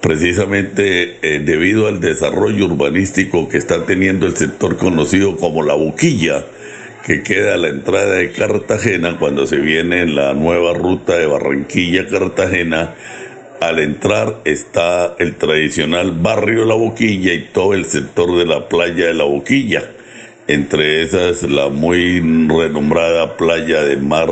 precisamente 0.01 1.19
eh, 1.23 1.41
debido 1.41 1.87
al 1.87 2.01
desarrollo 2.01 2.67
urbanístico 2.67 3.49
que 3.49 3.59
está 3.59 3.85
teniendo 3.85 4.27
el 4.27 4.37
sector 4.37 4.77
conocido 4.77 5.37
como 5.37 5.63
la 5.63 5.75
Boquilla, 5.75 6.45
que 7.05 7.23
queda 7.23 7.55
a 7.55 7.57
la 7.57 7.69
entrada 7.69 8.15
de 8.15 8.33
Cartagena 8.33 9.17
cuando 9.19 9.47
se 9.47 9.57
viene 9.57 10.03
en 10.03 10.15
la 10.15 10.35
nueva 10.35 10.75
ruta 10.75 11.17
de 11.17 11.27
Barranquilla-Cartagena. 11.27 12.95
Al 13.61 13.79
entrar 13.79 14.41
está 14.45 15.17
el 15.19 15.37
tradicional 15.37 16.13
barrio 16.13 16.65
La 16.65 16.75
Boquilla 16.75 17.35
y 17.35 17.49
todo 17.53 17.75
el 17.75 17.85
sector 17.85 18.37
de 18.39 18.47
la 18.47 18.69
playa 18.69 19.07
de 19.07 19.15
La 19.15 19.25
Boquilla. 19.25 19.91
Entre 20.47 21.03
esas 21.03 21.43
la 21.43 21.69
muy 21.69 22.21
renombrada 22.21 23.37
playa 23.37 23.83
de 23.83 23.97
mar, 23.97 24.31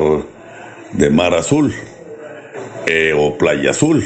de 0.92 1.10
mar 1.10 1.34
azul 1.34 1.74
eh, 2.86 3.12
o 3.16 3.36
playa 3.36 3.70
azul. 3.70 4.02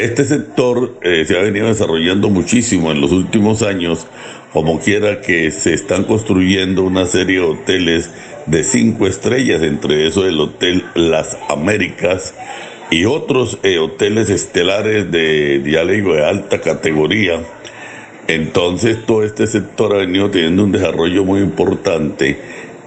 Este 0.00 0.24
sector 0.24 0.98
eh, 1.02 1.24
se 1.26 1.38
ha 1.38 1.42
venido 1.42 1.66
desarrollando 1.66 2.30
muchísimo 2.30 2.90
en 2.90 3.00
los 3.02 3.12
últimos 3.12 3.62
años, 3.62 4.06
como 4.52 4.80
quiera 4.80 5.20
que 5.20 5.50
se 5.50 5.74
están 5.74 6.04
construyendo 6.04 6.82
una 6.82 7.06
serie 7.06 7.40
de 7.40 7.46
hoteles 7.46 8.10
de 8.46 8.64
cinco 8.64 9.06
estrellas, 9.06 9.62
entre 9.62 10.06
eso 10.06 10.26
el 10.26 10.40
Hotel 10.40 10.84
Las 10.94 11.38
Américas 11.48 12.34
y 12.90 13.04
otros 13.04 13.58
eh, 13.62 13.78
hoteles 13.78 14.28
estelares 14.30 15.10
de, 15.10 15.62
ya 15.64 15.84
de 15.84 16.24
alta 16.24 16.60
categoría. 16.60 17.40
Entonces 18.26 19.04
todo 19.06 19.22
este 19.22 19.46
sector 19.46 19.94
ha 19.94 19.98
venido 19.98 20.30
teniendo 20.30 20.64
un 20.64 20.72
desarrollo 20.72 21.24
muy 21.24 21.40
importante 21.40 22.38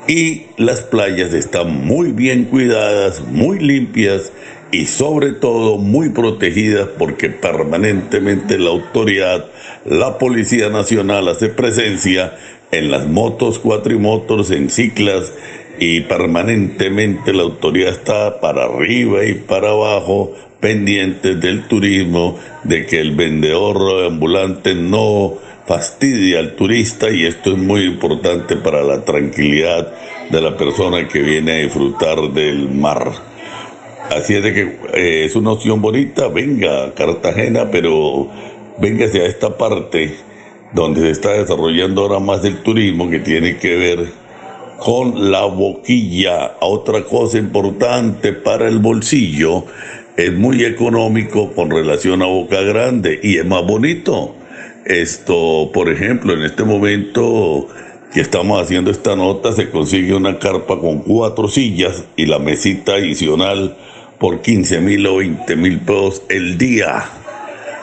y 0.07 0.47
las 0.57 0.81
playas 0.81 1.33
están 1.33 1.85
muy 1.85 2.11
bien 2.11 2.45
cuidadas, 2.45 3.21
muy 3.21 3.59
limpias 3.59 4.33
y 4.73 4.87
sobre 4.87 5.33
todo 5.33 5.77
muy 5.77 6.09
protegidas 6.09 6.89
porque 6.97 7.29
permanentemente 7.29 8.57
la 8.57 8.71
autoridad, 8.71 9.45
la 9.85 10.17
Policía 10.17 10.69
Nacional 10.69 11.27
hace 11.27 11.49
presencia 11.49 12.35
en 12.71 12.89
las 12.89 13.07
motos, 13.07 13.59
cuatrimotors, 13.59 14.49
en 14.49 14.71
ciclas 14.71 15.31
y 15.79 16.01
permanentemente 16.01 17.33
la 17.33 17.43
autoridad 17.43 17.91
está 17.91 18.41
para 18.41 18.63
arriba 18.63 19.23
y 19.23 19.35
para 19.35 19.69
abajo 19.69 20.33
pendiente 20.59 21.35
del 21.35 21.67
turismo, 21.67 22.39
de 22.63 22.87
que 22.87 22.99
el 22.99 23.11
vendedor 23.11 24.05
ambulante 24.05 24.73
no 24.73 25.35
fastidie 25.67 26.39
al 26.39 26.55
turista 26.55 27.11
y 27.11 27.25
esto 27.25 27.51
es 27.51 27.57
muy 27.59 27.83
importante 27.83 28.55
para 28.55 28.81
la 28.81 29.05
tranquilidad 29.05 29.93
de 30.31 30.41
la 30.41 30.57
persona 30.57 31.07
que 31.07 31.19
viene 31.19 31.51
a 31.51 31.63
disfrutar 31.63 32.19
del 32.31 32.69
mar. 32.71 33.32
Así 34.09 34.35
es 34.35 34.43
de 34.43 34.53
que 34.53 34.77
eh, 34.93 35.25
es 35.25 35.35
una 35.35 35.51
opción 35.51 35.81
bonita, 35.81 36.27
venga 36.27 36.85
a 36.85 36.93
Cartagena, 36.93 37.69
pero 37.71 38.27
venga 38.79 39.05
hacia 39.05 39.25
esta 39.25 39.57
parte 39.57 40.15
donde 40.73 41.01
se 41.01 41.11
está 41.11 41.33
desarrollando 41.33 42.01
ahora 42.01 42.19
más 42.19 42.43
el 42.43 42.57
turismo 42.63 43.09
que 43.09 43.19
tiene 43.19 43.57
que 43.57 43.75
ver 43.75 44.07
con 44.77 45.31
la 45.31 45.45
boquilla. 45.45 46.57
Otra 46.61 47.03
cosa 47.03 47.37
importante 47.37 48.33
para 48.33 48.67
el 48.67 48.79
bolsillo, 48.79 49.65
es 50.17 50.31
muy 50.31 50.63
económico 50.63 51.51
con 51.53 51.71
relación 51.71 52.21
a 52.21 52.25
Boca 52.25 52.61
Grande 52.61 53.19
y 53.23 53.37
es 53.37 53.45
más 53.45 53.65
bonito. 53.65 54.35
Esto, 54.85 55.71
por 55.73 55.89
ejemplo, 55.89 56.33
en 56.33 56.43
este 56.43 56.63
momento 56.63 57.67
que 58.13 58.21
estamos 58.21 58.61
haciendo 58.61 58.91
esta 58.91 59.15
nota, 59.15 59.53
se 59.53 59.69
consigue 59.69 60.13
una 60.13 60.37
carpa 60.37 60.79
con 60.79 60.99
cuatro 60.99 61.47
sillas 61.47 62.03
y 62.15 62.27
la 62.27 62.37
mesita 62.37 62.93
adicional 62.93 63.75
por 64.23 64.39
15 64.39 64.79
mil 64.79 65.05
o 65.05 65.17
20 65.17 65.53
mil 65.57 65.79
pesos 65.81 66.23
el 66.29 66.57
día. 66.57 67.09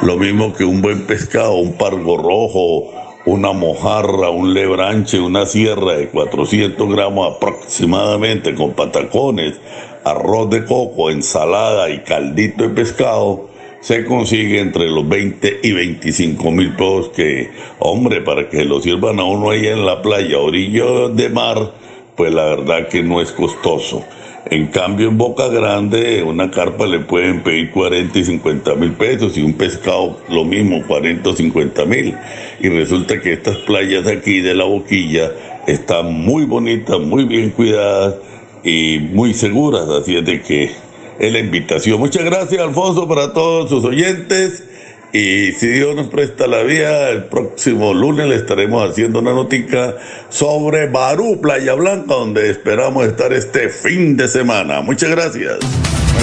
Lo 0.01 0.17
mismo 0.17 0.55
que 0.55 0.65
un 0.65 0.81
buen 0.81 1.03
pescado, 1.03 1.57
un 1.57 1.75
pargo 1.75 2.17
rojo, 2.17 2.91
una 3.27 3.53
mojarra, 3.53 4.31
un 4.31 4.55
lebranche, 4.55 5.21
una 5.21 5.45
sierra 5.45 5.99
de 5.99 6.09
400 6.09 6.89
gramos 6.89 7.37
aproximadamente 7.37 8.55
con 8.55 8.73
patacones, 8.73 9.61
arroz 10.03 10.49
de 10.49 10.65
coco, 10.65 11.11
ensalada 11.11 11.91
y 11.91 11.99
caldito 11.99 12.63
de 12.63 12.71
pescado, 12.71 13.51
se 13.83 14.07
consigue 14.07 14.61
entre 14.61 14.89
los 14.89 15.07
20 15.07 15.61
y 15.63 15.73
25 15.73 16.51
mil 16.53 16.73
pesos 16.73 17.11
que, 17.11 17.51
hombre, 17.81 18.23
para 18.23 18.49
que 18.49 18.65
lo 18.65 18.81
sirvan 18.81 19.21
a 19.21 19.25
uno 19.25 19.51
ahí 19.51 19.67
en 19.67 19.85
la 19.85 20.01
playa, 20.01 20.39
orillo 20.39 21.11
de 21.11 21.29
mar, 21.29 21.71
pues 22.17 22.33
la 22.33 22.45
verdad 22.45 22.89
que 22.89 23.03
no 23.03 23.21
es 23.21 23.31
costoso. 23.31 24.03
En 24.51 24.67
cambio, 24.67 25.09
en 25.09 25.17
Boca 25.17 25.47
Grande, 25.47 26.25
una 26.25 26.51
carpa 26.51 26.85
le 26.85 26.99
pueden 26.99 27.41
pedir 27.45 27.71
40 27.71 28.19
y 28.19 28.25
50 28.25 28.75
mil 28.75 28.93
pesos 28.95 29.39
y 29.39 29.43
un 29.43 29.53
pescado 29.53 30.21
lo 30.29 30.45
mismo, 30.45 30.83
40 30.89 31.31
o 31.31 31.37
50 31.37 31.85
mil. 31.85 32.17
Y 32.61 32.69
resulta 32.69 33.21
que 33.21 33.35
estas 33.35 33.59
playas 33.59 34.05
de 34.05 34.13
aquí 34.15 34.41
de 34.41 34.57
la 34.57 34.65
boquilla 34.65 35.31
están 35.69 36.13
muy 36.13 36.47
bonitas, 36.47 36.99
muy 36.99 37.27
bien 37.27 37.51
cuidadas 37.51 38.17
y 38.65 38.99
muy 38.99 39.35
seguras. 39.35 39.89
Así 39.89 40.17
es 40.17 40.25
de 40.25 40.43
que 40.43 40.73
es 41.21 41.33
la 41.33 41.39
invitación. 41.39 42.01
Muchas 42.01 42.25
gracias, 42.25 42.61
Alfonso, 42.61 43.07
para 43.07 43.33
todos 43.33 43.71
sus 43.71 43.85
oyentes. 43.85 44.65
Y 45.13 45.53
si 45.53 45.67
Dios 45.67 45.97
nos 45.97 46.09
presta 46.09 46.47
la 46.47 46.63
vida, 46.63 47.11
el 47.11 47.25
próximo 47.25 47.93
lunes 47.93 48.29
le 48.29 48.37
estaremos 48.37 48.89
haciendo 48.89 49.19
una 49.19 49.33
notica 49.33 49.97
sobre 50.29 50.87
Barú, 50.87 51.41
Playa 51.41 51.75
Blanca, 51.75 52.15
donde 52.15 52.49
esperamos 52.49 53.07
estar 53.07 53.33
este 53.33 53.71
fin 53.71 54.17
de 54.17 54.29
semana. 54.29 54.83
Muchas 54.83 55.11
gracias. 55.11 55.59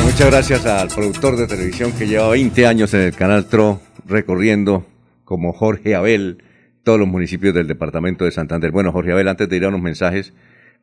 muchas 0.05 0.27
gracias 0.27 0.65
al 0.65 0.88
productor 0.88 1.35
de 1.35 1.47
televisión 1.47 1.91
que 1.91 2.07
lleva 2.07 2.30
20 2.30 2.65
años 2.65 2.93
en 2.93 3.01
el 3.01 3.14
canal 3.14 3.47
TRO, 3.47 3.81
recorriendo 4.05 4.85
como 5.26 5.51
Jorge 5.51 5.93
Abel 5.93 6.41
todos 6.84 6.97
los 6.97 7.09
municipios 7.09 7.53
del 7.53 7.68
departamento 7.68 8.23
de 8.23 8.31
Santander. 8.31 8.72
Bueno, 8.72 8.93
Jorge 8.93 9.11
Abel, 9.11 9.27
antes 9.27 9.49
de 9.49 9.57
ir 9.57 9.65
a 9.65 9.68
unos 9.68 9.81
mensajes, 9.81 10.34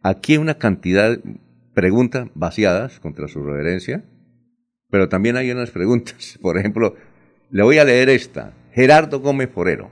aquí 0.03 0.33
hay 0.33 0.39
una 0.39 0.59
cantidad 0.59 1.17
de 1.17 1.23
preguntas 1.73 2.29
vaciadas 2.35 3.01
contra 3.01 3.29
su 3.29 3.43
reverencia, 3.43 4.05
pero 4.91 5.09
también 5.09 5.39
hay 5.39 5.51
unas 5.51 5.71
preguntas, 5.71 6.39
por 6.43 6.59
ejemplo, 6.59 6.97
le 7.55 7.63
voy 7.63 7.79
a 7.79 7.85
leer 7.85 8.09
esta. 8.09 8.53
Gerardo 8.73 9.21
Gómez 9.21 9.49
Forero. 9.49 9.89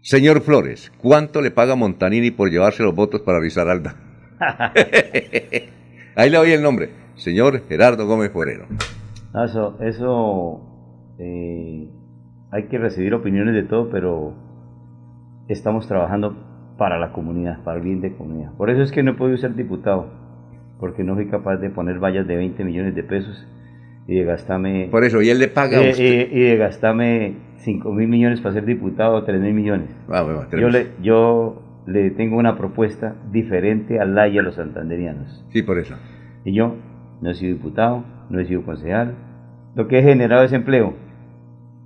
Señor 0.00 0.42
Flores, 0.42 0.92
¿cuánto 1.02 1.42
le 1.42 1.50
paga 1.50 1.74
Montanini 1.74 2.30
por 2.30 2.50
llevarse 2.50 2.84
los 2.84 2.94
votos 2.94 3.22
para 3.22 3.40
Risaralda? 3.40 3.96
Ahí 6.14 6.30
le 6.30 6.36
doy 6.36 6.52
el 6.52 6.62
nombre. 6.62 6.90
Señor 7.16 7.66
Gerardo 7.66 8.06
Gómez 8.06 8.30
Forero. 8.30 8.66
Eso, 9.44 9.76
eso 9.80 11.16
eh, 11.18 11.90
hay 12.52 12.68
que 12.68 12.78
recibir 12.78 13.12
opiniones 13.12 13.56
de 13.56 13.64
todo, 13.64 13.90
pero 13.90 14.34
estamos 15.48 15.88
trabajando 15.88 16.76
para 16.78 17.00
la 17.00 17.10
comunidad, 17.10 17.64
para 17.64 17.78
el 17.78 17.82
bien 17.82 18.00
de 18.00 18.16
comunidad. 18.16 18.52
Por 18.56 18.70
eso 18.70 18.82
es 18.82 18.92
que 18.92 19.02
no 19.02 19.10
he 19.10 19.14
podido 19.14 19.36
ser 19.36 19.56
diputado, 19.56 20.12
porque 20.78 21.02
no 21.02 21.16
soy 21.16 21.26
capaz 21.28 21.56
de 21.56 21.70
poner 21.70 21.98
vallas 21.98 22.28
de 22.28 22.36
20 22.36 22.62
millones 22.62 22.94
de 22.94 23.02
pesos 23.02 23.48
y 24.08 24.14
de 24.14 24.24
gastarme... 24.24 24.88
Por 24.90 25.04
eso, 25.04 25.20
y 25.20 25.28
él 25.28 25.38
le 25.38 25.48
paga 25.48 25.78
a 25.78 25.90
usted. 25.90 26.32
Y, 26.32 26.40
de 26.40 26.56
gastarme 26.56 27.36
5 27.58 27.92
mil 27.92 28.08
millones 28.08 28.40
para 28.40 28.54
ser 28.54 28.64
diputado 28.64 29.14
o 29.14 29.22
3 29.22 29.38
mil 29.38 29.52
millones. 29.52 29.90
Ah, 30.08 30.26
yo, 30.50 30.70
le, 30.70 30.88
yo 31.02 31.62
le 31.86 32.10
tengo 32.12 32.38
una 32.38 32.56
propuesta 32.56 33.16
diferente 33.30 34.00
a 34.00 34.06
la 34.06 34.26
y 34.26 34.38
a 34.38 34.42
los 34.42 34.54
santanderianos. 34.54 35.44
Sí, 35.50 35.62
por 35.62 35.78
eso. 35.78 35.94
Y 36.46 36.54
yo 36.54 36.76
no 37.20 37.30
he 37.30 37.34
sido 37.34 37.52
diputado, 37.52 38.02
no 38.30 38.40
he 38.40 38.46
sido 38.46 38.62
concejal. 38.62 39.14
Lo 39.74 39.88
que 39.88 39.98
he 39.98 40.02
generado 40.02 40.42
es 40.42 40.54
empleo. 40.54 40.94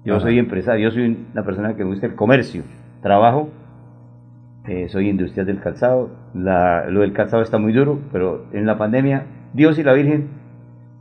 Yo 0.04 0.20
soy 0.20 0.38
empresario, 0.38 0.88
yo 0.88 0.90
soy 0.92 1.26
una 1.32 1.44
persona 1.44 1.74
que 1.74 1.84
me 1.84 1.90
gusta 1.90 2.06
el 2.06 2.14
comercio. 2.14 2.62
Trabajo, 3.02 3.50
eh, 4.68 4.88
soy 4.88 5.08
industrial 5.08 5.46
del 5.46 5.60
calzado. 5.60 6.10
La, 6.34 6.88
lo 6.88 7.00
del 7.00 7.12
calzado 7.12 7.42
está 7.42 7.58
muy 7.58 7.72
duro, 7.72 7.98
pero 8.12 8.46
en 8.52 8.64
la 8.64 8.78
pandemia 8.78 9.26
Dios 9.54 9.76
y 9.78 9.82
la 9.82 9.92
Virgen 9.92 10.28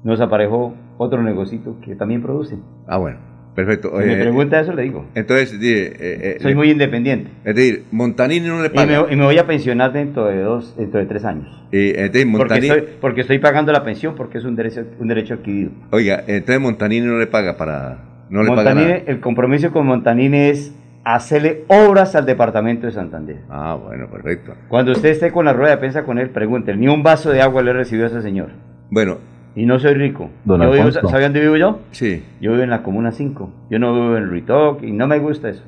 nos 0.03 0.19
aparejó 0.19 0.73
otro 1.01 1.23
negocito 1.23 1.77
que 1.83 1.95
también 1.95 2.21
produce. 2.21 2.57
Ah, 2.87 2.97
bueno, 2.97 3.17
perfecto. 3.55 3.89
Si 3.99 4.07
me 4.07 4.17
pregunta 4.17 4.59
eso, 4.59 4.73
le 4.73 4.83
digo. 4.83 5.05
Entonces, 5.15 5.53
eh, 5.53 5.97
eh, 5.99 6.37
soy 6.39 6.53
muy 6.53 6.69
independiente. 6.69 7.31
Es 7.43 7.55
decir, 7.55 7.85
Montanini 7.91 8.47
no 8.47 8.61
le 8.61 8.69
paga. 8.69 9.07
Y 9.09 9.15
me, 9.15 9.23
voy 9.23 9.37
a 9.37 9.47
pensionar 9.47 9.93
dentro 9.93 10.25
de 10.25 10.41
dos, 10.41 10.75
dentro 10.77 10.99
de 10.99 11.07
tres 11.07 11.25
años. 11.25 11.47
Y, 11.71 11.89
entonces, 11.89 12.27
porque, 12.37 12.59
estoy, 12.59 12.83
porque 13.01 13.21
estoy 13.21 13.39
pagando 13.39 13.71
la 13.71 13.83
pensión 13.83 14.15
porque 14.15 14.37
es 14.37 14.45
un 14.45 14.55
derecho, 14.55 14.85
un 14.99 15.07
derecho 15.07 15.33
adquirido. 15.35 15.71
Oiga, 15.89 16.23
entonces 16.27 16.61
Montanini 16.61 17.05
no 17.05 17.17
le 17.17 17.27
paga 17.27 17.57
para. 17.57 18.27
No 18.29 18.43
le 18.43 18.49
paga 18.49 18.73
nada. 18.75 18.95
El 18.95 19.19
compromiso 19.19 19.71
con 19.71 19.87
Montanini 19.87 20.37
es 20.37 20.73
hacerle 21.03 21.63
obras 21.67 22.15
al 22.15 22.25
departamento 22.25 22.85
de 22.85 22.93
Santander. 22.93 23.37
Ah, 23.49 23.75
bueno, 23.83 24.07
perfecto. 24.09 24.53
Cuando 24.67 24.91
usted 24.91 25.09
esté 25.09 25.31
con 25.31 25.45
la 25.45 25.53
rueda 25.53 25.71
de 25.71 25.77
prensa 25.77 26.03
con 26.03 26.19
él, 26.19 26.29
pregúntele, 26.29 26.77
ni 26.77 26.87
un 26.87 27.01
vaso 27.01 27.31
de 27.31 27.41
agua 27.41 27.63
le 27.63 27.71
he 27.71 27.73
recibido 27.73 28.05
a 28.05 28.09
ese 28.09 28.21
señor. 28.21 28.51
Bueno, 28.89 29.17
y 29.55 29.65
no 29.65 29.79
soy 29.79 29.93
rico. 29.93 30.29
¿Sabe 30.47 31.23
dónde 31.23 31.41
vivo 31.41 31.57
yo? 31.57 31.79
Sí. 31.91 32.23
Yo 32.39 32.51
vivo 32.51 32.63
en 32.63 32.69
la 32.69 32.83
Comuna 32.83 33.11
5. 33.11 33.49
Yo 33.69 33.79
no 33.79 33.93
vivo 33.93 34.17
en 34.17 34.29
Ritoc 34.31 34.83
y 34.83 34.91
no 34.91 35.07
me 35.07 35.19
gusta 35.19 35.49
eso. 35.49 35.63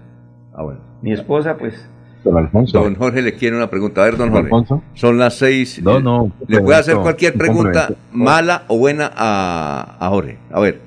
Ah, 0.53 0.63
bueno. 0.63 0.79
Mi 1.01 1.11
esposa, 1.11 1.57
pues... 1.57 1.89
Don 2.23 2.37
Alfonso. 2.37 2.81
Don 2.81 2.95
Jorge 2.95 3.21
le 3.21 3.33
quiere 3.33 3.57
una 3.57 3.69
pregunta. 3.69 4.01
A 4.01 4.05
ver, 4.05 4.15
don, 4.15 4.29
Jorge. 4.29 4.45
Alfonso. 4.45 4.81
Son 4.93 5.17
las 5.17 5.37
seis. 5.37 5.81
No, 5.83 5.99
no. 5.99 6.31
Le 6.47 6.61
puede 6.61 6.79
hacer 6.79 6.95
cualquier 6.95 7.33
pregunta, 7.33 7.89
mala 8.13 8.63
o 8.69 8.77
buena, 8.77 9.11
a, 9.13 9.97
a, 9.99 10.09
Jorge. 10.09 10.37
A 10.49 10.61
ver. 10.61 10.79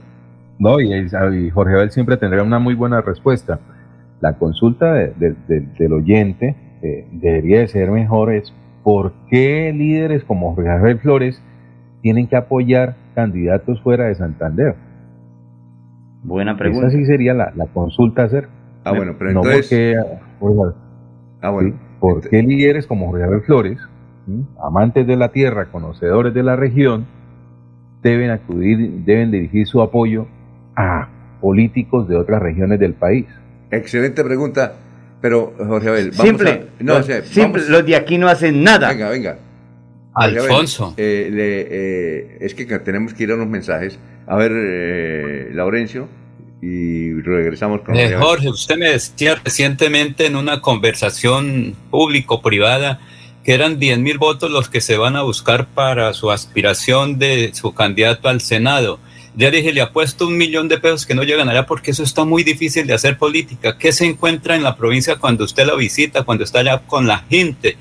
No, 0.59 0.81
y, 0.81 0.91
Jorge 1.51 1.75
Abel 1.75 1.91
siempre 1.91 2.17
tendrá 2.17 2.43
una 2.43 2.59
muy 2.59 2.75
buena 2.75 3.03
respuesta. 3.03 3.61
La 4.23 4.39
consulta 4.39 4.95
del 4.95 5.93
oyente 5.93 6.57
eh, 6.83 7.07
debería 7.13 7.61
de 7.61 7.69
ser 7.69 7.91
mejor 7.91 8.33
es 8.33 8.55
por 8.83 9.13
qué 9.29 9.75
líderes 9.77 10.25
como 10.25 10.55
Jorge 10.55 10.71
Rafael 10.71 10.99
Flores 11.01 11.43
tienen 12.03 12.27
que 12.29 12.37
apoyar 12.37 12.95
candidatos 13.15 13.81
fuera 13.83 14.07
de 14.07 14.15
Santander. 14.15 14.75
Buena 16.23 16.57
pregunta. 16.57 16.89
Esa 16.89 16.97
sí 16.97 17.05
sería 17.07 17.35
la, 17.35 17.53
la 17.55 17.67
consulta 17.67 18.23
a 18.23 18.25
hacer. 18.27 18.49
Ah, 18.85 18.93
bueno, 18.93 19.15
pero 19.19 19.33
no 19.33 19.45
entonces... 19.45 19.97
porque, 20.39 20.75
Ah, 21.41 21.51
bueno. 21.51 21.71
¿sí? 21.71 21.75
¿Por 22.01 22.29
qué 22.29 22.43
líderes 22.43 22.87
como 22.87 23.07
Jorge 23.09 23.25
Abel 23.25 23.41
Flores, 23.43 23.79
¿sí? 24.27 24.45
amantes 24.63 25.07
de 25.07 25.17
la 25.17 25.31
tierra, 25.31 25.67
conocedores 25.67 26.35
de 26.35 26.43
la 26.43 26.57
región, 26.57 27.07
deben 28.03 28.31
acudir, 28.31 29.05
deben 29.05 29.31
dirigir 29.31 29.67
su 29.67 29.81
apoyo 29.83 30.27
a 30.77 31.09
políticos 31.41 32.09
de 32.09 32.17
otras 32.17 32.41
regiones 32.43 32.79
del 32.81 32.95
país? 32.95 33.27
Excelente 33.71 34.23
pregunta, 34.25 34.73
pero 35.21 35.53
Jorge 35.59 35.89
Abel, 35.89 36.11
vamos 36.11 36.27
Simple. 36.27 36.51
a... 36.51 36.83
No, 36.83 36.95
los, 36.95 37.01
o 37.01 37.03
sea, 37.05 37.23
simple, 37.23 37.61
vamos- 37.63 37.69
los 37.71 37.87
de 37.87 37.97
aquí 37.97 38.19
no 38.19 38.29
hacen 38.29 38.63
nada. 38.63 38.89
Venga, 38.91 39.11
venga. 39.11 39.37
Alfonso. 40.17 40.95
eh, 40.97 41.29
le- 41.31 41.67
eh, 41.71 42.39
es 42.41 42.55
que 42.55 42.65
tenemos 42.79 43.15
que 43.15 43.25
ir 43.25 43.31
a 43.31 43.35
unos 43.35 43.49
mensajes. 43.49 43.99
A 44.27 44.37
ver, 44.37 44.53
eh, 44.55 45.51
Laurencio, 45.53 46.09
y 46.63 47.13
regresamos 47.21 47.83
con 47.83 47.97
Eh. 47.97 48.15
Jorge, 48.19 48.49
usted 48.49 48.77
me 48.77 48.89
decía 48.91 49.37
recientemente 49.45 50.27
en 50.27 50.37
una 50.37 50.61
conversación 50.61 51.75
público-privada 51.91 53.01
que 53.45 53.55
eran 53.55 53.79
10 53.79 53.99
mil 53.99 54.19
votos 54.19 54.51
los 54.51 54.69
que 54.69 54.81
se 54.81 54.97
van 54.97 55.15
a 55.17 55.23
buscar 55.23 55.67
para 55.69 56.13
su 56.15 56.31
aspiración 56.33 57.19
de 57.19 57.51
su 57.55 57.73
candidato 57.75 58.29
al 58.29 58.41
Senado. 58.41 58.99
Ya 59.37 59.51
dije, 59.51 59.73
le 59.73 59.83
apuesto 59.83 60.27
un 60.27 60.37
millón 60.39 60.67
de 60.67 60.79
pesos 60.79 61.05
que 61.07 61.15
no 61.15 61.23
llegan 61.23 61.49
allá 61.49 61.67
porque 61.67 61.91
eso 61.93 62.03
está 62.03 62.25
muy 62.25 62.43
difícil 62.43 62.87
de 62.87 62.95
hacer 62.95 63.19
política. 63.19 63.77
¿Qué 63.79 63.93
se 63.93 64.07
encuentra 64.07 64.57
en 64.57 64.63
la 64.63 64.77
provincia 64.77 65.17
cuando 65.17 65.45
usted 65.45 65.67
la 65.67 65.77
visita, 65.77 66.25
cuando 66.25 66.43
está 66.43 66.61
allá 66.61 66.79
con 66.87 67.07
la 67.07 67.19
gente? 67.31 67.77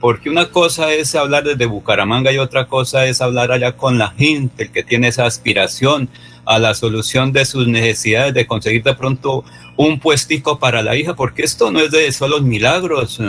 Porque 0.00 0.30
una 0.30 0.50
cosa 0.50 0.92
es 0.92 1.14
hablar 1.14 1.44
desde 1.44 1.66
Bucaramanga 1.66 2.32
y 2.32 2.38
otra 2.38 2.66
cosa 2.66 3.06
es 3.06 3.20
hablar 3.20 3.52
allá 3.52 3.76
con 3.76 3.98
la 3.98 4.12
gente, 4.12 4.64
el 4.64 4.70
que 4.72 4.82
tiene 4.82 5.08
esa 5.08 5.26
aspiración 5.26 6.08
a 6.46 6.58
la 6.58 6.74
solución 6.74 7.32
de 7.32 7.44
sus 7.44 7.68
necesidades, 7.68 8.32
de 8.32 8.46
conseguir 8.46 8.82
de 8.82 8.94
pronto 8.94 9.44
un 9.76 10.00
puestico 10.00 10.58
para 10.58 10.82
la 10.82 10.96
hija, 10.96 11.14
porque 11.14 11.42
esto 11.42 11.70
no 11.70 11.80
es 11.80 11.90
de 11.90 12.10
solo 12.12 12.40
milagros. 12.40 13.20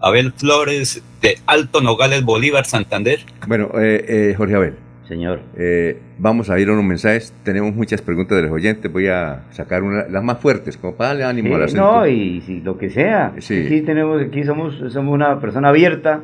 Abel 0.00 0.32
Flores 0.32 1.02
de 1.20 1.38
Alto 1.46 1.80
Nogales, 1.80 2.24
Bolívar, 2.24 2.66
Santander. 2.66 3.24
Bueno, 3.46 3.70
eh, 3.80 4.04
eh, 4.08 4.34
Jorge 4.36 4.54
Abel. 4.54 4.87
Señor. 5.08 5.40
Eh, 5.56 5.98
vamos 6.18 6.50
a 6.50 6.58
ir 6.60 6.68
a 6.68 6.72
unos 6.74 6.84
mensajes. 6.84 7.32
Tenemos 7.42 7.74
muchas 7.74 8.02
preguntas 8.02 8.36
de 8.36 8.42
los 8.42 8.52
oyentes. 8.52 8.92
Voy 8.92 9.08
a 9.08 9.44
sacar 9.50 9.82
una, 9.82 10.06
las 10.08 10.22
más 10.22 10.38
fuertes, 10.38 10.76
como 10.76 10.94
para 10.94 11.08
darle 11.10 11.24
ánimo 11.24 11.54
al 11.56 11.62
Sí, 11.68 11.76
asunto. 11.76 11.96
no, 12.00 12.06
y 12.06 12.60
lo 12.62 12.76
que 12.78 12.90
sea. 12.90 13.32
Sí. 13.38 13.62
Aquí 13.64 13.80
tenemos, 13.80 14.20
aquí 14.22 14.44
somos, 14.44 14.76
somos 14.92 15.14
una 15.14 15.40
persona 15.40 15.70
abierta 15.70 16.20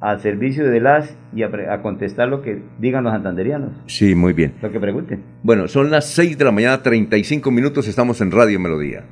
al 0.00 0.20
servicio 0.20 0.68
de 0.68 0.80
las 0.80 1.16
y 1.34 1.44
a, 1.44 1.50
a 1.70 1.80
contestar 1.80 2.28
lo 2.28 2.42
que 2.42 2.60
digan 2.78 3.04
los 3.04 3.12
santanderianos, 3.12 3.70
Sí, 3.86 4.14
muy 4.16 4.32
bien. 4.32 4.52
lo 4.60 4.70
que 4.70 4.80
pregunten. 4.80 5.22
Bueno, 5.44 5.68
son 5.68 5.90
las 5.90 6.06
6 6.08 6.36
de 6.36 6.44
la 6.44 6.50
mañana, 6.52 6.82
35 6.82 7.50
minutos. 7.52 7.86
Estamos 7.88 8.20
en 8.20 8.32
Radio 8.32 8.58
Melodía. 8.60 9.04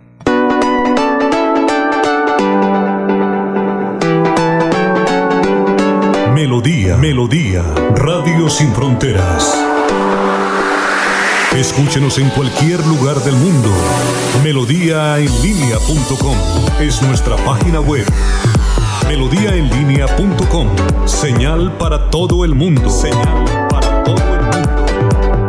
Melodía, 6.40 6.96
Melodía, 6.96 7.62
Radio 7.96 8.48
Sin 8.48 8.72
Fronteras. 8.72 9.54
Escúchenos 11.54 12.16
en 12.16 12.30
cualquier 12.30 12.80
lugar 12.86 13.16
del 13.22 13.34
mundo. 13.34 13.68
Melodíaenlínea.com 14.42 16.36
es 16.80 17.02
nuestra 17.02 17.36
página 17.44 17.80
web. 17.80 18.06
Melodíaenlínea.com, 19.06 20.68
señal 21.04 21.76
para 21.76 22.08
todo 22.08 22.46
el 22.46 22.54
mundo. 22.54 22.88
Señal 22.88 23.44
para 23.68 24.02
todo 24.02 24.16
el 24.16 24.40
mundo. 24.40 24.86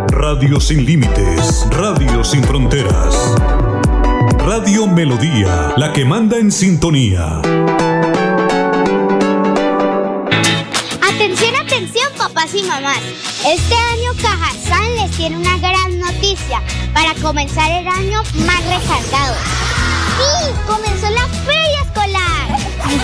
Radio 0.09 0.59
sin 0.59 0.85
límites, 0.85 1.67
Radio 1.69 2.21
sin 2.25 2.43
fronteras. 2.43 3.37
Radio 4.45 4.87
Melodía, 4.87 5.71
la 5.77 5.93
que 5.93 6.03
manda 6.03 6.37
en 6.37 6.51
sintonía. 6.51 7.39
Papás 12.41 12.55
y 12.55 12.63
mamás. 12.63 12.99
Este 13.45 13.75
año 13.75 14.11
Cajazán 14.21 14.95
les 14.95 15.11
tiene 15.11 15.37
una 15.37 15.57
gran 15.57 15.99
noticia 15.99 16.61
para 16.93 17.13
comenzar 17.15 17.69
el 17.71 17.87
año 17.87 18.23
más 18.45 18.63
recargado. 18.63 19.35
¡Sí! 20.17 20.51
¡Comenzó 20.67 21.09
la 21.09 21.27
feria 21.45 21.81
escolar! 21.81 22.57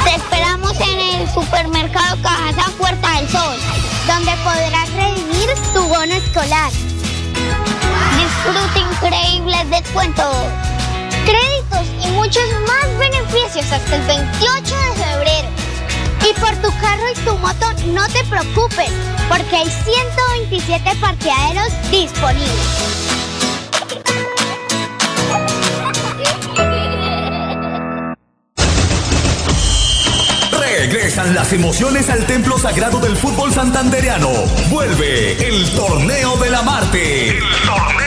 Te 0.04 0.16
esperamos 0.16 0.74
en 0.80 1.00
el 1.00 1.30
supermercado 1.34 2.22
Cajazán 2.22 2.72
Puerta 2.74 3.12
del 3.14 3.30
Sol, 3.30 3.58
donde 4.08 4.32
podrás 4.44 4.90
redimir 4.94 5.50
tu 5.74 5.84
bono 5.88 6.14
escolar. 6.14 6.72
Disfruta 8.18 8.80
increíbles 8.80 9.70
descuentos, 9.70 10.36
créditos 11.26 12.06
y 12.06 12.12
muchos 12.12 12.44
más 12.68 12.98
beneficios 12.98 13.72
hasta 13.72 13.96
el 13.96 14.02
28 14.04 14.76
de 14.76 15.04
febrero. 15.04 15.57
Y 16.30 16.34
por 16.42 16.54
tu 16.58 16.70
carro 16.82 17.04
y 17.10 17.20
tu 17.24 17.38
moto 17.38 17.66
no 17.94 18.06
te 18.10 18.22
preocupes, 18.26 18.90
porque 19.30 19.56
hay 19.56 19.70
127 19.70 20.92
parqueaderos 21.00 21.72
disponibles. 21.90 22.98
Regresan 30.52 31.34
las 31.34 31.54
emociones 31.54 32.10
al 32.10 32.26
templo 32.26 32.58
sagrado 32.58 33.00
del 33.00 33.16
fútbol 33.16 33.54
santandereano. 33.54 34.30
Vuelve 34.70 35.48
el 35.48 35.70
torneo 35.72 36.36
de 36.38 36.50
la 36.50 36.62
Marte. 36.62 37.30
El 37.30 37.40
torneo 37.66 38.07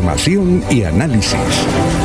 Información 0.00 0.64
y 0.70 0.84
análisis. 0.84 1.38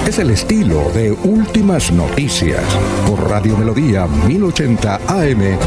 Es 0.06 0.20
el 0.20 0.30
estilo 0.30 0.92
de 0.94 1.14
Últimas 1.14 1.94
Noticias 1.94 2.62
por 3.08 3.30
Radio 3.30 3.56
Melodía 3.56 4.06
1080 4.06 5.00
AM. 5.08 5.58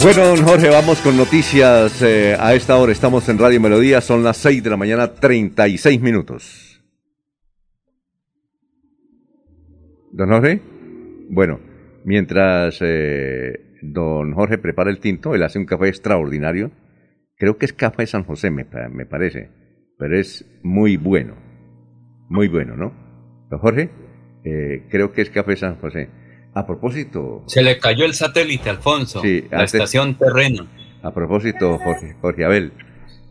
Bueno, 0.00 0.44
Jorge, 0.44 0.68
vamos 0.68 0.98
con 1.00 1.16
noticias. 1.16 2.00
eh, 2.02 2.36
a 2.38 2.54
esta 2.54 2.76
hora 2.76 2.92
estamos 2.92 3.28
en 3.28 3.36
Radio 3.36 3.60
Melodía, 3.60 4.00
son 4.00 4.22
las 4.22 4.36
6 4.36 4.62
de 4.62 4.70
la 4.70 4.76
mañana, 4.76 5.08
36 5.12 6.00
minutos. 6.00 6.65
Don 10.16 10.30
Jorge, 10.30 10.62
bueno, 11.28 11.60
mientras 12.04 12.78
eh, 12.80 13.60
don 13.82 14.32
Jorge 14.32 14.56
prepara 14.56 14.90
el 14.90 14.98
tinto, 14.98 15.34
él 15.34 15.42
hace 15.42 15.58
un 15.58 15.66
café 15.66 15.88
extraordinario. 15.88 16.70
Creo 17.36 17.58
que 17.58 17.66
es 17.66 17.74
café 17.74 18.06
San 18.06 18.24
José, 18.24 18.50
me, 18.50 18.64
me 18.90 19.04
parece, 19.04 19.50
pero 19.98 20.18
es 20.18 20.46
muy 20.62 20.96
bueno, 20.96 21.34
muy 22.30 22.48
bueno, 22.48 22.76
¿no? 22.76 22.94
Don 23.50 23.58
Jorge, 23.60 23.90
eh, 24.44 24.86
creo 24.90 25.12
que 25.12 25.20
es 25.20 25.28
café 25.28 25.54
San 25.56 25.76
José. 25.76 26.08
A 26.54 26.66
propósito, 26.66 27.44
Se 27.46 27.62
le 27.62 27.78
cayó 27.78 28.06
el 28.06 28.14
satélite, 28.14 28.70
Alfonso. 28.70 29.20
Sí, 29.20 29.44
la 29.50 29.58
antes- 29.58 29.74
estación 29.74 30.16
terrena. 30.16 30.66
A 31.02 31.12
propósito, 31.12 31.76
Jorge, 31.78 32.16
Jorge 32.22 32.44
Abel, 32.46 32.72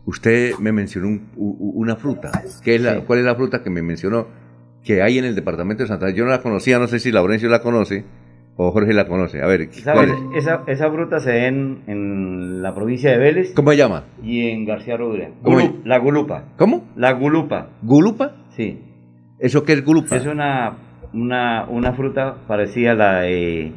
usted 0.04 0.52
me 0.60 0.70
mencionó 0.70 1.08
un- 1.08 1.30
u- 1.34 1.56
u- 1.58 1.72
una 1.80 1.96
fruta. 1.96 2.30
¿Qué 2.62 2.76
es 2.76 2.80
la, 2.80 3.00
¿Cuál 3.00 3.18
es 3.18 3.24
la 3.24 3.34
fruta 3.34 3.64
que 3.64 3.70
me 3.70 3.82
mencionó 3.82 4.28
que 4.86 5.02
hay 5.02 5.18
en 5.18 5.24
el 5.24 5.34
departamento 5.34 5.82
de 5.82 5.88
Santa 5.88 6.10
Yo 6.10 6.24
no 6.24 6.30
la 6.30 6.40
conocía, 6.40 6.78
no 6.78 6.86
sé 6.86 6.98
si 7.00 7.10
Laurencio 7.12 7.48
la 7.48 7.60
conoce 7.60 8.04
o 8.56 8.70
Jorge 8.70 8.94
la 8.94 9.06
conoce. 9.06 9.42
A 9.42 9.46
ver, 9.46 9.68
¿cuál 9.68 9.82
¿Sabes? 9.82 10.10
es? 10.10 10.44
Esa, 10.44 10.62
esa 10.66 10.90
fruta 10.90 11.18
se 11.20 11.30
ve 11.32 11.46
en, 11.48 11.82
en 11.88 12.62
la 12.62 12.74
provincia 12.74 13.10
de 13.10 13.18
Vélez. 13.18 13.52
¿Cómo 13.52 13.72
se 13.72 13.76
llama? 13.76 14.04
Y 14.22 14.48
en 14.48 14.64
García 14.64 14.96
Rodríguez. 14.96 15.30
¿Cómo 15.42 15.58
Gulu- 15.60 15.82
la 15.84 15.98
gulupa. 15.98 16.44
¿Cómo? 16.56 16.84
La 16.96 17.12
gulupa. 17.12 17.66
¿Gulupa? 17.82 18.32
Sí. 18.56 18.80
¿Eso 19.38 19.64
qué 19.64 19.74
es 19.74 19.84
gulupa? 19.84 20.16
Es 20.16 20.24
una, 20.24 20.72
una, 21.12 21.66
una 21.68 21.92
fruta 21.92 22.36
parecida 22.46 22.92
a 22.92 22.94
la, 22.94 23.20
de- 23.22 23.72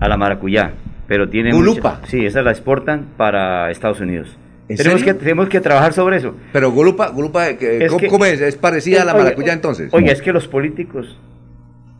a 0.00 0.08
la 0.08 0.16
maracuyá, 0.18 0.74
pero 1.06 1.30
tiene... 1.30 1.52
¿Gulupa? 1.52 1.94
mucha- 2.00 2.06
sí, 2.08 2.26
esa 2.26 2.42
la 2.42 2.50
exportan 2.50 3.06
para 3.16 3.70
Estados 3.70 4.00
Unidos. 4.00 4.36
¿En 4.70 4.76
Tenemos 4.76 5.02
que, 5.02 5.14
tenemos 5.14 5.48
que 5.48 5.60
trabajar 5.60 5.92
sobre 5.92 6.18
eso. 6.18 6.36
Pero 6.52 6.70
gulupa, 6.70 7.08
gulupa 7.08 7.48
eh, 7.50 7.86
¿cómo, 7.88 7.98
que- 7.98 8.06
cómo 8.06 8.24
es? 8.24 8.40
¿Es 8.40 8.56
parecida 8.56 9.02
a 9.02 9.04
la 9.04 9.14
maracuyá 9.14 9.52
entonces? 9.52 9.92
Oiga, 9.92 10.12
es 10.12 10.22
que 10.22 10.32
los 10.32 10.46
políticos 10.46 11.18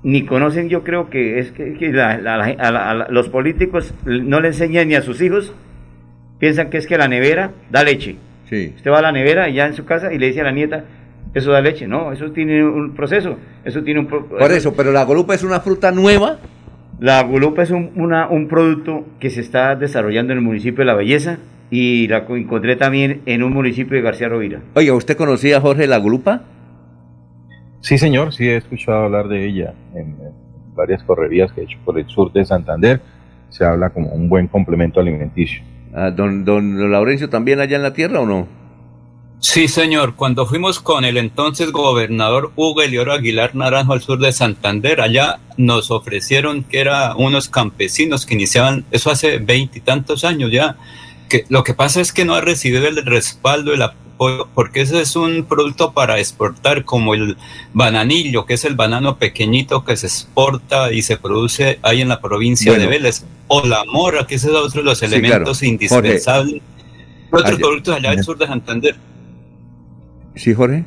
ni 0.03 0.25
conocen, 0.25 0.69
yo 0.69 0.83
creo 0.85 1.11
que 1.11 1.41
es 1.41 1.51
que, 1.53 1.75
que 1.75 1.93
la- 1.93 2.17
la- 2.19 2.37
la- 2.37 2.45
a 2.59 2.71
la- 2.71 2.91
a 2.91 2.95
la- 2.95 3.09
los 3.11 3.29
políticos 3.29 3.93
no 4.05 4.41
le 4.41 4.49
enseñan 4.49 4.89
ni 4.89 4.95
a 4.95 5.03
sus 5.03 5.21
hijos, 5.21 5.53
piensan 6.39 6.71
que 6.71 6.79
es 6.79 6.87
que 6.87 6.97
la 6.97 7.09
nevera 7.09 7.51
da 7.71 7.83
leche. 7.83 8.17
Sí. 8.49 8.73
Usted 8.77 8.91
va 8.91 9.01
a 9.01 9.03
la 9.03 9.13
nevera 9.13 9.49
ya 9.51 9.67
en 9.67 9.75
su 9.75 9.85
casa 9.85 10.13
y 10.13 10.19
le 10.19 10.29
dice 10.29 10.41
a 10.41 10.45
la 10.45 10.53
nieta, 10.53 10.85
eso 11.35 11.51
da 11.53 11.61
leche. 11.61 11.87
No, 11.87 12.13
eso 12.13 12.31
tiene 12.31 12.65
un 12.65 12.95
proceso, 12.95 13.37
eso 13.65 13.83
tiene 13.83 14.01
un... 14.01 14.07
pro- 14.07 14.27
Por 14.27 14.53
eso, 14.53 14.75
pero 14.75 14.91
la 14.93 15.05
gulupa 15.05 15.35
es 15.35 15.43
una 15.43 15.61
fruta 15.61 15.91
nueva. 15.93 16.39
La 17.01 17.23
gulupa 17.23 17.63
es 17.63 17.71
un, 17.71 17.91
una- 17.97 18.29
un 18.29 18.47
producto 18.49 19.05
que 19.19 19.29
se 19.31 19.41
está 19.41 19.75
desarrollando 19.75 20.33
en 20.33 20.39
el 20.39 20.45
municipio 20.45 20.79
de 20.81 20.87
La 20.87 20.95
Belleza 20.95 21.39
y 21.71 22.09
la 22.09 22.25
co- 22.25 22.37
encontré 22.37 22.77
también 22.77 23.23
en 23.27 23.43
un 23.43 23.53
municipio 23.53 23.97
de 23.97 24.03
García 24.03 24.29
Rovira. 24.29 24.61
Oiga, 24.75 24.95
¿usted 24.95 25.17
conocía, 25.17 25.61
Jorge, 25.61 25.87
la 25.87 25.99
gulupa? 25.99 26.43
Sí, 27.81 27.97
señor, 27.97 28.33
sí 28.33 28.49
he 28.49 28.57
escuchado 28.57 29.05
hablar 29.05 29.29
de 29.29 29.47
ella 29.47 29.75
en, 29.95 30.09
en 30.09 30.75
varias 30.75 31.03
correrías 31.03 31.53
que 31.53 31.63
he 31.63 31.65
hecho 31.65 31.79
por 31.85 31.99
el 31.99 32.09
sur 32.09 32.33
de 32.33 32.45
Santander. 32.45 33.01
Se 33.49 33.65
habla 33.65 33.91
como 33.91 34.11
un 34.11 34.29
buen 34.29 34.49
complemento 34.49 35.01
alimenticio. 35.01 35.63
Ah, 35.95 36.11
don, 36.11 36.45
don 36.45 36.91
Laurencio, 36.91 37.29
¿también 37.29 37.59
allá 37.59 37.77
en 37.77 37.83
la 37.83 37.93
tierra 37.93 38.21
o 38.21 38.27
no? 38.27 38.47
Sí, 39.41 39.69
señor. 39.69 40.15
Cuando 40.17 40.45
fuimos 40.45 40.79
con 40.79 41.05
el 41.05 41.17
entonces 41.17 41.73
gobernador 41.73 42.53
Hugo 42.57 42.83
Elioro 42.83 43.13
Aguilar 43.13 43.55
Naranjo 43.57 43.95
al 43.95 44.03
sur 44.03 44.19
de 44.19 44.33
Santander, 44.33 45.01
allá 45.01 45.41
nos 45.57 45.91
ofrecieron 45.91 46.63
que 46.63 46.81
eran 46.81 47.15
unos 47.17 47.49
campesinos 47.49 48.27
que 48.27 48.35
iniciaban, 48.35 48.85
eso 48.91 49.11
hace 49.11 49.39
veintitantos 49.39 50.25
años 50.25 50.53
ya, 50.53 50.77
que 51.31 51.47
lo 51.49 51.65
que 51.65 51.73
pasa 51.73 52.03
es 52.03 52.13
que 52.13 52.27
no 52.27 52.35
ha 52.35 52.43
recibido 52.43 52.87
el 52.87 53.03
respaldo, 53.07 53.73
el 53.73 53.81
apoyo, 53.81 54.49
porque 54.55 54.83
ese 54.83 55.01
es 55.01 55.17
un 55.17 55.45
producto 55.45 55.93
para 55.93 56.19
exportar, 56.19 56.85
como 56.85 57.15
el 57.15 57.39
bananillo, 57.73 58.45
que 58.45 58.53
es 58.55 58.67
el 58.67 58.75
banano 58.75 59.17
pequeñito 59.17 59.83
que 59.85 59.97
se 59.97 60.09
exporta 60.09 60.93
y 60.93 61.01
se 61.01 61.17
produce 61.17 61.79
ahí 61.83 62.03
en 62.03 62.09
la 62.09 62.21
provincia 62.21 62.73
Bueno. 62.73 62.85
de 62.85 62.91
Vélez, 62.91 63.25
o 63.49 63.65
la 63.67 63.85
mora, 63.85 64.27
que 64.27 64.35
ese 64.35 64.49
es 64.49 64.55
otro 64.55 64.83
de 64.83 64.85
los 64.85 64.99
Sí, 64.99 65.07
elementos 65.07 65.59
claro. 65.61 65.73
indispensables. 65.73 66.63
Otros 67.31 67.47
Allá- 67.49 67.59
productos 67.59 67.97
allá 67.97 68.11
del 68.11 68.23
sur 68.25 68.37
de 68.37 68.47
Santander. 68.47 68.97
Sí, 70.35 70.53
Jorge. 70.53 70.85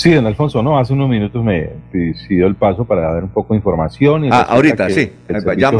Sí, 0.00 0.14
don 0.14 0.26
Alfonso, 0.26 0.62
no, 0.62 0.78
hace 0.78 0.94
unos 0.94 1.10
minutos 1.10 1.44
me 1.44 1.68
pidió 1.92 2.46
el 2.46 2.54
paso 2.54 2.86
para 2.86 3.12
dar 3.12 3.22
un 3.22 3.28
poco 3.28 3.52
de 3.52 3.58
información. 3.58 4.24
Y 4.24 4.28
Ah, 4.32 4.46
ahorita, 4.48 4.88
sí. 4.88 5.12
Ya, 5.28 5.38
ya, 5.60 5.70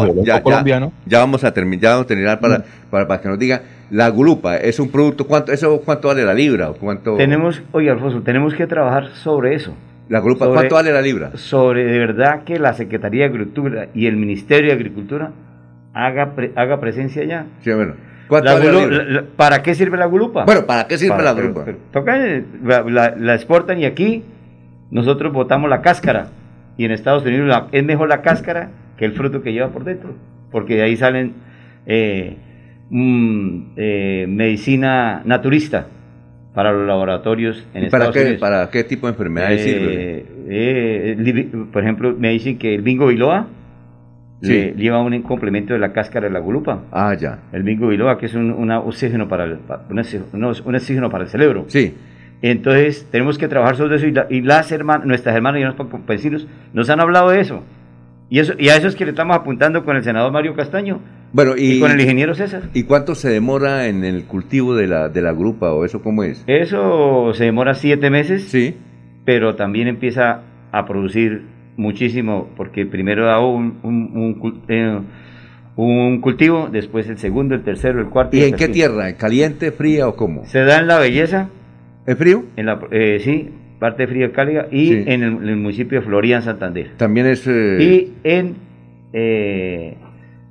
ya, 0.45 0.91
ya 1.07 1.19
vamos 1.21 1.43
a 1.43 1.55
terminar, 1.55 1.81
ya 1.81 1.91
vamos 1.93 2.05
a 2.05 2.07
terminar 2.07 2.39
para, 2.39 2.63
para, 2.91 3.09
para 3.09 3.23
que 3.23 3.29
nos 3.31 3.39
diga. 3.39 3.63
La 3.91 4.11
gulupa 4.11 4.59
es 4.59 4.79
un 4.79 4.91
producto, 4.91 5.27
¿cuánto, 5.27 5.53
eso, 5.53 5.81
cuánto 5.83 6.09
vale 6.09 6.23
la 6.23 6.35
libra? 6.35 6.69
o 6.69 6.75
¿Cuánto, 6.75 7.17
Tenemos, 7.17 7.63
oye 7.73 7.89
Alfonso, 7.91 8.21
tenemos 8.21 8.53
que 8.55 8.67
trabajar 8.67 9.09
sobre 9.15 9.55
eso. 9.55 9.75
la 10.11 10.19
gulupa, 10.21 10.45
sobre- 10.45 10.55
¿cuánto 10.59 10.75
vale 10.75 10.93
la 10.93 11.01
libra? 11.01 11.31
Sobre 11.37 11.85
de 11.85 11.99
verdad 11.99 12.45
que 12.45 12.59
la 12.59 12.75
Secretaría 12.75 13.23
de 13.25 13.31
Agricultura 13.31 13.87
y 13.95 14.07
el 14.07 14.17
Ministerio 14.19 14.69
de 14.69 14.75
Agricultura 14.75 15.31
haga, 15.95 16.35
pre- 16.35 16.53
haga 16.57 16.79
presencia 16.79 17.23
allá. 17.23 17.47
Sí, 17.65 17.73
bueno. 17.73 17.95
¿Para 19.37 19.63
qué 19.63 19.75
sirve 19.75 19.99
la 19.99 20.07
gulupa? 20.07 20.45
Bueno, 20.45 20.65
¿para 20.67 20.87
qué 20.87 20.97
sirve 20.97 21.23
la 21.23 21.33
gulupa? 21.33 21.65
pero 21.65 21.79
toca, 21.93 22.17
eh, 22.27 22.45
la, 22.63 23.35
exportan 23.35 23.79
y 23.81 23.85
aquí 23.85 24.23
nosotros 24.91 25.33
botamos 25.33 25.69
la 25.69 25.83
cáscara. 25.83 26.29
Y 26.77 26.85
en 26.85 26.93
Estados 26.93 27.25
Unidos 27.27 27.65
es 27.73 27.85
mejor 27.85 28.09
la 28.09 28.23
cáscara 28.23 28.71
que 28.97 29.05
el 29.05 29.13
fruto 29.13 29.43
que 29.43 29.53
lleva 29.53 29.69
por 29.69 29.85
dentro. 29.85 30.15
Porque 30.51 30.77
de 30.77 30.83
ahí 30.83 30.97
salen 30.97 31.35
eh, 31.87 32.37
mm, 32.89 33.61
eh, 33.77 34.27
medicina 34.29 35.23
naturista 35.25 35.87
para 36.55 36.73
los 36.73 36.87
laboratorios 36.87 37.67
en 37.75 37.85
¿Y 37.85 37.91
para 37.91 38.05
Estados 38.05 38.15
qué, 38.15 38.21
Unidos. 38.23 38.41
para 38.41 38.71
qué 38.71 38.85
tipo 38.85 39.07
de 39.07 39.13
enfermedades 39.13 39.61
Eh, 39.61 39.65
sirve? 39.65 40.25
eh, 40.49 41.49
por 41.73 41.83
ejemplo, 41.83 42.15
me 42.19 42.31
dicen 42.31 42.59
que 42.59 42.75
el 42.75 42.83
bingo 42.83 43.07
biloba 43.07 43.47
Sí. 44.43 44.49
le- 44.53 44.73
lleva 44.73 45.03
un 45.03 45.21
complemento 45.23 45.73
de 45.75 45.79
la 45.79 45.93
cáscara 45.93 46.27
de 46.29 46.33
la 46.33 46.41
gulupa. 46.41 46.83
Ah, 46.93 47.15
ya. 47.15 47.41
El 47.53 47.63
bingo 47.63 47.89
biloba, 47.89 48.17
que 48.19 48.27
es 48.27 48.35
un 48.35 48.51
una 48.51 48.81
oxígeno 48.81 49.29
para 49.29 49.45
el, 49.45 49.59
un, 49.91 49.99
oxígeno, 49.99 50.27
no, 50.33 50.53
un 50.65 50.75
oxígeno 50.75 51.11
para 51.11 51.25
el 51.25 51.31
cerebro. 51.31 51.65
Sí. 51.69 51.95
Entonces, 52.43 53.07
tenemos 53.11 53.37
que 53.37 53.49
trabajar 53.49 53.77
sobre 53.77 53.97
eso 53.97 54.07
y, 54.07 54.13
la- 54.13 54.27
y 54.31 54.41
las 54.41 54.73
hermanas, 54.73 55.07
nuestras 55.07 55.37
hermanas 55.37 55.61
y 55.61 55.65
nuestros 55.65 55.89
vecinos 56.07 56.47
nos 56.73 56.89
han 56.89 57.01
hablado 57.01 57.31
de 57.31 57.41
eso. 57.41 57.63
Y, 58.31 58.39
eso. 58.39 58.55
y 58.59 58.69
a 58.71 58.77
eso 58.77 58.87
es 58.89 58.95
que 58.97 59.05
le 59.05 59.11
estamos 59.11 59.37
apuntando 59.37 59.85
con 59.85 59.97
el 59.97 60.05
senador 60.05 60.31
Mario 60.33 60.55
Castaño 60.55 61.01
Bueno, 61.33 61.55
y, 61.59 61.73
y 61.73 61.81
con 61.81 61.91
el 61.91 62.01
ingeniero 62.01 62.35
César. 62.35 62.63
¿Y 62.73 62.85
cuánto 62.85 63.15
se 63.17 63.29
demora 63.29 63.89
en 63.89 64.05
el 64.05 64.25
cultivo 64.25 64.75
de 64.77 64.87
la, 64.87 65.09
de 65.09 65.21
la 65.21 65.33
grupa 65.33 65.73
o 65.73 65.85
eso 65.85 66.01
cómo 66.01 66.23
es? 66.23 66.45
Eso 66.47 67.33
se 67.35 67.45
demora 67.45 67.75
siete 67.75 68.09
meses, 68.09 68.45
Sí. 68.45 68.77
pero 69.27 69.57
también 69.57 69.89
empieza 69.89 70.43
a 70.73 70.87
producir 70.87 71.43
muchísimo, 71.77 72.49
porque 72.57 72.87
primero 72.87 73.27
da 73.27 73.41
un, 73.41 73.79
un, 73.83 74.63
eh, 74.69 74.99
un 75.77 76.21
cultivo, 76.21 76.69
después 76.71 77.09
el 77.09 77.19
segundo, 77.19 77.55
el 77.55 77.63
tercero, 77.63 78.01
el 78.01 78.07
cuarto. 78.09 78.37
¿Y 78.37 78.43
en 78.43 78.55
qué 78.57 78.69
tierra? 78.69 79.09
¿En 79.09 79.17
caliente, 79.17 79.73
fría 79.73 80.09
o 80.09 80.15
cómo? 80.17 80.45
Se 80.47 80.61
da 80.61 80.79
en 80.79 80.87
la 80.87 80.99
belleza, 80.99 81.49
¿En 82.07 82.17
frío? 82.17 82.45
en 82.57 82.67
la, 82.67 82.81
eh, 82.91 83.19
sí, 83.21 83.51
parte 83.79 84.07
fría 84.07 84.33
cálida, 84.33 84.67
y 84.71 84.89
Sí. 84.89 85.05
en, 85.07 85.23
el, 85.23 85.33
en 85.43 85.49
el 85.49 85.57
municipio 85.57 86.01
de 86.01 86.07
Florida, 86.07 86.37
en 86.37 86.43
Santander. 86.43 86.91
También 86.97 87.27
es... 87.27 87.47
eh, 87.47 87.79
Y 87.81 88.13
en 88.29 88.57
eh, 89.13 89.97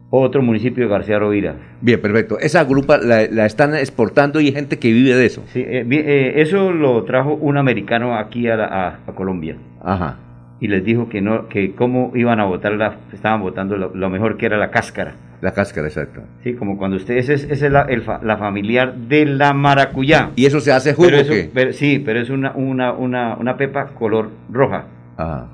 otro 0.09 0.41
municipio 0.41 0.83
de 0.85 0.89
García 0.89 1.19
Rovira. 1.19 1.55
Bien, 1.81 2.01
perfecto. 2.01 2.39
Esa 2.39 2.63
grupa 2.63 2.97
la, 2.97 3.27
la 3.31 3.45
están 3.45 3.75
exportando 3.75 4.39
y 4.41 4.47
hay 4.47 4.53
gente 4.53 4.79
que 4.79 4.91
vive 4.91 5.15
de 5.15 5.25
eso. 5.27 5.43
Sí, 5.47 5.59
eh, 5.61 5.85
eh, 5.87 6.33
eso 6.37 6.71
lo 6.71 7.03
trajo 7.03 7.35
un 7.35 7.57
americano 7.57 8.17
aquí 8.17 8.47
a, 8.47 8.55
la- 8.55 8.65
a- 8.65 8.99
a 9.05 9.11
Colombia. 9.13 9.55
Ajá. 9.83 10.17
Y 10.61 10.67
les 10.67 10.83
dijo 10.83 11.07
que 11.09 11.21
no 11.21 11.47
que 11.47 11.73
cómo 11.73 12.11
iban 12.15 12.39
a 12.39 12.45
votar 12.45 12.73
la 12.73 12.95
estaban 13.13 13.41
votando 13.41 13.77
lo, 13.77 13.91
lo 13.95 14.09
mejor 14.09 14.37
que 14.37 14.45
era 14.45 14.57
la 14.57 14.71
cáscara. 14.71 15.13
La 15.41 15.53
cáscara, 15.53 15.87
exacto. 15.87 16.21
sí 16.43 16.53
como 16.53 16.77
cuando 16.77 16.97
ustedes 16.97 17.29
es, 17.29 17.43
es 17.49 17.61
la, 17.71 17.83
el 17.83 18.03
la 18.23 18.35
familiar 18.37 18.93
de 18.93 19.25
la 19.25 19.53
maracuyá. 19.53 20.31
¿Y 20.35 20.45
eso 20.45 20.59
se 20.59 20.73
hace 20.73 20.93
jugo 20.93 21.07
pero 21.09 21.21
eso- 21.21 21.31
qué? 21.33 21.49
pero- 21.53 21.71
sí 21.73 22.01
pero 22.05 22.19
es 22.19 22.29
una, 22.29 22.51
una, 22.51 22.91
una, 22.91 23.35
una 23.37 23.55
pepa 23.55 23.87
color 23.97 24.29
roja. 24.51 24.85
Ajá. 25.17 25.47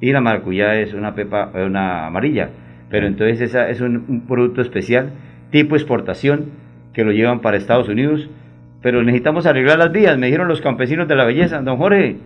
y 0.00 0.10
la 0.12 0.20
maracuyá 0.20 0.74
es 0.80 0.94
una 0.94 1.14
pepa 1.14 1.50
eh, 1.54 1.64
una 1.64 2.06
amarilla. 2.06 2.50
Pero 2.90 3.06
entonces 3.06 3.40
esa 3.40 3.68
es 3.70 3.80
un, 3.80 4.04
un 4.08 4.26
producto 4.26 4.60
especial 4.60 5.10
tipo 5.50 5.74
exportación 5.76 6.46
que 6.92 7.04
lo 7.04 7.10
llevan 7.12 7.40
para 7.40 7.56
Estados 7.56 7.88
Unidos. 7.88 8.28
Pero 8.82 9.02
necesitamos 9.02 9.46
arreglar 9.46 9.78
las 9.78 9.92
vías 9.92 10.18
me 10.18 10.26
dijeron 10.26 10.46
los 10.48 10.60
campesinos 10.60 11.08
de 11.08 11.14
la 11.16 11.24
belleza. 11.24 11.60
Don 11.62 11.78
Jorge 11.78 12.16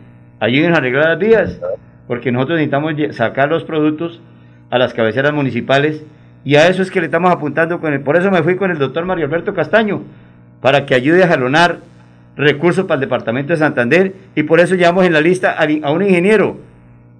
ayuden 0.41 0.75
a 0.75 0.79
arreglar 0.79 1.07
las 1.11 1.19
vías 1.19 1.61
porque 2.07 2.33
nosotros 2.33 2.59
necesitamos 2.59 2.95
sacar 3.17 3.49
los 3.49 3.65
productos 3.65 4.21
a 4.71 4.79
las 4.79 4.95
cabeceras 4.95 5.33
municipales 5.33 6.05
y 6.45 6.57
a 6.57 6.69
eso 6.69 6.83
es 6.83 6.91
que 6.91 7.01
le 7.01 7.07
estamos 7.07 7.31
apuntando 7.33 7.81
con 7.81 7.93
el, 7.93 8.01
por 8.01 8.17
eso 8.17 8.31
me 8.31 8.43
fui 8.43 8.57
con 8.57 8.71
el 8.71 8.79
doctor 8.79 9.05
Mario 9.05 9.27
Alberto 9.27 9.55
Castaño 9.55 10.03
para 10.61 10.87
que 10.87 10.95
ayude 10.95 11.25
a 11.25 11.29
jalonar 11.29 11.79
recursos 12.37 12.85
para 12.85 12.97
el 12.97 13.01
departamento 13.01 13.53
de 13.53 13.59
Santander 13.59 14.15
y 14.35 14.43
por 14.43 14.61
eso 14.61 14.75
llevamos 14.75 15.05
en 15.07 15.13
la 15.13 15.21
lista 15.21 15.57
a 15.59 15.91
un 15.93 16.03
ingeniero 16.03 16.59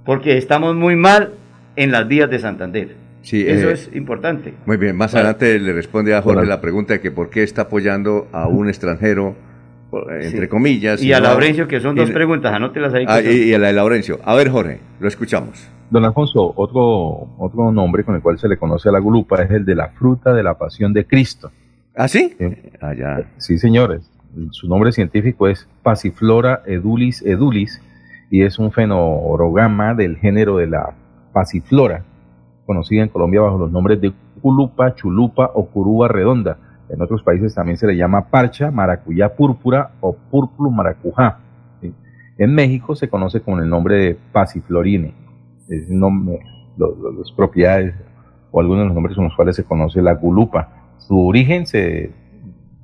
porque 0.05 0.37
estamos 0.37 0.75
muy 0.77 0.95
mal 0.97 1.33
en 1.75 1.91
las 1.91 2.07
vías 2.07 2.31
de 2.31 2.39
Santander. 2.39 2.95
Sí, 3.23 3.45
Eso 3.47 3.71
eh, 3.71 3.73
es 3.73 3.91
importante. 3.93 4.55
Muy 4.67 4.77
bien, 4.77 4.95
más 4.97 5.11
Bueno. 5.11 5.27
adelante 5.29 5.59
le 5.59 5.73
responde 5.73 6.15
a 6.15 6.23
Jorge 6.23 6.47
la 6.47 6.61
pregunta 6.61 6.95
de 6.95 7.01
que 7.01 7.11
por 7.11 7.29
qué 7.29 7.43
está 7.43 7.63
apoyando 7.63 8.29
a 8.33 8.47
un 8.47 8.69
extranjero, 8.69 9.35
entre 10.21 10.43
Sí. 10.43 10.49
comillas. 10.49 11.03
Y 11.03 11.13
a 11.13 11.19
no 11.21 11.25
Laurencio, 11.29 11.67
que 11.69 11.81
son 11.81 11.95
dos 11.95 12.11
y- 12.11 12.13
preguntas, 12.13 12.53
anótelas 12.53 12.93
ahí. 12.95 13.05
Ah, 13.09 13.21
y, 13.21 13.51
y 13.51 13.55
a 13.55 13.59
la 13.59 13.69
de 13.69 13.73
Laurencio. 13.75 14.19
A 14.25 14.35
ver, 14.35 14.51
Jorge, 14.51 14.81
lo 15.01 15.09
escuchamos. 15.09 15.69
Don 15.91 16.05
Alfonso, 16.05 16.53
otro, 16.57 17.29
otro 17.39 17.71
nombre 17.73 18.03
con 18.05 18.15
el 18.17 18.21
cual 18.23 18.39
se 18.39 18.49
le 18.49 18.57
conoce 18.57 18.89
a 18.89 18.93
la 18.93 18.99
gulupa 18.99 19.43
es 19.43 19.51
el 19.51 19.65
de 19.65 19.75
la 19.77 19.89
fruta 19.91 20.33
de 20.35 20.43
la 20.43 20.55
pasión 20.59 20.93
de 20.93 21.07
Cristo. 21.07 21.51
¿Ah, 21.95 22.09
sí? 22.09 22.35
Sí. 22.39 22.47
Ah, 22.81 22.93
ya. 22.95 23.31
Sí, 23.39 23.57
señores. 23.59 24.11
Su 24.51 24.69
nombre 24.69 24.93
científico 24.93 25.49
es 25.49 25.67
Passiflora 25.83 26.63
edulis 26.67 27.23
edulis 27.23 27.81
y 28.31 28.43
es 28.43 28.59
un 28.59 28.71
fenorogama 28.73 29.95
del 29.95 30.17
género 30.17 30.57
de 30.59 30.67
la 30.67 30.93
Passiflora, 31.33 32.03
conocida 32.67 33.03
en 33.03 33.09
Colombia 33.09 33.41
bajo 33.41 33.57
los 33.59 33.71
nombres 33.71 34.01
de 34.01 34.13
culupa, 34.43 34.95
chulupa 34.95 35.51
o 35.55 35.67
curuba 35.67 36.09
redonda. 36.09 36.59
En 36.89 37.01
otros 37.03 37.23
países 37.23 37.55
también 37.55 37.77
se 37.77 37.87
le 37.87 37.97
llama 37.97 38.27
parcha, 38.29 38.71
maracuyá 38.71 39.35
púrpura 39.35 39.91
o 40.01 40.15
púrpuro 40.15 40.71
maracujá. 40.71 41.39
En 42.39 42.55
México 42.55 42.95
se 42.95 43.09
conoce 43.09 43.41
con 43.41 43.61
el 43.61 43.69
nombre 43.69 43.97
de 43.97 44.19
Passiflorine. 44.33 45.15
Es 45.69 45.89
nombre, 45.89 46.39
lo- 46.77 46.95
lo- 46.95 47.13
las 47.13 47.33
propiedades 47.33 47.95
o 48.51 48.61
algunos 48.61 48.83
de 48.83 48.87
los 48.87 48.95
nombres 48.95 49.17
con 49.17 49.25
los 49.25 49.35
cuales 49.35 49.57
se 49.57 49.65
conoce 49.65 50.03
la 50.03 50.15
gulupa. 50.15 50.69
Su 50.99 51.27
origen 51.27 51.67
se 51.67 52.11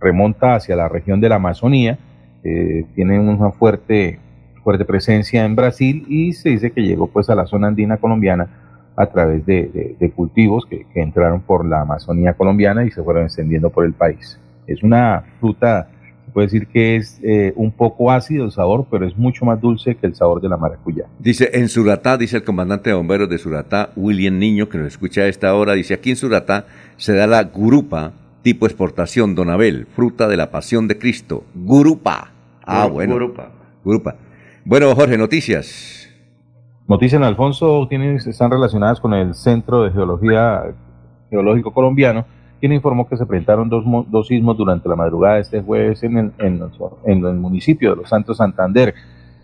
remonta 0.01 0.55
hacia 0.55 0.75
la 0.75 0.89
región 0.89 1.21
de 1.21 1.29
la 1.29 1.37
Amazonía, 1.37 1.99
eh, 2.43 2.87
tiene 2.95 3.21
una 3.21 3.51
fuerte 3.53 4.19
fuerte 4.65 4.85
presencia 4.85 5.45
en 5.45 5.57
Brasil 5.57 6.07
y 6.09 6.33
se 6.35 6.51
dice 6.51 6.71
que 6.71 6.83
llegó 6.83 7.09
pues 7.09 7.29
a 7.29 7.35
la 7.35 7.47
zona 7.47 7.67
andina 7.67 7.97
colombiana 7.97 8.49
a 8.97 9.07
través 9.07 9.45
de, 9.47 9.97
de, 9.99 10.11
cultivos 10.11 10.67
que, 10.67 10.87
que, 10.93 11.01
entraron 11.01 11.41
por 11.41 11.67
la 11.67 11.81
Amazonía 11.81 12.35
colombiana 12.35 12.85
y 12.85 12.91
se 12.91 13.03
fueron 13.03 13.25
extendiendo 13.25 13.71
por 13.71 13.85
el 13.85 13.95
país. 13.95 14.39
Es 14.67 14.83
una 14.83 15.25
fruta, 15.41 15.89
se 16.27 16.31
puede 16.31 16.47
decir 16.47 16.67
que 16.67 16.97
es 16.97 17.19
eh, 17.23 17.53
un 17.57 17.73
poco 17.73 18.11
ácido 18.11 18.45
el 18.45 18.53
sabor, 18.53 18.87
pero 18.91 19.07
es 19.07 19.17
mucho 19.17 19.45
más 19.45 19.61
dulce 19.61 19.95
que 19.95 20.07
el 20.07 20.15
sabor 20.15 20.43
de 20.43 20.49
la 20.49 20.57
maracuyá. 20.57 21.07
Dice, 21.19 21.51
en 21.55 21.69
Suratá, 21.69 22.19
dice 22.19 22.37
el 22.37 22.45
comandante 22.45 22.91
de 22.91 22.97
bomberos 22.97 23.31
de 23.31 23.39
Suratá, 23.39 23.91
William 23.97 24.39
Niño, 24.39 24.69
que 24.69 24.79
nos 24.79 24.89
escucha 24.89 25.23
a 25.23 25.29
esta 25.29 25.55
hora, 25.55 25.73
dice, 25.73 25.95
aquí 25.95 26.11
en 26.11 26.17
Suratá 26.17 26.67
se 26.97 27.15
da 27.15 27.27
la 27.27 27.45
gurupa, 27.45 28.13
tipo 28.43 28.67
exportación, 28.67 29.35
Donabel, 29.35 29.87
fruta 29.87 30.29
de 30.29 30.37
la 30.37 30.51
pasión 30.51 30.87
de 30.87 30.99
Cristo. 30.99 31.45
Gurupa. 31.55 32.31
Ah, 32.65 32.87
bueno. 32.87 33.15
Gurupa. 33.15 33.51
Gurupa. 33.85 34.17
Bueno, 34.65 34.95
Jorge, 34.95 35.17
noticias. 35.19 36.02
Noticias 36.93 37.19
en 37.19 37.25
Alfonso 37.25 37.89
están 37.91 38.51
relacionadas 38.51 39.01
con 39.01 39.15
el 39.15 39.33
Centro 39.33 39.83
de 39.83 39.93
Geología 39.93 40.75
Geológico 41.31 41.73
Colombiano, 41.73 42.27
quien 42.61 42.75
informó 42.75 43.09
que 43.09 43.17
se 43.17 43.25
presentaron 43.25 43.71
dos, 43.71 43.83
dos 44.11 44.27
sismos 44.27 44.59
durante 44.59 44.91
la 44.91 44.97
madrugada 44.97 45.37
de 45.37 45.41
este 45.41 45.63
jueves 45.63 46.03
en 46.03 46.19
el, 46.19 46.33
en, 46.39 47.25
el 47.25 47.35
municipio 47.37 47.89
de 47.89 47.97
Los 47.97 48.11
Santos 48.11 48.37
Santander. 48.37 48.93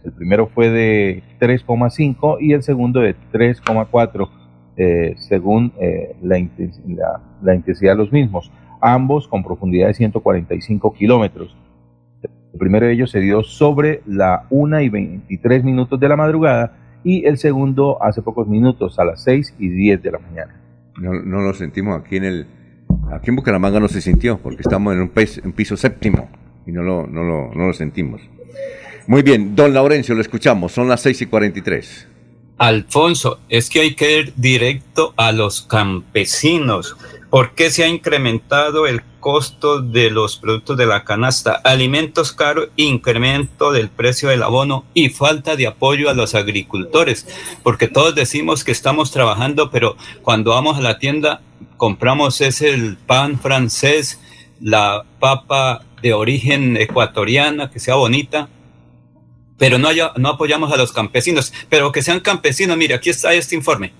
El 0.04 0.12
primero 0.12 0.48
fue 0.48 0.68
de 0.68 1.22
3,5 1.40 2.36
y 2.38 2.52
el 2.52 2.62
segundo 2.62 3.00
de 3.00 3.16
3,4, 3.32 4.28
eh, 4.76 5.14
según 5.16 5.72
eh, 5.80 6.16
la, 6.20 6.38
intensidad, 6.38 7.16
la 7.40 7.54
intensidad 7.54 7.92
de 7.92 7.96
los 7.96 8.12
mismos, 8.12 8.52
ambos 8.82 9.26
con 9.26 9.42
profundidad 9.42 9.86
de 9.86 9.94
145 9.94 10.92
kilómetros. 10.92 11.56
El 12.22 12.58
primero 12.58 12.84
de 12.84 12.92
ellos 12.92 13.10
se 13.10 13.20
dio 13.20 13.42
sobre 13.42 14.02
la 14.04 14.44
1 14.50 14.80
y 14.82 14.88
23 14.90 15.64
minutos 15.64 15.98
de 15.98 16.08
la 16.10 16.16
madrugada 16.16 16.87
y 17.08 17.24
el 17.24 17.38
segundo 17.38 17.96
hace 18.02 18.20
pocos 18.20 18.46
minutos, 18.46 18.98
a 18.98 19.04
las 19.06 19.22
6 19.22 19.54
y 19.58 19.70
10 19.70 20.02
de 20.02 20.10
la 20.10 20.18
mañana. 20.18 20.60
No, 21.00 21.14
no 21.14 21.40
lo 21.40 21.54
sentimos 21.54 21.98
aquí 21.98 22.16
en 22.16 22.24
el... 22.24 22.46
Aquí 23.10 23.30
en 23.30 23.36
Bucaramanga 23.36 23.80
no 23.80 23.88
se 23.88 24.02
sintió 24.02 24.36
porque 24.36 24.60
estamos 24.60 24.92
en 24.92 25.00
un, 25.00 25.52
piso 25.52 25.74
séptimo 25.78 26.28
y 26.66 26.72
no 26.72 26.82
lo, 26.82 27.06
no, 27.06 27.24
lo, 27.24 27.54
no 27.54 27.68
lo 27.68 27.72
sentimos. 27.72 28.20
Muy 29.06 29.22
bien, 29.22 29.56
don 29.56 29.72
Laurencio, 29.72 30.14
lo 30.14 30.20
escuchamos, 30.20 30.72
son 30.72 30.86
las 30.86 31.00
6 31.00 31.22
y 31.22 31.26
43. 31.26 32.08
Alfonso, 32.58 33.38
es 33.48 33.70
que 33.70 33.80
hay 33.80 33.94
que 33.94 34.18
ir 34.18 34.32
directo 34.36 35.14
a 35.16 35.32
los 35.32 35.62
campesinos. 35.62 36.96
¿Por 37.30 37.54
qué 37.54 37.70
se 37.70 37.84
ha 37.84 37.88
incrementado 37.88 38.86
el 38.86 39.02
costo 39.20 39.80
de 39.80 40.10
los 40.10 40.38
productos 40.38 40.76
de 40.76 40.86
la 40.86 41.04
canasta? 41.04 41.52
Alimentos 41.62 42.32
caros, 42.32 42.68
incremento 42.76 43.70
del 43.70 43.90
precio 43.90 44.30
del 44.30 44.42
abono 44.42 44.84
y 44.92 45.10
falta 45.10 45.54
de 45.54 45.68
apoyo 45.68 46.10
a 46.10 46.14
los 46.14 46.34
agricultores. 46.34 47.28
Porque 47.62 47.86
todos 47.86 48.14
decimos 48.14 48.64
que 48.64 48.72
estamos 48.72 49.12
trabajando, 49.12 49.70
pero 49.70 49.96
cuando 50.22 50.50
vamos 50.50 50.78
a 50.78 50.82
la 50.82 50.98
tienda 50.98 51.42
compramos 51.76 52.40
ese 52.40 52.70
el 52.70 52.96
pan 52.96 53.38
francés, 53.38 54.20
la 54.60 55.04
papa 55.20 55.84
de 56.02 56.12
origen 56.12 56.76
ecuatoriana, 56.76 57.70
que 57.70 57.80
sea 57.80 57.94
bonita, 57.94 58.48
pero 59.58 59.78
no, 59.78 59.90
no 60.16 60.28
apoyamos 60.28 60.72
a 60.72 60.76
los 60.76 60.92
campesinos, 60.92 61.52
pero 61.68 61.92
que 61.92 62.02
sean 62.02 62.20
campesinos. 62.20 62.76
Mire, 62.76 62.94
aquí 62.94 63.10
está 63.10 63.34
este 63.34 63.54
informe. 63.56 63.92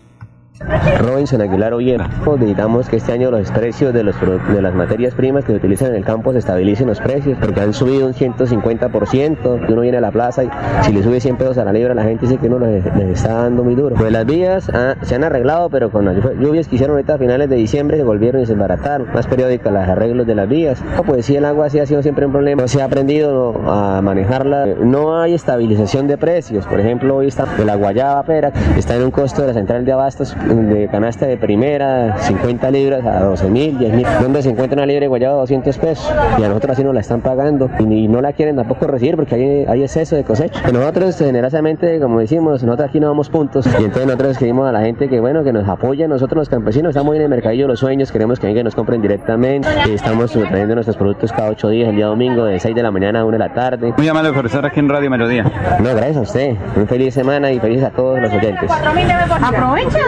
Robinson 0.99 1.41
Aguilar 1.41 1.73
Ollera. 1.73 2.09
Necesitamos 2.27 2.89
que 2.89 2.97
este 2.97 3.13
año 3.13 3.31
los 3.31 3.51
precios 3.51 3.95
de, 3.95 4.03
los, 4.03 4.15
de 4.21 4.63
las 4.63 4.75
materias 4.75 5.15
primas 5.15 5.45
que 5.45 5.53
se 5.53 5.59
utilizan 5.59 5.91
en 5.91 5.97
el 5.97 6.05
campo 6.05 6.33
se 6.33 6.39
estabilicen 6.39 6.89
los 6.89 7.01
precios, 7.01 7.39
porque 7.41 7.61
han 7.61 7.73
subido 7.73 8.07
un 8.07 8.15
150%. 8.15 9.67
Uno 9.69 9.81
viene 9.81 9.99
a 9.99 10.01
la 10.01 10.11
plaza 10.11 10.45
y 10.45 10.51
si 10.83 10.93
le 10.93 11.03
sube 11.03 11.21
100 11.21 11.37
pesos 11.37 11.59
a 11.59 11.65
la 11.65 11.73
libra, 11.73 11.95
la 11.95 12.05
gente 12.05 12.27
dice 12.27 12.39
que 12.39 12.49
uno 12.49 12.59
les, 12.59 12.85
está 12.87 13.35
dando 13.35 13.65
muy 13.65 13.75
duro. 13.75 13.95
Pues 13.97 14.13
las 14.13 14.27
vías 14.27 14.71
ah, 14.75 14.97
se 15.03 15.15
han 15.15 15.25
arreglado, 15.25 15.71
pero 15.71 15.91
con 15.91 16.05
las 16.05 16.17
lluvias 16.17 16.69
que 16.69 16.77
hicieron 16.77 16.97
ahorita 16.97 17.15
a 17.15 17.19
finales 17.19 17.49
de 17.49 17.57
diciembre 17.57 17.97
se 17.97 18.05
volvieron 18.05 18.43
y 18.43 18.47
se 18.47 18.53
embarataron. 18.53 19.09
Más 19.13 19.27
periódicas 19.27 19.73
los 19.73 19.83
arreglos 19.83 20.27
de 20.27 20.35
las 20.35 20.49
vías. 20.49 20.83
pues 21.07 21.27
sí, 21.27 21.37
el 21.37 21.45
agua 21.45 21.71
sí 21.71 21.79
ha 21.79 21.87
sido 21.87 22.03
siempre 22.03 22.27
un 22.27 22.33
problema. 22.33 22.63
No 22.63 22.69
se 22.69 22.83
ha 22.83 22.85
aprendido 22.85 23.55
a 23.67 24.01
manejarla. 24.03 24.67
No 24.67 25.21
hay 25.21 25.35
estabilización 25.35 26.07
de 26.07 26.19
precios. 26.19 26.67
Por 26.67 26.81
ejemplo, 26.81 27.17
hoy 27.17 27.29
está 27.29 27.45
de 27.45 27.65
la 27.65 27.77
guayaba 27.77 28.23
pera, 28.25 28.53
está 28.77 28.97
en 28.97 29.05
un 29.05 29.11
costo 29.11 29.43
de 29.43 29.49
la 29.49 29.55
central 29.55 29.85
de 29.85 29.93
abastos 29.93 30.37
de 30.49 30.89
canasta 30.89 31.27
de 31.27 31.37
primera, 31.37 32.17
50 32.19 32.71
libras 32.71 33.05
a 33.05 33.25
12 33.25 33.51
mil, 33.51 33.79
10 33.79 33.93
mil, 33.95 34.07
donde 34.21 34.43
se 34.43 34.51
encuentra 34.51 34.77
una 34.77 34.87
libra 34.87 35.03
de 35.03 35.09
guayaba 35.09 35.35
a 35.35 35.39
200 35.41 35.79
pesos 35.79 36.13
y 36.39 36.43
a 36.43 36.49
nosotros 36.49 36.73
así 36.73 36.85
nos 36.85 36.95
la 36.95 37.01
están 37.01 37.21
pagando 37.21 37.71
y, 37.79 38.09
no 38.09 38.21
la 38.21 38.33
quieren 38.33 38.57
tampoco 38.57 38.87
recibir 38.87 39.17
porque 39.17 39.35
hay, 39.35 39.67
hay 39.69 39.83
exceso 39.83 40.17
de 40.17 40.25
cosecha. 40.25 40.63
Nosotros 40.71 41.19
generosamente, 41.19 42.01
como 42.01 42.21
decimos, 42.21 42.63
nosotros 42.63 42.89
aquí 42.89 43.01
no 43.01 43.09
damos 43.09 43.29
puntos 43.29 43.67
y 43.67 43.85
entonces 43.85 44.07
nosotros 44.07 44.33
escribimos 44.33 44.69
a 44.69 44.73
la 44.73 44.81
gente 44.81 45.09
que 45.09 45.21
bueno, 45.21 45.45
que 45.45 45.53
nos 45.53 45.69
apoya, 45.69 46.09
nosotros 46.09 46.39
los 46.39 46.49
campesinos 46.49 46.91
estamos 46.91 47.15
en 47.17 47.23
el 47.23 47.29
mercadillo 47.29 47.65
de 47.65 47.69
los 47.69 47.81
sueños, 47.81 48.11
queremos 48.11 48.41
que 48.41 48.47
vengan 48.47 48.65
nos 48.65 48.75
compren 48.75 49.01
directamente, 49.01 49.69
estamos 49.93 50.33
trayendo 50.33 50.75
nuestros 50.75 50.97
productos 50.97 51.33
cada 51.33 51.51
8 51.51 51.69
días, 51.69 51.89
el 51.91 51.97
día 51.97 52.07
domingo 52.07 52.45
de 52.45 52.59
6 52.59 52.75
de 52.75 52.83
la 52.83 52.91
mañana 52.91 53.21
a 53.21 53.25
1 53.25 53.33
de 53.33 53.39
la 53.39 53.53
tarde. 53.53 53.95
Muy 53.97 54.09
amable 54.09 54.33
profesor 54.33 54.65
aquí 54.67 54.81
en 54.81 54.89
Radio 54.89 55.11
Melodía. 55.11 55.45
No, 55.81 55.91
gracias 55.91 56.17
a 56.17 56.21
usted. 56.21 56.57
Una 56.77 56.87
feliz 56.87 57.15
semana 57.15 57.51
y 57.53 57.61
feliz 57.61 57.83
a 57.83 57.91
todos 57.91 58.21
los 58.21 58.33
oyentes. 58.33 58.71
Aprovecha, 58.71 59.99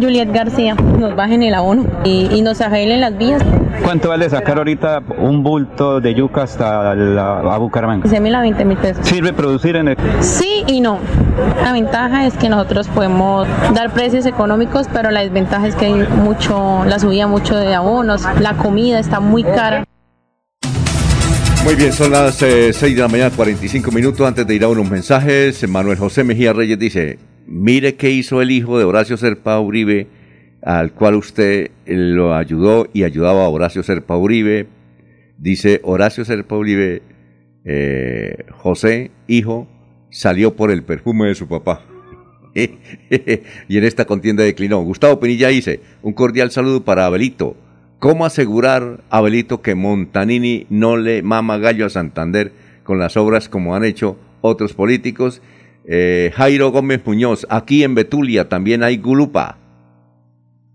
Juliet 0.00 0.32
García, 0.32 0.74
nos 0.74 1.16
bajen 1.16 1.42
el 1.42 1.54
abono 1.54 1.86
y, 2.04 2.42
nos 2.42 2.60
arreglen 2.60 3.00
las 3.00 3.16
vías. 3.16 3.42
¿Cuánto 3.82 4.10
vale 4.10 4.28
sacar 4.30 4.58
ahorita 4.58 5.02
un 5.18 5.42
bulto 5.42 6.00
de 6.00 6.14
yuca 6.14 6.42
hasta 6.42 6.94
la, 6.94 7.40
a 7.40 7.58
Bucaramanga? 7.58 8.02
15 8.02 8.20
mil 8.20 8.34
a 8.34 8.40
20 8.40 8.64
mil 8.64 8.78
pesos. 8.78 9.06
¿Sirve 9.06 9.32
producir 9.32 9.76
en 9.76 9.88
el...? 9.88 9.96
Sí 10.20 10.64
y 10.66 10.80
no. 10.80 10.98
La 11.62 11.72
ventaja 11.72 12.26
es 12.26 12.34
que 12.36 12.48
nosotros 12.48 12.88
podemos 12.88 13.46
dar 13.74 13.92
precios 13.92 14.26
económicos, 14.26 14.86
pero 14.92 15.10
la 15.10 15.20
desventaja 15.20 15.66
es 15.66 15.74
que 15.74 15.86
hay 15.86 15.94
mucho, 15.94 16.84
la 16.84 16.98
subida 16.98 17.26
mucho 17.26 17.56
de 17.56 17.74
abonos, 17.74 18.22
la 18.40 18.54
comida 18.54 18.98
está 18.98 19.20
muy 19.20 19.44
cara. 19.44 19.84
Muy 21.66 21.74
bien, 21.74 21.92
son 21.92 22.12
las 22.12 22.36
6 22.36 22.82
eh, 22.82 22.94
de 22.94 23.00
la 23.00 23.08
mañana, 23.08 23.30
45 23.34 23.90
minutos. 23.90 24.24
Antes 24.24 24.46
de 24.46 24.54
ir 24.54 24.62
a 24.62 24.68
unos 24.68 24.88
mensajes, 24.88 25.68
Manuel 25.68 25.98
José 25.98 26.22
Mejía 26.22 26.52
Reyes 26.52 26.78
dice: 26.78 27.18
Mire 27.46 27.94
qué 27.94 28.10
hizo 28.10 28.42
el 28.42 28.50
hijo 28.50 28.76
de 28.78 28.84
Horacio 28.84 29.16
Serpa 29.16 29.60
Uribe, 29.60 30.08
al 30.62 30.92
cual 30.92 31.14
usted 31.14 31.70
lo 31.86 32.34
ayudó 32.34 32.88
y 32.92 33.04
ayudaba 33.04 33.44
a 33.44 33.48
Horacio 33.48 33.84
Serpa 33.84 34.16
Uribe. 34.16 34.66
Dice 35.38 35.80
Horacio 35.84 36.24
Serpa 36.24 36.56
Uribe, 36.56 37.02
eh, 37.64 38.44
José, 38.50 39.12
hijo, 39.28 39.68
salió 40.10 40.56
por 40.56 40.72
el 40.72 40.82
perfume 40.82 41.28
de 41.28 41.36
su 41.36 41.46
papá. 41.46 41.84
y 42.54 43.76
en 43.76 43.84
esta 43.84 44.06
contienda 44.06 44.42
declinó. 44.42 44.82
Gustavo 44.82 45.20
Pinilla 45.20 45.48
dice, 45.48 45.80
un 46.02 46.14
cordial 46.14 46.50
saludo 46.50 46.84
para 46.84 47.06
Abelito. 47.06 47.56
¿Cómo 48.00 48.26
asegurar, 48.26 49.04
Abelito, 49.08 49.62
que 49.62 49.74
Montanini 49.74 50.66
no 50.68 50.96
le 50.96 51.22
mama 51.22 51.58
gallo 51.58 51.86
a 51.86 51.90
Santander 51.90 52.52
con 52.82 52.98
las 52.98 53.16
obras 53.16 53.48
como 53.48 53.76
han 53.76 53.84
hecho 53.84 54.18
otros 54.40 54.74
políticos? 54.74 55.42
Eh, 55.88 56.32
Jairo 56.34 56.72
Gómez 56.72 57.00
Muñoz, 57.04 57.46
aquí 57.48 57.84
en 57.84 57.94
Betulia 57.94 58.48
también 58.48 58.82
hay 58.82 58.96
gulupa. 58.96 59.58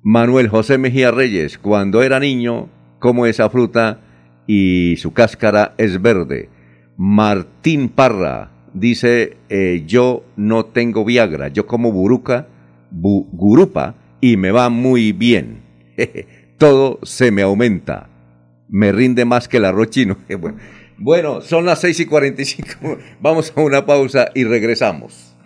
Manuel 0.04 0.48
José 0.48 0.78
Mejía 0.78 1.12
Reyes, 1.12 1.58
cuando 1.58 2.02
era 2.02 2.20
niño, 2.20 2.70
como 3.00 3.26
esa 3.26 3.50
fruta 3.50 4.00
y 4.48 4.96
su 4.98 5.12
cáscara 5.12 5.76
es 5.78 6.02
verde. 6.02 6.50
Martín 6.98 7.90
Parra 7.90 8.52
dice, 8.74 9.38
eh, 9.50 9.84
yo 9.86 10.24
no 10.38 10.66
tengo 10.66 11.04
Viagra, 11.04 11.50
yo 11.50 11.68
como 11.68 11.92
buruca, 11.92 12.48
gurupa 12.92 13.96
y 14.22 14.38
me 14.38 14.52
va 14.52 14.70
muy 14.70 15.12
bien. 15.12 15.62
Todo 16.58 17.00
se 17.04 17.32
me 17.32 17.42
aumenta, 17.42 18.10
me 18.70 18.94
rinde 18.94 19.26
más 19.26 19.50
que 19.50 19.58
el 19.58 19.66
arroz 19.66 19.90
chino. 19.90 20.18
son 21.42 21.66
las 21.66 21.82
6 21.82 22.02
y 22.02 22.06
45. 22.06 22.98
Vamos 23.20 23.52
a 23.56 23.62
una 23.62 23.86
pausa 23.86 24.30
y 24.36 24.44
regresamos. 24.44 25.31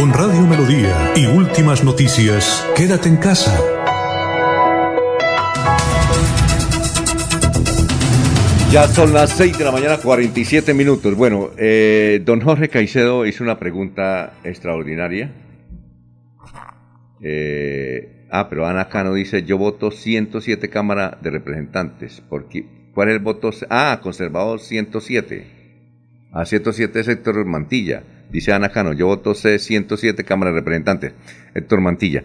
Con 0.00 0.14
Radio 0.14 0.46
Melodía 0.46 1.12
y 1.14 1.26
últimas 1.26 1.84
noticias, 1.84 2.66
quédate 2.74 3.10
en 3.10 3.18
casa. 3.18 3.54
Ya 8.72 8.88
son 8.88 9.12
las 9.12 9.28
6 9.32 9.58
de 9.58 9.64
la 9.66 9.70
mañana, 9.70 9.98
47 9.98 10.72
minutos. 10.72 11.14
Bueno, 11.14 11.50
eh, 11.58 12.22
don 12.24 12.40
Jorge 12.40 12.70
Caicedo 12.70 13.26
hizo 13.26 13.44
una 13.44 13.58
pregunta 13.58 14.32
extraordinaria. 14.42 15.34
Eh, 17.20 18.26
ah, 18.30 18.48
pero 18.48 18.66
Ana 18.66 18.88
Cano 18.88 19.12
dice, 19.12 19.42
yo 19.42 19.58
voto 19.58 19.90
107 19.90 20.70
Cámara 20.70 21.18
de 21.20 21.28
Representantes. 21.28 22.22
Porque, 22.26 22.64
¿Cuál 22.94 23.10
es 23.10 23.16
el 23.16 23.20
voto? 23.22 23.50
Ah, 23.68 24.00
conservador 24.02 24.60
107. 24.60 25.44
A 26.32 26.46
107 26.46 27.00
es 27.00 27.08
Héctor 27.08 27.44
Mantilla. 27.44 28.02
Dice 28.30 28.52
Ana 28.52 28.70
Cano, 28.70 28.92
yo 28.92 29.06
voto 29.06 29.34
C 29.34 29.58
107 29.58 30.24
Cámara 30.24 30.50
de 30.52 30.58
Representantes. 30.60 31.12
Héctor 31.54 31.80
Mantilla. 31.80 32.24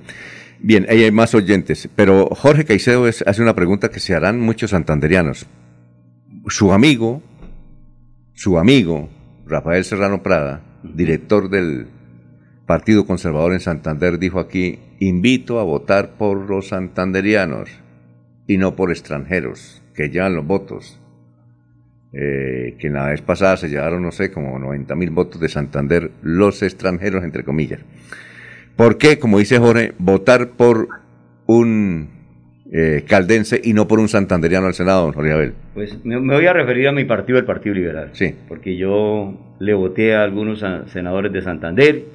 Bien, 0.59 0.85
ahí 0.89 1.03
hay 1.03 1.11
más 1.11 1.33
oyentes, 1.35 1.89
pero 1.95 2.27
Jorge 2.27 2.63
Caicedo 2.65 3.07
es- 3.07 3.23
hace 3.27 3.41
una 3.41 3.55
pregunta 3.55 3.89
que 3.89 3.99
se 3.99 4.15
harán 4.15 4.39
muchos 4.39 4.71
santanderianos 4.71 5.47
su 6.47 6.71
amigo, 6.71 7.23
su 8.33 8.57
amigo, 8.59 9.09
Rafael 9.47 9.83
Serrano 9.83 10.21
Prada, 10.21 10.61
director 10.83 11.49
del 11.49 11.87
Partido 12.67 13.05
Conservador 13.05 13.53
en 13.53 13.59
Santander, 13.59 14.19
dijo 14.19 14.39
aquí, 14.39 14.79
invito 14.99 15.59
a 15.59 15.63
votar 15.63 16.11
por 16.17 16.49
los 16.49 16.67
santanderianos 16.69 17.69
y 18.47 18.57
no 18.57 18.75
por 18.75 18.91
extranjeros 18.91 19.81
que 19.95 20.09
llevan 20.09 20.35
los 20.35 20.45
votos. 20.45 20.99
Eh, 22.17 22.75
que 22.79 22.89
la 22.89 23.09
vez 23.09 23.21
pasada 23.21 23.57
se 23.57 23.67
llevaron, 23.67 24.01
no 24.01 24.11
sé, 24.13 24.31
como 24.31 24.57
90 24.57 24.95
mil 24.95 25.09
votos 25.09 25.41
de 25.41 25.49
Santander, 25.49 26.11
los 26.21 26.63
extranjeros, 26.63 27.25
entre 27.25 27.43
comillas. 27.43 27.81
¿Por 28.77 28.97
qué, 28.97 29.19
como 29.19 29.37
dice 29.37 29.57
Jorge, 29.57 29.91
votar 29.97 30.51
por 30.51 30.87
un 31.45 32.07
eh, 32.71 33.03
caldense 33.05 33.59
y 33.61 33.73
no 33.73 33.85
por 33.89 33.99
un 33.99 34.07
santanderiano 34.07 34.67
al 34.67 34.73
Senado, 34.73 35.03
don 35.03 35.11
Jorge 35.11 35.33
Abel? 35.33 35.53
Pues 35.73 36.05
me, 36.05 36.17
me 36.21 36.35
voy 36.35 36.45
a 36.45 36.53
referir 36.53 36.87
a 36.87 36.93
mi 36.93 37.03
partido, 37.03 37.37
el 37.37 37.43
Partido 37.43 37.75
Liberal. 37.75 38.11
Sí. 38.13 38.33
Porque 38.47 38.77
yo 38.77 39.37
le 39.59 39.73
voté 39.73 40.15
a 40.15 40.23
algunos 40.23 40.63
senadores 40.87 41.33
de 41.33 41.41
Santander 41.41 42.05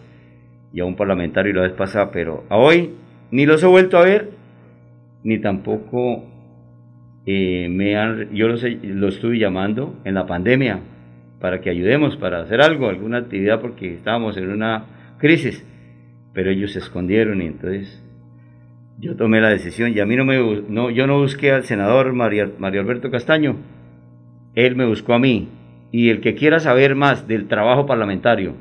y 0.72 0.80
a 0.80 0.86
un 0.86 0.96
parlamentario 0.96 1.52
la 1.52 1.62
vez 1.62 1.72
pasada, 1.72 2.10
pero 2.10 2.44
a 2.48 2.56
hoy 2.56 2.94
ni 3.30 3.44
los 3.44 3.62
he 3.62 3.66
vuelto 3.66 3.98
a 3.98 4.04
ver, 4.04 4.30
ni 5.24 5.38
tampoco 5.40 6.24
eh, 7.32 7.68
me 7.68 7.96
han, 7.96 8.34
yo 8.34 8.48
los, 8.48 8.64
los 8.82 9.14
estuve 9.14 9.38
llamando 9.38 10.00
en 10.04 10.14
la 10.14 10.26
pandemia 10.26 10.80
para 11.40 11.60
que 11.60 11.70
ayudemos, 11.70 12.16
para 12.16 12.40
hacer 12.40 12.60
algo, 12.60 12.88
alguna 12.88 13.18
actividad, 13.18 13.60
porque 13.60 13.94
estábamos 13.94 14.36
en 14.36 14.50
una 14.50 15.16
crisis, 15.18 15.64
pero 16.32 16.50
ellos 16.50 16.72
se 16.72 16.80
escondieron 16.80 17.40
y 17.40 17.46
entonces 17.46 18.04
yo 18.98 19.16
tomé 19.16 19.40
la 19.40 19.50
decisión 19.50 19.92
y 19.94 20.00
a 20.00 20.06
mí 20.06 20.16
no 20.16 20.24
me 20.24 20.38
no 20.68 20.90
yo 20.90 21.06
no 21.06 21.20
busqué 21.20 21.52
al 21.52 21.64
senador 21.64 22.12
Mario, 22.12 22.52
Mario 22.58 22.80
Alberto 22.80 23.10
Castaño 23.10 23.56
él 24.54 24.76
me 24.76 24.86
buscó 24.86 25.14
a 25.14 25.18
mí 25.18 25.48
y 25.92 26.10
el 26.10 26.20
que 26.20 26.34
quiera 26.34 26.60
saber 26.60 26.96
más 26.96 27.26
del 27.26 27.48
trabajo 27.48 27.86
parlamentario 27.86 28.54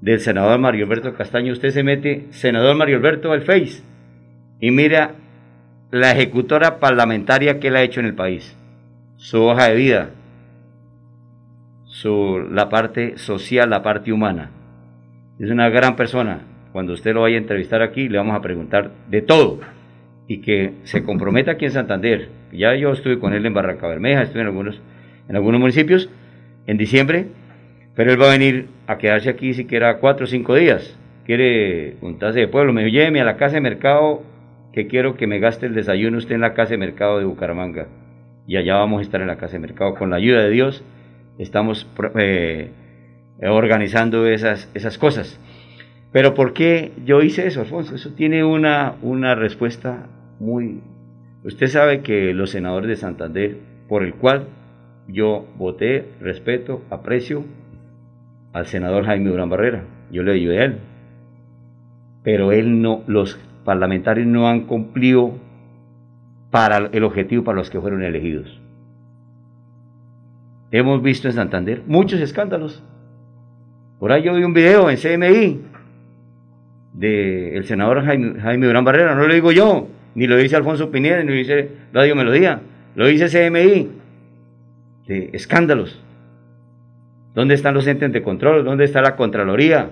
del 0.00 0.20
senador 0.20 0.58
Mario 0.58 0.84
Alberto 0.84 1.14
Castaño 1.14 1.52
usted 1.52 1.70
se 1.70 1.82
mete 1.82 2.26
senador 2.30 2.76
Mario 2.76 2.98
Alberto 2.98 3.32
al 3.32 3.42
Face 3.42 3.82
y 4.60 4.70
mira 4.70 5.14
la 5.94 6.12
ejecutora 6.12 6.80
parlamentaria 6.80 7.60
que 7.60 7.68
él 7.68 7.76
ha 7.76 7.82
hecho 7.82 8.00
en 8.00 8.06
el 8.06 8.14
país 8.14 8.56
su 9.16 9.42
hoja 9.42 9.68
de 9.68 9.76
vida 9.76 10.10
su 11.84 12.46
la 12.50 12.68
parte 12.68 13.16
social 13.18 13.70
la 13.70 13.82
parte 13.82 14.12
humana 14.12 14.50
es 15.38 15.50
una 15.50 15.68
gran 15.68 15.96
persona. 15.96 16.40
Cuando 16.72 16.92
usted 16.92 17.14
lo 17.14 17.22
vaya 17.22 17.36
a 17.36 17.40
entrevistar 17.40 17.82
aquí, 17.82 18.08
le 18.08 18.18
vamos 18.18 18.36
a 18.36 18.40
preguntar 18.40 18.90
de 19.08 19.22
todo. 19.22 19.60
Y 20.26 20.38
que 20.38 20.72
se 20.84 21.02
comprometa 21.02 21.52
aquí 21.52 21.64
en 21.66 21.72
Santander. 21.72 22.28
Ya 22.52 22.74
yo 22.74 22.92
estuve 22.92 23.18
con 23.18 23.34
él 23.34 23.44
en 23.44 23.54
Barranca 23.54 23.88
Bermeja, 23.88 24.22
estuve 24.22 24.42
en 24.42 24.46
algunos, 24.46 24.80
en 25.28 25.36
algunos 25.36 25.60
municipios 25.60 26.08
en 26.66 26.78
diciembre, 26.78 27.26
pero 27.94 28.12
él 28.12 28.20
va 28.20 28.28
a 28.28 28.38
venir 28.38 28.68
a 28.86 28.96
quedarse 28.96 29.28
aquí 29.28 29.54
siquiera 29.54 29.98
cuatro 29.98 30.24
o 30.24 30.28
cinco 30.28 30.54
días. 30.54 30.98
Quiere 31.26 31.96
juntarse 32.00 32.40
de 32.40 32.48
pueblo. 32.48 32.72
Me 32.72 32.84
dijo, 32.84 32.92
lléveme 32.92 33.20
a 33.20 33.24
la 33.24 33.36
casa 33.36 33.56
de 33.56 33.60
mercado, 33.60 34.22
que 34.74 34.88
quiero 34.88 35.16
que 35.16 35.28
me 35.28 35.38
gaste 35.38 35.66
el 35.66 35.74
desayuno 35.74 36.18
usted 36.18 36.34
en 36.34 36.40
la 36.40 36.52
casa 36.52 36.70
de 36.70 36.78
mercado 36.78 37.20
de 37.20 37.24
Bucaramanga. 37.24 37.86
Y 38.44 38.56
allá 38.56 38.74
vamos 38.74 38.98
a 38.98 39.02
estar 39.02 39.20
en 39.20 39.28
la 39.28 39.36
casa 39.36 39.52
de 39.52 39.60
mercado. 39.60 39.94
Con 39.94 40.10
la 40.10 40.16
ayuda 40.16 40.42
de 40.42 40.50
Dios, 40.50 40.84
estamos 41.38 41.88
eh, 42.16 42.70
organizando 43.40 44.26
esas, 44.26 44.68
esas 44.74 44.98
cosas. 44.98 45.38
Pero 46.10 46.34
¿por 46.34 46.54
qué 46.54 46.90
yo 47.04 47.22
hice 47.22 47.46
eso, 47.46 47.60
Alfonso? 47.60 47.94
Eso 47.94 48.14
tiene 48.14 48.42
una, 48.42 48.96
una 49.00 49.36
respuesta 49.36 50.08
muy... 50.40 50.80
Usted 51.44 51.68
sabe 51.68 52.00
que 52.00 52.34
los 52.34 52.50
senadores 52.50 52.88
de 52.88 52.96
Santander, 52.96 53.56
por 53.88 54.02
el 54.02 54.14
cual 54.14 54.48
yo 55.06 55.46
voté, 55.56 56.08
respeto, 56.20 56.82
aprecio 56.90 57.44
al 58.52 58.66
senador 58.66 59.04
Jaime 59.04 59.30
Durán 59.30 59.50
Barrera, 59.50 59.84
yo 60.10 60.24
le 60.24 60.32
ayudé 60.32 60.60
a 60.60 60.64
él. 60.64 60.78
Pero 62.24 62.50
él 62.50 62.82
no, 62.82 63.04
los 63.06 63.38
parlamentarios 63.64 64.26
no 64.26 64.48
han 64.48 64.62
cumplido 64.62 65.32
para 66.50 66.88
el 66.92 67.04
objetivo 67.04 67.42
para 67.44 67.58
los 67.58 67.70
que 67.70 67.80
fueron 67.80 68.02
elegidos. 68.02 68.60
Hemos 70.70 71.02
visto 71.02 71.28
en 71.28 71.34
Santander 71.34 71.82
muchos 71.86 72.20
escándalos. 72.20 72.82
Por 73.98 74.12
ahí 74.12 74.22
yo 74.22 74.34
vi 74.34 74.44
un 74.44 74.54
video 74.54 74.90
en 74.90 74.96
CMI 74.96 75.60
del 76.92 77.64
senador 77.64 78.04
Jaime, 78.04 78.40
Jaime 78.40 78.66
Durán 78.66 78.84
Barrera, 78.84 79.14
no 79.14 79.26
lo 79.26 79.34
digo 79.34 79.50
yo, 79.50 79.88
ni 80.14 80.26
lo 80.26 80.36
dice 80.36 80.56
Alfonso 80.56 80.90
Pineda, 80.90 81.22
ni 81.22 81.28
lo 81.28 81.34
dice 81.34 81.70
Radio 81.92 82.14
Melodía, 82.14 82.60
lo 82.94 83.06
dice 83.06 83.28
CMI, 83.28 83.90
de 85.06 85.30
escándalos. 85.32 86.00
¿Dónde 87.34 87.54
están 87.54 87.74
los 87.74 87.86
entes 87.86 88.12
de 88.12 88.22
control? 88.22 88.64
¿Dónde 88.64 88.84
está 88.84 89.02
la 89.02 89.16
Contraloría? 89.16 89.90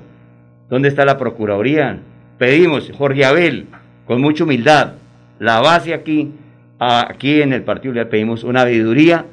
¿Dónde 0.69 0.89
está 0.89 1.05
la 1.05 1.19
Procuraduría? 1.19 1.99
Pedimos, 2.43 2.91
Jorge 2.99 3.25
Abel, 3.25 3.67
con 4.05 4.21
mucha 4.21 4.43
humildad, 4.43 4.95
la 5.39 5.61
base 5.61 5.95
aquí, 5.95 6.33
aquí 6.81 7.41
en 7.41 7.53
el 7.53 7.63
Partido 7.63 7.95
Liberal, 7.95 8.11
pedimos 8.11 8.43
una 8.43 8.65
veeduría 8.65 9.27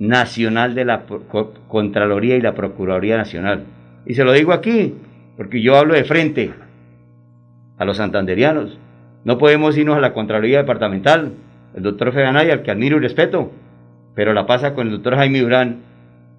nacional 0.00 0.74
de 0.74 0.86
la 0.86 1.04
Contraloría 1.68 2.34
y 2.34 2.40
la 2.40 2.52
Procuraduría 2.52 3.16
Nacional. 3.16 3.62
Y 4.06 4.14
se 4.14 4.24
lo 4.24 4.32
digo 4.32 4.52
aquí, 4.52 4.94
porque 5.36 5.62
yo 5.62 5.76
hablo 5.76 5.94
de 5.94 6.02
frente 6.02 6.50
a 7.78 7.84
los 7.84 7.98
santanderianos. 7.98 8.76
No 9.22 9.38
podemos 9.38 9.78
irnos 9.78 9.96
a 9.96 10.00
la 10.00 10.12
Contraloría 10.12 10.58
Departamental, 10.58 11.30
el 11.76 11.82
doctor 11.84 12.10
Feganay, 12.10 12.50
al 12.50 12.62
que 12.62 12.72
admiro 12.72 12.96
y 12.96 13.02
respeto, 13.02 13.52
pero 14.16 14.32
la 14.32 14.46
pasa 14.46 14.74
con 14.74 14.88
el 14.88 14.94
doctor 14.94 15.14
Jaime 15.14 15.42
Durán 15.42 15.76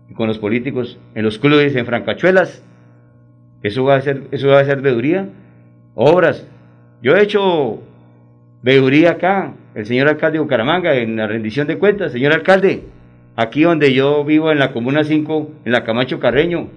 y 0.09 0.15
con 0.15 0.27
los 0.27 0.37
políticos 0.37 0.99
en 1.15 1.23
los 1.23 1.39
clubes, 1.39 1.77
en 1.77 1.85
francachuelas. 1.85 2.61
Eso 3.63 3.85
va 3.85 3.95
a 3.95 4.01
ser, 4.01 4.23
eso 4.31 4.49
va 4.49 4.59
a 4.59 4.65
ser 4.65 4.81
veeduría. 4.81 5.29
Obras. 5.99 6.45
Yo 7.01 7.15
he 7.15 7.23
hecho 7.23 7.81
veeduría 8.61 9.13
acá, 9.13 9.53
el 9.73 9.87
señor 9.87 10.07
alcalde 10.07 10.37
de 10.37 10.43
Bucaramanga, 10.43 10.93
en 10.93 11.15
la 11.15 11.25
rendición 11.25 11.65
de 11.65 11.79
cuentas. 11.79 12.11
Señor 12.11 12.33
alcalde, 12.33 12.83
aquí 13.35 13.63
donde 13.63 13.91
yo 13.95 14.23
vivo, 14.23 14.51
en 14.51 14.59
la 14.59 14.71
Comuna 14.73 15.03
5, 15.03 15.51
en 15.65 15.71
la 15.71 15.83
Camacho 15.83 16.19
Carreño, 16.19 16.67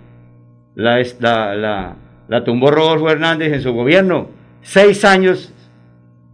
la, 0.75 1.05
la, 1.19 1.55
la, 1.55 1.97
la 2.29 2.45
tumbó 2.45 2.71
Rodolfo 2.71 3.11
Hernández 3.11 3.53
en 3.53 3.61
su 3.61 3.75
gobierno. 3.75 4.29
Seis 4.63 5.05
años, 5.05 5.53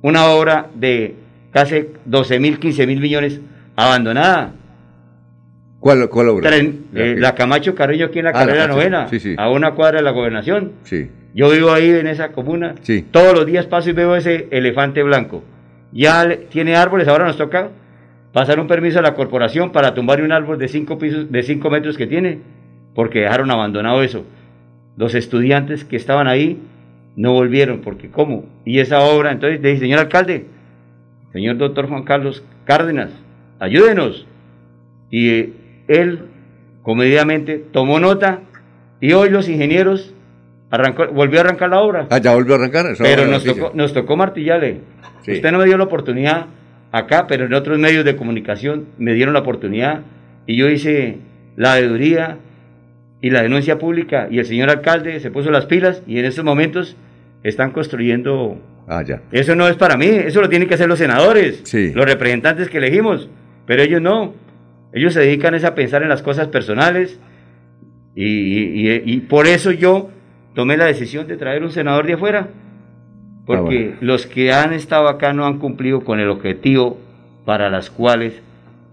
una 0.00 0.26
obra 0.26 0.68
de 0.72 1.16
casi 1.50 1.86
12 2.04 2.38
mil, 2.38 2.60
15 2.60 2.86
mil 2.86 3.00
millones 3.00 3.40
abandonada. 3.74 4.52
¿Cuál, 5.80 6.08
cuál 6.08 6.28
obra? 6.30 6.50
Tren- 6.50 6.78
eh, 6.94 7.16
la 7.18 7.34
Camacho 7.34 7.74
Carreño 7.74 8.06
aquí 8.06 8.18
en 8.18 8.24
la 8.24 8.30
Ah, 8.30 8.44
carrera 8.44 8.66
novena, 8.66 9.08
sí, 9.08 9.20
sí. 9.20 9.34
a 9.38 9.50
una 9.50 9.72
cuadra 9.72 9.98
de 9.98 10.04
la 10.04 10.10
gobernación. 10.10 10.72
Sí. 10.84 11.10
Yo 11.34 11.50
vivo 11.50 11.70
ahí 11.70 11.90
en 11.90 12.06
esa 12.06 12.32
comuna. 12.32 12.74
Sí. 12.82 13.04
Todos 13.10 13.34
los 13.34 13.46
días 13.46 13.66
paso 13.66 13.90
y 13.90 13.92
veo 13.92 14.16
ese 14.16 14.48
elefante 14.50 15.02
blanco. 15.02 15.44
Ya 15.92 16.24
le- 16.24 16.36
tiene 16.36 16.76
árboles, 16.76 17.08
ahora 17.08 17.26
nos 17.26 17.36
toca 17.36 17.68
pasar 18.32 18.58
un 18.58 18.66
permiso 18.66 18.98
a 18.98 19.02
la 19.02 19.14
corporación 19.14 19.70
para 19.70 19.94
tumbar 19.94 20.22
un 20.22 20.32
árbol 20.32 20.58
de 20.58 20.68
5 20.68 20.98
pisos, 20.98 21.30
de 21.30 21.42
5 21.42 21.70
metros 21.70 21.96
que 21.96 22.06
tiene, 22.06 22.38
porque 22.94 23.20
dejaron 23.20 23.50
abandonado 23.50 24.02
eso. 24.02 24.24
Los 24.96 25.14
estudiantes 25.14 25.84
que 25.84 25.96
estaban 25.96 26.26
ahí 26.26 26.58
no 27.16 27.32
volvieron, 27.32 27.80
porque 27.80 28.10
¿cómo? 28.10 28.46
Y 28.64 28.80
esa 28.80 29.00
obra, 29.00 29.30
entonces, 29.30 29.60
le 29.60 29.68
dije, 29.68 29.80
señor 29.80 30.00
alcalde, 30.00 30.46
señor 31.32 31.58
doctor 31.58 31.86
Juan 31.88 32.02
Carlos 32.04 32.42
Cárdenas, 32.64 33.10
ayúdenos. 33.60 34.26
Y 35.10 35.28
eh, 35.30 35.52
él 35.88 36.20
comedidamente 36.82 37.62
tomó 37.72 37.98
nota 38.00 38.40
y 39.00 39.12
hoy 39.12 39.30
los 39.30 39.48
ingenieros 39.48 40.12
Arrancó, 40.68 41.06
volvió 41.12 41.38
a 41.38 41.42
arrancar 41.44 41.70
la 41.70 41.80
obra. 41.80 42.06
Ah, 42.10 42.18
ya 42.18 42.34
volvió 42.34 42.54
a 42.54 42.58
arrancar. 42.58 42.86
Eso 42.86 43.04
Pero 43.04 43.26
nos 43.26 43.44
tocó, 43.44 43.70
nos 43.74 43.92
tocó 43.92 44.16
martillarle. 44.16 44.80
Sí. 45.22 45.32
Usted 45.34 45.52
no 45.52 45.58
me 45.58 45.64
dio 45.64 45.78
la 45.78 45.84
oportunidad 45.84 46.46
acá, 46.90 47.26
pero 47.28 47.46
en 47.46 47.54
otros 47.54 47.78
medios 47.78 48.04
de 48.04 48.16
comunicación 48.16 48.86
me 48.98 49.12
dieron 49.14 49.32
la 49.34 49.40
oportunidad 49.40 50.00
y 50.46 50.56
yo 50.56 50.68
hice 50.68 51.18
la 51.56 51.74
veeduría 51.74 52.38
y 53.20 53.30
la 53.30 53.42
denuncia 53.42 53.78
pública 53.78 54.28
y 54.30 54.38
el 54.40 54.44
señor 54.44 54.70
alcalde 54.70 55.20
se 55.20 55.30
puso 55.30 55.50
las 55.50 55.66
pilas 55.66 56.02
y 56.06 56.18
en 56.18 56.24
estos 56.24 56.44
momentos 56.44 56.96
están 57.42 57.70
construyendo... 57.70 58.60
Ah, 58.88 59.02
ya. 59.04 59.22
Eso 59.32 59.54
no 59.54 59.68
es 59.68 59.76
para 59.76 59.96
mí, 59.96 60.06
eso 60.06 60.40
lo 60.40 60.48
tienen 60.48 60.68
que 60.68 60.74
hacer 60.74 60.88
los 60.88 60.98
senadores, 60.98 61.60
Sí. 61.64 61.92
los 61.92 62.06
representantes 62.06 62.68
que 62.68 62.78
elegimos, 62.78 63.28
pero 63.66 63.82
ellos 63.82 64.00
no. 64.00 64.34
Ellos 64.92 65.12
se 65.14 65.20
dedican 65.20 65.54
es 65.54 65.64
a 65.64 65.74
pensar 65.74 66.02
en 66.02 66.08
las 66.08 66.22
cosas 66.22 66.48
personales 66.48 67.18
y, 68.14 68.24
y- 68.24 68.88
y- 68.90 69.02
y 69.04 69.20
por 69.20 69.46
eso 69.46 69.70
yo 69.72 70.10
tomé 70.54 70.76
la 70.76 70.86
decisión 70.86 71.26
de 71.26 71.36
traer 71.36 71.62
un 71.62 71.70
senador 71.70 72.06
de 72.06 72.14
afuera, 72.14 72.48
porque 73.44 73.92
Ah, 73.94 73.98
los 74.00 74.26
que 74.26 74.52
han 74.52 74.72
estado 74.72 75.08
acá 75.08 75.32
no 75.32 75.44
han 75.46 75.58
cumplido 75.58 76.00
con 76.02 76.18
el 76.18 76.28
objetivo 76.30 76.98
para 77.44 77.68
las 77.70 77.90
cuales 77.90 78.34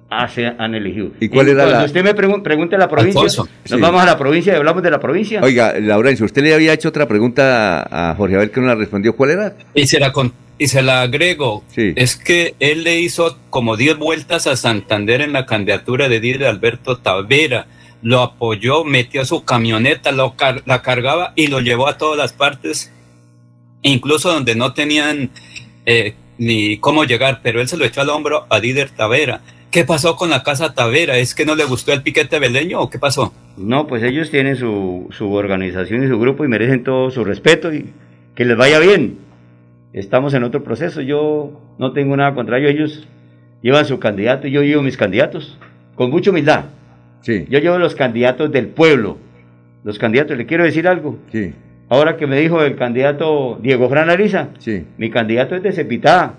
hace- 0.10 0.53
han 0.57 0.76
elegido. 0.76 1.10
¿Y 1.20 1.30
cuál 1.30 1.48
era 1.48 1.64
cuando 1.64 1.80
la- 1.80 1.86
usted 1.86 2.03
me 2.03 2.14
pregun- 2.14 2.44
pregunte 2.44 2.78
la 2.78 2.88
provincia, 2.88 3.22
Alfonso. 3.22 3.48
nos 3.70 3.78
Sí. 3.78 3.82
vamos 3.82 4.02
a 4.02 4.06
la 4.06 4.18
provincia 4.18 4.53
y 4.53 4.56
hablamos 4.57 4.84
de 4.84 4.91
la 4.91 4.99
provincia. 4.99 5.41
Oiga, 5.41 5.74
Laurencio, 5.80 6.26
usted 6.26 6.44
le 6.44 6.53
había 6.53 6.74
hecho 6.74 6.90
otra 6.90 7.07
pregunta 7.07 7.88
a 8.11 8.14
Jorge 8.15 8.36
Abel 8.36 8.52
que 8.52 8.60
no 8.61 8.68
la 8.68 8.76
respondió. 8.76 9.15
¿Cuál 9.15 9.32
era? 9.32 9.53
Y 9.74 9.88
se 9.88 9.99
la, 9.99 10.11
con- 10.11 10.32
y 10.64 10.68
se 10.68 10.81
la 10.81 11.02
agrego. 11.02 11.64
Sí. 11.76 11.91
Es 11.98 12.15
que 12.15 12.56
él 12.60 12.84
le 12.84 12.99
hizo 13.02 13.38
como 13.49 13.76
10 13.76 13.98
vueltas 13.98 14.48
a 14.48 14.56
Santander 14.56 15.19
en 15.22 15.34
la 15.34 15.45
candidatura 15.45 16.07
de 16.07 16.19
Díaz 16.22 16.44
Alberto 16.44 16.98
Tavera. 16.99 17.68
Lo 18.02 18.22
apoyó, 18.22 18.84
metió 18.85 19.26
su 19.26 19.44
camioneta, 19.44 20.11
lo 20.11 20.35
car- 20.35 20.64
la 20.65 20.81
cargaba 20.81 21.34
y 21.35 21.48
lo 21.48 21.60
llevó 21.60 21.88
a 21.88 21.98
todas 21.98 22.18
las 22.18 22.31
partes, 22.34 22.91
incluso 23.81 24.31
donde 24.31 24.56
no 24.56 24.73
tenían 24.73 25.30
eh, 25.85 26.14
ni 26.38 26.77
cómo 26.77 27.03
llegar, 27.03 27.41
pero 27.44 27.60
él 27.61 27.68
se 27.68 27.77
lo 27.77 27.85
echó 27.85 28.02
al 28.02 28.10
hombro 28.10 28.45
a 28.49 28.60
Díder 28.60 28.90
Tavera. 28.90 29.41
¿Qué 29.72 29.84
pasó 29.85 30.15
con 30.15 30.30
la 30.30 30.44
casa 30.44 30.73
Tavera? 30.73 31.18
¿Es 31.18 31.34
que 31.35 31.45
no 31.45 31.56
le 31.56 31.65
gustó 31.65 31.94
el 31.94 32.03
piquete 32.03 32.40
beleño 32.40 32.80
o 32.80 32.90
qué 32.90 32.99
pasó? 32.99 33.34
No, 33.57 33.88
pues 33.88 34.03
ellos 34.03 34.30
tienen 34.31 34.56
su, 34.56 35.07
su 35.18 35.34
organización 35.34 36.03
y 36.03 36.07
su 36.07 36.19
grupo 36.19 36.45
y 36.45 36.48
merecen 36.48 36.84
todo 36.84 37.10
su 37.11 37.23
respeto 37.23 37.73
y 37.73 37.85
que 38.35 38.45
les 38.45 38.56
vaya 38.57 38.80
bien. 38.80 39.18
Estamos 39.94 40.34
en 40.34 40.44
otro 40.44 40.64
proceso, 40.64 41.02
yo 41.02 41.61
no 41.78 41.94
tengo 41.94 42.18
nada 42.18 42.34
contra 42.34 42.57
ellos, 42.57 42.72
ellos 42.72 43.07
llevan 43.61 43.86
su 43.86 43.99
candidato 43.99 44.48
y 44.48 44.52
yo 44.52 44.64
llevo 44.64 44.82
mis 44.82 44.98
candidatos, 44.98 45.60
con 45.95 46.10
mucha 46.10 46.32
humildad. 46.32 46.65
Sí. 47.22 47.45
Yo 47.49 47.60
llevo 47.60 47.78
los 47.78 47.94
candidatos 47.95 48.52
del 48.52 48.68
pueblo, 48.68 49.18
los 49.84 49.99
candidatos, 49.99 50.36
le 50.38 50.45
quiero 50.48 50.64
decir 50.64 50.88
algo. 50.88 51.20
Sí. 51.32 51.53
Ahora 51.90 52.18
que 52.18 52.26
me 52.26 52.40
dijo 52.40 52.64
el 52.64 52.76
candidato 52.76 53.60
Diego 53.61 53.88
Fran 53.88 54.10
Ariza, 54.10 54.49
Sí. 54.57 54.84
mi 54.98 55.11
candidato 55.11 55.56
es 55.56 55.61
de 55.61 55.72
Cepitá, 55.72 56.34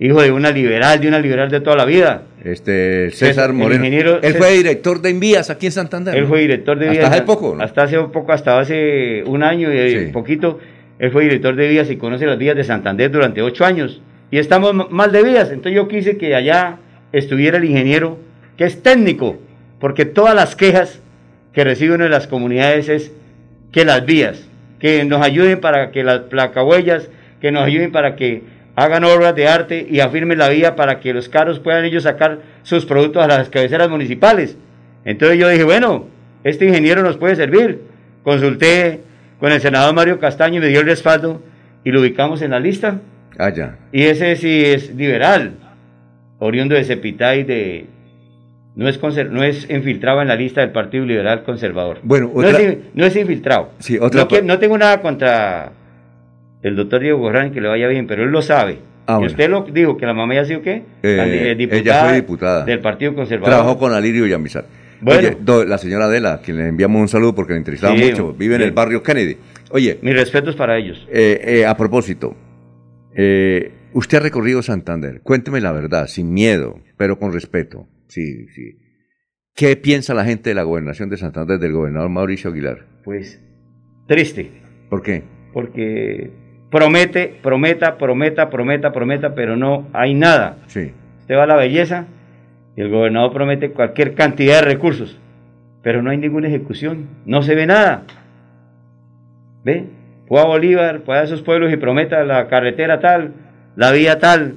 hijo 0.00 0.20
de 0.20 0.32
una 0.32 0.50
liberal, 0.50 1.00
de 1.00 1.06
una 1.08 1.20
liberal 1.20 1.50
de 1.50 1.60
toda 1.60 1.76
la 1.76 1.84
vida. 1.84 2.22
Este, 2.42 3.10
César, 3.10 3.52
Moreno. 3.52 3.84
ingeniero 3.84 4.20
Él 4.22 4.34
fue 4.34 4.50
director 4.52 5.00
de 5.00 5.10
Envías 5.10 5.50
aquí 5.50 5.66
en 5.66 5.72
Santander. 5.72 6.16
Él 6.16 6.26
fue 6.26 6.40
director 6.40 6.78
de 6.78 6.88
Hasta 6.88 7.00
vías. 7.00 7.12
hace 7.12 7.22
poco, 7.22 7.54
¿no? 7.54 7.62
Hasta 7.62 7.82
hace 7.84 7.98
poco, 8.00 8.32
hasta 8.32 8.58
hace 8.58 9.22
un 9.24 9.42
año 9.44 9.72
y 9.72 10.06
Sí. 10.06 10.12
poquito. 10.12 10.58
Él 11.00 11.10
fue 11.10 11.24
director 11.24 11.56
de 11.56 11.66
vías 11.66 11.90
y 11.90 11.96
conoce 11.96 12.26
las 12.26 12.36
vías 12.36 12.54
de 12.54 12.62
Santander 12.62 13.10
durante 13.10 13.40
ocho 13.40 13.64
años. 13.64 14.02
Y 14.30 14.36
estamos 14.36 14.90
mal 14.90 15.10
de 15.10 15.22
vías. 15.24 15.50
Entonces 15.50 15.74
yo 15.74 15.88
quise 15.88 16.18
que 16.18 16.34
allá 16.34 16.76
estuviera 17.10 17.56
el 17.56 17.64
ingeniero, 17.64 18.18
que 18.58 18.64
es 18.64 18.82
técnico, 18.82 19.38
porque 19.80 20.04
todas 20.04 20.34
las 20.34 20.54
quejas 20.54 21.00
que 21.54 21.64
reciben 21.64 22.02
en 22.02 22.10
las 22.10 22.26
comunidades 22.26 22.90
es 22.90 23.12
que 23.72 23.86
las 23.86 24.04
vías, 24.04 24.46
que 24.78 25.02
nos 25.06 25.22
ayuden 25.22 25.60
para 25.60 25.90
que 25.90 26.04
las 26.04 26.20
placahuellas, 26.20 27.08
que 27.40 27.50
nos 27.50 27.64
ayuden 27.64 27.92
para 27.92 28.14
que 28.14 28.42
hagan 28.76 29.02
obras 29.04 29.34
de 29.34 29.48
arte 29.48 29.86
y 29.90 30.00
afirmen 30.00 30.36
la 30.36 30.50
vía 30.50 30.76
para 30.76 31.00
que 31.00 31.14
los 31.14 31.30
carros 31.30 31.60
puedan 31.60 31.86
ellos 31.86 32.02
sacar 32.02 32.40
sus 32.62 32.84
productos 32.84 33.24
a 33.24 33.26
las 33.26 33.48
cabeceras 33.48 33.88
municipales. 33.88 34.58
Entonces 35.06 35.38
yo 35.38 35.48
dije, 35.48 35.64
bueno, 35.64 36.08
este 36.44 36.66
ingeniero 36.66 37.02
nos 37.02 37.16
puede 37.16 37.36
servir. 37.36 37.80
Consulté 38.22 39.00
con 39.40 39.50
el 39.52 39.60
senador 39.60 39.94
Mario 39.94 40.18
Castaño 40.20 40.58
y 40.58 40.60
me 40.60 40.68
dio 40.68 40.80
el 40.80 40.86
respaldo 40.86 41.42
y 41.82 41.90
lo 41.90 42.00
ubicamos 42.00 42.42
en 42.42 42.50
la 42.52 42.60
lista. 42.60 43.00
Ah, 43.38 43.48
ya. 43.50 43.78
Y 43.90 44.02
ese 44.02 44.36
sí 44.36 44.62
es 44.64 44.94
liberal, 44.94 45.54
oriundo 46.38 46.74
de 46.74 46.84
Cepitá 46.84 47.34
y 47.36 47.44
de... 47.44 47.86
No 48.76 48.88
es, 48.88 49.00
no 49.30 49.42
es 49.42 49.68
infiltrado 49.68 50.22
en 50.22 50.28
la 50.28 50.36
lista 50.36 50.60
del 50.60 50.70
Partido 50.70 51.04
Liberal 51.04 51.42
Conservador. 51.42 51.98
Bueno, 52.02 52.30
no, 52.32 52.40
otra- 52.40 52.60
es, 52.60 52.78
no 52.94 53.04
es 53.04 53.16
infiltrado. 53.16 53.70
Sí, 53.78 53.98
otra 53.98 54.22
no, 54.22 54.28
que- 54.28 54.42
no 54.42 54.58
tengo 54.58 54.78
nada 54.78 55.00
contra 55.02 55.72
el 56.62 56.76
doctor 56.76 57.00
Diego 57.00 57.18
Gorrán 57.18 57.50
que 57.52 57.60
le 57.60 57.68
vaya 57.68 57.88
bien, 57.88 58.06
pero 58.06 58.22
él 58.22 58.30
lo 58.30 58.42
sabe. 58.42 58.78
Ah, 59.06 59.14
y 59.14 59.16
bueno. 59.16 59.26
usted 59.26 59.50
lo 59.50 59.62
dijo, 59.62 59.96
que 59.96 60.06
la 60.06 60.14
mamá 60.14 60.34
ya 60.34 60.42
ha 60.42 60.44
sido 60.44 60.62
qué? 60.62 60.82
Eh, 61.02 61.56
ella 61.70 62.04
fue 62.04 62.14
diputada. 62.14 62.64
del 62.64 62.78
Partido 62.80 63.14
Conservador. 63.14 63.54
Trabajó 63.54 63.78
con 63.78 63.92
Alirio 63.92 64.24
Villamizar. 64.24 64.64
Bueno. 65.00 65.28
Oye, 65.28 65.36
do- 65.40 65.64
la 65.64 65.78
señora 65.78 66.06
Adela, 66.06 66.40
que 66.44 66.52
le 66.52 66.68
enviamos 66.68 67.00
un 67.00 67.08
saludo 67.08 67.34
porque 67.34 67.52
le 67.54 67.58
interesaba 67.60 67.96
Sí, 67.96 68.04
mucho, 68.04 68.32
vive 68.34 68.56
en 68.56 68.62
el 68.62 68.72
barrio 68.72 69.02
Kennedy. 69.02 69.36
Oye, 69.70 69.98
Mis 70.02 70.14
respetos 70.14 70.56
para 70.56 70.76
ellos. 70.76 71.06
eh, 71.10 71.40
eh, 71.60 71.66
a 71.66 71.76
propósito, 71.76 72.36
eh, 73.14 73.72
usted 73.92 74.18
ha 74.18 74.20
recorrido 74.20 74.62
Santander. 74.62 75.20
Cuénteme 75.22 75.60
la 75.60 75.72
verdad, 75.72 76.06
sin 76.06 76.32
miedo, 76.32 76.78
pero 76.96 77.18
con 77.18 77.32
respeto. 77.32 77.86
Sí, 78.08 78.46
sí. 78.48 78.76
¿Qué 79.54 79.76
piensa 79.76 80.14
la 80.14 80.24
gente 80.24 80.50
de 80.50 80.54
la 80.54 80.62
gobernación 80.62 81.10
de 81.10 81.16
Santander 81.16 81.58
del 81.58 81.72
gobernador 81.72 82.08
Mauricio 82.08 82.50
Aguilar? 82.50 82.86
Pues 83.04 83.40
triste. 84.06 84.50
¿Por 84.88 85.02
qué? 85.02 85.22
porque 85.52 86.30
promete, 86.70 87.34
prometa, 87.42 87.98
prometa, 87.98 88.48
prometa, 88.50 88.92
prometa, 88.92 89.34
pero 89.34 89.56
no 89.56 89.88
hay 89.92 90.14
nada. 90.14 90.58
Sí. 90.68 90.92
Usted 91.20 91.34
va 91.34 91.42
a 91.42 91.46
la 91.48 91.56
belleza 91.56 92.06
y 92.76 92.80
el 92.80 92.90
gobernador 92.90 93.32
promete 93.32 93.70
cualquier 93.70 94.14
cantidad 94.14 94.60
de 94.60 94.66
recursos, 94.66 95.18
pero 95.82 96.02
no 96.02 96.10
hay 96.10 96.18
ninguna 96.18 96.48
ejecución, 96.48 97.08
no 97.24 97.42
se 97.42 97.54
ve 97.54 97.66
nada. 97.66 98.04
¿Ve? 99.64 99.86
Fue 100.26 100.40
a 100.40 100.44
Bolívar, 100.44 101.02
fue 101.04 101.18
a 101.18 101.22
esos 101.22 101.42
pueblos 101.42 101.72
y 101.72 101.76
prometa 101.76 102.24
la 102.24 102.46
carretera 102.48 103.00
tal, 103.00 103.32
la 103.76 103.90
vía 103.92 104.18
tal, 104.18 104.54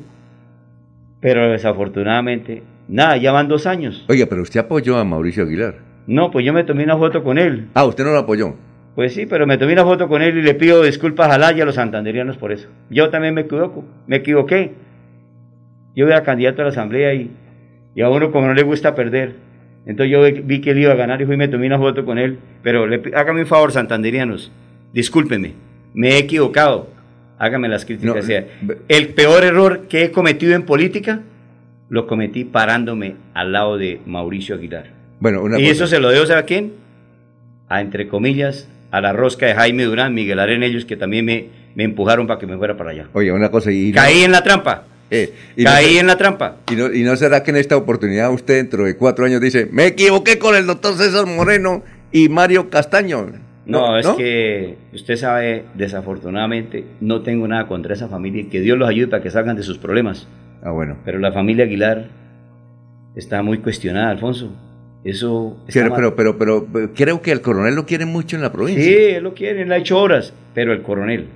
pero 1.20 1.52
desafortunadamente, 1.52 2.64
nada, 2.88 3.18
ya 3.18 3.32
van 3.32 3.48
dos 3.48 3.66
años. 3.66 4.06
Oiga, 4.10 4.26
pero 4.30 4.42
usted 4.42 4.60
apoyó 4.60 4.98
a 4.98 5.06
Mauricio 5.06 5.44
Aguilar. 5.44 5.76
No, 6.06 6.32
pues 6.32 6.46
yo 6.46 6.52
me 6.52 6.66
tomé 6.66 6.84
una 6.84 6.98
foto 6.98 7.24
con 7.24 7.38
él. 7.38 7.70
Ah, 7.74 7.86
usted 7.86 8.04
no 8.04 8.12
lo 8.12 8.20
apoyó. 8.20 8.56
Pues 8.96 9.14
sí, 9.14 9.26
pero 9.26 9.48
me 9.48 9.58
tomé 9.58 9.74
una 9.74 9.86
foto 9.86 10.08
con 10.08 10.22
él 10.22 10.38
y 10.38 10.42
le 10.42 10.54
pido 10.54 10.84
disculpas 10.84 11.32
a 11.32 11.38
Laya 11.38 11.60
y 11.60 11.62
a 11.62 11.66
los 11.66 11.76
santanderianos 11.76 12.38
por 12.38 12.52
eso. 12.52 12.70
Yo 12.90 13.10
también 13.10 13.34
me 13.34 13.42
equivoco, 13.42 13.86
me 14.06 14.18
equivoqué. 14.18 14.74
Yo 15.96 16.08
era 16.08 16.24
candidato 16.24 16.62
a 16.62 16.66
la 16.66 16.72
asamblea 16.72 17.14
y, 17.14 17.32
y 17.96 18.02
a 18.02 18.10
uno 18.10 18.32
como 18.32 18.48
no 18.48 18.54
le 18.54 18.64
gusta 18.64 18.96
perder. 18.96 19.36
Entonces 19.86 20.12
yo 20.12 20.24
vi- 20.46 20.62
que 20.62 20.72
él 20.72 20.80
iba 20.80 20.94
a 20.94 20.96
ganar 20.96 21.22
y 21.22 21.26
fui 21.26 21.36
y 21.36 21.38
me 21.38 21.48
tomé 21.48 21.68
una 21.68 21.78
foto 21.78 22.06
con 22.06 22.18
él. 22.18 22.40
Pero 22.62 22.88
le, 22.88 23.02
hágame 23.16 23.42
un 23.42 23.48
favor, 23.48 23.72
santanderianos, 23.72 24.52
discúlpenme, 24.94 25.54
me 25.94 26.10
he 26.12 26.18
equivocado. 26.20 26.90
Hágame 27.38 27.68
las 27.68 27.84
críticas. 27.86 28.16
No, 28.16 28.22
O 28.22 28.24
sea, 28.24 28.46
el 28.88 29.10
peor 29.10 29.44
error 29.44 29.88
que 29.90 30.04
he 30.06 30.12
cometido 30.12 30.56
en 30.56 30.64
política 30.64 31.22
lo 31.90 32.08
cometí 32.08 32.46
parándome 32.46 33.16
al 33.34 33.52
lado 33.52 33.78
de 33.78 34.00
Mauricio 34.06 34.56
Aguilar. 34.56 34.86
Bueno, 35.20 35.42
una 35.44 35.58
y 35.60 35.64
cosa. 35.64 35.72
eso 35.74 35.88
se 35.88 36.00
lo 36.00 36.10
debo, 36.10 36.26
¿sabe 36.26 36.40
a 36.40 36.46
quién? 36.46 36.74
A, 37.68 37.82
entre 37.82 38.08
comillas, 38.08 38.70
a 38.92 39.02
la 39.02 39.12
rosca 39.14 39.46
de 39.48 39.56
Jaime 39.56 39.84
Durán, 39.84 40.14
Miguel 40.14 40.40
Aren, 40.40 40.64
ellos 40.64 40.86
que 40.86 40.96
también 40.96 41.26
me, 41.26 41.48
me 41.76 41.84
empujaron 41.84 42.28
para 42.28 42.40
que 42.40 42.48
me 42.48 42.58
fuera 42.58 42.78
para 42.78 42.92
allá. 42.92 43.08
Oye, 43.14 43.32
una 43.32 43.50
cosa. 43.50 43.72
Y 43.72 43.92
Caí 43.92 44.24
en 44.24 44.32
la 44.32 44.44
trampa. 44.44 44.86
Eh, 45.14 45.34
y 45.56 45.64
Caí 45.64 45.98
en 45.98 46.08
la 46.08 46.18
trampa. 46.18 46.58
Y 46.72 46.76
no, 46.76 46.92
y 46.94 47.04
no 47.04 47.16
será 47.16 47.44
que 47.44 47.52
en 47.52 47.58
esta 47.58 47.78
oportunidad 47.78 48.32
usted 48.32 48.56
dentro 48.56 48.86
de 48.86 48.96
cuatro 48.98 49.26
años 49.26 49.40
dice, 49.42 49.68
me 49.72 49.86
equivoqué 49.88 50.40
con 50.40 50.56
el 50.56 50.66
doctor 50.66 50.96
César 50.96 51.26
Moreno 51.26 51.84
y 52.12 52.30
Mario 52.30 52.70
Castaño. 52.70 53.28
No, 53.66 53.98
es 53.98 54.08
que 54.10 54.76
usted 54.94 55.16
sabe, 55.16 55.64
desafortunadamente, 55.76 56.84
no 57.00 57.22
tengo 57.22 57.48
nada 57.48 57.68
contra 57.68 57.94
esa 57.94 58.10
familia 58.10 58.42
y 58.42 58.46
que 58.46 58.60
Dios 58.60 58.78
los 58.78 58.90
ayude 58.90 59.08
para 59.08 59.24
que 59.24 59.32
salgan 59.32 59.56
de 59.56 59.64
sus 59.64 59.78
problemas. 59.78 60.28
Ah, 60.62 60.72
bueno. 60.72 60.98
Pero 61.06 61.20
la 61.20 61.32
familia 61.32 61.64
Aguilar 61.66 62.08
está 63.16 63.42
muy 63.42 63.60
cuestionada, 63.60 64.10
Alfonso. 64.10 64.52
Eso 65.06 65.58
Pero, 65.74 65.94
pero, 65.94 66.16
pero, 66.16 66.38
pero, 66.38 66.66
pero 66.72 66.94
creo 66.94 67.22
que 67.22 67.32
el 67.32 67.42
coronel 67.42 67.76
lo 67.76 67.86
quiere 67.86 68.06
mucho 68.06 68.36
en 68.38 68.42
la 68.42 68.52
provincia. 68.54 68.84
Sí, 68.84 68.94
él 69.16 69.24
lo 69.24 69.34
quiere, 69.34 69.62
él 69.64 69.72
ha 69.72 69.78
hecho 69.78 69.98
horas, 70.00 70.34
pero 70.54 70.72
el 70.74 70.82
coronel. 70.82 71.28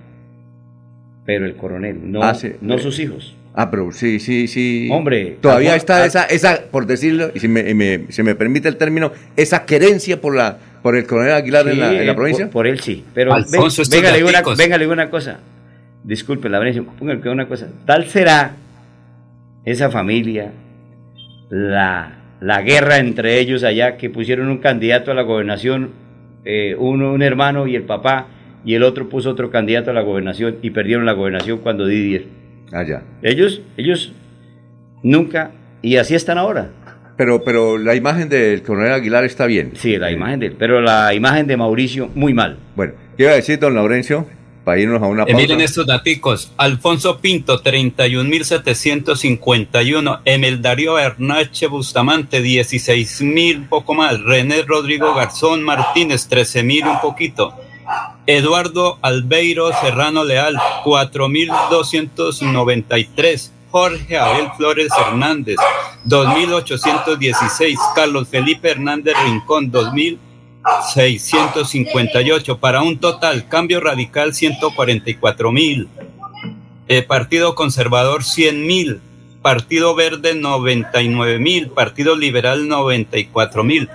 Pero 1.25 1.45
el 1.45 1.55
coronel, 1.57 2.09
no, 2.11 2.23
Ah, 2.23 2.33
sí. 2.33 2.53
no 2.61 2.77
sus 2.77 2.99
hijos. 2.99 3.35
Ah, 3.59 3.71
pero 3.71 3.91
sí, 3.91 4.19
sí, 4.19 4.47
sí. 4.47 4.87
Hombre, 4.91 5.37
Todavía 5.41 5.75
está 5.75 6.05
esa, 6.05 6.25
esa, 6.25 6.61
por 6.69 6.85
decirlo, 6.85 7.31
y 7.33 7.39
si 7.39 7.47
me, 7.47 7.67
y 7.67 7.73
me- 7.73 8.05
se 8.09 8.21
me 8.21 8.35
permite 8.35 8.69
el 8.69 8.77
término, 8.77 9.11
esa 9.35 9.65
querencia 9.65 10.21
por 10.21 10.35
la 10.35 10.59
por 10.83 10.95
el 10.95 11.07
coronel 11.07 11.33
Aguilar 11.33 11.67
en, 11.67 11.79
la, 11.79 11.89
Sí, 11.89 11.95
en 11.97 12.05
la 12.07 12.15
provincia. 12.15 12.45
Por, 12.45 12.53
por 12.53 12.67
él 12.67 12.79
sí. 12.79 13.03
Pero 13.15 13.33
Alfonso, 13.33 13.81
venga, 13.89 14.11
le 14.11 14.17
digo 14.17 14.29
una, 14.29 14.37
gaticos. 14.39 14.57
venga, 14.59 14.77
le 14.77 14.83
digo 14.83 14.93
una 14.93 15.09
cosa. 15.09 15.39
Disculpe 16.03 16.49
la 16.49 16.59
Venecia, 16.59 16.83
póngale 16.83 17.19
que 17.19 17.29
una 17.29 17.47
cosa. 17.47 17.67
Tal 17.85 18.05
será 18.05 18.51
esa 19.65 19.89
familia, 19.89 20.51
la, 21.49 22.19
la 22.39 22.61
guerra 22.61 22.99
entre 22.99 23.39
ellos 23.39 23.63
allá, 23.63 23.97
que 23.97 24.09
pusieron 24.11 24.49
un 24.49 24.59
candidato 24.59 25.11
a 25.11 25.13
la 25.15 25.23
gobernación 25.23 25.89
eh, 26.45 26.75
uno 26.77 27.11
un 27.11 27.23
hermano 27.23 27.67
y 27.67 27.75
el 27.75 27.83
papá, 27.83 28.27
y 28.63 28.75
el 28.75 28.83
otro 28.83 29.09
puso 29.09 29.31
otro 29.31 29.49
candidato 29.49 29.91
a 29.91 29.93
la 29.93 30.01
gobernación 30.01 30.57
y 30.61 30.69
perdieron 30.69 31.05
la 31.05 31.13
gobernación 31.13 31.57
cuando 31.57 31.85
Didier. 31.87 32.36
Ah, 32.71 32.83
ya. 32.83 33.01
Ellos, 33.21 33.61
ellos 33.77 34.11
nunca, 35.03 35.51
y 35.81 35.97
así 35.97 36.15
están 36.15 36.37
ahora. 36.37 36.69
Pero, 37.17 37.43
pero 37.43 37.77
la 37.77 37.95
imagen 37.95 38.29
del 38.29 38.61
coronel 38.61 38.91
Aguilar 38.93 39.23
está 39.23 39.45
bien. 39.47 39.71
Sí, 39.75 39.97
la 39.97 40.11
imagen 40.11 40.39
de 40.39 40.45
él, 40.47 40.55
pero 40.59 40.81
la 40.81 41.13
imagen 41.13 41.47
de 41.47 41.57
Mauricio 41.57 42.09
muy 42.13 42.33
mal. 42.33 42.57
Bueno, 42.75 42.93
¿qué 43.17 43.23
iba 43.23 43.31
a 43.31 43.35
decir 43.35 43.57
don 43.59 43.73
Laurencio? 43.73 44.27
Para 44.63 44.79
irnos 44.81 45.01
a 45.01 45.05
una 45.07 45.23
Eh, 45.23 45.27
pausa. 45.27 45.37
miren 45.41 45.61
estos 45.61 45.87
daticos. 45.87 46.51
Alfonso 46.57 47.19
Pinto, 47.21 47.63
31.751. 47.63 50.19
Emel 50.25 50.61
Darío 50.61 50.95
Bernache 50.95 51.67
Bustamante, 51.67 52.43
16.000, 52.43 53.69
poco 53.69 53.93
más. 53.93 54.21
René 54.21 54.63
Rodrigo 54.67 55.15
Garzón 55.15 55.63
Martínez, 55.63 56.29
13.000, 56.29 56.85
un 56.91 56.99
poquito. 57.01 57.53
Eduardo 58.25 58.97
Albeiro 59.01 59.69
Serrano 59.81 60.23
Leal, 60.23 60.55
4.293. 60.83 63.51
Jorge 63.69 64.17
Abel 64.17 64.49
Flores 64.55 64.87
Hernández, 64.97 65.57
2.816. 66.05 67.75
Carlos 67.95 68.29
Felipe 68.29 68.71
Hernández 68.71 69.13
Rincón, 69.25 69.69
2.658. 69.71 72.59
Para 72.59 72.81
un 72.81 72.97
total, 72.97 73.47
cambio 73.47 73.79
radical, 73.79 74.33
144.000. 74.33 75.87
Eh, 76.87 77.03
Partido 77.03 77.53
Conservador, 77.55 78.23
100.000. 78.23 78.99
Partido 79.41 79.95
Verde, 79.95 80.35
99.000. 80.35 81.73
Partido 81.73 82.15
Liberal, 82.15 82.67
94.000. 82.67 83.89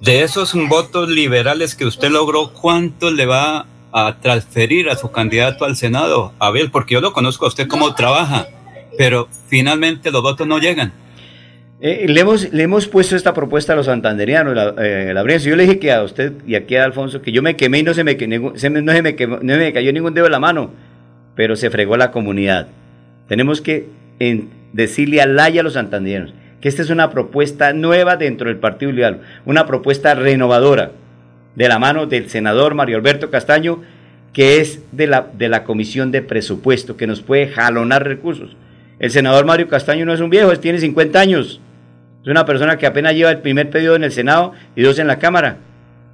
De 0.00 0.22
esos 0.22 0.54
votos 0.68 1.08
liberales 1.08 1.74
que 1.74 1.86
usted 1.86 2.10
logró, 2.10 2.52
¿cuánto 2.52 3.10
le 3.10 3.26
va 3.26 3.66
a 3.92 4.16
transferir 4.20 4.90
a 4.90 4.96
su 4.96 5.10
candidato 5.10 5.64
al 5.64 5.74
Senado, 5.76 6.32
Abel? 6.38 6.70
Porque 6.70 6.94
yo 6.94 7.00
lo 7.00 7.12
conozco 7.12 7.46
a 7.46 7.48
usted 7.48 7.66
cómo 7.66 7.94
trabaja, 7.94 8.46
pero 8.98 9.28
finalmente 9.48 10.10
los 10.10 10.22
votos 10.22 10.46
no 10.46 10.58
llegan. 10.58 10.92
Eh, 11.80 12.06
le, 12.08 12.20
hemos, 12.20 12.52
le 12.52 12.62
hemos 12.62 12.86
puesto 12.88 13.16
esta 13.16 13.34
propuesta 13.34 13.72
a 13.72 13.76
los 13.76 13.86
santanderianos, 13.86 14.54
la, 14.54 14.74
eh, 14.78 15.12
Labrencio. 15.12 15.50
Yo 15.50 15.56
le 15.56 15.64
dije 15.64 15.78
que 15.78 15.92
a 15.92 16.02
usted 16.02 16.32
y 16.46 16.54
aquí 16.54 16.76
a 16.76 16.84
Alfonso 16.84 17.20
que 17.20 17.32
yo 17.32 17.42
me 17.42 17.56
quemé 17.56 17.80
y 17.80 17.82
no 17.82 17.92
se 17.94 18.04
me, 18.04 18.14
no 18.14 18.54
se 18.56 19.02
me 19.02 19.16
quemó- 19.16 19.72
cayó 19.72 19.92
ningún 19.92 20.14
dedo 20.14 20.24
de 20.24 20.30
la 20.30 20.38
mano, 20.40 20.70
pero 21.34 21.56
se 21.56 21.70
fregó 21.70 21.96
la 21.96 22.10
comunidad. 22.12 22.68
Tenemos 23.28 23.60
que 23.60 23.88
decirle 24.72 25.20
al 25.20 25.36
Laya 25.36 25.60
a 25.60 25.64
los 25.64 25.74
santanderianos 25.74 26.32
que 26.60 26.68
esta 26.68 26.82
es 26.82 26.90
una 26.90 27.10
propuesta 27.10 27.72
nueva 27.72 28.16
dentro 28.16 28.48
del 28.48 28.58
Partido 28.58 28.92
Liberal, 28.92 29.20
una 29.44 29.66
propuesta 29.66 30.14
renovadora 30.14 30.92
de 31.54 31.68
la 31.68 31.78
mano 31.78 32.06
del 32.06 32.28
senador 32.28 32.74
Mario 32.74 32.96
Alberto 32.96 33.30
Castaño, 33.30 33.82
que 34.32 34.60
es 34.60 34.80
de 34.92 35.06
la, 35.06 35.28
de 35.32 35.48
la 35.48 35.64
Comisión 35.64 36.12
de 36.12 36.22
Presupuesto, 36.22 36.96
que 36.96 37.06
nos 37.06 37.22
puede 37.22 37.48
jalonar 37.48 38.04
recursos. 38.04 38.56
El 38.98 39.10
senador 39.10 39.44
Mario 39.44 39.68
Castaño 39.68 40.04
no 40.04 40.12
es 40.12 40.20
un 40.20 40.30
viejo, 40.30 40.50
él 40.50 40.58
tiene 40.58 40.78
50 40.78 41.18
años. 41.18 41.60
Es 42.22 42.28
una 42.28 42.44
persona 42.44 42.76
que 42.76 42.86
apenas 42.86 43.14
lleva 43.14 43.30
el 43.30 43.38
primer 43.38 43.70
pedido 43.70 43.96
en 43.96 44.04
el 44.04 44.12
Senado 44.12 44.52
y 44.74 44.82
dos 44.82 44.98
en 44.98 45.06
la 45.06 45.18
Cámara. 45.18 45.58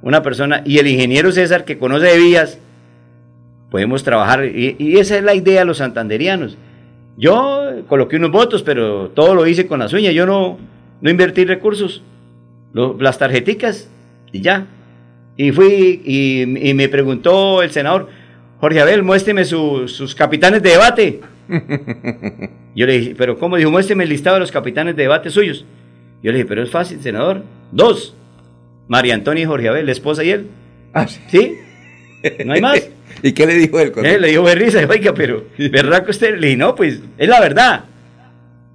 Una 0.03 0.23
persona, 0.23 0.63
y 0.65 0.79
el 0.79 0.87
ingeniero 0.87 1.33
César 1.33 1.65
que 1.65 1.79
conoce 1.79 2.07
de 2.07 2.19
vías, 2.19 2.59
podemos 3.71 4.05
trabajar, 4.05 4.45
y, 4.45 4.77
y 4.79 4.99
esa 4.99 5.17
es 5.17 5.25
la 5.25 5.35
idea 5.35 5.61
de 5.61 5.67
los 5.67 5.79
santanderianos. 5.79 6.59
Yo 7.17 7.62
coloqué 7.87 8.17
unos 8.17 8.31
votos, 8.31 8.63
pero 8.63 9.11
todo 9.11 9.35
lo 9.35 9.47
hice 9.47 9.67
con 9.67 9.79
las 9.81 9.93
uñas, 9.93 10.15
yo 10.15 10.27
no, 10.27 10.59
no 11.01 11.11
invertí 11.11 11.45
recursos, 11.45 12.03
Lo- 12.73 12.97
las 13.01 13.19
tarjeticas, 13.19 13.91
y 14.33 14.41
ya. 14.41 14.67
Y 15.37 15.51
fui, 15.53 16.01
y, 16.05 16.69
y 16.71 16.75
me 16.75 16.89
preguntó 16.89 17.63
el 17.63 17.71
senador, 17.71 18.09
Jorge 18.61 18.81
Abel, 18.81 19.03
muéstreme 19.03 19.45
su- 19.45 19.89
sus 19.89 20.15
capitanes 20.15 20.63
de 20.63 20.71
debate. 20.71 21.21
Yo 22.75 22.87
le 22.87 22.99
dije, 22.99 23.15
pero 23.17 23.39
¿cómo? 23.39 23.57
Dijo, 23.57 23.71
muéstreme 23.71 24.05
el 24.05 24.11
listado 24.11 24.35
de 24.37 24.41
los 24.41 24.53
capitanes 24.53 24.97
de 24.97 25.03
debate 25.03 25.31
suyos. 25.31 25.65
Yo 26.23 26.31
le 26.31 26.39
dije, 26.39 26.49
pero 26.49 26.63
es 26.63 26.71
fácil, 26.71 27.01
senador. 27.01 27.43
Dos. 27.73 28.15
María 28.89 29.15
Antonia 29.15 29.43
y 29.43 29.47
Jorge 29.47 29.69
Abel, 29.69 29.87
la 29.87 29.93
esposa 29.93 30.25
y 30.25 30.31
él. 30.31 30.47
Ah, 30.95 31.07
sí. 31.07 31.57
No 32.45 32.53
hay 32.55 32.61
más. 32.61 32.89
¿Y 33.23 33.33
qué 33.33 33.47
le 33.47 33.55
dijo 33.55 33.79
él? 33.81 33.93
Eh, 34.05 34.19
le 34.19 34.29
dijo 34.29 34.43
de 34.49 34.55
risa, 34.55 34.81
oiga, 34.89 35.13
pero 35.15 35.45
¿verdad 35.59 36.05
que 36.05 36.11
usted? 36.11 36.39
Le 36.39 36.49
dije, 36.49 36.57
no, 36.59 36.75
pues 36.75 37.01
es 37.19 37.29
la 37.29 37.41
verdad. 37.41 37.85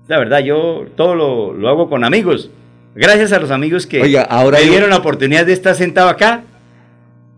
La 0.08 0.20
verdad, 0.20 0.40
yo 0.40 0.86
todo 0.96 1.16
lo, 1.16 1.54
lo 1.54 1.68
hago 1.70 1.90
con 1.90 2.04
amigos. 2.06 2.50
Gracias 2.96 3.32
a 3.34 3.40
los 3.40 3.52
amigos 3.52 3.86
que 3.86 4.02
Oiga, 4.02 4.22
ahora 4.24 4.60
me 4.60 4.66
yo- 4.66 4.72
dieron 4.72 4.90
la 4.90 4.98
oportunidad 4.98 5.46
de 5.46 5.54
estar 5.54 5.76
sentado 5.76 6.08
acá 6.10 6.44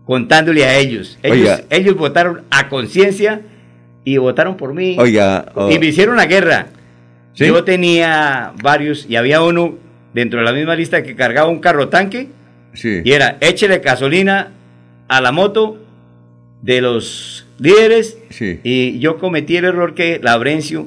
contándole 0.06 0.64
a 0.64 0.76
ellos. 0.78 1.18
Ellos, 1.22 1.38
Oiga. 1.38 1.60
ellos 1.70 1.96
votaron 1.96 2.42
a 2.50 2.68
conciencia 2.68 3.40
y 4.04 4.16
votaron 4.18 4.56
por 4.56 4.72
mí. 4.74 4.96
Oiga, 4.98 5.52
oh. 5.54 5.70
Y 5.70 5.78
me 5.78 5.86
hicieron 5.86 6.16
la 6.16 6.26
guerra. 6.26 6.66
Yo 7.34 7.64
tenía 7.64 8.52
varios 8.62 9.06
y 9.08 9.16
había 9.16 9.42
uno 9.42 9.74
dentro 10.12 10.40
de 10.40 10.44
la 10.44 10.52
misma 10.52 10.74
lista 10.76 11.02
que 11.02 11.14
cargaba 11.14 11.48
un 11.48 11.60
carro 11.60 11.88
tanque 11.88 12.28
Sí. 12.72 13.00
y 13.04 13.12
era 13.12 13.36
échele 13.40 13.78
gasolina 13.78 14.52
a 15.08 15.20
la 15.20 15.32
moto 15.32 15.78
de 16.62 16.80
los 16.80 17.46
líderes 17.58 18.18
Sí. 18.30 18.60
y 18.64 18.98
yo 18.98 19.18
cometí 19.18 19.56
el 19.56 19.64
error 19.64 19.94
que 19.94 20.20
Labrencio 20.22 20.86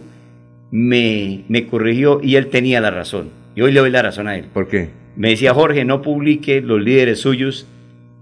me, 0.72 1.44
me 1.48 1.68
corrigió 1.68 2.20
y 2.24 2.36
él 2.36 2.48
tenía 2.48 2.82
la 2.82 2.92
razón. 2.92 3.30
Y 3.56 3.62
hoy 3.62 3.72
le 3.72 3.80
doy 3.80 3.92
la 3.92 4.02
razón 4.02 4.28
a 4.28 4.36
él. 4.38 4.46
¿Por 4.54 4.68
qué? 4.68 4.90
Me 5.16 5.30
decía 5.30 5.54
Jorge, 5.54 5.86
no 5.86 6.02
publique 6.02 6.62
los 6.62 6.82
líderes 6.82 7.20
suyos 7.20 7.68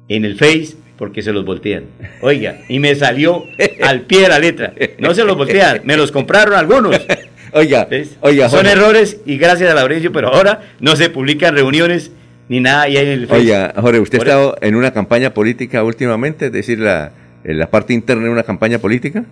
en 0.09 0.25
el 0.25 0.35
Face 0.37 0.75
porque 0.97 1.21
se 1.21 1.31
los 1.31 1.45
voltean. 1.45 1.85
Oiga, 2.21 2.59
y 2.67 2.79
me 2.79 2.93
salió 2.95 3.45
al 3.81 4.01
pie 4.01 4.21
de 4.23 4.27
la 4.27 4.39
letra. 4.39 4.73
No 4.99 5.13
se 5.13 5.23
los 5.23 5.37
voltean, 5.37 5.81
me 5.85 5.95
los 5.97 6.11
compraron 6.11 6.53
algunos. 6.55 6.99
Oiga, 7.53 7.83
¿Ves? 7.83 8.17
oiga, 8.21 8.47
Son 8.47 8.65
errores 8.65 9.19
y 9.25 9.37
gracias 9.37 9.69
a 9.69 9.75
Laurencio, 9.75 10.13
pero 10.13 10.29
ahora 10.29 10.61
no 10.79 10.95
se 10.95 11.09
publican 11.09 11.53
reuniones 11.53 12.09
ni 12.47 12.61
nada 12.61 12.83
ahí 12.83 12.95
en 12.95 13.07
el 13.09 13.27
Face. 13.27 13.41
Oiga, 13.41 13.73
Jorge, 13.75 13.99
¿usted 13.99 14.19
ha 14.19 14.21
estado 14.21 14.57
en 14.61 14.75
una 14.75 14.91
campaña 14.93 15.33
política 15.33 15.83
últimamente? 15.83 16.45
Es 16.45 16.51
decir, 16.53 16.79
la, 16.79 17.11
en 17.43 17.57
la 17.59 17.69
parte 17.69 17.93
interna 17.93 18.23
de 18.25 18.29
una 18.29 18.43
campaña 18.43 18.79
política. 18.79 19.23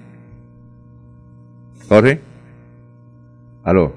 Jorge. 1.88 2.20
¿Aló? 3.64 3.94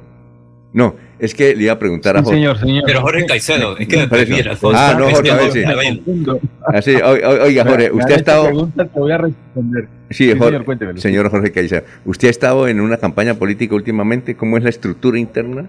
No, 0.73 0.95
es 1.19 1.35
que 1.35 1.55
le 1.55 1.65
iba 1.65 1.73
a 1.75 1.79
preguntar 1.79 2.17
a 2.17 2.21
Sí, 2.21 2.25
Jorge. 2.25 2.39
señor, 2.39 2.59
señor. 2.59 2.83
Pero 2.87 3.01
Jorge 3.03 3.27
Caicedo, 3.27 3.77
es 3.77 3.87
que 3.87 3.97
eso. 4.03 4.09
mira, 4.29 4.51
Alfonso, 4.53 4.79
Ah, 4.81 4.95
no, 4.99 5.07
es 5.09 5.15
Jorge, 5.15 5.29
que 5.29 5.31
a 5.31 5.37
ver, 5.37 6.83
sí. 6.83 6.95
O- 6.97 7.45
oiga, 7.45 7.65
Jorge, 7.65 7.89
Me- 7.91 7.95
me 7.97 8.01
usted 8.01 8.13
ha 8.15 8.17
estado... 8.17 8.45
preguntas 8.47 8.89
que 8.93 8.99
voy 8.99 9.13
a 9.13 9.19
responder. 9.19 9.89
Sí, 10.11 10.31
Sí, 10.33 10.39
Jorge- 10.39 10.65
señor, 10.79 11.01
señor 11.01 11.31
Jorge 11.31 11.53
Caicedo, 11.53 11.83
¿usted 12.07 12.29
ha 12.29 12.31
estado 12.31 12.69
en 12.69 12.81
una 12.81 12.97
campaña 12.97 13.35
política 13.35 13.75
últimamente? 13.75 14.35
¿Cómo 14.35 14.57
es 14.57 14.63
la 14.65 14.71
estructura 14.71 15.19
interna? 15.19 15.67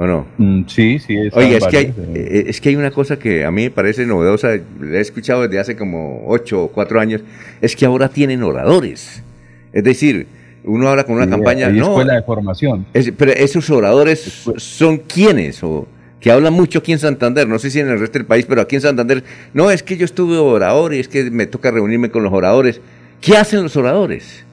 ¿O 0.00 0.06
no? 0.06 0.26
Mm, 0.38 0.62
sí, 0.68 0.98
sí. 1.00 1.14
en 1.16 1.26
es 1.26 1.66
que, 1.66 1.76
hay, 1.76 1.84
eh. 1.86 1.92
eh, 2.14 2.44
es 2.46 2.60
que 2.60 2.68
hay 2.68 2.76
una 2.76 2.92
cosa 2.92 3.18
que 3.18 3.44
a 3.44 3.50
mí 3.50 3.64
me 3.64 3.70
parece 3.72 4.06
novedosa, 4.06 4.50
la 4.80 4.98
he 4.98 5.00
escuchado 5.00 5.42
desde 5.42 5.58
hace 5.58 5.76
como 5.76 6.24
ocho 6.28 6.62
o 6.64 6.68
cuatro 6.68 7.00
años, 7.00 7.20
es 7.60 7.74
que 7.74 7.84
ahora 7.84 8.08
tienen 8.08 8.44
oradores. 8.44 9.24
Es 9.72 9.82
decir, 9.82 10.28
uno 10.62 10.88
habla 10.88 11.02
con 11.02 11.16
una 11.16 11.24
Sí, 11.24 11.30
campaña, 11.30 11.68
no, 11.70 11.88
escuela 11.88 12.14
de 12.14 12.22
formación. 12.22 12.86
es- 12.94 13.10
pero 13.16 13.32
esos 13.32 13.68
oradores 13.70 14.44
son 14.56 14.98
quienes, 14.98 15.64
o 15.64 15.88
que 16.20 16.30
hablan 16.30 16.52
mucho 16.52 16.78
aquí 16.78 16.92
en 16.92 17.00
Santander, 17.00 17.48
no 17.48 17.58
sé 17.58 17.68
si 17.70 17.80
en 17.80 17.88
el 17.88 17.98
resto 17.98 18.18
del 18.20 18.26
país, 18.26 18.46
pero 18.48 18.60
aquí 18.60 18.76
en 18.76 18.82
Santander, 18.82 19.24
no, 19.52 19.68
es 19.70 19.82
que 19.82 19.96
yo 19.96 20.04
estuve 20.04 20.36
orador 20.36 20.94
y 20.94 21.00
es 21.00 21.08
que 21.08 21.28
me 21.30 21.46
toca 21.46 21.72
reunirme 21.72 22.10
con 22.10 22.22
los 22.22 22.32
oradores. 22.32 22.80
¿Qué 23.20 23.36
hacen 23.36 23.64
los 23.64 23.76
oradores? 23.76 24.44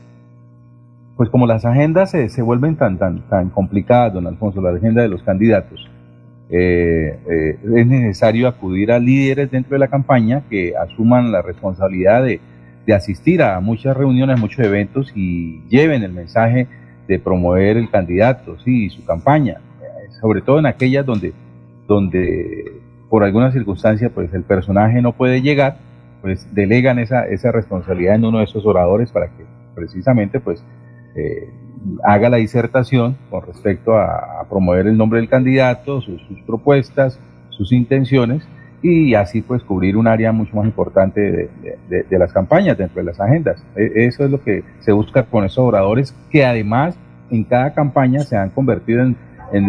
Pues 1.18 1.30
como 1.30 1.48
las 1.48 1.66
agendas 1.66 2.12
se, 2.12 2.30
se 2.30 2.42
vuelven 2.42 2.76
tan, 2.76 2.98
tan, 2.98 3.22
tan 3.30 3.50
complicadas, 3.50 4.14
don 4.14 4.28
Alfonso, 4.28 4.62
la 4.62 4.72
agenda 4.72 5.02
de 5.02 5.08
los 5.08 5.24
candidatos, 5.24 5.90
eh, 6.50 7.18
eh, 7.30 7.58
es 7.76 7.88
necesario 7.88 8.48
acudir 8.48 8.92
a 8.92 9.00
líderes 9.00 9.50
dentro 9.50 9.74
de 9.74 9.80
la 9.80 9.88
campaña 9.88 10.44
que 10.50 10.74
asuman 10.76 11.32
la 11.32 11.42
responsabilidad 11.42 12.24
de, 12.24 12.40
de 12.86 12.94
asistir 12.94 13.42
a 13.42 13.60
muchas 13.60 13.98
reuniones, 13.98 14.40
muchos 14.40 14.64
eventos 14.64 15.12
y 15.16 15.62
lleven 15.70 16.04
el 16.04 16.14
mensaje 16.14 16.68
de 17.08 17.20
promover 17.20 17.78
el 17.78 17.90
candidato, 17.90 18.58
sí, 18.60 18.86
y 18.86 18.90
su 18.90 19.06
campaña, 19.06 19.60
eh, 19.82 20.12
sobre 20.22 20.42
todo 20.42 20.60
en 20.60 20.66
aquellas 20.66 21.06
donde, 21.06 21.34
donde 21.88 22.82
por 23.10 23.24
alguna 23.24 23.52
circunstancia 23.52 24.10
pues 24.10 24.34
el 24.34 24.44
personaje 24.44 25.02
no 25.02 25.14
puede 25.14 25.42
llegar, 25.42 25.78
pues 26.22 26.48
delegan 26.54 27.00
esa, 27.00 27.26
esa 27.28 27.52
responsabilidad 27.52 28.16
en 28.16 28.26
uno 28.26 28.40
de 28.40 28.46
esos 28.46 28.66
oradores 28.66 29.12
para 29.12 29.28
que 29.28 29.46
precisamente 29.76 30.40
pues 30.40 30.64
eh, 31.16 31.50
haga 32.04 32.30
la 32.30 32.38
disertación 32.38 33.16
con 33.30 33.46
respecto 33.46 33.98
a, 33.98 34.46
promover 34.50 34.88
el 34.88 34.98
nombre 34.98 35.20
del 35.20 35.30
candidato, 35.30 36.02
sus, 36.02 36.22
propuestas, 36.46 37.20
sus 37.50 37.72
intenciones 37.72 38.48
y 38.82 39.16
así 39.16 39.42
pues 39.42 39.64
cubrir 39.64 39.98
un 39.98 40.08
área 40.08 40.32
mucho 40.32 40.56
más 40.56 40.66
importante 40.66 41.50
de, 41.90 42.18
las 42.20 42.32
campañas 42.32 42.78
dentro 42.78 43.02
de 43.02 43.06
las 43.06 43.20
agendas. 43.20 43.64
E- 43.76 44.06
Eso 44.06 44.26
es 44.26 44.32
lo 44.32 44.42
que 44.44 44.64
se 44.80 44.92
busca 44.92 45.24
con 45.24 45.46
esos 45.46 45.60
oradores 45.60 46.14
que 46.30 46.46
además 46.46 46.96
en 47.32 47.44
cada 47.44 47.74
campaña 47.74 48.20
se 48.20 48.38
han 48.38 48.50
convertido 48.50 49.02
en, 49.02 49.16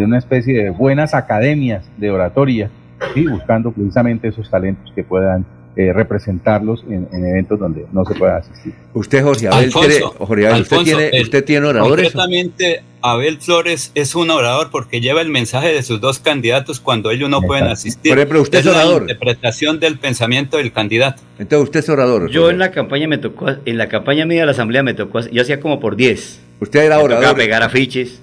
una 0.03 0.17
especie 0.17 0.63
de 0.63 0.69
buenas 0.69 1.13
academias 1.13 1.89
de 1.97 2.11
oratoria, 2.11 2.69
¿sí? 3.13 3.25
buscando 3.25 3.71
precisamente 3.71 4.27
esos 4.27 4.49
talentos 4.49 4.91
que 4.93 5.03
puedan 5.03 5.45
eh, 5.77 5.93
representarlos 5.93 6.83
en, 6.89 7.07
en 7.13 7.25
eventos 7.25 7.59
donde 7.59 7.85
no 7.93 8.03
se 8.03 8.15
pueda 8.15 8.37
asistir. 8.37 8.73
Usted, 8.93 9.23
Jorge 9.23 9.47
Abel, 9.47 9.65
Alfonso, 9.65 10.15
Jorge 10.17 10.47
Abel, 10.47 10.61
¿usted, 10.63 10.75
Alfonso, 10.75 10.97
tiene, 10.97 11.17
el- 11.17 11.23
¿usted 11.23 11.45
tiene 11.45 11.67
oradores? 11.67 12.11
Concretamente, 12.11 12.81
Abel 13.01 13.37
Flores 13.39 13.91
es 13.93 14.15
un 14.15 14.31
orador 14.31 14.69
porque 14.71 14.99
lleva 15.01 15.21
el 15.21 15.29
mensaje 15.29 15.67
de 15.71 15.83
sus 15.83 16.01
dos 16.01 16.17
candidatos 16.19 16.79
cuando 16.79 17.11
ellos 17.11 17.29
no 17.29 17.41
pueden 17.43 17.65
asistir. 17.67 18.09
Por 18.11 18.17
ejemplo, 18.17 18.41
usted 18.41 18.59
es 18.59 18.65
la 18.65 18.71
orador. 18.71 19.01
interpretación 19.03 19.79
del 19.79 19.99
pensamiento 19.99 20.57
del 20.57 20.71
candidato. 20.73 21.21
Entonces, 21.37 21.63
usted 21.65 21.79
es 21.81 21.89
orador. 21.89 22.29
Yo 22.31 22.49
en 22.49 22.57
la 22.57 22.71
campaña 22.71 23.07
me 23.07 23.19
tocó, 23.19 23.45
en 23.63 23.77
la 23.77 23.87
campaña 23.87 24.25
mía 24.25 24.39
de 24.39 24.45
la 24.47 24.51
asamblea 24.53 24.81
me 24.81 24.95
tocó, 24.95 25.19
yo 25.29 25.41
hacía 25.43 25.59
como 25.59 25.79
por 25.79 25.95
10. 25.95 26.41
Usted 26.59 26.79
era 26.85 26.97
me 26.97 27.03
orador. 27.03 27.21
tocaba 27.23 27.37
pegar 27.37 27.61
afiches, 27.61 28.19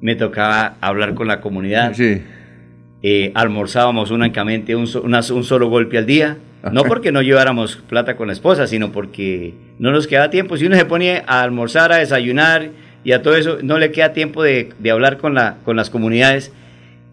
me 0.00 0.14
tocaba 0.14 0.76
hablar 0.80 1.14
con 1.14 1.26
la 1.26 1.40
comunidad. 1.40 1.92
Eh, 3.02 3.32
almorzábamos 3.34 4.10
únicamente 4.10 4.74
un, 4.76 4.88
una- 5.02 5.20
un 5.32 5.44
solo 5.44 5.68
golpe 5.68 5.98
al 5.98 6.06
día. 6.06 6.38
No 6.72 6.84
porque 6.84 7.12
no 7.12 7.22
lleváramos 7.22 7.76
plata 7.76 8.16
con 8.16 8.28
la 8.28 8.32
esposa, 8.32 8.66
sino 8.66 8.92
porque 8.92 9.54
no 9.78 9.90
nos 9.92 10.06
queda 10.06 10.30
tiempo. 10.30 10.56
Si 10.56 10.66
uno 10.66 10.76
se 10.76 10.84
pone 10.84 11.22
a 11.26 11.42
almorzar, 11.42 11.92
a 11.92 11.96
desayunar 11.96 12.70
y 13.04 13.12
a 13.12 13.22
todo 13.22 13.36
eso, 13.36 13.58
no 13.62 13.78
le 13.78 13.90
queda 13.90 14.12
tiempo 14.12 14.42
de, 14.42 14.70
de 14.78 14.90
hablar 14.90 15.18
con, 15.18 15.34
la, 15.34 15.58
con 15.64 15.76
las 15.76 15.90
comunidades. 15.90 16.52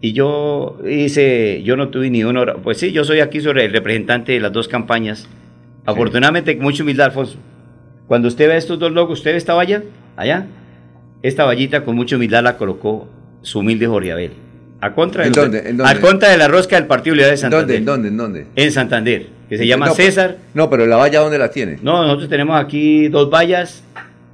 Y 0.00 0.14
yo 0.14 0.78
hice, 0.88 1.62
yo 1.64 1.76
no 1.76 1.88
tuve 1.88 2.10
ni 2.10 2.24
una 2.24 2.40
hora. 2.40 2.54
Pues 2.54 2.78
sí, 2.78 2.92
yo 2.92 3.04
soy 3.04 3.20
aquí 3.20 3.40
sobre 3.40 3.64
el 3.66 3.72
representante 3.72 4.32
de 4.32 4.40
las 4.40 4.52
dos 4.52 4.68
campañas. 4.68 5.28
Afortunadamente, 5.84 6.56
con 6.56 6.64
mucha 6.64 6.82
humildad, 6.82 7.06
Alfonso. 7.06 7.38
Cuando 8.08 8.28
usted 8.28 8.48
ve 8.48 8.56
estos 8.56 8.78
dos 8.78 8.92
logos, 8.92 9.18
¿usted 9.18 9.32
ve 9.32 9.36
esta 9.36 9.54
valla? 9.54 9.82
Allá. 10.16 10.46
Esta 11.22 11.44
vallita 11.44 11.84
con 11.84 11.94
mucha 11.94 12.16
humildad 12.16 12.42
la 12.42 12.56
colocó 12.56 13.08
su 13.42 13.60
humilde 13.60 13.86
Jorge 13.86 14.12
Abel. 14.12 14.32
A 14.82 14.92
contra, 14.94 15.22
de 15.22 15.28
¿En 15.28 15.34
los- 15.34 15.44
dónde? 15.44 15.58
¿En 15.70 15.76
dónde? 15.78 15.92
a 15.92 16.00
contra 16.00 16.28
de 16.28 16.36
la 16.36 16.48
rosca 16.48 16.76
del 16.76 16.86
Partido 16.86 17.14
Unidad 17.14 17.28
de 17.28 17.32
¿En 17.32 17.38
Santander. 17.38 17.66
dónde? 17.66 17.76
¿En 17.78 17.84
dónde? 17.84 18.08
¿En 18.08 18.16
dónde? 18.16 18.46
En 18.56 18.72
Santander, 18.72 19.26
que 19.48 19.56
se 19.56 19.66
llama 19.66 19.86
No, 19.86 19.94
César. 19.94 20.36
No, 20.54 20.68
pero 20.68 20.86
la 20.86 20.96
valla, 20.96 21.20
¿dónde 21.20 21.38
la 21.38 21.50
tiene? 21.50 21.78
No, 21.82 22.02
nosotros 22.02 22.28
tenemos 22.28 22.60
aquí 22.62 23.08
dos 23.08 23.30
vallas, 23.30 23.82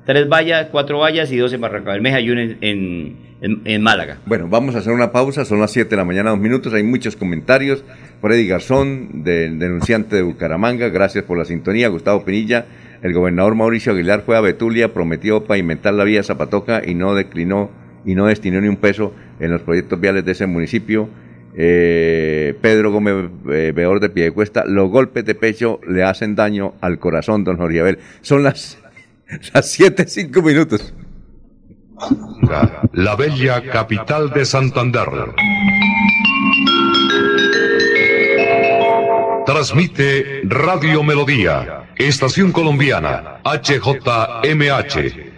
tres 0.06 0.28
vallas, 0.28 0.68
cuatro 0.72 0.98
vallas 0.98 1.30
y 1.30 1.36
dos 1.36 1.52
en 1.52 1.60
Barranca 1.60 1.92
Bermeja 1.92 2.18
y 2.20 2.30
una 2.30 2.42
en, 2.42 2.56
en, 2.62 3.16
en- 3.42 3.60
en 3.64 3.82
Málaga. 3.82 4.16
Bueno, 4.26 4.48
vamos 4.48 4.74
a 4.74 4.78
hacer 4.78 4.92
una 4.92 5.12
pausa, 5.12 5.44
son 5.44 5.60
las 5.60 5.70
7 5.70 5.90
de 5.90 5.96
la 5.96 6.04
mañana, 6.04 6.30
dos 6.30 6.38
minutos, 6.40 6.72
hay 6.72 6.82
muchos 6.82 7.14
comentarios. 7.14 7.84
Freddy 8.22 8.46
Garzón, 8.48 9.22
del 9.22 9.58
denunciante 9.58 10.16
de 10.16 10.22
Bucaramanga, 10.22 10.88
gracias 10.88 11.24
por 11.24 11.36
la 11.38 11.44
sintonía. 11.44 11.88
Gustavo 11.88 12.24
Pinilla, 12.24 12.64
el 13.02 13.12
gobernador 13.12 13.54
Mauricio 13.54 13.92
Aguilar 13.92 14.22
fue 14.24 14.36
a 14.36 14.40
Betulia, 14.40 14.94
prometió 14.94 15.44
pavimentar 15.44 15.92
la 15.94 16.04
vía 16.04 16.22
Zapatoca 16.22 16.82
y 16.84 16.94
no 16.94 17.14
declinó 17.14 17.70
y 18.08 18.14
no 18.14 18.24
destinó 18.24 18.58
ni 18.62 18.68
un 18.68 18.78
peso 18.78 19.12
en 19.38 19.50
los 19.50 19.60
proyectos 19.60 20.00
viales 20.00 20.24
de 20.24 20.32
ese 20.32 20.46
municipio. 20.46 21.10
Eh, 21.54 22.54
Pedro 22.62 22.90
Gómez 22.90 23.30
eh, 23.50 23.72
Veor 23.76 24.00
de 24.00 24.08
Piedecuesta, 24.08 24.64
los 24.64 24.88
golpes 24.88 25.26
de 25.26 25.34
pecho 25.34 25.78
le 25.86 26.04
hacen 26.04 26.34
daño 26.34 26.72
al 26.80 26.98
corazón, 26.98 27.44
don 27.44 27.58
Jorge. 27.58 27.98
Son 28.22 28.42
las, 28.42 28.78
las 29.52 29.70
7, 29.70 30.06
5 30.08 30.40
minutos. 30.40 30.94
La 32.94 33.14
bella 33.14 33.60
capital 33.70 34.30
de 34.30 34.46
Santander. 34.46 35.08
Transmite 39.44 40.42
Radio 40.44 41.02
Melodía, 41.02 41.90
Estación 41.96 42.52
Colombiana, 42.52 43.40
HJMH, 43.44 45.37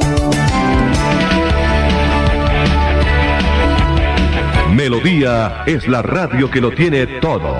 Melodía 4.74 5.62
es 5.66 5.86
la 5.88 6.02
radio 6.02 6.50
que 6.50 6.60
lo 6.60 6.70
tiene 6.70 7.06
todo. 7.06 7.56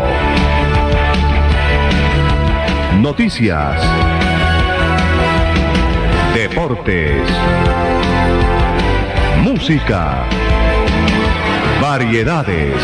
Noticias. 3.01 3.83
Deportes. 6.35 7.23
Música. 9.43 10.27
Variedades. 11.81 12.75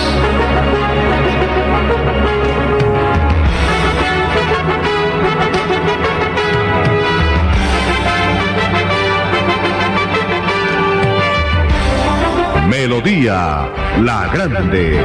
Melodía 12.92 13.72
La 14.02 14.30
Grande. 14.34 15.00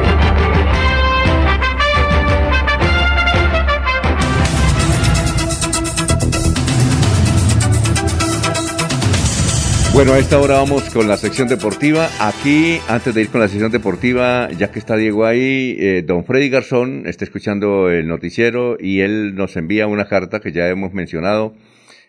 Bueno, 9.93 10.11
a 10.11 10.19
esta 10.19 10.37
hora 10.37 10.55
vamos 10.55 10.83
con 10.89 11.07
la 11.07 11.15
sección 11.15 11.47
deportiva. 11.47 12.09
Aquí, 12.19 12.77
antes 12.89 13.15
de 13.15 13.21
ir 13.21 13.29
con 13.29 13.39
la 13.39 13.47
sección 13.47 13.71
deportiva, 13.71 14.49
ya 14.51 14.69
que 14.69 14.79
está 14.79 14.97
Diego 14.97 15.25
ahí, 15.25 15.77
eh, 15.79 16.03
don 16.05 16.25
Freddy 16.25 16.49
Garzón 16.49 17.03
está 17.05 17.23
escuchando 17.23 17.89
el 17.89 18.09
noticiero 18.09 18.75
y 18.77 18.99
él 18.99 19.33
nos 19.35 19.55
envía 19.55 19.87
una 19.87 20.09
carta 20.09 20.41
que 20.41 20.51
ya 20.51 20.67
hemos 20.67 20.91
mencionado, 20.91 21.55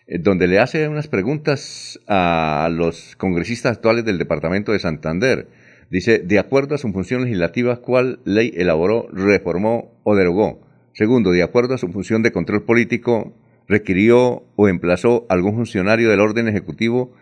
eh, 0.07 0.17
donde 0.19 0.47
le 0.47 0.59
hace 0.59 0.89
unas 0.89 1.07
preguntas 1.07 2.01
a 2.05 2.67
los 2.69 3.15
congresistas 3.15 3.77
actuales 3.77 4.03
del 4.03 4.17
departamento 4.17 4.73
de 4.73 4.79
Santander. 4.79 5.47
Dice, 5.89 6.19
de 6.19 6.37
acuerdo 6.37 6.75
a 6.75 6.77
su 6.77 6.91
función 6.91 7.23
legislativa, 7.23 7.77
¿cuál 7.77 8.19
ley 8.23 8.53
elaboró, 8.55 9.07
reformó 9.11 9.99
o 10.03 10.15
derogó? 10.15 10.61
Segundo, 10.93 11.31
de 11.31 11.43
acuerdo 11.43 11.73
a 11.73 11.77
su 11.79 11.87
función 11.87 12.21
de 12.21 12.31
control 12.31 12.63
político, 12.63 13.33
requirió 13.67 14.43
o 14.55 14.67
emplazó 14.67 15.25
algún 15.29 15.55
funcionario 15.55 16.09
del 16.09 16.19
orden 16.19 16.47
ejecutivo 16.47 17.13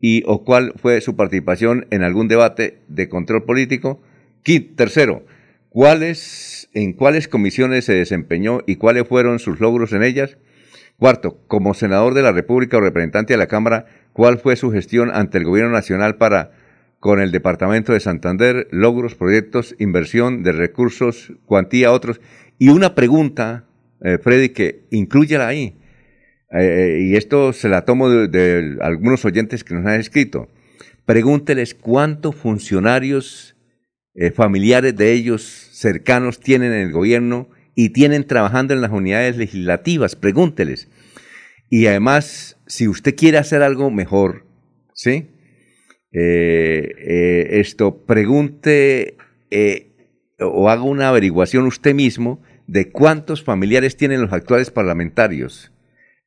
y 0.00 0.22
o 0.26 0.44
cuál 0.44 0.72
fue 0.76 1.00
su 1.00 1.16
participación 1.16 1.86
en 1.90 2.02
algún 2.02 2.28
debate 2.28 2.78
de 2.88 3.08
control 3.08 3.44
político. 3.44 4.00
Quin- 4.44 4.74
tercero, 4.74 5.24
¿cuáles, 5.68 6.68
en 6.74 6.92
cuáles 6.94 7.28
comisiones 7.28 7.84
se 7.84 7.94
desempeñó 7.94 8.60
y 8.66 8.76
cuáles 8.76 9.06
fueron 9.06 9.38
sus 9.38 9.60
logros 9.60 9.92
en 9.92 10.02
ellas? 10.02 10.36
Cuarto, 10.98 11.38
como 11.46 11.74
senador 11.74 12.14
de 12.14 12.22
la 12.22 12.32
República 12.32 12.78
o 12.78 12.80
representante 12.80 13.34
de 13.34 13.38
la 13.38 13.46
Cámara, 13.48 13.86
¿cuál 14.12 14.38
fue 14.38 14.56
su 14.56 14.70
gestión 14.72 15.10
ante 15.12 15.38
el 15.38 15.44
Gobierno 15.44 15.72
Nacional 15.72 16.16
para 16.16 16.52
con 17.00 17.20
el 17.20 17.32
Departamento 17.32 17.92
de 17.92 18.00
Santander, 18.00 18.68
logros, 18.70 19.14
proyectos, 19.14 19.74
inversión 19.78 20.42
de 20.42 20.52
recursos, 20.52 21.32
cuantía, 21.44 21.92
otros? 21.92 22.20
Y 22.58 22.68
una 22.70 22.94
pregunta, 22.94 23.66
eh, 24.02 24.18
Freddy, 24.18 24.50
que 24.50 24.86
incluyela 24.90 25.48
ahí. 25.48 25.78
Eh, 26.52 27.00
y 27.02 27.16
esto 27.16 27.52
se 27.52 27.68
la 27.68 27.84
tomo 27.84 28.08
de, 28.08 28.28
de 28.28 28.78
algunos 28.80 29.24
oyentes 29.24 29.64
que 29.64 29.74
nos 29.74 29.86
han 29.86 30.00
escrito. 30.00 30.48
Pregúnteles 31.04 31.74
cuántos 31.74 32.34
funcionarios 32.34 33.56
eh, 34.18 34.30
familiares 34.30 34.96
de 34.96 35.12
ellos 35.12 35.42
cercanos 35.72 36.40
tienen 36.40 36.72
en 36.72 36.86
el 36.86 36.92
gobierno 36.92 37.50
y 37.74 37.90
tienen 37.90 38.26
trabajando 38.26 38.72
en 38.72 38.80
las 38.80 38.90
unidades 38.90 39.36
legislativas. 39.36 40.16
Pregúnteles. 40.16 40.88
Y 41.68 41.86
además, 41.86 42.58
si 42.66 42.88
usted 42.88 43.14
quiere 43.14 43.36
hacer 43.36 43.62
algo 43.62 43.90
mejor, 43.90 44.46
¿sí? 44.94 45.28
Eh, 46.18 46.94
eh, 46.96 47.60
esto, 47.60 48.06
pregunte 48.06 49.18
eh, 49.50 49.92
o 50.40 50.70
haga 50.70 50.82
una 50.82 51.10
averiguación 51.10 51.66
usted 51.66 51.94
mismo 51.94 52.42
de 52.66 52.90
cuántos 52.90 53.44
familiares 53.44 53.98
tienen 53.98 54.22
los 54.22 54.32
actuales 54.32 54.70
parlamentarios 54.70 55.72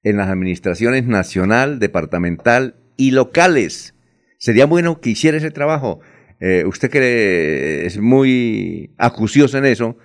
en 0.04 0.18
las 0.18 0.28
administraciones 0.28 1.08
nacional, 1.08 1.80
departamental 1.80 2.76
y 2.98 3.12
locales. 3.12 3.96
Sería 4.38 4.68
bueno 4.68 5.02
que 5.02 5.10
hiciera 5.10 5.38
ese 5.38 5.50
trabajo. 5.50 6.02
usted 6.68 6.92
que 6.92 7.86
es 7.88 7.98
muy 7.98 8.94
acucioso 8.98 9.58
en 9.58 9.66
eso, 9.66 9.98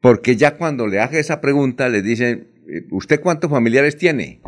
porque 0.00 0.34
ya 0.34 0.56
cuando 0.56 0.88
le 0.88 0.98
haga 0.98 1.18
esa 1.20 1.40
pregunta 1.40 1.88
le 1.88 2.02
dicen, 2.02 2.48
¿usted 2.90 3.20
cuántos 3.20 3.50
familiares 3.50 3.96
tiene? 3.96 4.40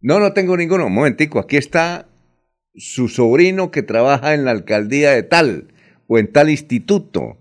No, 0.00 0.18
no 0.18 0.32
tengo 0.32 0.56
ninguno. 0.56 0.86
Un 0.86 0.94
momentico, 0.94 1.38
aquí 1.38 1.58
está 1.58 2.09
su 2.74 3.08
sobrino 3.08 3.70
que 3.70 3.82
trabaja 3.82 4.34
en 4.34 4.44
la 4.44 4.52
alcaldía 4.52 5.10
de 5.10 5.22
tal 5.22 5.68
o 6.06 6.18
en 6.18 6.32
tal 6.32 6.50
instituto. 6.50 7.36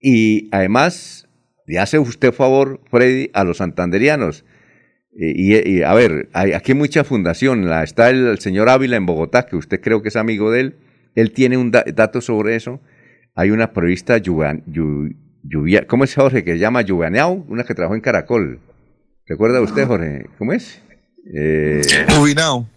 Y 0.00 0.48
además, 0.52 1.28
le 1.66 1.78
hace 1.78 1.98
usted 1.98 2.32
favor, 2.32 2.80
Freddy, 2.90 3.30
a 3.32 3.44
los 3.44 3.58
santanderianos. 3.58 4.44
Y, 5.18 5.82
a 5.82 5.94
ver, 5.94 6.28
hay, 6.32 6.52
aquí 6.52 6.72
hay 6.72 6.78
mucha 6.78 7.02
fundación. 7.02 7.68
La, 7.68 7.82
está 7.82 8.10
el, 8.10 8.38
señor 8.38 8.68
Ávila 8.68 8.96
en 8.96 9.06
Bogotá, 9.06 9.46
que 9.46 9.56
usted 9.56 9.80
creo 9.80 10.02
que 10.02 10.08
es 10.08 10.16
amigo 10.16 10.50
de 10.50 10.60
él. 10.60 10.76
Él 11.14 11.32
tiene 11.32 11.56
un 11.56 11.70
dato 11.70 12.20
sobre 12.20 12.54
eso. 12.54 12.80
Hay 13.34 13.50
una 13.50 13.72
periodista, 13.72 14.18
lluvia, 14.18 15.86
¿cómo 15.86 16.04
es 16.04 16.14
Jorge? 16.14 16.44
Que 16.44 16.52
se 16.52 16.58
llama 16.58 16.82
Lluvianeau, 16.82 17.46
una 17.48 17.64
que 17.64 17.74
trabajó 17.74 17.94
en 17.94 18.00
Caracol. 18.02 18.60
¿Recuerda 19.26 19.60
usted, 19.60 19.86
Jorge? 19.86 20.26
¿Cómo 20.38 20.52
es? 20.52 20.82
Eh, 21.32 21.82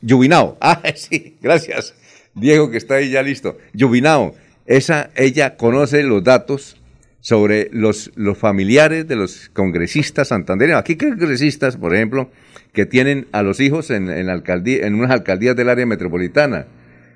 Llubinao. 0.01 0.57
Ah, 0.61 0.81
sí, 0.95 1.37
gracias. 1.41 1.93
Diego, 2.33 2.71
que 2.71 2.77
está 2.77 2.95
ahí 2.95 3.09
ya 3.09 3.21
listo. 3.21 3.57
Llubinao. 3.73 4.35
Esa, 4.65 5.09
ella 5.15 5.57
conoce 5.57 6.03
los 6.03 6.23
datos 6.23 6.77
sobre 7.21 7.69
los, 7.71 8.11
los 8.15 8.37
familiares 8.37 9.07
de 9.07 9.15
los 9.15 9.49
congresistas 9.49 10.29
santandereanos. 10.29 10.81
Aquí 10.81 10.95
congresistas, 10.95 11.75
por 11.75 11.95
ejemplo, 11.95 12.29
que 12.71 12.85
tienen 12.85 13.27
a 13.31 13.41
los 13.41 13.59
hijos 13.59 13.89
en, 13.89 14.09
en, 14.09 14.29
alcaldía, 14.29 14.85
en 14.85 14.95
unas 14.95 15.11
alcaldías 15.11 15.55
del 15.55 15.69
área 15.69 15.85
metropolitana, 15.85 16.67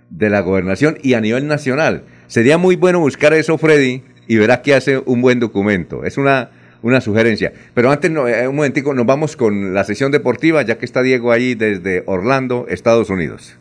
de 0.10 0.30
la 0.30 0.42
gobernación 0.42 0.98
y 1.02 1.14
a 1.14 1.22
nivel 1.22 1.48
nacional. 1.48 2.04
Sería 2.28 2.58
muy 2.58 2.76
bueno 2.76 3.00
buscar 3.00 3.34
eso, 3.34 3.58
Freddy, 3.58 4.04
y 4.28 4.38
verá 4.38 4.62
que 4.62 4.74
hace 4.74 4.98
un 4.98 5.22
buen 5.22 5.40
documento. 5.40 6.04
Es 6.06 6.18
una, 6.18 6.52
una 6.84 7.02
sugerencia. 7.02 7.52
Pero 7.74 7.90
antes, 7.90 8.12
eh, 8.12 8.48
un 8.48 8.56
momentico, 8.56 8.94
nos 8.94 9.08
vamos 9.08 9.36
con 9.36 9.74
la 9.74 9.84
sesión 9.84 10.12
deportiva, 10.12 10.62
ya 10.62 10.78
que 10.78 10.86
está 10.86 11.02
Diego 11.02 11.32
ahí 11.32 11.56
desde 11.56 12.04
Orlando, 12.06 12.68
Estados 12.70 13.10
Unidos. 13.10 13.56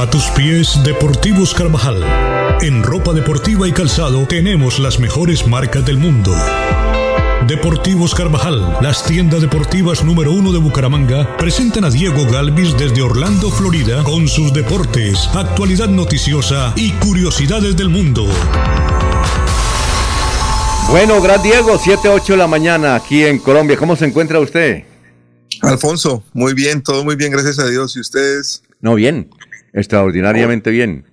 A 0.00 0.10
tus 0.10 0.30
pies, 0.30 0.80
Deportivos 0.84 1.54
Carvajal. 1.54 2.02
En 2.60 2.82
ropa 2.82 3.12
deportiva 3.12 3.68
y 3.68 3.72
calzado 3.72 4.26
tenemos 4.26 4.78
las 4.78 4.98
mejores 5.00 5.46
marcas 5.46 5.84
del 5.86 5.96
mundo. 5.96 6.34
Deportivos 7.46 8.14
Carvajal, 8.14 8.78
las 8.80 9.04
tiendas 9.04 9.40
deportivas 9.40 10.04
número 10.04 10.32
uno 10.32 10.52
de 10.52 10.58
Bucaramanga, 10.58 11.36
presentan 11.36 11.84
a 11.84 11.90
Diego 11.90 12.24
Galvis 12.30 12.76
desde 12.76 13.02
Orlando, 13.02 13.50
Florida, 13.50 14.04
con 14.04 14.28
sus 14.28 14.52
deportes, 14.52 15.28
actualidad 15.34 15.88
noticiosa 15.88 16.72
y 16.76 16.92
curiosidades 16.92 17.76
del 17.76 17.88
mundo. 17.88 18.28
Bueno, 20.90 21.22
gran 21.22 21.42
Diego, 21.42 21.78
7, 21.78 22.08
8 22.08 22.32
de 22.34 22.36
la 22.36 22.46
mañana 22.46 22.94
aquí 22.94 23.24
en 23.24 23.38
Colombia. 23.38 23.76
¿Cómo 23.76 23.96
se 23.96 24.04
encuentra 24.04 24.40
usted? 24.40 24.84
Alfonso, 25.62 26.22
muy 26.32 26.54
bien, 26.54 26.82
todo 26.82 27.04
muy 27.04 27.16
bien, 27.16 27.32
gracias 27.32 27.58
a 27.58 27.66
Dios. 27.66 27.96
¿Y 27.96 28.00
ustedes? 28.00 28.62
No, 28.80 28.94
bien. 28.94 29.30
Extraordinariamente 29.72 30.70
bien. 30.70 31.06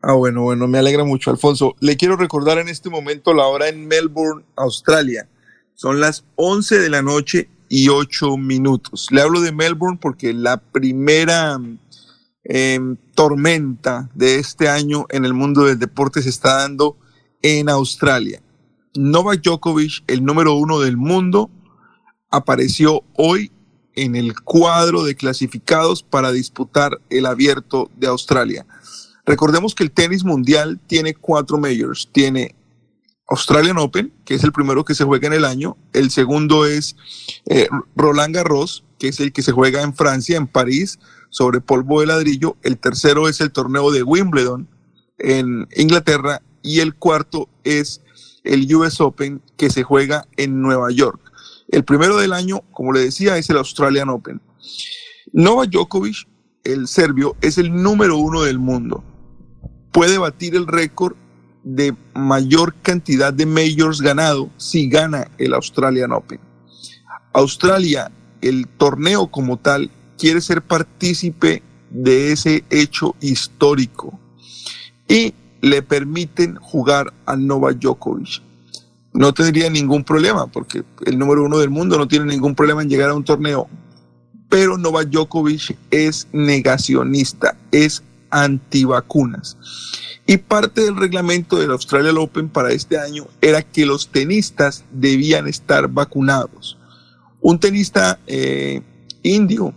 Ah, 0.00 0.12
bueno, 0.12 0.42
bueno, 0.42 0.68
me 0.68 0.78
alegra 0.78 1.04
mucho, 1.04 1.30
Alfonso. 1.30 1.74
Le 1.80 1.96
quiero 1.96 2.16
recordar 2.16 2.58
en 2.58 2.68
este 2.68 2.88
momento 2.88 3.34
la 3.34 3.46
hora 3.46 3.68
en 3.68 3.86
Melbourne, 3.86 4.44
Australia. 4.56 5.28
Son 5.74 6.00
las 6.00 6.24
11 6.36 6.78
de 6.78 6.88
la 6.88 7.02
noche 7.02 7.48
y 7.68 7.88
8 7.88 8.36
minutos. 8.36 9.08
Le 9.10 9.20
hablo 9.20 9.40
de 9.40 9.52
Melbourne 9.52 9.98
porque 10.00 10.32
la 10.32 10.58
primera 10.58 11.60
em, 12.44 12.96
tormenta 13.14 14.08
de 14.14 14.38
este 14.38 14.68
año 14.68 15.06
en 15.10 15.24
el 15.24 15.34
mundo 15.34 15.64
del 15.64 15.78
deporte 15.78 16.22
se 16.22 16.30
está 16.30 16.58
dando 16.58 16.96
en 17.42 17.68
Australia. 17.68 18.40
Novak 18.94 19.42
Djokovic, 19.42 20.04
el 20.06 20.24
número 20.24 20.54
uno 20.54 20.80
del 20.80 20.96
mundo, 20.96 21.50
apareció 22.30 23.02
hoy 23.14 23.52
en 23.94 24.16
el 24.16 24.40
cuadro 24.40 25.02
de 25.02 25.16
clasificados 25.16 26.02
para 26.02 26.32
disputar 26.32 27.00
el 27.10 27.26
abierto 27.26 27.90
de 27.96 28.06
Australia. 28.06 28.66
Recordemos 29.26 29.74
que 29.74 29.84
el 29.84 29.90
tenis 29.90 30.24
mundial 30.24 30.80
tiene 30.86 31.14
cuatro 31.14 31.58
majors. 31.58 32.08
Tiene 32.12 32.54
Australian 33.28 33.76
Open, 33.76 34.12
que 34.24 34.34
es 34.34 34.42
el 34.42 34.52
primero 34.52 34.84
que 34.84 34.94
se 34.94 35.04
juega 35.04 35.26
en 35.26 35.34
el 35.34 35.44
año. 35.44 35.76
El 35.92 36.10
segundo 36.10 36.64
es 36.64 36.96
eh, 37.46 37.68
Roland 37.94 38.34
Garros, 38.34 38.84
que 38.98 39.08
es 39.08 39.20
el 39.20 39.32
que 39.32 39.42
se 39.42 39.52
juega 39.52 39.82
en 39.82 39.94
Francia, 39.94 40.36
en 40.36 40.46
París, 40.46 40.98
sobre 41.28 41.60
polvo 41.60 42.00
de 42.00 42.06
ladrillo. 42.06 42.56
El 42.62 42.78
tercero 42.78 43.28
es 43.28 43.40
el 43.42 43.52
torneo 43.52 43.90
de 43.90 44.02
Wimbledon 44.02 44.66
en 45.18 45.68
Inglaterra. 45.76 46.40
Y 46.62 46.80
el 46.80 46.94
cuarto 46.94 47.48
es 47.64 48.00
el 48.44 48.74
US 48.74 49.00
Open, 49.00 49.42
que 49.56 49.70
se 49.70 49.82
juega 49.82 50.26
en 50.36 50.60
Nueva 50.60 50.90
York. 50.90 51.20
El 51.68 51.84
primero 51.84 52.16
del 52.16 52.32
año, 52.32 52.62
como 52.72 52.92
le 52.92 53.00
decía, 53.00 53.36
es 53.36 53.50
el 53.50 53.58
Australian 53.58 54.08
Open. 54.08 54.40
Novak 55.32 55.70
Djokovic, 55.70 56.26
el 56.64 56.88
serbio, 56.88 57.36
es 57.40 57.58
el 57.58 57.74
número 57.74 58.16
uno 58.16 58.42
del 58.42 58.58
mundo. 58.58 59.04
Puede 59.92 60.18
batir 60.18 60.56
el 60.56 60.66
récord 60.66 61.16
de 61.64 61.94
mayor 62.14 62.74
cantidad 62.82 63.32
de 63.32 63.44
majors 63.44 64.00
ganado 64.00 64.48
si 64.56 64.88
gana 64.88 65.30
el 65.38 65.54
Australian 65.54 66.12
Open. 66.12 66.40
Australia, 67.32 68.10
el 68.40 68.66
torneo 68.66 69.26
como 69.26 69.58
tal, 69.58 69.90
quiere 70.16 70.40
ser 70.40 70.62
partícipe 70.62 71.62
de 71.90 72.32
ese 72.32 72.64
hecho 72.70 73.14
histórico 73.20 74.18
y 75.08 75.34
le 75.60 75.82
permiten 75.82 76.56
jugar 76.56 77.12
a 77.26 77.36
Novak 77.36 77.78
Djokovic 77.78 78.42
no 79.18 79.34
tendría 79.34 79.70
ningún 79.70 80.04
problema, 80.04 80.46
porque 80.46 80.84
el 81.04 81.18
número 81.18 81.44
uno 81.44 81.58
del 81.58 81.70
mundo 81.70 81.98
no 81.98 82.06
tiene 82.06 82.26
ningún 82.26 82.54
problema 82.54 82.82
en 82.82 82.88
llegar 82.88 83.10
a 83.10 83.14
un 83.14 83.24
torneo. 83.24 83.68
Pero 84.48 84.78
Novak 84.78 85.08
Djokovic 85.08 85.76
es 85.90 86.28
negacionista, 86.32 87.56
es 87.72 88.02
antivacunas. 88.30 89.56
Y 90.26 90.36
parte 90.36 90.82
del 90.82 90.96
reglamento 90.96 91.58
del 91.58 91.72
Australian 91.72 92.18
Open 92.18 92.48
para 92.48 92.70
este 92.70 92.98
año 92.98 93.26
era 93.40 93.62
que 93.62 93.86
los 93.86 94.08
tenistas 94.08 94.84
debían 94.92 95.48
estar 95.48 95.88
vacunados. 95.88 96.78
Un 97.40 97.58
tenista 97.58 98.20
eh, 98.26 98.82
indio, 99.22 99.74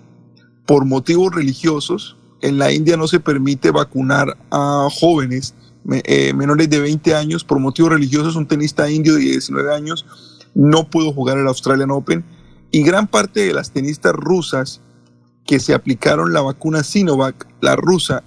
por 0.66 0.86
motivos 0.86 1.34
religiosos, 1.34 2.18
en 2.42 2.58
la 2.58 2.72
India 2.72 2.98
no 2.98 3.08
se 3.08 3.20
permite 3.20 3.72
vacunar 3.72 4.38
a 4.52 4.88
jóvenes 4.92 5.56
eh, 5.90 6.34
menores 6.34 6.70
de 6.70 6.80
20 6.80 7.16
años 7.16 7.44
por 7.44 7.60
motivos 7.60 7.92
religiosos, 7.92 8.36
un 8.36 8.48
tenista 8.48 8.90
indio 8.90 9.16
de 9.16 9.22
19 9.22 9.74
años 9.74 10.06
no 10.54 10.90
pudo 10.90 11.14
jugar 11.14 11.38
el 11.38 11.48
Australian 11.48 11.92
Open 11.92 12.24
y 12.72 12.84
gran 12.84 13.08
parte 13.08 13.42
de 13.42 13.54
las 13.54 13.72
tenistas 13.72 14.14
rusas 14.14 14.82
que 15.46 15.60
se 15.60 15.74
aplicaron 15.74 16.34
la 16.34 16.42
vacuna 16.42 16.84
Sinovac, 16.84 17.48
la 17.62 17.76
rusa, 17.76 18.24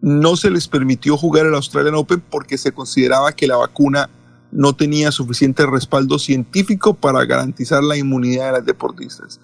no 0.00 0.36
se 0.36 0.50
les 0.50 0.68
permitió 0.68 1.16
jugar 1.16 1.46
el 1.46 1.54
Australian 1.54 1.94
Open 1.94 2.22
porque 2.30 2.58
se 2.58 2.72
consideraba 2.72 3.32
que 3.32 3.46
la 3.46 3.56
vacuna 3.56 4.10
no 4.50 4.74
tenía 4.74 5.12
suficiente 5.12 5.64
respaldo 5.66 6.18
científico 6.18 6.94
para 6.94 7.24
garantizar 7.24 7.84
la 7.84 7.96
inmunidad 7.96 8.46
de 8.46 8.52
las 8.52 8.66
deportistas. 8.66 9.40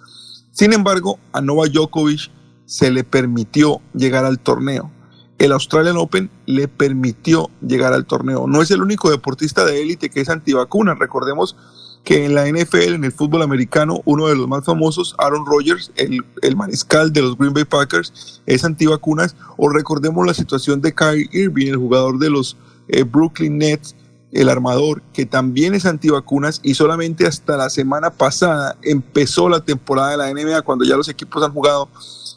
Sin 0.50 0.72
embargo, 0.72 1.18
a 1.32 1.40
Novak 1.40 1.70
Djokovic 1.70 2.30
se 2.64 2.90
le 2.90 3.04
permitió 3.04 3.80
llegar 3.94 4.24
al 4.24 4.38
torneo 4.38 4.90
el 5.38 5.52
Australian 5.52 5.96
Open 5.96 6.30
le 6.46 6.68
permitió 6.68 7.50
llegar 7.66 7.92
al 7.92 8.06
torneo. 8.06 8.46
No 8.46 8.62
es 8.62 8.70
el 8.70 8.82
único 8.82 9.10
deportista 9.10 9.64
de 9.64 9.82
élite 9.82 10.08
que 10.08 10.20
es 10.20 10.28
antivacuna. 10.28 10.94
Recordemos 10.94 11.56
que 12.04 12.24
en 12.24 12.34
la 12.34 12.46
NFL, 12.46 12.94
en 12.94 13.04
el 13.04 13.12
fútbol 13.12 13.42
americano, 13.42 14.00
uno 14.04 14.28
de 14.28 14.36
los 14.36 14.48
más 14.48 14.64
famosos, 14.64 15.14
Aaron 15.18 15.44
Rodgers, 15.44 15.90
el, 15.96 16.22
mariscal 16.56 17.12
de 17.12 17.20
los 17.20 17.36
Green 17.36 17.52
Bay 17.52 17.64
Packers, 17.64 18.40
es 18.46 18.64
antivacunas. 18.64 19.36
O 19.56 19.68
recordemos 19.68 20.24
la 20.26 20.32
situación 20.32 20.80
de 20.80 20.94
Kyrie 20.94 21.28
Irving, 21.32 21.66
el 21.66 21.76
jugador 21.76 22.18
de 22.18 22.30
los 22.30 22.56
eh, 22.88 23.02
Brooklyn 23.02 23.58
Nets, 23.58 23.94
el 24.32 24.48
armador, 24.48 25.02
que 25.12 25.26
también 25.26 25.74
es 25.74 25.84
antivacunas 25.84 26.60
y 26.62 26.74
solamente 26.74 27.26
hasta 27.26 27.56
la 27.56 27.70
semana 27.70 28.10
pasada 28.10 28.76
empezó 28.82 29.48
la 29.48 29.60
temporada 29.60 30.10
de 30.10 30.16
la 30.16 30.32
NBA, 30.32 30.62
cuando 30.62 30.84
ya 30.84 30.96
los 30.96 31.08
equipos 31.08 31.42
han 31.42 31.52
jugado 31.52 31.88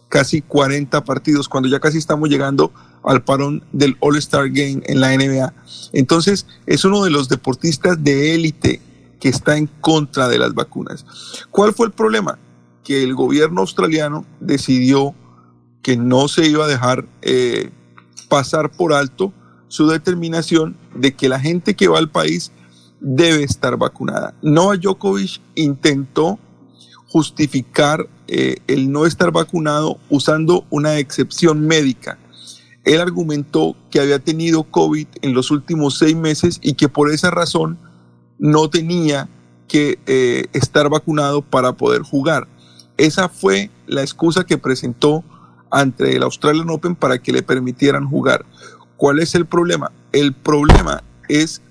casi 0.08 0.42
40 0.42 1.04
partidos, 1.04 1.48
cuando 1.48 1.70
ya 1.70 1.80
casi 1.80 1.98
estamos 1.98 2.30
llegando 2.30 2.72
al 3.04 3.24
parón 3.24 3.64
del 3.72 3.98
All-Star 4.00 4.50
Game 4.50 4.82
en 4.86 5.02
la 5.02 5.16
NBA. 5.16 5.54
Entonces, 5.94 6.46
es 6.66 6.86
uno 6.86 7.04
de 7.04 7.10
los 7.10 7.30
deportistas 7.30 8.04
de 8.04 8.36
élite 8.36 8.82
que 9.20 9.30
está 9.30 9.58
en 9.58 9.68
contra 9.68 10.28
de 10.28 10.40
las 10.40 10.54
vacunas. 10.54 11.06
¿Cuál 11.52 11.74
fue 11.74 11.88
el 11.88 11.92
problema? 11.92 12.40
Que 12.84 13.04
el 13.04 13.16
gobierno 13.16 13.62
australiano 13.62 14.26
decidió 14.40 15.14
que 15.82 15.98
no 15.98 16.28
se 16.28 16.48
iba 16.48 16.66
a 16.66 16.68
dejar 16.68 17.06
eh, 17.22 17.72
pasar 18.28 18.72
por 18.72 18.94
alto 18.94 19.34
su 19.68 19.88
determinación 19.88 20.76
de 20.96 21.14
que 21.14 21.30
la 21.30 21.40
gente 21.40 21.76
que 21.76 21.88
va 21.88 22.00
al 22.00 22.10
país 22.10 22.52
debe 23.00 23.44
estar 23.44 23.78
vacunada. 23.78 24.34
Novak 24.42 24.82
Djokovic 24.82 25.42
intentó 25.56 26.40
justificar 27.08 28.08
eh, 28.28 28.58
el 28.68 28.92
no 28.92 29.06
estar 29.06 29.32
vacunado 29.32 29.98
usando 30.10 30.66
una 30.70 31.00
excepción 31.00 31.66
médica 31.66 32.18
él 32.84 33.02
argumentó 33.02 33.76
que 33.92 34.00
había 34.00 34.20
tenido 34.20 34.64
COVID 34.64 35.08
en 35.22 35.34
los 35.34 35.52
últimos 35.52 35.98
seis 35.98 36.16
meses 36.16 36.60
y 36.62 36.74
que 36.74 36.90
por 36.90 37.12
esa 37.12 37.30
razón 37.30 37.78
no 38.38 38.70
tenía 38.70 39.30
que 39.68 40.00
eh, 40.08 40.46
estar 40.54 40.90
vacunado 40.90 41.42
para 41.42 41.74
poder 41.74 42.02
jugar. 42.02 42.48
Esa 42.98 43.30
fue 43.30 43.70
la 43.88 44.02
excusa 44.02 44.46
que 44.46 44.58
presentó 44.58 45.24
ante 45.72 46.16
el 46.16 46.24
Australian 46.24 46.70
Open 46.70 46.96
para 46.96 47.22
que 47.22 47.32
le 47.32 47.44
permitieran 47.44 48.08
jugar. 48.08 48.46
¿Cuál 48.98 49.20
es 49.20 49.36
el 49.36 49.46
problema? 49.46 49.92
El 50.12 50.34
problema 50.34 51.04
es 51.28 51.62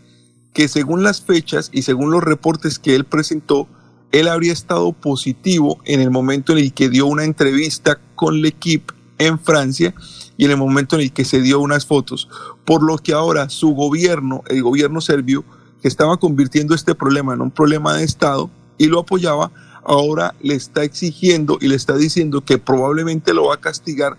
que 0.54 0.68
según 0.68 1.02
las 1.02 1.20
fechas 1.20 1.70
y 1.72 1.82
según 1.82 2.10
los 2.10 2.22
reportes 2.22 2.78
que 2.78 2.94
él 2.94 3.04
presentó, 3.04 3.66
él 4.12 4.28
habría 4.28 4.52
estado 4.52 4.92
positivo 4.92 5.78
en 5.84 6.00
el 6.00 6.10
momento 6.10 6.52
en 6.52 6.58
el 6.58 6.72
que 6.72 6.88
dio 6.88 7.06
una 7.06 7.24
entrevista 7.24 7.98
con 8.14 8.44
equipo 8.46 8.94
en 9.18 9.38
Francia 9.38 9.94
y 10.36 10.44
en 10.44 10.52
el 10.52 10.56
momento 10.56 10.96
en 10.96 11.02
el 11.02 11.12
que 11.12 11.24
se 11.24 11.40
dio 11.40 11.60
unas 11.60 11.86
fotos, 11.86 12.28
por 12.64 12.82
lo 12.82 12.98
que 12.98 13.12
ahora 13.12 13.48
su 13.48 13.70
gobierno, 13.74 14.42
el 14.48 14.62
gobierno 14.62 15.00
serbio, 15.00 15.44
que 15.82 15.88
estaba 15.88 16.16
convirtiendo 16.16 16.74
este 16.74 16.94
problema 16.94 17.34
en 17.34 17.40
un 17.40 17.50
problema 17.50 17.94
de 17.94 18.04
Estado 18.04 18.50
y 18.78 18.86
lo 18.86 19.00
apoyaba, 19.00 19.50
ahora 19.84 20.34
le 20.40 20.54
está 20.54 20.82
exigiendo 20.82 21.58
y 21.60 21.68
le 21.68 21.74
está 21.74 21.96
diciendo 21.96 22.44
que 22.44 22.58
probablemente 22.58 23.34
lo 23.34 23.46
va 23.46 23.54
a 23.54 23.60
castigar 23.60 24.16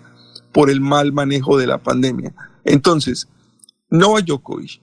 por 0.52 0.70
el 0.70 0.80
mal 0.80 1.12
manejo 1.12 1.56
de 1.56 1.66
la 1.66 1.78
pandemia. 1.78 2.34
Entonces, 2.64 3.28
Novak 3.88 4.24
Djokovic, 4.26 4.80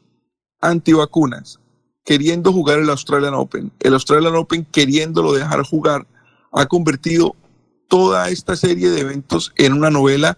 antivacunas, 0.61 1.59
queriendo 2.05 2.53
jugar 2.53 2.79
el 2.79 2.89
Australian 2.89 3.33
Open, 3.33 3.71
el 3.79 3.93
Australian 3.93 4.35
Open 4.35 4.65
queriéndolo 4.71 5.33
dejar 5.33 5.63
jugar, 5.63 6.07
ha 6.51 6.65
convertido 6.65 7.35
toda 7.87 8.29
esta 8.29 8.55
serie 8.55 8.89
de 8.89 9.01
eventos 9.01 9.53
en 9.55 9.73
una 9.73 9.89
novela 9.89 10.37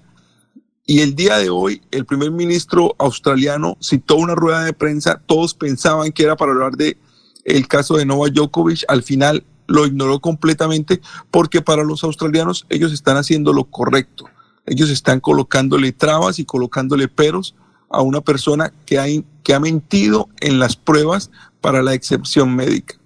y 0.85 1.01
el 1.01 1.15
día 1.15 1.38
de 1.38 1.49
hoy 1.49 1.81
el 1.91 2.05
primer 2.05 2.31
ministro 2.31 2.95
australiano 2.97 3.77
citó 3.81 4.15
una 4.15 4.35
rueda 4.35 4.63
de 4.63 4.73
prensa, 4.73 5.21
todos 5.26 5.53
pensaban 5.53 6.11
que 6.11 6.23
era 6.23 6.35
para 6.35 6.51
hablar 6.51 6.77
de 6.77 6.97
el 7.45 7.67
caso 7.67 7.97
de 7.97 8.05
Novak 8.05 8.34
Djokovic, 8.34 8.85
al 8.88 9.03
final 9.03 9.43
lo 9.67 9.85
ignoró 9.85 10.19
completamente 10.19 10.99
porque 11.31 11.61
para 11.61 11.84
los 11.84 12.03
australianos 12.03 12.65
ellos 12.69 12.91
están 12.91 13.17
haciendo 13.17 13.53
lo 13.53 13.65
correcto. 13.65 14.26
Ellos 14.65 14.89
están 14.89 15.19
colocándole 15.19 15.91
trabas 15.91 16.39
y 16.39 16.45
colocándole 16.45 17.07
peros 17.07 17.55
a 17.89 18.01
una 18.01 18.21
persona 18.21 18.73
que 18.85 19.23
que 19.43 19.53
ha 19.53 19.59
mentido 19.59 20.30
en 20.41 20.59
las 20.59 20.76
pruebas 20.76 21.31
para 21.61 21.81
la 21.81 21.93
excepción 21.93 22.55
médica. 22.55 22.98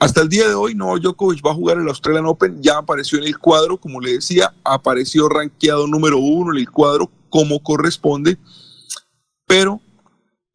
Hasta 0.00 0.22
el 0.22 0.30
día 0.30 0.48
de 0.48 0.54
hoy, 0.54 0.74
Novak 0.74 1.02
Djokovic 1.02 1.46
va 1.46 1.50
a 1.50 1.54
jugar 1.54 1.76
el 1.76 1.86
Australian 1.86 2.24
Open, 2.24 2.62
ya 2.62 2.78
apareció 2.78 3.18
en 3.18 3.24
el 3.24 3.38
cuadro, 3.38 3.76
como 3.76 4.00
le 4.00 4.14
decía, 4.14 4.50
apareció 4.64 5.28
rankeado 5.28 5.86
número 5.86 6.16
uno 6.16 6.52
en 6.54 6.58
el 6.58 6.70
cuadro, 6.70 7.10
como 7.28 7.62
corresponde, 7.62 8.38
pero 9.46 9.78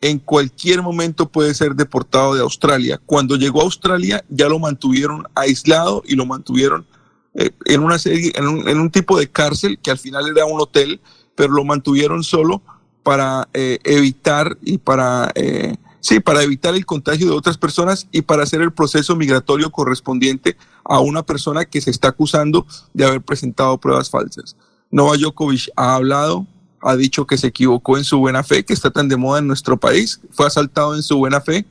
en 0.02 0.18
cualquier 0.18 0.82
momento 0.82 1.28
puede 1.28 1.54
ser 1.54 1.76
deportado 1.76 2.34
de 2.34 2.42
Australia. 2.42 3.00
Cuando 3.06 3.36
llegó 3.36 3.62
a 3.62 3.66
Australia 3.66 4.26
ya 4.30 4.50
lo 4.50 4.58
mantuvieron 4.58 5.28
aislado 5.36 6.02
y 6.08 6.16
lo 6.16 6.26
mantuvieron 6.26 6.88
eh, 7.36 7.52
en 7.66 7.84
una 7.84 8.00
serie, 8.00 8.34
en 8.36 8.48
un, 8.48 8.90
tipo 8.90 9.20
de 9.20 9.30
cárcel 9.30 9.78
que 9.78 9.92
al 9.92 10.00
final 10.00 10.28
era 10.28 10.46
un 10.46 10.60
hotel, 10.60 11.00
pero 11.36 11.54
lo 11.54 11.64
mantuvieron 11.64 12.24
solo 12.24 12.64
para 13.04 13.48
eh, 13.54 13.78
evitar 13.84 14.58
y 14.64 14.80
para, 14.80 15.32
eh, 15.36 15.76
sí, 16.06 16.20
para 16.20 16.44
evitar 16.44 16.76
el 16.76 16.86
contagio 16.86 17.26
de 17.26 17.36
otras 17.36 17.58
personas 17.58 18.08
y 18.12 18.22
para 18.22 18.44
hacer 18.44 18.62
el 18.62 18.72
proceso 18.72 19.16
migratorio 19.16 19.72
correspondiente 19.72 20.56
a 20.84 21.00
una 21.00 21.24
persona 21.24 21.66
que 21.66 21.82
se 21.82 21.90
está 21.90 22.10
acusando 22.10 22.68
de 22.94 23.06
haber 23.06 23.24
presentado 23.24 23.80
pruebas 23.80 24.12
falsas. 24.12 24.56
Novak 24.92 25.18
Djokovic 25.18 25.72
ha 25.76 25.96
hablado, 25.96 26.46
ha 26.80 26.96
dicho 26.96 27.26
que 27.26 27.40
se 27.40 27.48
equivocó 27.48 27.98
en 27.98 28.04
su 28.04 28.20
buena 28.20 28.44
fe, 28.44 28.64
que 28.64 28.74
está 28.74 28.92
tan 28.92 29.08
de 29.08 29.18
moda 29.18 29.40
en 29.40 29.48
nuestro 29.48 29.78
país, 29.78 30.22
fue 30.30 30.46
asaltado 30.46 30.96
en 30.96 31.02
su 31.02 31.18
buena 31.18 31.42
fe, 31.42 31.66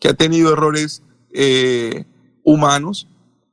que 0.00 0.08
ha 0.08 0.14
tenido 0.14 0.54
errores 0.54 1.02
eh, 1.34 2.06
humanos. 2.42 3.06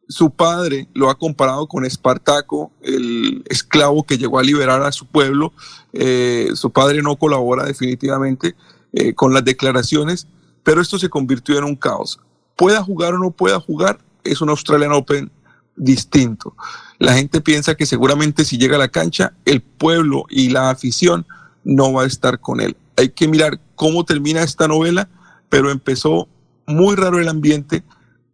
Su 0.07 0.29
padre 0.29 0.87
lo 0.93 1.09
ha 1.09 1.17
comparado 1.17 1.67
con 1.67 1.83
Espartaco, 1.83 2.71
el 2.81 3.43
esclavo 3.49 4.05
que 4.05 4.17
llegó 4.17 4.39
a 4.39 4.43
liberar 4.43 4.81
a 4.81 4.93
su 4.93 5.05
pueblo. 5.05 5.51
Eh, 5.91 6.51
su 6.55 6.71
padre 6.71 7.01
no 7.01 7.17
colabora 7.17 7.65
definitivamente 7.65 8.55
eh, 8.93 9.13
con 9.13 9.34
las 9.34 9.45
declaraciones, 9.45 10.27
pero 10.63 10.81
esto 10.81 10.99
se 10.99 11.09
convirtió 11.09 11.57
en 11.57 11.63
un 11.63 11.76
caos. 11.76 12.19
Pueda 12.55 12.84
jugar 12.84 13.13
o 13.13 13.19
no 13.19 13.31
pueda 13.31 13.59
jugar, 13.59 13.99
es 14.23 14.41
un 14.41 14.49
Australian 14.49 14.91
Open 14.91 15.31
distinto. 15.76 16.55
La 16.99 17.13
gente 17.13 17.41
piensa 17.41 17.76
que 17.76 17.85
seguramente 17.85 18.45
si 18.45 18.57
llega 18.57 18.76
a 18.76 18.80
la 18.80 18.89
cancha, 18.89 19.34
el 19.45 19.61
pueblo 19.61 20.26
y 20.30 20.49
la 20.49 20.69
afición 20.69 21.26
no 21.63 21.93
va 21.93 22.03
a 22.03 22.07
estar 22.07 22.39
con 22.39 22.61
él. 22.61 22.76
Hay 22.97 23.09
que 23.09 23.27
mirar 23.27 23.59
cómo 23.76 24.05
termina 24.05 24.43
esta 24.43 24.68
novela, 24.68 25.09
pero 25.49 25.72
empezó 25.72 26.27
muy 26.68 26.95
raro 26.95 27.19
el 27.19 27.27
ambiente 27.27 27.84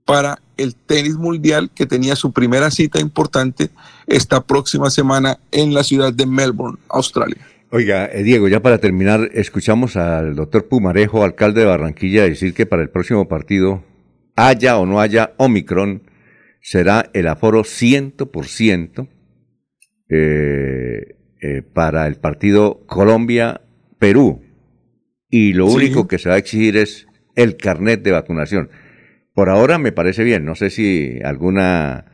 para 0.05 0.39
el 0.57 0.75
tenis 0.75 1.15
mundial 1.15 1.69
que 1.73 1.85
tenía 1.85 2.15
su 2.15 2.31
primera 2.31 2.71
cita 2.71 2.99
importante 2.99 3.69
esta 4.07 4.41
próxima 4.41 4.89
semana 4.89 5.39
en 5.51 5.73
la 5.73 5.84
ciudad 5.84 6.11
de 6.13 6.25
Melbourne, 6.25 6.79
Australia. 6.89 7.45
Oiga, 7.69 8.06
eh, 8.06 8.23
Diego, 8.23 8.48
ya 8.48 8.61
para 8.61 8.77
terminar, 8.77 9.30
escuchamos 9.34 9.98
al 9.98 10.35
doctor 10.35 10.69
Pumarejo, 10.69 11.23
alcalde 11.23 11.61
de 11.61 11.68
Barranquilla, 11.68 12.23
decir 12.23 12.53
que 12.53 12.65
para 12.65 12.81
el 12.81 12.89
próximo 12.89 13.27
partido, 13.27 13.84
haya 14.38 14.77
o 14.77 14.85
no 14.85 15.02
haya 15.02 15.34
Omicron, 15.38 16.03
será 16.61 17.10
el 17.14 17.27
aforo 17.27 17.64
100% 17.64 19.10
eh, 20.10 21.18
eh, 21.41 21.61
para 21.61 22.07
el 22.07 22.15
partido 22.15 22.85
Colombia-Perú. 22.88 24.41
Y 25.30 25.52
lo 25.52 25.69
sí. 25.69 25.76
único 25.76 26.07
que 26.07 26.19
se 26.19 26.30
va 26.30 26.35
a 26.35 26.39
exigir 26.39 26.77
es 26.77 27.07
el 27.35 27.57
carnet 27.57 28.02
de 28.02 28.11
vacunación. 28.11 28.69
Por 29.34 29.49
ahora 29.49 29.77
me 29.77 29.91
parece 29.91 30.23
bien, 30.23 30.45
no 30.45 30.56
sé 30.56 30.69
si 30.69 31.19
alguna, 31.23 32.06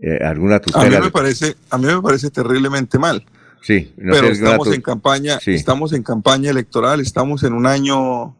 eh, 0.00 0.24
alguna 0.24 0.60
tutela. 0.60 0.98
A 0.98 1.00
mí, 1.00 1.06
me 1.06 1.10
parece, 1.10 1.56
a 1.68 1.78
mí 1.78 1.86
me 1.86 2.00
parece 2.00 2.30
terriblemente 2.30 2.96
mal. 2.98 3.24
Sí, 3.62 3.92
no 3.96 4.12
pero 4.12 4.28
estamos 4.28 4.68
en 4.68 4.80
campaña, 4.80 5.38
sí. 5.40 5.52
estamos 5.52 5.92
en 5.92 6.02
campaña 6.02 6.50
electoral, 6.50 7.00
estamos 7.00 7.42
en 7.42 7.52
un 7.52 7.66
año 7.66 8.36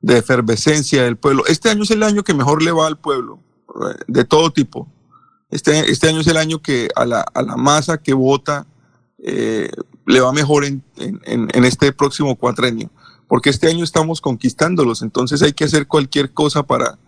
de 0.00 0.18
efervescencia 0.18 1.04
del 1.04 1.16
pueblo. 1.16 1.44
Este 1.46 1.70
año 1.70 1.82
es 1.82 1.90
el 1.90 2.02
año 2.02 2.22
que 2.22 2.34
mejor 2.34 2.62
le 2.62 2.72
va 2.72 2.86
al 2.86 2.98
pueblo, 2.98 3.40
de 4.06 4.24
todo 4.24 4.52
tipo. 4.52 4.88
Este, 5.50 5.90
este 5.90 6.08
año 6.08 6.20
es 6.20 6.26
el 6.28 6.36
año 6.36 6.62
que 6.62 6.88
a 6.94 7.04
la, 7.04 7.20
a 7.20 7.42
la 7.42 7.56
masa 7.56 7.98
que 7.98 8.14
vota 8.14 8.66
eh, 9.18 9.70
le 10.06 10.20
va 10.20 10.32
mejor 10.32 10.64
en, 10.64 10.82
en, 10.96 11.20
en, 11.52 11.64
este 11.64 11.92
próximo 11.92 12.36
cuatrenio, 12.36 12.90
porque 13.28 13.50
este 13.50 13.68
año 13.68 13.84
estamos 13.84 14.20
conquistándolos, 14.20 15.02
entonces 15.02 15.42
hay 15.42 15.52
que 15.52 15.64
hacer 15.64 15.86
cualquier 15.86 16.32
cosa 16.32 16.62
para, 16.62 16.98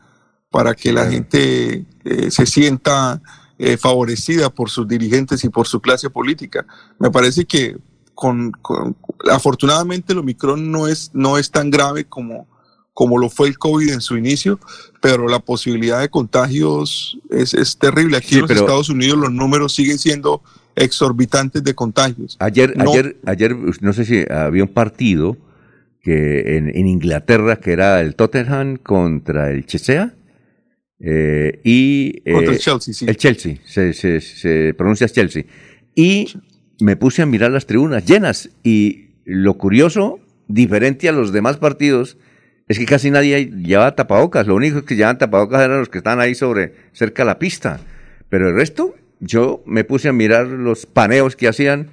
para 0.50 0.74
que 0.74 0.92
la 0.92 1.10
gente 1.10 1.86
eh, 2.04 2.30
se 2.30 2.46
sienta 2.46 3.22
eh, 3.64 3.76
favorecida 3.76 4.50
por 4.50 4.70
sus 4.70 4.88
dirigentes 4.88 5.44
y 5.44 5.48
por 5.48 5.68
su 5.68 5.80
clase 5.80 6.10
política. 6.10 6.66
Me 6.98 7.12
parece 7.12 7.44
que 7.44 7.76
con, 8.12 8.50
con, 8.50 8.96
afortunadamente 9.30 10.12
el 10.12 10.18
Omicron 10.18 10.72
no 10.72 10.88
es, 10.88 11.12
no 11.14 11.38
es 11.38 11.52
tan 11.52 11.70
grave 11.70 12.04
como, 12.04 12.48
como 12.92 13.18
lo 13.18 13.30
fue 13.30 13.46
el 13.46 13.58
COVID 13.58 13.92
en 13.92 14.00
su 14.00 14.16
inicio, 14.16 14.58
pero 15.00 15.28
la 15.28 15.38
posibilidad 15.38 16.00
de 16.00 16.08
contagios 16.08 17.16
es, 17.30 17.54
es 17.54 17.78
terrible. 17.78 18.16
Aquí 18.16 18.30
sí, 18.30 18.34
en 18.40 18.40
los 18.40 18.50
Estados 18.50 18.88
Unidos 18.88 19.16
los 19.16 19.30
números 19.30 19.76
siguen 19.76 20.00
siendo 20.00 20.42
exorbitantes 20.74 21.62
de 21.62 21.72
contagios. 21.72 22.36
Ayer, 22.40 22.76
no, 22.76 22.90
ayer, 22.90 23.16
ayer, 23.26 23.56
no 23.80 23.92
sé 23.92 24.04
si 24.04 24.24
había 24.28 24.64
un 24.64 24.72
partido 24.74 25.36
que 26.02 26.56
en, 26.56 26.68
en 26.76 26.88
Inglaterra 26.88 27.60
que 27.60 27.70
era 27.70 28.00
el 28.00 28.16
Tottenham 28.16 28.76
contra 28.78 29.52
el 29.52 29.66
Chelsea. 29.66 30.16
Eh, 31.04 31.60
y 31.64 32.22
eh, 32.24 32.32
contra 32.32 32.52
el 32.52 32.58
Chelsea, 32.60 32.94
sí. 32.94 33.06
El 33.08 33.16
Chelsea, 33.16 33.56
se, 33.64 33.92
se, 33.92 34.20
se 34.20 34.74
pronuncia 34.74 35.08
Chelsea. 35.08 35.44
Y 35.94 36.28
me 36.80 36.96
puse 36.96 37.22
a 37.22 37.26
mirar 37.26 37.50
las 37.50 37.66
tribunas 37.66 38.04
llenas 38.06 38.50
y 38.62 39.10
lo 39.24 39.58
curioso, 39.58 40.20
diferente 40.48 41.08
a 41.08 41.12
los 41.12 41.32
demás 41.32 41.56
partidos, 41.56 42.16
es 42.68 42.78
que 42.78 42.86
casi 42.86 43.10
nadie 43.10 43.50
llevaba 43.50 43.94
tapabocas. 43.94 44.46
Lo 44.46 44.54
único 44.54 44.84
que 44.84 44.94
llevaban 44.94 45.18
tapabocas 45.18 45.62
eran 45.62 45.80
los 45.80 45.88
que 45.88 45.98
estaban 45.98 46.20
ahí 46.20 46.34
sobre, 46.34 46.74
cerca 46.92 47.22
de 47.22 47.26
la 47.26 47.38
pista. 47.38 47.80
Pero 48.28 48.48
el 48.48 48.54
resto, 48.54 48.94
yo 49.20 49.62
me 49.66 49.84
puse 49.84 50.08
a 50.08 50.12
mirar 50.12 50.46
los 50.46 50.86
paneos 50.86 51.36
que 51.36 51.48
hacían. 51.48 51.90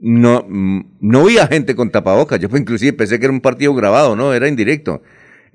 No, 0.00 0.46
no 0.48 1.20
había 1.20 1.46
gente 1.46 1.74
con 1.74 1.90
tapabocas. 1.90 2.40
Yo 2.40 2.48
inclusive 2.56 2.92
pensé 2.92 3.18
que 3.18 3.26
era 3.26 3.32
un 3.32 3.40
partido 3.40 3.74
grabado, 3.74 4.16
¿no? 4.16 4.34
Era 4.34 4.48
indirecto. 4.48 5.02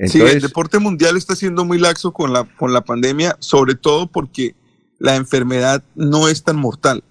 Entonces, 0.01 0.29
sí, 0.31 0.35
el 0.35 0.41
deporte 0.41 0.79
mundial 0.79 1.15
está 1.15 1.35
siendo 1.35 1.63
muy 1.63 1.77
laxo 1.77 2.11
con 2.11 2.33
la, 2.33 2.43
con 2.57 2.73
la 2.73 2.83
pandemia, 2.83 3.37
sobre 3.39 3.75
todo 3.75 4.07
porque 4.07 4.55
la 4.97 5.15
enfermedad 5.15 5.83
no 5.93 6.27
es 6.27 6.43
tan 6.43 6.55
mortal. 6.55 7.03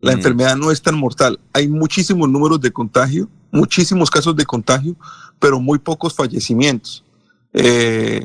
La 0.00 0.12
mm. 0.12 0.16
enfermedad 0.16 0.56
no 0.56 0.70
es 0.70 0.80
tan 0.80 0.96
mortal. 0.96 1.38
Hay 1.52 1.68
muchísimos 1.68 2.28
números 2.30 2.62
de 2.62 2.72
contagio, 2.72 3.28
muchísimos 3.50 4.10
casos 4.10 4.34
de 4.36 4.46
contagio, 4.46 4.96
pero 5.38 5.60
muy 5.60 5.78
pocos 5.78 6.14
fallecimientos. 6.14 7.04
Eh, 7.52 8.24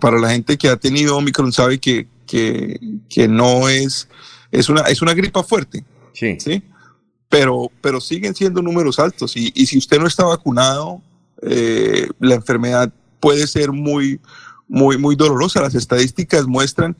para 0.00 0.18
la 0.18 0.30
gente 0.30 0.56
que 0.56 0.68
ha 0.68 0.76
tenido 0.76 1.16
Omicron 1.16 1.52
sabe 1.52 1.78
que, 1.78 2.08
que, 2.26 2.80
que 3.08 3.28
no 3.28 3.68
es, 3.68 4.08
es 4.50 4.70
una, 4.70 4.82
es 4.82 5.02
una 5.02 5.12
gripa 5.12 5.42
fuerte. 5.42 5.84
Sí. 6.14 6.38
¿sí? 6.40 6.62
pero, 7.30 7.70
pero 7.80 8.00
siguen 8.00 8.34
siendo 8.34 8.60
números 8.60 8.98
altos 8.98 9.36
y, 9.36 9.52
y 9.54 9.66
si 9.66 9.78
usted 9.78 9.98
no 9.98 10.06
está 10.06 10.24
vacunado, 10.24 11.00
eh, 11.42 12.08
la 12.18 12.34
enfermedad 12.34 12.92
puede 13.20 13.46
ser 13.46 13.72
muy, 13.72 14.20
muy, 14.68 14.98
muy 14.98 15.16
dolorosa. 15.16 15.60
Las 15.60 15.74
estadísticas 15.74 16.46
muestran 16.46 16.96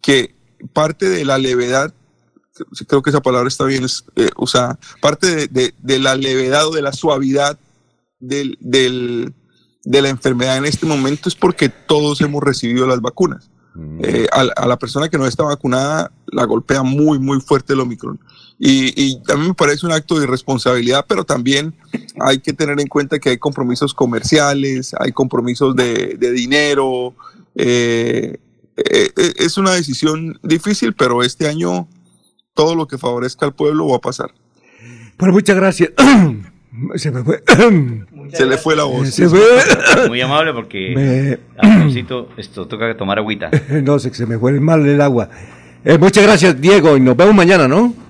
que 0.00 0.34
parte 0.72 1.08
de 1.08 1.24
la 1.24 1.38
levedad, 1.38 1.92
creo 2.86 3.02
que 3.02 3.10
esa 3.10 3.22
palabra 3.22 3.48
está 3.48 3.64
bien 3.64 3.84
eh, 4.16 4.30
usada, 4.36 4.78
parte 5.00 5.34
de, 5.34 5.48
de, 5.48 5.74
de, 5.78 5.98
la 5.98 6.14
levedad 6.14 6.68
o 6.68 6.72
de 6.72 6.82
la 6.82 6.92
suavidad 6.92 7.58
del, 8.20 8.56
del, 8.60 9.34
de 9.84 10.02
la 10.02 10.08
enfermedad 10.08 10.56
en 10.56 10.64
este 10.64 10.86
momento 10.86 11.28
es 11.28 11.34
porque 11.34 11.68
todos 11.68 12.20
hemos 12.20 12.42
recibido 12.42 12.86
las 12.86 13.00
vacunas. 13.00 13.50
Eh, 14.04 14.28
a, 14.30 14.42
a, 14.42 14.68
la 14.68 14.78
persona 14.78 15.08
que 15.08 15.18
no 15.18 15.26
está 15.26 15.42
vacunada 15.42 16.12
la 16.26 16.44
golpea 16.44 16.84
muy, 16.84 17.18
muy 17.18 17.40
fuerte 17.40 17.72
el 17.72 17.80
Omicron. 17.80 18.20
Y, 18.66 18.94
y, 18.96 19.20
a 19.30 19.36
mí 19.36 19.48
me 19.48 19.52
parece 19.52 19.84
un 19.84 19.92
acto 19.92 20.18
de 20.18 20.24
irresponsabilidad, 20.24 21.04
pero 21.06 21.24
también 21.24 21.74
hay 22.18 22.38
que 22.38 22.54
tener 22.54 22.80
en 22.80 22.86
cuenta 22.86 23.18
que 23.18 23.28
hay 23.28 23.36
compromisos 23.36 23.92
comerciales, 23.92 24.94
hay 24.98 25.12
compromisos 25.12 25.76
de, 25.76 26.16
de 26.18 26.32
dinero. 26.32 27.12
Eh, 27.56 28.38
eh, 28.78 29.10
es 29.36 29.58
una 29.58 29.72
decisión 29.72 30.40
difícil, 30.42 30.94
pero 30.94 31.22
este 31.22 31.46
año 31.46 31.86
todo 32.54 32.74
lo 32.74 32.88
que 32.88 32.96
favorezca 32.96 33.44
al 33.44 33.52
pueblo 33.52 33.88
va 33.88 33.96
a 33.96 34.00
pasar. 34.00 34.30
Pues 35.18 35.30
muchas 35.30 35.56
gracias. 35.56 35.90
Se 36.94 37.10
me 37.10 37.22
fue. 37.22 37.44
Se 38.32 38.46
le 38.46 38.56
fue 38.56 38.76
la 38.76 38.84
voz. 38.84 39.10
Se 39.10 39.28
fue. 39.28 39.42
Muy 40.08 40.22
amable 40.22 40.54
porque 40.54 41.38
me... 41.60 42.38
esto 42.38 42.66
toca 42.66 42.96
tomar 42.96 43.18
agüita. 43.18 43.50
No 43.82 43.98
sé, 43.98 44.14
se 44.14 44.24
me 44.24 44.38
fue 44.38 44.58
mal 44.58 44.86
el 44.86 45.02
agua. 45.02 45.28
Eh, 45.84 45.98
muchas 45.98 46.24
gracias, 46.24 46.58
Diego, 46.58 46.96
y 46.96 47.00
nos 47.00 47.14
vemos 47.14 47.34
mañana, 47.34 47.68
¿no? 47.68 48.03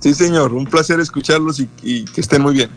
Sí, 0.00 0.14
señor. 0.14 0.52
Un 0.52 0.66
placer 0.66 1.00
escucharlos 1.00 1.60
y, 1.60 1.68
y 1.82 2.04
que 2.04 2.20
estén 2.20 2.42
muy 2.42 2.54
bien. 2.54 2.70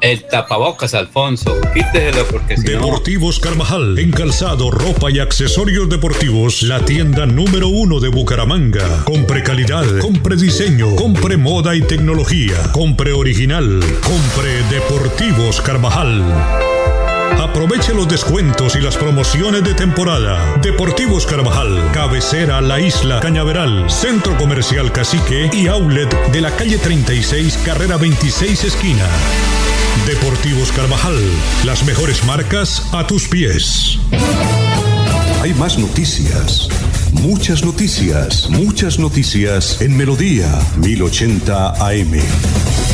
El 0.00 0.22
tapabocas, 0.28 0.92
Alfonso. 0.92 1.56
Quíteselo 1.72 2.26
porque 2.30 2.58
si 2.58 2.64
Deportivos 2.64 3.40
no... 3.40 3.48
Carvajal. 3.48 3.98
En 3.98 4.10
calzado, 4.10 4.70
ropa 4.70 5.10
y 5.10 5.18
accesorios 5.18 5.88
deportivos. 5.88 6.62
La 6.62 6.84
tienda 6.84 7.24
número 7.24 7.68
uno 7.68 8.00
de 8.00 8.08
Bucaramanga. 8.08 9.04
Compre 9.04 9.42
calidad, 9.42 9.86
compre 10.00 10.36
diseño, 10.36 10.94
compre 10.96 11.38
moda 11.38 11.74
y 11.74 11.80
tecnología. 11.80 12.54
Compre 12.72 13.14
original. 13.14 13.80
Compre 14.02 14.62
Deportivos 14.68 15.62
Carvajal. 15.62 16.73
Aproveche 17.40 17.94
los 17.94 18.08
descuentos 18.08 18.76
y 18.76 18.80
las 18.80 18.96
promociones 18.96 19.62
de 19.64 19.74
temporada. 19.74 20.56
Deportivos 20.62 21.26
Carvajal, 21.26 21.90
cabecera 21.92 22.60
La 22.60 22.80
Isla 22.80 23.20
Cañaveral, 23.20 23.90
Centro 23.90 24.36
Comercial 24.36 24.92
Cacique 24.92 25.50
y 25.52 25.68
Outlet 25.68 26.32
de 26.32 26.40
la 26.40 26.50
calle 26.50 26.78
36, 26.78 27.58
carrera 27.64 27.96
26 27.96 28.64
esquina. 28.64 29.06
Deportivos 30.06 30.72
Carvajal, 30.72 31.18
las 31.64 31.84
mejores 31.84 32.24
marcas 32.24 32.88
a 32.92 33.06
tus 33.06 33.28
pies. 33.28 33.98
Hay 35.42 35.54
más 35.54 35.78
noticias. 35.78 36.68
Muchas 37.12 37.64
noticias, 37.64 38.48
muchas 38.50 38.98
noticias 38.98 39.80
en 39.80 39.96
Melodía 39.96 40.48
1080 40.76 41.86
AM. 41.86 42.93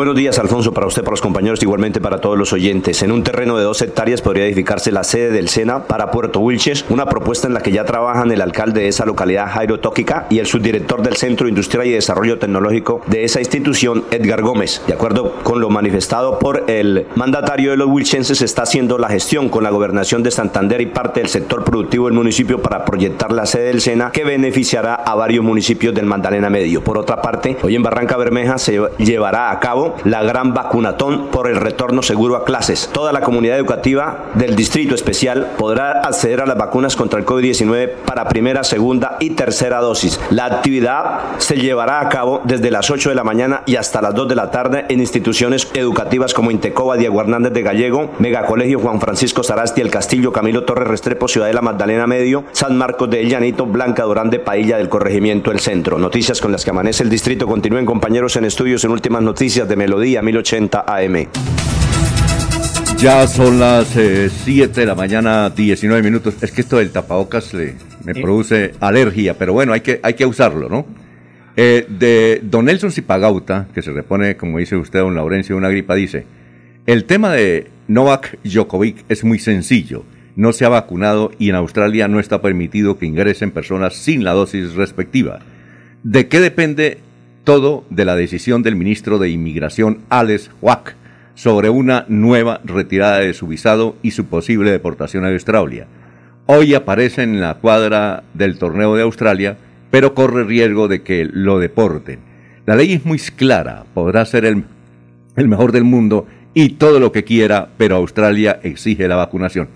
Buenos 0.00 0.16
días, 0.16 0.38
Alfonso, 0.38 0.72
para 0.72 0.86
usted, 0.86 1.02
para 1.02 1.12
los 1.12 1.20
compañeros, 1.20 1.62
igualmente 1.62 2.00
para 2.00 2.22
todos 2.22 2.38
los 2.38 2.54
oyentes. 2.54 3.02
En 3.02 3.12
un 3.12 3.22
terreno 3.22 3.58
de 3.58 3.64
dos 3.64 3.82
hectáreas 3.82 4.22
podría 4.22 4.46
edificarse 4.46 4.90
la 4.90 5.04
sede 5.04 5.30
del 5.30 5.50
SENA 5.50 5.84
para 5.84 6.10
Puerto 6.10 6.40
Wilches, 6.40 6.86
una 6.88 7.04
propuesta 7.04 7.48
en 7.48 7.52
la 7.52 7.60
que 7.60 7.70
ya 7.70 7.84
trabajan 7.84 8.32
el 8.32 8.40
alcalde 8.40 8.80
de 8.80 8.88
esa 8.88 9.04
localidad, 9.04 9.50
Jairo 9.50 9.78
Tóquica, 9.78 10.26
y 10.30 10.38
el 10.38 10.46
subdirector 10.46 11.02
del 11.02 11.16
Centro 11.16 11.48
Industrial 11.48 11.86
y 11.86 11.90
Desarrollo 11.90 12.38
Tecnológico 12.38 13.02
de 13.08 13.24
esa 13.24 13.40
institución, 13.40 14.06
Edgar 14.10 14.40
Gómez. 14.40 14.80
De 14.86 14.94
acuerdo 14.94 15.34
con 15.42 15.60
lo 15.60 15.68
manifestado 15.68 16.38
por 16.38 16.64
el 16.70 17.06
mandatario 17.14 17.72
de 17.72 17.76
los 17.76 17.88
wilchenses, 17.88 18.38
se 18.38 18.46
está 18.46 18.62
haciendo 18.62 18.96
la 18.96 19.10
gestión 19.10 19.50
con 19.50 19.64
la 19.64 19.70
gobernación 19.70 20.22
de 20.22 20.30
Santander 20.30 20.80
y 20.80 20.86
parte 20.86 21.20
del 21.20 21.28
sector 21.28 21.62
productivo 21.62 22.06
del 22.06 22.14
municipio 22.14 22.62
para 22.62 22.86
proyectar 22.86 23.32
la 23.32 23.44
sede 23.44 23.64
del 23.64 23.82
SENA 23.82 24.12
que 24.12 24.24
beneficiará 24.24 24.94
a 24.94 25.14
varios 25.14 25.44
municipios 25.44 25.94
del 25.94 26.06
Magdalena 26.06 26.48
Medio. 26.48 26.82
Por 26.82 26.96
otra 26.96 27.20
parte, 27.20 27.58
hoy 27.62 27.76
en 27.76 27.82
Barranca 27.82 28.16
Bermeja 28.16 28.56
se 28.56 28.80
llevará 28.96 29.50
a 29.50 29.60
cabo 29.60 29.89
la 30.04 30.22
gran 30.22 30.54
vacunatón 30.54 31.28
por 31.28 31.48
el 31.48 31.56
retorno 31.56 32.02
seguro 32.02 32.36
a 32.36 32.44
clases. 32.44 32.88
Toda 32.92 33.12
la 33.12 33.20
comunidad 33.20 33.56
educativa 33.56 34.26
del 34.34 34.56
Distrito 34.56 34.94
Especial 34.94 35.52
podrá 35.58 36.00
acceder 36.00 36.40
a 36.40 36.46
las 36.46 36.56
vacunas 36.56 36.96
contra 36.96 37.18
el 37.18 37.26
COVID-19 37.26 37.90
para 38.04 38.28
primera, 38.28 38.64
segunda 38.64 39.16
y 39.20 39.30
tercera 39.30 39.80
dosis. 39.80 40.20
La 40.30 40.46
actividad 40.46 41.20
se 41.38 41.56
llevará 41.56 42.00
a 42.00 42.08
cabo 42.08 42.40
desde 42.44 42.70
las 42.70 42.90
8 42.90 43.10
de 43.10 43.14
la 43.14 43.24
mañana 43.24 43.62
y 43.66 43.76
hasta 43.76 44.02
las 44.02 44.14
2 44.14 44.28
de 44.28 44.34
la 44.34 44.50
tarde 44.50 44.86
en 44.88 45.00
instituciones 45.00 45.68
educativas 45.74 46.34
como 46.34 46.50
Intecoba, 46.50 46.96
Diego 46.96 47.20
Hernández 47.20 47.52
de 47.52 47.62
Gallego, 47.62 48.10
Megacolegio 48.18 48.78
Juan 48.78 49.00
Francisco 49.00 49.42
Sarasti, 49.42 49.80
El 49.80 49.90
Castillo, 49.90 50.32
Camilo 50.32 50.64
Torres 50.64 50.88
Restrepo, 50.88 51.28
Ciudadela 51.28 51.60
Magdalena 51.60 52.06
Medio, 52.06 52.44
San 52.52 52.76
Marcos 52.76 53.10
de 53.10 53.24
Llanito, 53.26 53.66
Blanca 53.66 54.04
Durán 54.04 54.30
de 54.30 54.38
Pailla 54.38 54.76
del 54.76 54.88
Corregimiento 54.88 55.50
El 55.50 55.60
Centro. 55.60 55.98
Noticias 55.98 56.40
con 56.40 56.52
las 56.52 56.64
que 56.64 56.70
amanece 56.70 57.02
el 57.02 57.10
distrito. 57.10 57.46
Continúen 57.46 57.86
compañeros 57.86 58.36
en 58.36 58.44
estudios 58.44 58.84
en 58.84 58.90
últimas 58.90 59.22
noticias 59.22 59.68
de 59.70 59.76
Melodía 59.76 60.20
1080 60.20 60.84
AM. 60.86 61.28
Ya 62.98 63.26
son 63.28 63.60
las 63.60 63.86
7 63.86 64.40
eh, 64.44 64.68
de 64.68 64.84
la 64.84 64.96
mañana, 64.96 65.48
19 65.48 66.02
minutos. 66.02 66.34
Es 66.42 66.50
que 66.50 66.60
esto 66.60 66.78
del 66.78 66.90
tapabocas 66.90 67.54
le, 67.54 67.76
me 68.04 68.12
¿Sí? 68.12 68.20
produce 68.20 68.72
alergia, 68.80 69.38
pero 69.38 69.52
bueno, 69.52 69.72
hay 69.72 69.80
que, 69.80 70.00
hay 70.02 70.14
que 70.14 70.26
usarlo, 70.26 70.68
¿no? 70.68 70.86
Eh, 71.56 71.86
de 71.88 72.40
Don 72.42 72.64
Nelson 72.64 72.90
Zipagauta, 72.90 73.68
que 73.72 73.80
se 73.80 73.92
repone, 73.92 74.36
como 74.36 74.58
dice 74.58 74.76
usted, 74.76 74.98
don 74.98 75.14
Laurencio, 75.14 75.56
una 75.56 75.68
gripa, 75.68 75.94
dice, 75.94 76.26
el 76.86 77.04
tema 77.04 77.32
de 77.32 77.68
Novak 77.86 78.38
Djokovic 78.42 79.04
es 79.08 79.22
muy 79.22 79.38
sencillo. 79.38 80.04
No 80.34 80.52
se 80.52 80.64
ha 80.64 80.68
vacunado 80.68 81.30
y 81.38 81.48
en 81.48 81.54
Australia 81.54 82.08
no 82.08 82.18
está 82.18 82.42
permitido 82.42 82.98
que 82.98 83.06
ingresen 83.06 83.52
personas 83.52 83.94
sin 83.94 84.24
la 84.24 84.32
dosis 84.32 84.74
respectiva. 84.74 85.38
¿De 86.02 86.26
qué 86.26 86.40
depende 86.40 86.98
todo 87.44 87.84
de 87.90 88.04
la 88.04 88.16
decisión 88.16 88.62
del 88.62 88.76
ministro 88.76 89.18
de 89.18 89.30
Inmigración, 89.30 90.00
Alex 90.08 90.50
Huac, 90.60 90.94
sobre 91.34 91.70
una 91.70 92.04
nueva 92.08 92.60
retirada 92.64 93.18
de 93.18 93.32
su 93.34 93.46
visado 93.46 93.96
y 94.02 94.10
su 94.10 94.26
posible 94.26 94.70
deportación 94.70 95.24
a 95.24 95.28
Australia. 95.28 95.86
Hoy 96.46 96.74
aparece 96.74 97.22
en 97.22 97.40
la 97.40 97.54
cuadra 97.54 98.24
del 98.34 98.58
torneo 98.58 98.94
de 98.94 99.02
Australia, 99.02 99.56
pero 99.90 100.14
corre 100.14 100.44
riesgo 100.44 100.88
de 100.88 101.02
que 101.02 101.28
lo 101.30 101.58
deporten. 101.58 102.18
La 102.66 102.76
ley 102.76 102.92
es 102.92 103.04
muy 103.04 103.18
clara, 103.18 103.84
podrá 103.94 104.24
ser 104.24 104.44
el, 104.44 104.64
el 105.36 105.48
mejor 105.48 105.72
del 105.72 105.84
mundo 105.84 106.26
y 106.54 106.70
todo 106.70 107.00
lo 107.00 107.12
que 107.12 107.24
quiera, 107.24 107.68
pero 107.76 107.96
Australia 107.96 108.60
exige 108.62 109.08
la 109.08 109.16
vacunación. 109.16 109.68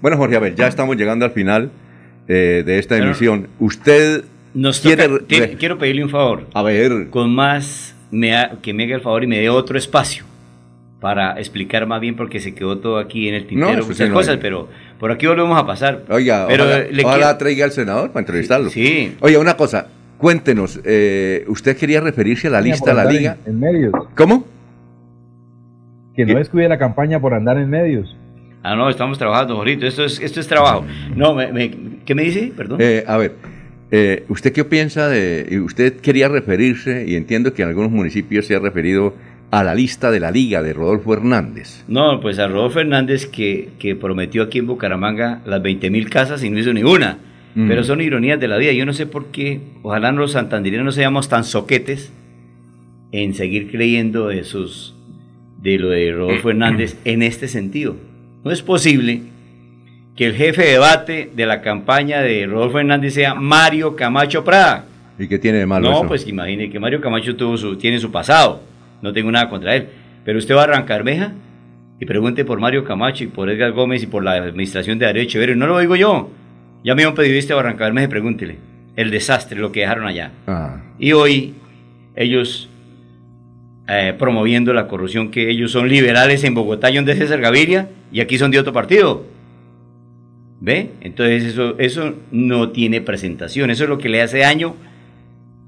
Bueno, 0.00 0.16
Jorge 0.16 0.36
Abel, 0.36 0.54
ya 0.54 0.68
estamos 0.68 0.96
llegando 0.96 1.24
al 1.24 1.32
final 1.32 1.70
eh, 2.28 2.62
de 2.64 2.78
esta 2.78 2.96
emisión. 2.96 3.48
Usted 3.58 4.24
nos 4.54 4.80
quiere, 4.80 5.08
toca, 5.08 5.48
quiero 5.58 5.78
pedirle 5.78 6.04
un 6.04 6.10
favor. 6.10 6.46
A 6.54 6.62
ver. 6.62 7.08
Con 7.10 7.34
más, 7.34 7.94
me 8.10 8.36
ha, 8.36 8.58
que 8.62 8.74
me 8.74 8.84
haga 8.84 8.96
el 8.96 9.02
favor 9.02 9.24
y 9.24 9.26
me 9.26 9.38
dé 9.38 9.48
otro 9.48 9.78
espacio 9.78 10.24
para 11.00 11.38
explicar 11.38 11.86
más 11.86 12.00
bien 12.00 12.16
porque 12.16 12.40
se 12.40 12.54
quedó 12.54 12.78
todo 12.78 12.98
aquí 12.98 13.28
en 13.28 13.34
el 13.34 13.46
tintero, 13.46 13.78
no, 13.78 13.86
muchas 13.86 14.08
sí, 14.08 14.12
cosas, 14.12 14.36
no 14.36 14.42
pero 14.42 14.68
por 14.98 15.12
aquí 15.12 15.26
volvemos 15.26 15.56
a 15.58 15.64
pasar. 15.64 16.02
Oiga, 16.08 16.46
pero 16.48 16.64
ojalá, 16.64 16.84
le 16.90 17.02
ojalá 17.04 17.18
quiero... 17.18 17.38
traiga 17.38 17.64
al 17.64 17.72
senador 17.72 18.10
para 18.10 18.20
entrevistarlo. 18.20 18.70
Sí. 18.70 19.14
Oiga, 19.20 19.38
una 19.38 19.56
cosa, 19.56 19.86
cuéntenos, 20.18 20.80
eh, 20.84 21.44
¿usted 21.48 21.76
quería 21.76 22.00
referirse 22.00 22.48
a 22.48 22.50
la 22.50 22.60
lista 22.60 22.90
de 22.90 22.96
la 22.96 23.04
liga? 23.04 23.36
En, 23.46 23.52
en, 23.52 23.60
medios. 23.60 23.92
¿Cómo? 24.16 24.44
Que 26.16 26.26
no 26.26 26.36
descuide 26.36 26.68
la 26.68 26.78
campaña 26.78 27.20
por 27.20 27.32
andar 27.32 27.58
en 27.58 27.70
medios. 27.70 28.16
Ah, 28.64 28.74
no, 28.74 28.90
estamos 28.90 29.18
trabajando, 29.18 29.54
Jorito, 29.54 29.86
esto 29.86 30.04
es, 30.04 30.18
esto 30.18 30.40
es 30.40 30.48
trabajo. 30.48 30.84
No, 31.14 31.32
me, 31.32 31.52
me, 31.52 31.70
¿qué 32.04 32.14
me 32.16 32.24
dice? 32.24 32.52
Perdón. 32.56 32.78
Eh, 32.80 33.04
a 33.06 33.16
ver, 33.16 33.36
eh, 33.90 34.24
¿usted 34.28 34.52
qué 34.52 34.64
piensa 34.64 35.08
de, 35.08 35.60
usted 35.64 36.00
quería 36.00 36.28
referirse, 36.28 37.04
y 37.06 37.16
entiendo 37.16 37.54
que 37.54 37.62
en 37.62 37.68
algunos 37.68 37.90
municipios 37.90 38.46
se 38.46 38.54
ha 38.54 38.58
referido 38.58 39.14
a 39.50 39.64
la 39.64 39.74
lista 39.74 40.10
de 40.10 40.20
la 40.20 40.30
liga 40.30 40.62
de 40.62 40.72
Rodolfo 40.74 41.14
Hernández. 41.14 41.84
No, 41.88 42.20
pues 42.20 42.38
a 42.38 42.48
Rodolfo 42.48 42.80
Hernández 42.80 43.26
que, 43.26 43.70
que 43.78 43.96
prometió 43.96 44.42
aquí 44.42 44.58
en 44.58 44.66
Bucaramanga 44.66 45.40
las 45.46 45.62
20 45.62 45.90
mil 45.90 46.10
casas 46.10 46.44
y 46.44 46.50
no 46.50 46.58
hizo 46.58 46.72
ninguna. 46.72 47.18
Mm. 47.54 47.66
Pero 47.68 47.82
son 47.82 48.00
ironías 48.00 48.38
de 48.38 48.48
la 48.48 48.58
vida. 48.58 48.72
Yo 48.72 48.84
no 48.84 48.92
sé 48.92 49.06
por 49.06 49.26
qué, 49.26 49.60
ojalá 49.82 50.12
los 50.12 50.32
santanderianos 50.32 50.84
no 50.84 50.92
seamos 50.92 51.28
tan 51.28 51.44
soquetes 51.44 52.12
en 53.10 53.34
seguir 53.34 53.70
creyendo 53.70 54.28
de, 54.28 54.44
sus, 54.44 54.94
de 55.62 55.78
lo 55.78 55.88
de 55.88 56.12
Rodolfo 56.12 56.50
Hernández 56.50 56.98
en 57.04 57.22
este 57.22 57.48
sentido. 57.48 57.96
No 58.44 58.50
es 58.50 58.62
posible 58.62 59.22
que 60.18 60.26
el 60.26 60.34
jefe 60.34 60.62
de 60.64 60.72
debate 60.72 61.30
de 61.32 61.46
la 61.46 61.60
campaña 61.62 62.20
de 62.20 62.44
Rodolfo 62.44 62.80
Hernández 62.80 63.14
sea 63.14 63.36
Mario 63.36 63.94
Camacho 63.94 64.42
Prada. 64.42 64.84
¿Y 65.16 65.28
qué 65.28 65.38
tiene 65.38 65.58
de 65.58 65.66
malo 65.66 65.88
No, 65.88 65.98
eso? 65.98 66.08
pues 66.08 66.26
imagine 66.26 66.68
que 66.68 66.80
Mario 66.80 67.00
Camacho 67.00 67.36
tuvo 67.36 67.56
su, 67.56 67.76
tiene 67.76 68.00
su 68.00 68.10
pasado 68.10 68.60
no 69.00 69.12
tengo 69.12 69.30
nada 69.30 69.48
contra 69.48 69.76
él. 69.76 69.88
Pero 70.24 70.38
usted 70.38 70.56
va 70.56 70.62
a 70.62 70.64
Arrancarmeja 70.64 71.32
y 72.00 72.04
pregunte 72.04 72.44
por 72.44 72.58
Mario 72.58 72.82
Camacho 72.84 73.22
y 73.22 73.28
por 73.28 73.48
Edgar 73.48 73.70
Gómez 73.70 74.02
y 74.02 74.08
por 74.08 74.24
la 74.24 74.32
administración 74.32 74.98
de 74.98 75.06
Darío 75.06 75.22
Echeverri. 75.22 75.54
No 75.54 75.68
lo 75.68 75.78
digo 75.78 75.94
yo. 75.94 76.30
Ya 76.82 76.96
me 76.96 77.06
un 77.06 77.14
periodista 77.14 77.54
de 77.54 77.62
Barrancabermeja 77.62 78.06
y 78.06 78.10
pregúntele. 78.10 78.58
El 78.96 79.12
desastre, 79.12 79.60
lo 79.60 79.70
que 79.70 79.80
dejaron 79.80 80.06
allá. 80.06 80.32
Ah. 80.48 80.80
Y 80.98 81.12
hoy 81.12 81.54
ellos 82.16 82.68
eh, 83.86 84.14
promoviendo 84.18 84.72
la 84.72 84.88
corrupción, 84.88 85.30
que 85.30 85.48
ellos 85.48 85.70
son 85.70 85.88
liberales 85.88 86.42
en 86.42 86.54
Bogotá 86.54 86.90
y 86.90 86.96
donde 86.96 87.12
es 87.12 87.18
César 87.18 87.40
Gaviria, 87.40 87.88
y 88.10 88.20
aquí 88.20 88.36
son 88.36 88.50
de 88.50 88.58
otro 88.58 88.72
partido. 88.72 89.37
¿Ve? 90.60 90.90
Entonces 91.00 91.44
eso, 91.44 91.76
eso 91.78 92.14
no 92.32 92.70
tiene 92.70 93.00
presentación. 93.00 93.70
Eso 93.70 93.84
es 93.84 93.90
lo 93.90 93.98
que 93.98 94.08
le 94.08 94.22
hace 94.22 94.38
daño 94.38 94.74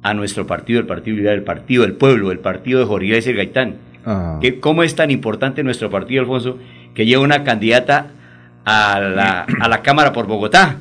a 0.02 0.14
nuestro 0.14 0.46
partido, 0.46 0.80
el 0.80 0.86
Partido 0.86 1.16
Liberal, 1.16 1.38
el 1.38 1.44
Partido 1.44 1.82
del 1.82 1.92
Pueblo, 1.92 2.32
el 2.32 2.38
Partido 2.40 2.80
de 2.80 2.86
Jorge 2.86 3.06
Iglesias 3.06 3.36
Gaitán. 3.36 3.74
Ah. 4.04 4.38
Que, 4.40 4.58
¿Cómo 4.60 4.82
es 4.82 4.94
tan 4.96 5.10
importante 5.10 5.62
nuestro 5.62 5.90
partido, 5.90 6.22
Alfonso, 6.22 6.58
que 6.94 7.06
lleva 7.06 7.22
una 7.22 7.44
candidata 7.44 8.08
a 8.64 8.98
la, 8.98 9.46
a 9.60 9.68
la 9.68 9.82
Cámara 9.82 10.12
por 10.12 10.26
Bogotá 10.26 10.76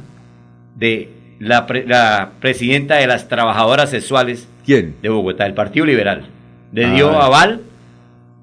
de 0.75 1.09
la, 1.39 1.67
pre- 1.67 1.85
la 1.85 2.31
presidenta 2.39 2.95
de 2.95 3.07
las 3.07 3.27
trabajadoras 3.27 3.89
sexuales 3.91 4.47
¿Quién? 4.65 4.95
de 5.01 5.09
Bogotá, 5.09 5.45
el 5.45 5.53
Partido 5.53 5.85
Liberal. 5.85 6.25
Le 6.71 6.89
dio 6.91 7.11
Ah. 7.11 7.25
aval 7.25 7.61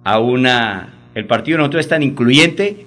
a 0.05 0.19
una... 0.21 0.91
El 1.15 1.25
partido 1.25 1.57
de 1.57 1.63
nosotros 1.63 1.81
es 1.81 1.89
tan 1.89 2.03
incluyente 2.03 2.86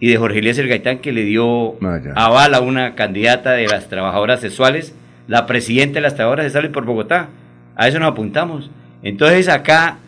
y 0.00 0.08
de 0.10 0.16
Jorge 0.16 0.38
Eliezer 0.38 0.68
Gaitán 0.68 0.98
que 0.98 1.12
le 1.12 1.24
dio 1.24 1.74
Ah, 1.84 2.00
aval 2.14 2.54
a 2.54 2.60
una 2.60 2.94
candidata 2.94 3.52
de 3.52 3.66
las 3.66 3.88
trabajadoras 3.88 4.40
sexuales, 4.40 4.94
la 5.26 5.46
presidenta 5.46 5.94
de 5.94 6.00
las 6.02 6.14
trabajadoras 6.14 6.44
sexuales 6.46 6.70
por 6.70 6.84
Bogotá. 6.84 7.28
A 7.76 7.88
eso 7.88 7.98
nos 7.98 8.10
apuntamos. 8.12 8.70
Entonces 9.02 9.48
acá 9.48 9.98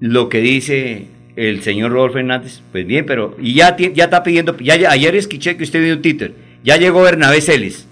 lo 0.00 0.28
que 0.28 0.38
dice 0.40 1.06
el 1.36 1.62
señor 1.62 1.92
Rodolfo 1.92 2.18
Hernández, 2.18 2.60
pues 2.72 2.86
bien, 2.86 3.06
pero 3.06 3.36
y 3.40 3.54
ya, 3.54 3.76
ya 3.76 4.04
está 4.04 4.22
pidiendo, 4.22 4.56
ya, 4.58 4.74
ayer 4.90 5.14
escuché 5.16 5.56
que 5.56 5.62
usted 5.64 5.80
vio 5.82 5.94
un 5.94 6.02
Twitter, 6.02 6.34
ya 6.64 6.76
llegó 6.76 7.02
Bernabé 7.02 7.40
Celis 7.40 7.86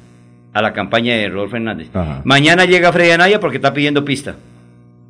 a 0.52 0.62
la 0.62 0.72
campaña 0.72 1.14
de 1.14 1.28
Rodolfo 1.28 1.56
Hernández. 1.56 1.88
Ajá. 1.94 2.22
Mañana 2.24 2.64
llega 2.64 2.92
Freddy 2.92 3.10
Anaya 3.10 3.38
porque 3.40 3.56
está 3.58 3.72
pidiendo 3.72 4.04
pista. 4.04 4.34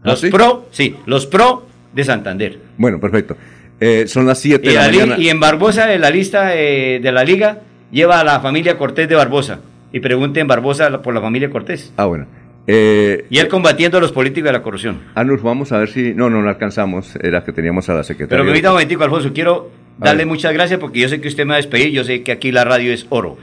¿Ah, 0.03 0.11
Los 0.11 0.21
sí? 0.21 0.29
pro, 0.31 0.67
sí, 0.71 0.97
los 1.07 1.27
pro 1.27 1.67
de 1.93 2.05
Santander. 2.05 2.59
Bueno, 2.77 3.01
perfecto. 3.01 3.37
Eh, 3.81 4.07
son 4.07 4.27
las 4.27 4.39
7 4.39 4.65
Y, 4.65 4.69
de 4.71 4.75
la 4.75 4.83
la 4.87 4.89
mañana. 4.91 5.17
y 5.19 5.29
en 5.29 5.39
Barbosa, 5.41 5.87
de 5.87 5.99
la 5.99 6.11
lista 6.11 6.57
eh, 6.57 6.99
de 7.03 7.13
la 7.13 7.25
liga, 7.25 7.61
lleva 7.91 8.21
a 8.21 8.25
la 8.25 8.41
familia 8.41 8.79
Cortés 8.79 9.09
de 9.09 9.15
Barbosa. 9.15 9.61
Y 9.93 10.01
pregunte 10.01 10.41
en 10.41 10.47
Barbosa 10.49 11.03
por 11.03 11.15
la 11.15 11.21
familia 11.21 11.51
Cortés. 11.51 11.93
Ah, 11.97 12.07
bueno. 12.07 12.27
Eh, 12.67 13.27
Y 13.31 13.39
él 13.39 13.49
combatiendo 13.49 13.99
a 13.99 14.01
los 14.01 14.13
políticos 14.13 14.47
de 14.49 14.53
la 14.53 14.63
corrupción. 14.63 15.01
Anur, 15.15 15.41
vamos 15.43 15.71
a 15.73 15.79
ver 15.79 15.89
si... 15.89 16.15
No, 16.15 16.29
no, 16.31 16.43
no 16.43 16.49
alcanzamos. 16.49 17.15
Era 17.23 17.45
que 17.45 17.53
teníamos 17.53 17.89
a 17.89 17.95
la 17.95 18.03
secretaria. 18.03 18.39
Pero 18.43 18.45
permítame 18.45 18.71
un 18.71 18.75
momentico, 18.77 19.05
Alfonso, 19.05 19.33
quiero 19.33 19.71
darle 19.99 20.27
muchas 20.27 20.53
gracias 20.53 20.81
porque 20.81 20.99
yo 21.01 21.09
sé 21.09 21.21
que 21.21 21.29
usted 21.29 21.45
me 21.45 21.51
va 21.51 21.55
a 21.55 21.59
despedir, 21.59 21.91
yo 21.91 22.03
sé 22.05 22.23
que 22.23 22.33
aquí 22.33 22.51
la 22.53 22.65
radio 22.65 22.93
es 22.93 23.07
oro. 23.11 23.39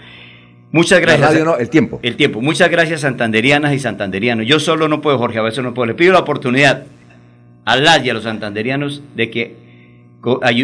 Muchas 0.71 0.99
La 0.99 1.05
gracias. 1.05 1.29
radio 1.29 1.45
no, 1.45 1.57
el 1.57 1.69
tiempo. 1.69 1.99
El 2.03 2.15
tiempo. 2.15 2.41
Muchas 2.41 2.69
gracias, 2.69 3.01
santanderianas 3.01 3.73
y 3.73 3.79
santanderianos. 3.79 4.45
Yo 4.47 4.59
solo 4.59 4.87
no 4.87 5.01
puedo, 5.01 5.17
Jorge, 5.19 5.37
a 5.39 5.43
veces 5.43 5.63
no 5.63 5.73
puedo. 5.73 5.85
Le 5.85 5.93
pido 5.93 6.13
la 6.13 6.19
oportunidad 6.19 6.83
a 7.65 7.75
las 7.77 8.03
y 8.03 8.09
a 8.09 8.13
los 8.15 8.23
santanderianos 8.23 9.01
de 9.15 9.29
que 9.29 9.55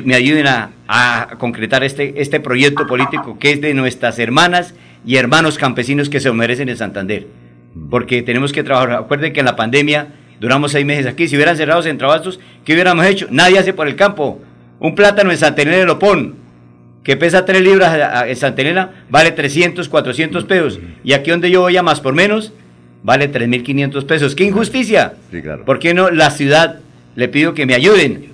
me 0.05 0.15
ayuden 0.15 0.47
a, 0.47 0.71
a 0.87 1.35
concretar 1.37 1.83
este, 1.83 2.21
este 2.21 2.39
proyecto 2.39 2.87
político 2.87 3.37
que 3.39 3.51
es 3.51 3.61
de 3.61 3.73
nuestras 3.73 4.17
hermanas 4.19 4.73
y 5.05 5.17
hermanos 5.17 5.57
campesinos 5.57 6.09
que 6.09 6.19
se 6.19 6.31
merecen 6.31 6.69
en 6.69 6.77
Santander. 6.77 7.27
Porque 7.89 8.21
tenemos 8.21 8.51
que 8.51 8.63
trabajar. 8.63 8.93
Acuerden 8.93 9.33
que 9.33 9.39
en 9.41 9.45
la 9.45 9.55
pandemia 9.55 10.07
duramos 10.39 10.71
seis 10.71 10.85
meses 10.85 11.05
aquí. 11.05 11.27
Si 11.27 11.35
hubieran 11.35 11.57
cerrado 11.57 11.83
en 11.85 11.97
trabajos, 11.97 12.39
¿qué 12.65 12.73
hubiéramos 12.73 13.05
hecho? 13.05 13.27
Nadie 13.31 13.59
hace 13.59 13.73
por 13.73 13.87
el 13.87 13.95
campo. 13.95 14.39
Un 14.79 14.95
plátano 14.95 15.29
en 15.31 15.37
Santa 15.37 15.61
Elena 15.61 15.77
de 15.77 15.85
Lopón, 15.85 16.35
que 17.03 17.17
pesa 17.17 17.45
3 17.45 17.61
libras 17.61 17.89
a- 17.99 18.21
a- 18.21 18.29
en 18.29 18.35
Santa 18.35 18.61
Elena, 18.61 19.03
vale 19.09 19.31
300, 19.31 19.87
400 19.89 20.45
pesos. 20.45 20.79
Y 21.03 21.13
aquí 21.13 21.31
donde 21.31 21.51
yo 21.51 21.61
voy 21.61 21.75
a 21.77 21.83
más 21.83 21.99
por 22.01 22.13
menos, 22.13 22.53
vale 23.03 23.27
3.500 23.31 24.05
pesos. 24.05 24.35
¡Qué 24.35 24.45
injusticia! 24.45 25.13
Sí, 25.31 25.41
claro. 25.41 25.65
¿Por 25.65 25.79
qué 25.79 25.93
no 25.93 26.09
la 26.11 26.31
ciudad? 26.31 26.79
Le 27.15 27.27
pido 27.27 27.53
que 27.53 27.65
me 27.65 27.73
ayuden 27.75 28.29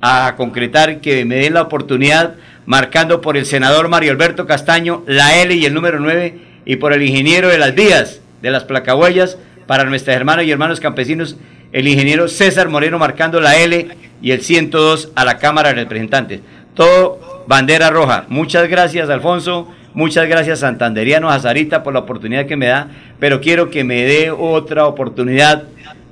a 0.00 0.34
concretar, 0.36 1.00
que 1.00 1.24
me 1.24 1.36
den 1.36 1.54
la 1.54 1.62
oportunidad, 1.62 2.34
marcando 2.66 3.20
por 3.20 3.36
el 3.36 3.46
senador 3.46 3.88
Mario 3.88 4.12
Alberto 4.12 4.46
Castaño 4.46 5.02
la 5.06 5.40
L 5.40 5.54
y 5.54 5.64
el 5.64 5.74
número 5.74 6.00
9, 6.00 6.38
y 6.64 6.76
por 6.76 6.92
el 6.92 7.02
ingeniero 7.02 7.48
de 7.48 7.58
las 7.58 7.74
vías, 7.74 8.20
de 8.42 8.50
las 8.50 8.64
placahuellas, 8.64 9.38
para 9.66 9.84
nuestras 9.84 10.16
hermanas 10.16 10.44
y 10.44 10.50
hermanos 10.50 10.80
campesinos, 10.80 11.36
el 11.72 11.88
ingeniero 11.88 12.28
César 12.28 12.68
Moreno 12.68 12.98
marcando 12.98 13.40
la 13.40 13.56
L 13.56 13.88
y 14.22 14.30
el 14.30 14.42
102 14.42 15.12
a 15.14 15.24
la 15.24 15.38
Cámara 15.38 15.70
de 15.70 15.76
Representantes. 15.76 16.40
Todo 16.74 17.44
bandera 17.46 17.90
roja. 17.90 18.26
Muchas 18.28 18.68
gracias, 18.68 19.08
Alfonso. 19.10 19.72
Muchas 19.94 20.28
gracias, 20.28 20.60
Santanderiano, 20.60 21.30
a 21.30 21.40
por 21.82 21.94
la 21.94 22.00
oportunidad 22.00 22.46
que 22.46 22.56
me 22.56 22.66
da, 22.66 22.88
pero 23.18 23.40
quiero 23.40 23.70
que 23.70 23.82
me 23.82 24.02
dé 24.02 24.30
otra 24.30 24.86
oportunidad 24.86 25.64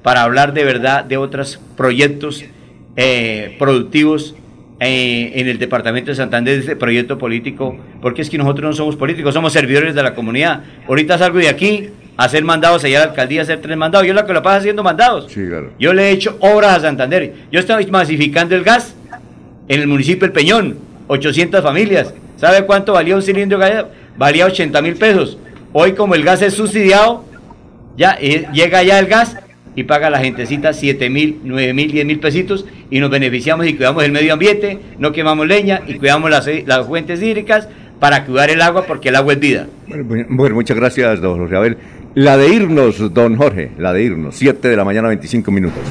para 0.03 0.23
hablar 0.23 0.55
de 0.55 0.65
verdad 0.65 1.05
de 1.05 1.19
otros 1.19 1.61
proyectos 1.77 2.45
eh, 2.97 3.57
productivos 3.59 4.35
eh, 4.81 5.33
en 5.35 5.49
el 5.49 5.59
departamento 5.59 6.11
de 6.11 6.17
Santander, 6.17 6.55
de 6.55 6.61
este 6.61 6.77
proyecto 6.77 7.17
político, 7.17 7.77
porque 8.03 8.23
es 8.23 8.31
que 8.31 8.39
nosotros 8.39 8.71
no 8.71 8.73
somos 8.73 8.97
políticos, 8.97 9.33
somos 9.33 9.53
servidores 9.53 9.95
de 9.95 10.03
la 10.03 10.15
comunidad. 10.15 10.63
Ahorita 10.89 11.17
salgo 11.17 11.39
de 11.39 11.49
aquí 11.49 11.91
a 12.17 12.25
hacer 12.25 12.45
mandados 12.45 12.85
allá 12.85 12.99
a 12.99 13.05
la 13.05 13.11
alcaldía, 13.11 13.41
a 13.41 13.45
hacer 13.45 13.61
tres 13.61 13.77
mandados. 13.77 14.07
Yo 14.07 14.15
la 14.15 14.27
que 14.27 14.33
la 14.33 14.43
pasa 14.43 14.59
haciendo 14.59 14.83
mandados. 14.83 15.33
Sí, 15.33 15.47
claro. 15.47 15.73
Yo 15.79 15.93
le 15.93 16.09
he 16.09 16.11
hecho 16.11 16.37
obras 16.41 16.77
a 16.77 16.81
Santander. 16.81 17.35
Yo 17.51 17.61
estoy 17.61 17.87
masificando 17.87 18.55
el 18.57 18.65
gas 18.65 18.95
en 19.69 19.81
el 19.81 19.87
municipio 19.87 20.21
del 20.23 20.33
Peñón, 20.33 20.77
800 21.07 21.63
familias. 21.63 22.13
¿Sabe 22.37 22.67
cuánto 22.67 22.93
valía 22.93 23.15
un 23.15 23.23
cilindro 23.23 23.59
de 23.59 23.71
gas? 23.71 23.87
Valía 24.17 24.47
80 24.47 24.83
mil 24.83 24.97
pesos. 24.97 25.39
Hoy 25.73 25.93
como 25.93 26.15
el 26.15 26.25
gas 26.25 26.43
es 26.43 26.55
subsidiado, 26.55 27.25
ya 27.97 28.17
eh, 28.21 28.47
llega 28.53 28.83
ya 28.83 28.99
el 28.99 29.07
gas 29.07 29.37
y 29.77 29.85
paga 29.85 30.11
la 30.11 30.21
gentecita 30.21 30.73
7 30.73 31.11
mil, 31.11 31.41
9 31.45 31.73
mil, 31.73 31.91
10 31.91 32.07
mil 32.07 32.21
pesitos 32.21 32.67
y 32.91 33.01
nos 33.01 33.11
beneficiamos 33.11 33.67
y 33.67 33.75
cuidamos 33.75 34.05
el 34.05 34.13
medio 34.13 34.33
ambiente, 34.33 34.79
no 34.99 35.13
quemamos 35.13 35.47
leña 35.47 35.83
y 35.87 35.95
cuidamos 35.95 36.31
las, 36.31 36.49
las 36.67 36.87
fuentes 36.87 37.23
hídricas 37.23 37.69
para 38.01 38.25
cuidar 38.25 38.51
el 38.51 38.61
agua 38.61 38.85
porque 38.87 39.09
el 39.09 39.17
agua 39.17 39.33
es 39.33 39.41
vida. 39.41 39.67
Bueno, 39.87 40.05
bueno, 40.05 40.27
bueno, 40.31 40.55
muchas 40.57 40.77
gracias, 40.77 41.21
don 41.21 41.39
Jorge 41.39 41.57
Abel. 41.57 41.79
La 42.15 42.37
de 42.37 42.49
irnos, 42.49 43.13
don 43.13 43.37
Jorge, 43.37 43.73
la 43.79 43.93
de 43.93 44.03
irnos. 44.05 44.37
7 44.37 44.69
de 44.69 44.77
la 44.77 44.85
mañana, 44.85 45.09
25 45.09 45.51
minutos. 45.51 45.83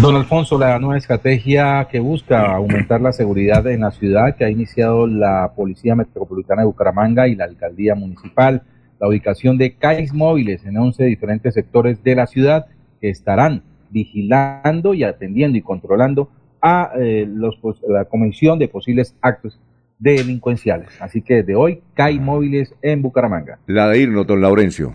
Don 0.00 0.14
Alfonso, 0.14 0.58
la 0.58 0.78
nueva 0.78 0.96
estrategia 0.96 1.88
que 1.90 1.98
busca 1.98 2.54
aumentar 2.54 3.00
la 3.00 3.12
seguridad 3.12 3.66
en 3.66 3.80
la 3.80 3.90
ciudad 3.90 4.36
que 4.36 4.44
ha 4.44 4.50
iniciado 4.50 5.06
la 5.06 5.50
Policía 5.56 5.96
Metropolitana 5.96 6.62
de 6.62 6.66
Bucaramanga 6.66 7.26
y 7.26 7.34
la 7.34 7.44
Alcaldía 7.44 7.94
Municipal, 7.94 8.62
la 9.00 9.08
ubicación 9.08 9.58
de 9.58 9.74
CAIS 9.74 10.12
móviles 10.12 10.64
en 10.64 10.76
11 10.76 11.04
diferentes 11.04 11.54
sectores 11.54 12.02
de 12.02 12.14
la 12.16 12.26
ciudad 12.26 12.66
que 13.00 13.10
estarán 13.10 13.62
vigilando 13.90 14.94
y 14.94 15.04
atendiendo 15.04 15.56
y 15.58 15.62
controlando 15.62 16.30
a 16.60 16.90
eh, 16.98 17.26
los, 17.28 17.56
pos- 17.58 17.80
la 17.88 18.04
comisión 18.06 18.58
de 18.58 18.68
posibles 18.68 19.14
actos 19.20 19.58
delincuenciales. 19.98 20.88
Así 21.00 21.22
que 21.22 21.42
de 21.42 21.54
hoy, 21.54 21.80
CAI 21.94 22.18
móviles 22.18 22.74
en 22.82 23.02
Bucaramanga. 23.02 23.58
La 23.66 23.88
de 23.88 24.00
irnos, 24.00 24.26
don 24.26 24.40
Laurencio. 24.40 24.92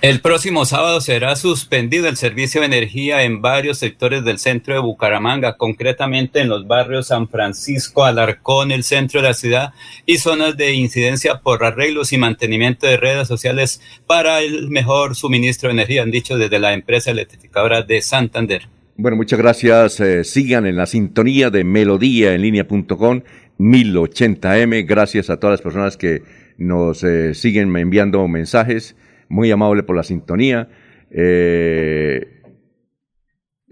El 0.00 0.20
próximo 0.20 0.64
sábado 0.64 1.00
será 1.00 1.36
suspendido 1.36 2.08
el 2.08 2.16
servicio 2.16 2.60
de 2.60 2.66
energía 2.66 3.22
en 3.22 3.40
varios 3.40 3.78
sectores 3.78 4.24
del 4.24 4.38
centro 4.38 4.74
de 4.74 4.80
Bucaramanga, 4.80 5.56
concretamente 5.56 6.40
en 6.40 6.48
los 6.48 6.66
barrios 6.66 7.06
San 7.08 7.28
Francisco, 7.28 8.04
Alarcón, 8.04 8.72
el 8.72 8.82
centro 8.82 9.22
de 9.22 9.28
la 9.28 9.34
ciudad 9.34 9.72
y 10.04 10.18
zonas 10.18 10.56
de 10.56 10.72
incidencia 10.72 11.40
por 11.40 11.62
arreglos 11.62 12.12
y 12.12 12.18
mantenimiento 12.18 12.88
de 12.88 12.96
redes 12.96 13.28
sociales 13.28 13.80
para 14.08 14.40
el 14.40 14.70
mejor 14.70 15.14
suministro 15.14 15.68
de 15.68 15.74
energía, 15.74 16.02
han 16.02 16.10
dicho 16.10 16.36
desde 16.36 16.58
la 16.58 16.72
empresa 16.72 17.12
electrificadora 17.12 17.82
de 17.82 18.02
Santander. 18.02 18.68
Bueno, 18.96 19.16
muchas 19.16 19.38
gracias. 19.38 20.00
Eh, 20.00 20.24
sigan 20.24 20.66
en 20.66 20.76
la 20.76 20.86
sintonía 20.86 21.50
de 21.50 21.62
melodía 21.62 22.34
en 22.34 22.42
línea.com 22.42 23.22
1080m. 23.58 24.84
Gracias 24.86 25.30
a 25.30 25.38
todas 25.38 25.54
las 25.54 25.62
personas 25.62 25.96
que 25.96 26.22
nos 26.58 27.04
eh, 27.04 27.34
siguen 27.34 27.74
enviando 27.76 28.26
mensajes. 28.26 28.96
Muy 29.32 29.50
amable 29.50 29.82
por 29.82 29.96
la 29.96 30.02
sintonía. 30.02 30.68
Eh, 31.10 32.42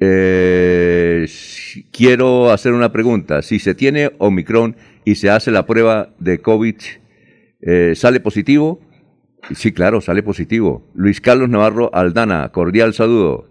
eh, 0.00 1.28
quiero 1.92 2.50
hacer 2.50 2.72
una 2.72 2.90
pregunta. 2.90 3.42
Si 3.42 3.58
se 3.58 3.74
tiene 3.74 4.10
Omicron 4.16 4.74
y 5.04 5.16
se 5.16 5.28
hace 5.28 5.50
la 5.50 5.66
prueba 5.66 6.14
de 6.18 6.40
COVID, 6.40 6.76
eh, 7.60 7.92
¿sale 7.94 8.20
positivo? 8.20 8.80
Sí, 9.54 9.72
claro, 9.72 10.00
sale 10.00 10.22
positivo. 10.22 10.90
Luis 10.94 11.20
Carlos 11.20 11.50
Navarro 11.50 11.94
Aldana, 11.94 12.48
cordial 12.52 12.94
saludo. 12.94 13.49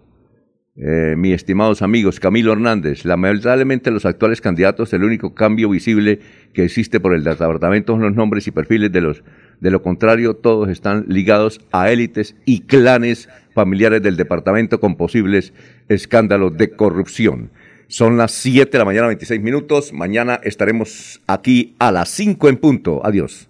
Eh, 0.76 1.14
mis 1.18 1.34
estimados 1.34 1.82
amigos, 1.82 2.20
Camilo 2.20 2.52
Hernández, 2.52 3.04
lamentablemente 3.04 3.90
los 3.90 4.06
actuales 4.06 4.40
candidatos, 4.40 4.92
el 4.92 5.02
único 5.02 5.34
cambio 5.34 5.68
visible 5.68 6.20
que 6.54 6.64
existe 6.64 7.00
por 7.00 7.12
el 7.12 7.24
departamento 7.24 7.92
son 7.94 8.02
los 8.02 8.14
nombres 8.14 8.46
y 8.46 8.52
perfiles 8.52 8.92
de 8.92 9.00
los, 9.00 9.24
de 9.60 9.70
lo 9.70 9.82
contrario, 9.82 10.36
todos 10.36 10.68
están 10.68 11.06
ligados 11.08 11.60
a 11.72 11.90
élites 11.90 12.36
y 12.46 12.60
clanes 12.60 13.28
familiares 13.52 14.00
del 14.00 14.16
departamento 14.16 14.78
con 14.78 14.96
posibles 14.96 15.52
escándalos 15.88 16.56
de 16.56 16.70
corrupción. 16.70 17.50
Son 17.88 18.16
las 18.16 18.30
7 18.30 18.70
de 18.70 18.78
la 18.78 18.84
mañana, 18.84 19.08
26 19.08 19.42
minutos. 19.42 19.92
Mañana 19.92 20.40
estaremos 20.44 21.20
aquí 21.26 21.74
a 21.80 21.90
las 21.90 22.08
5 22.10 22.48
en 22.48 22.56
punto. 22.56 23.04
Adiós. 23.04 23.49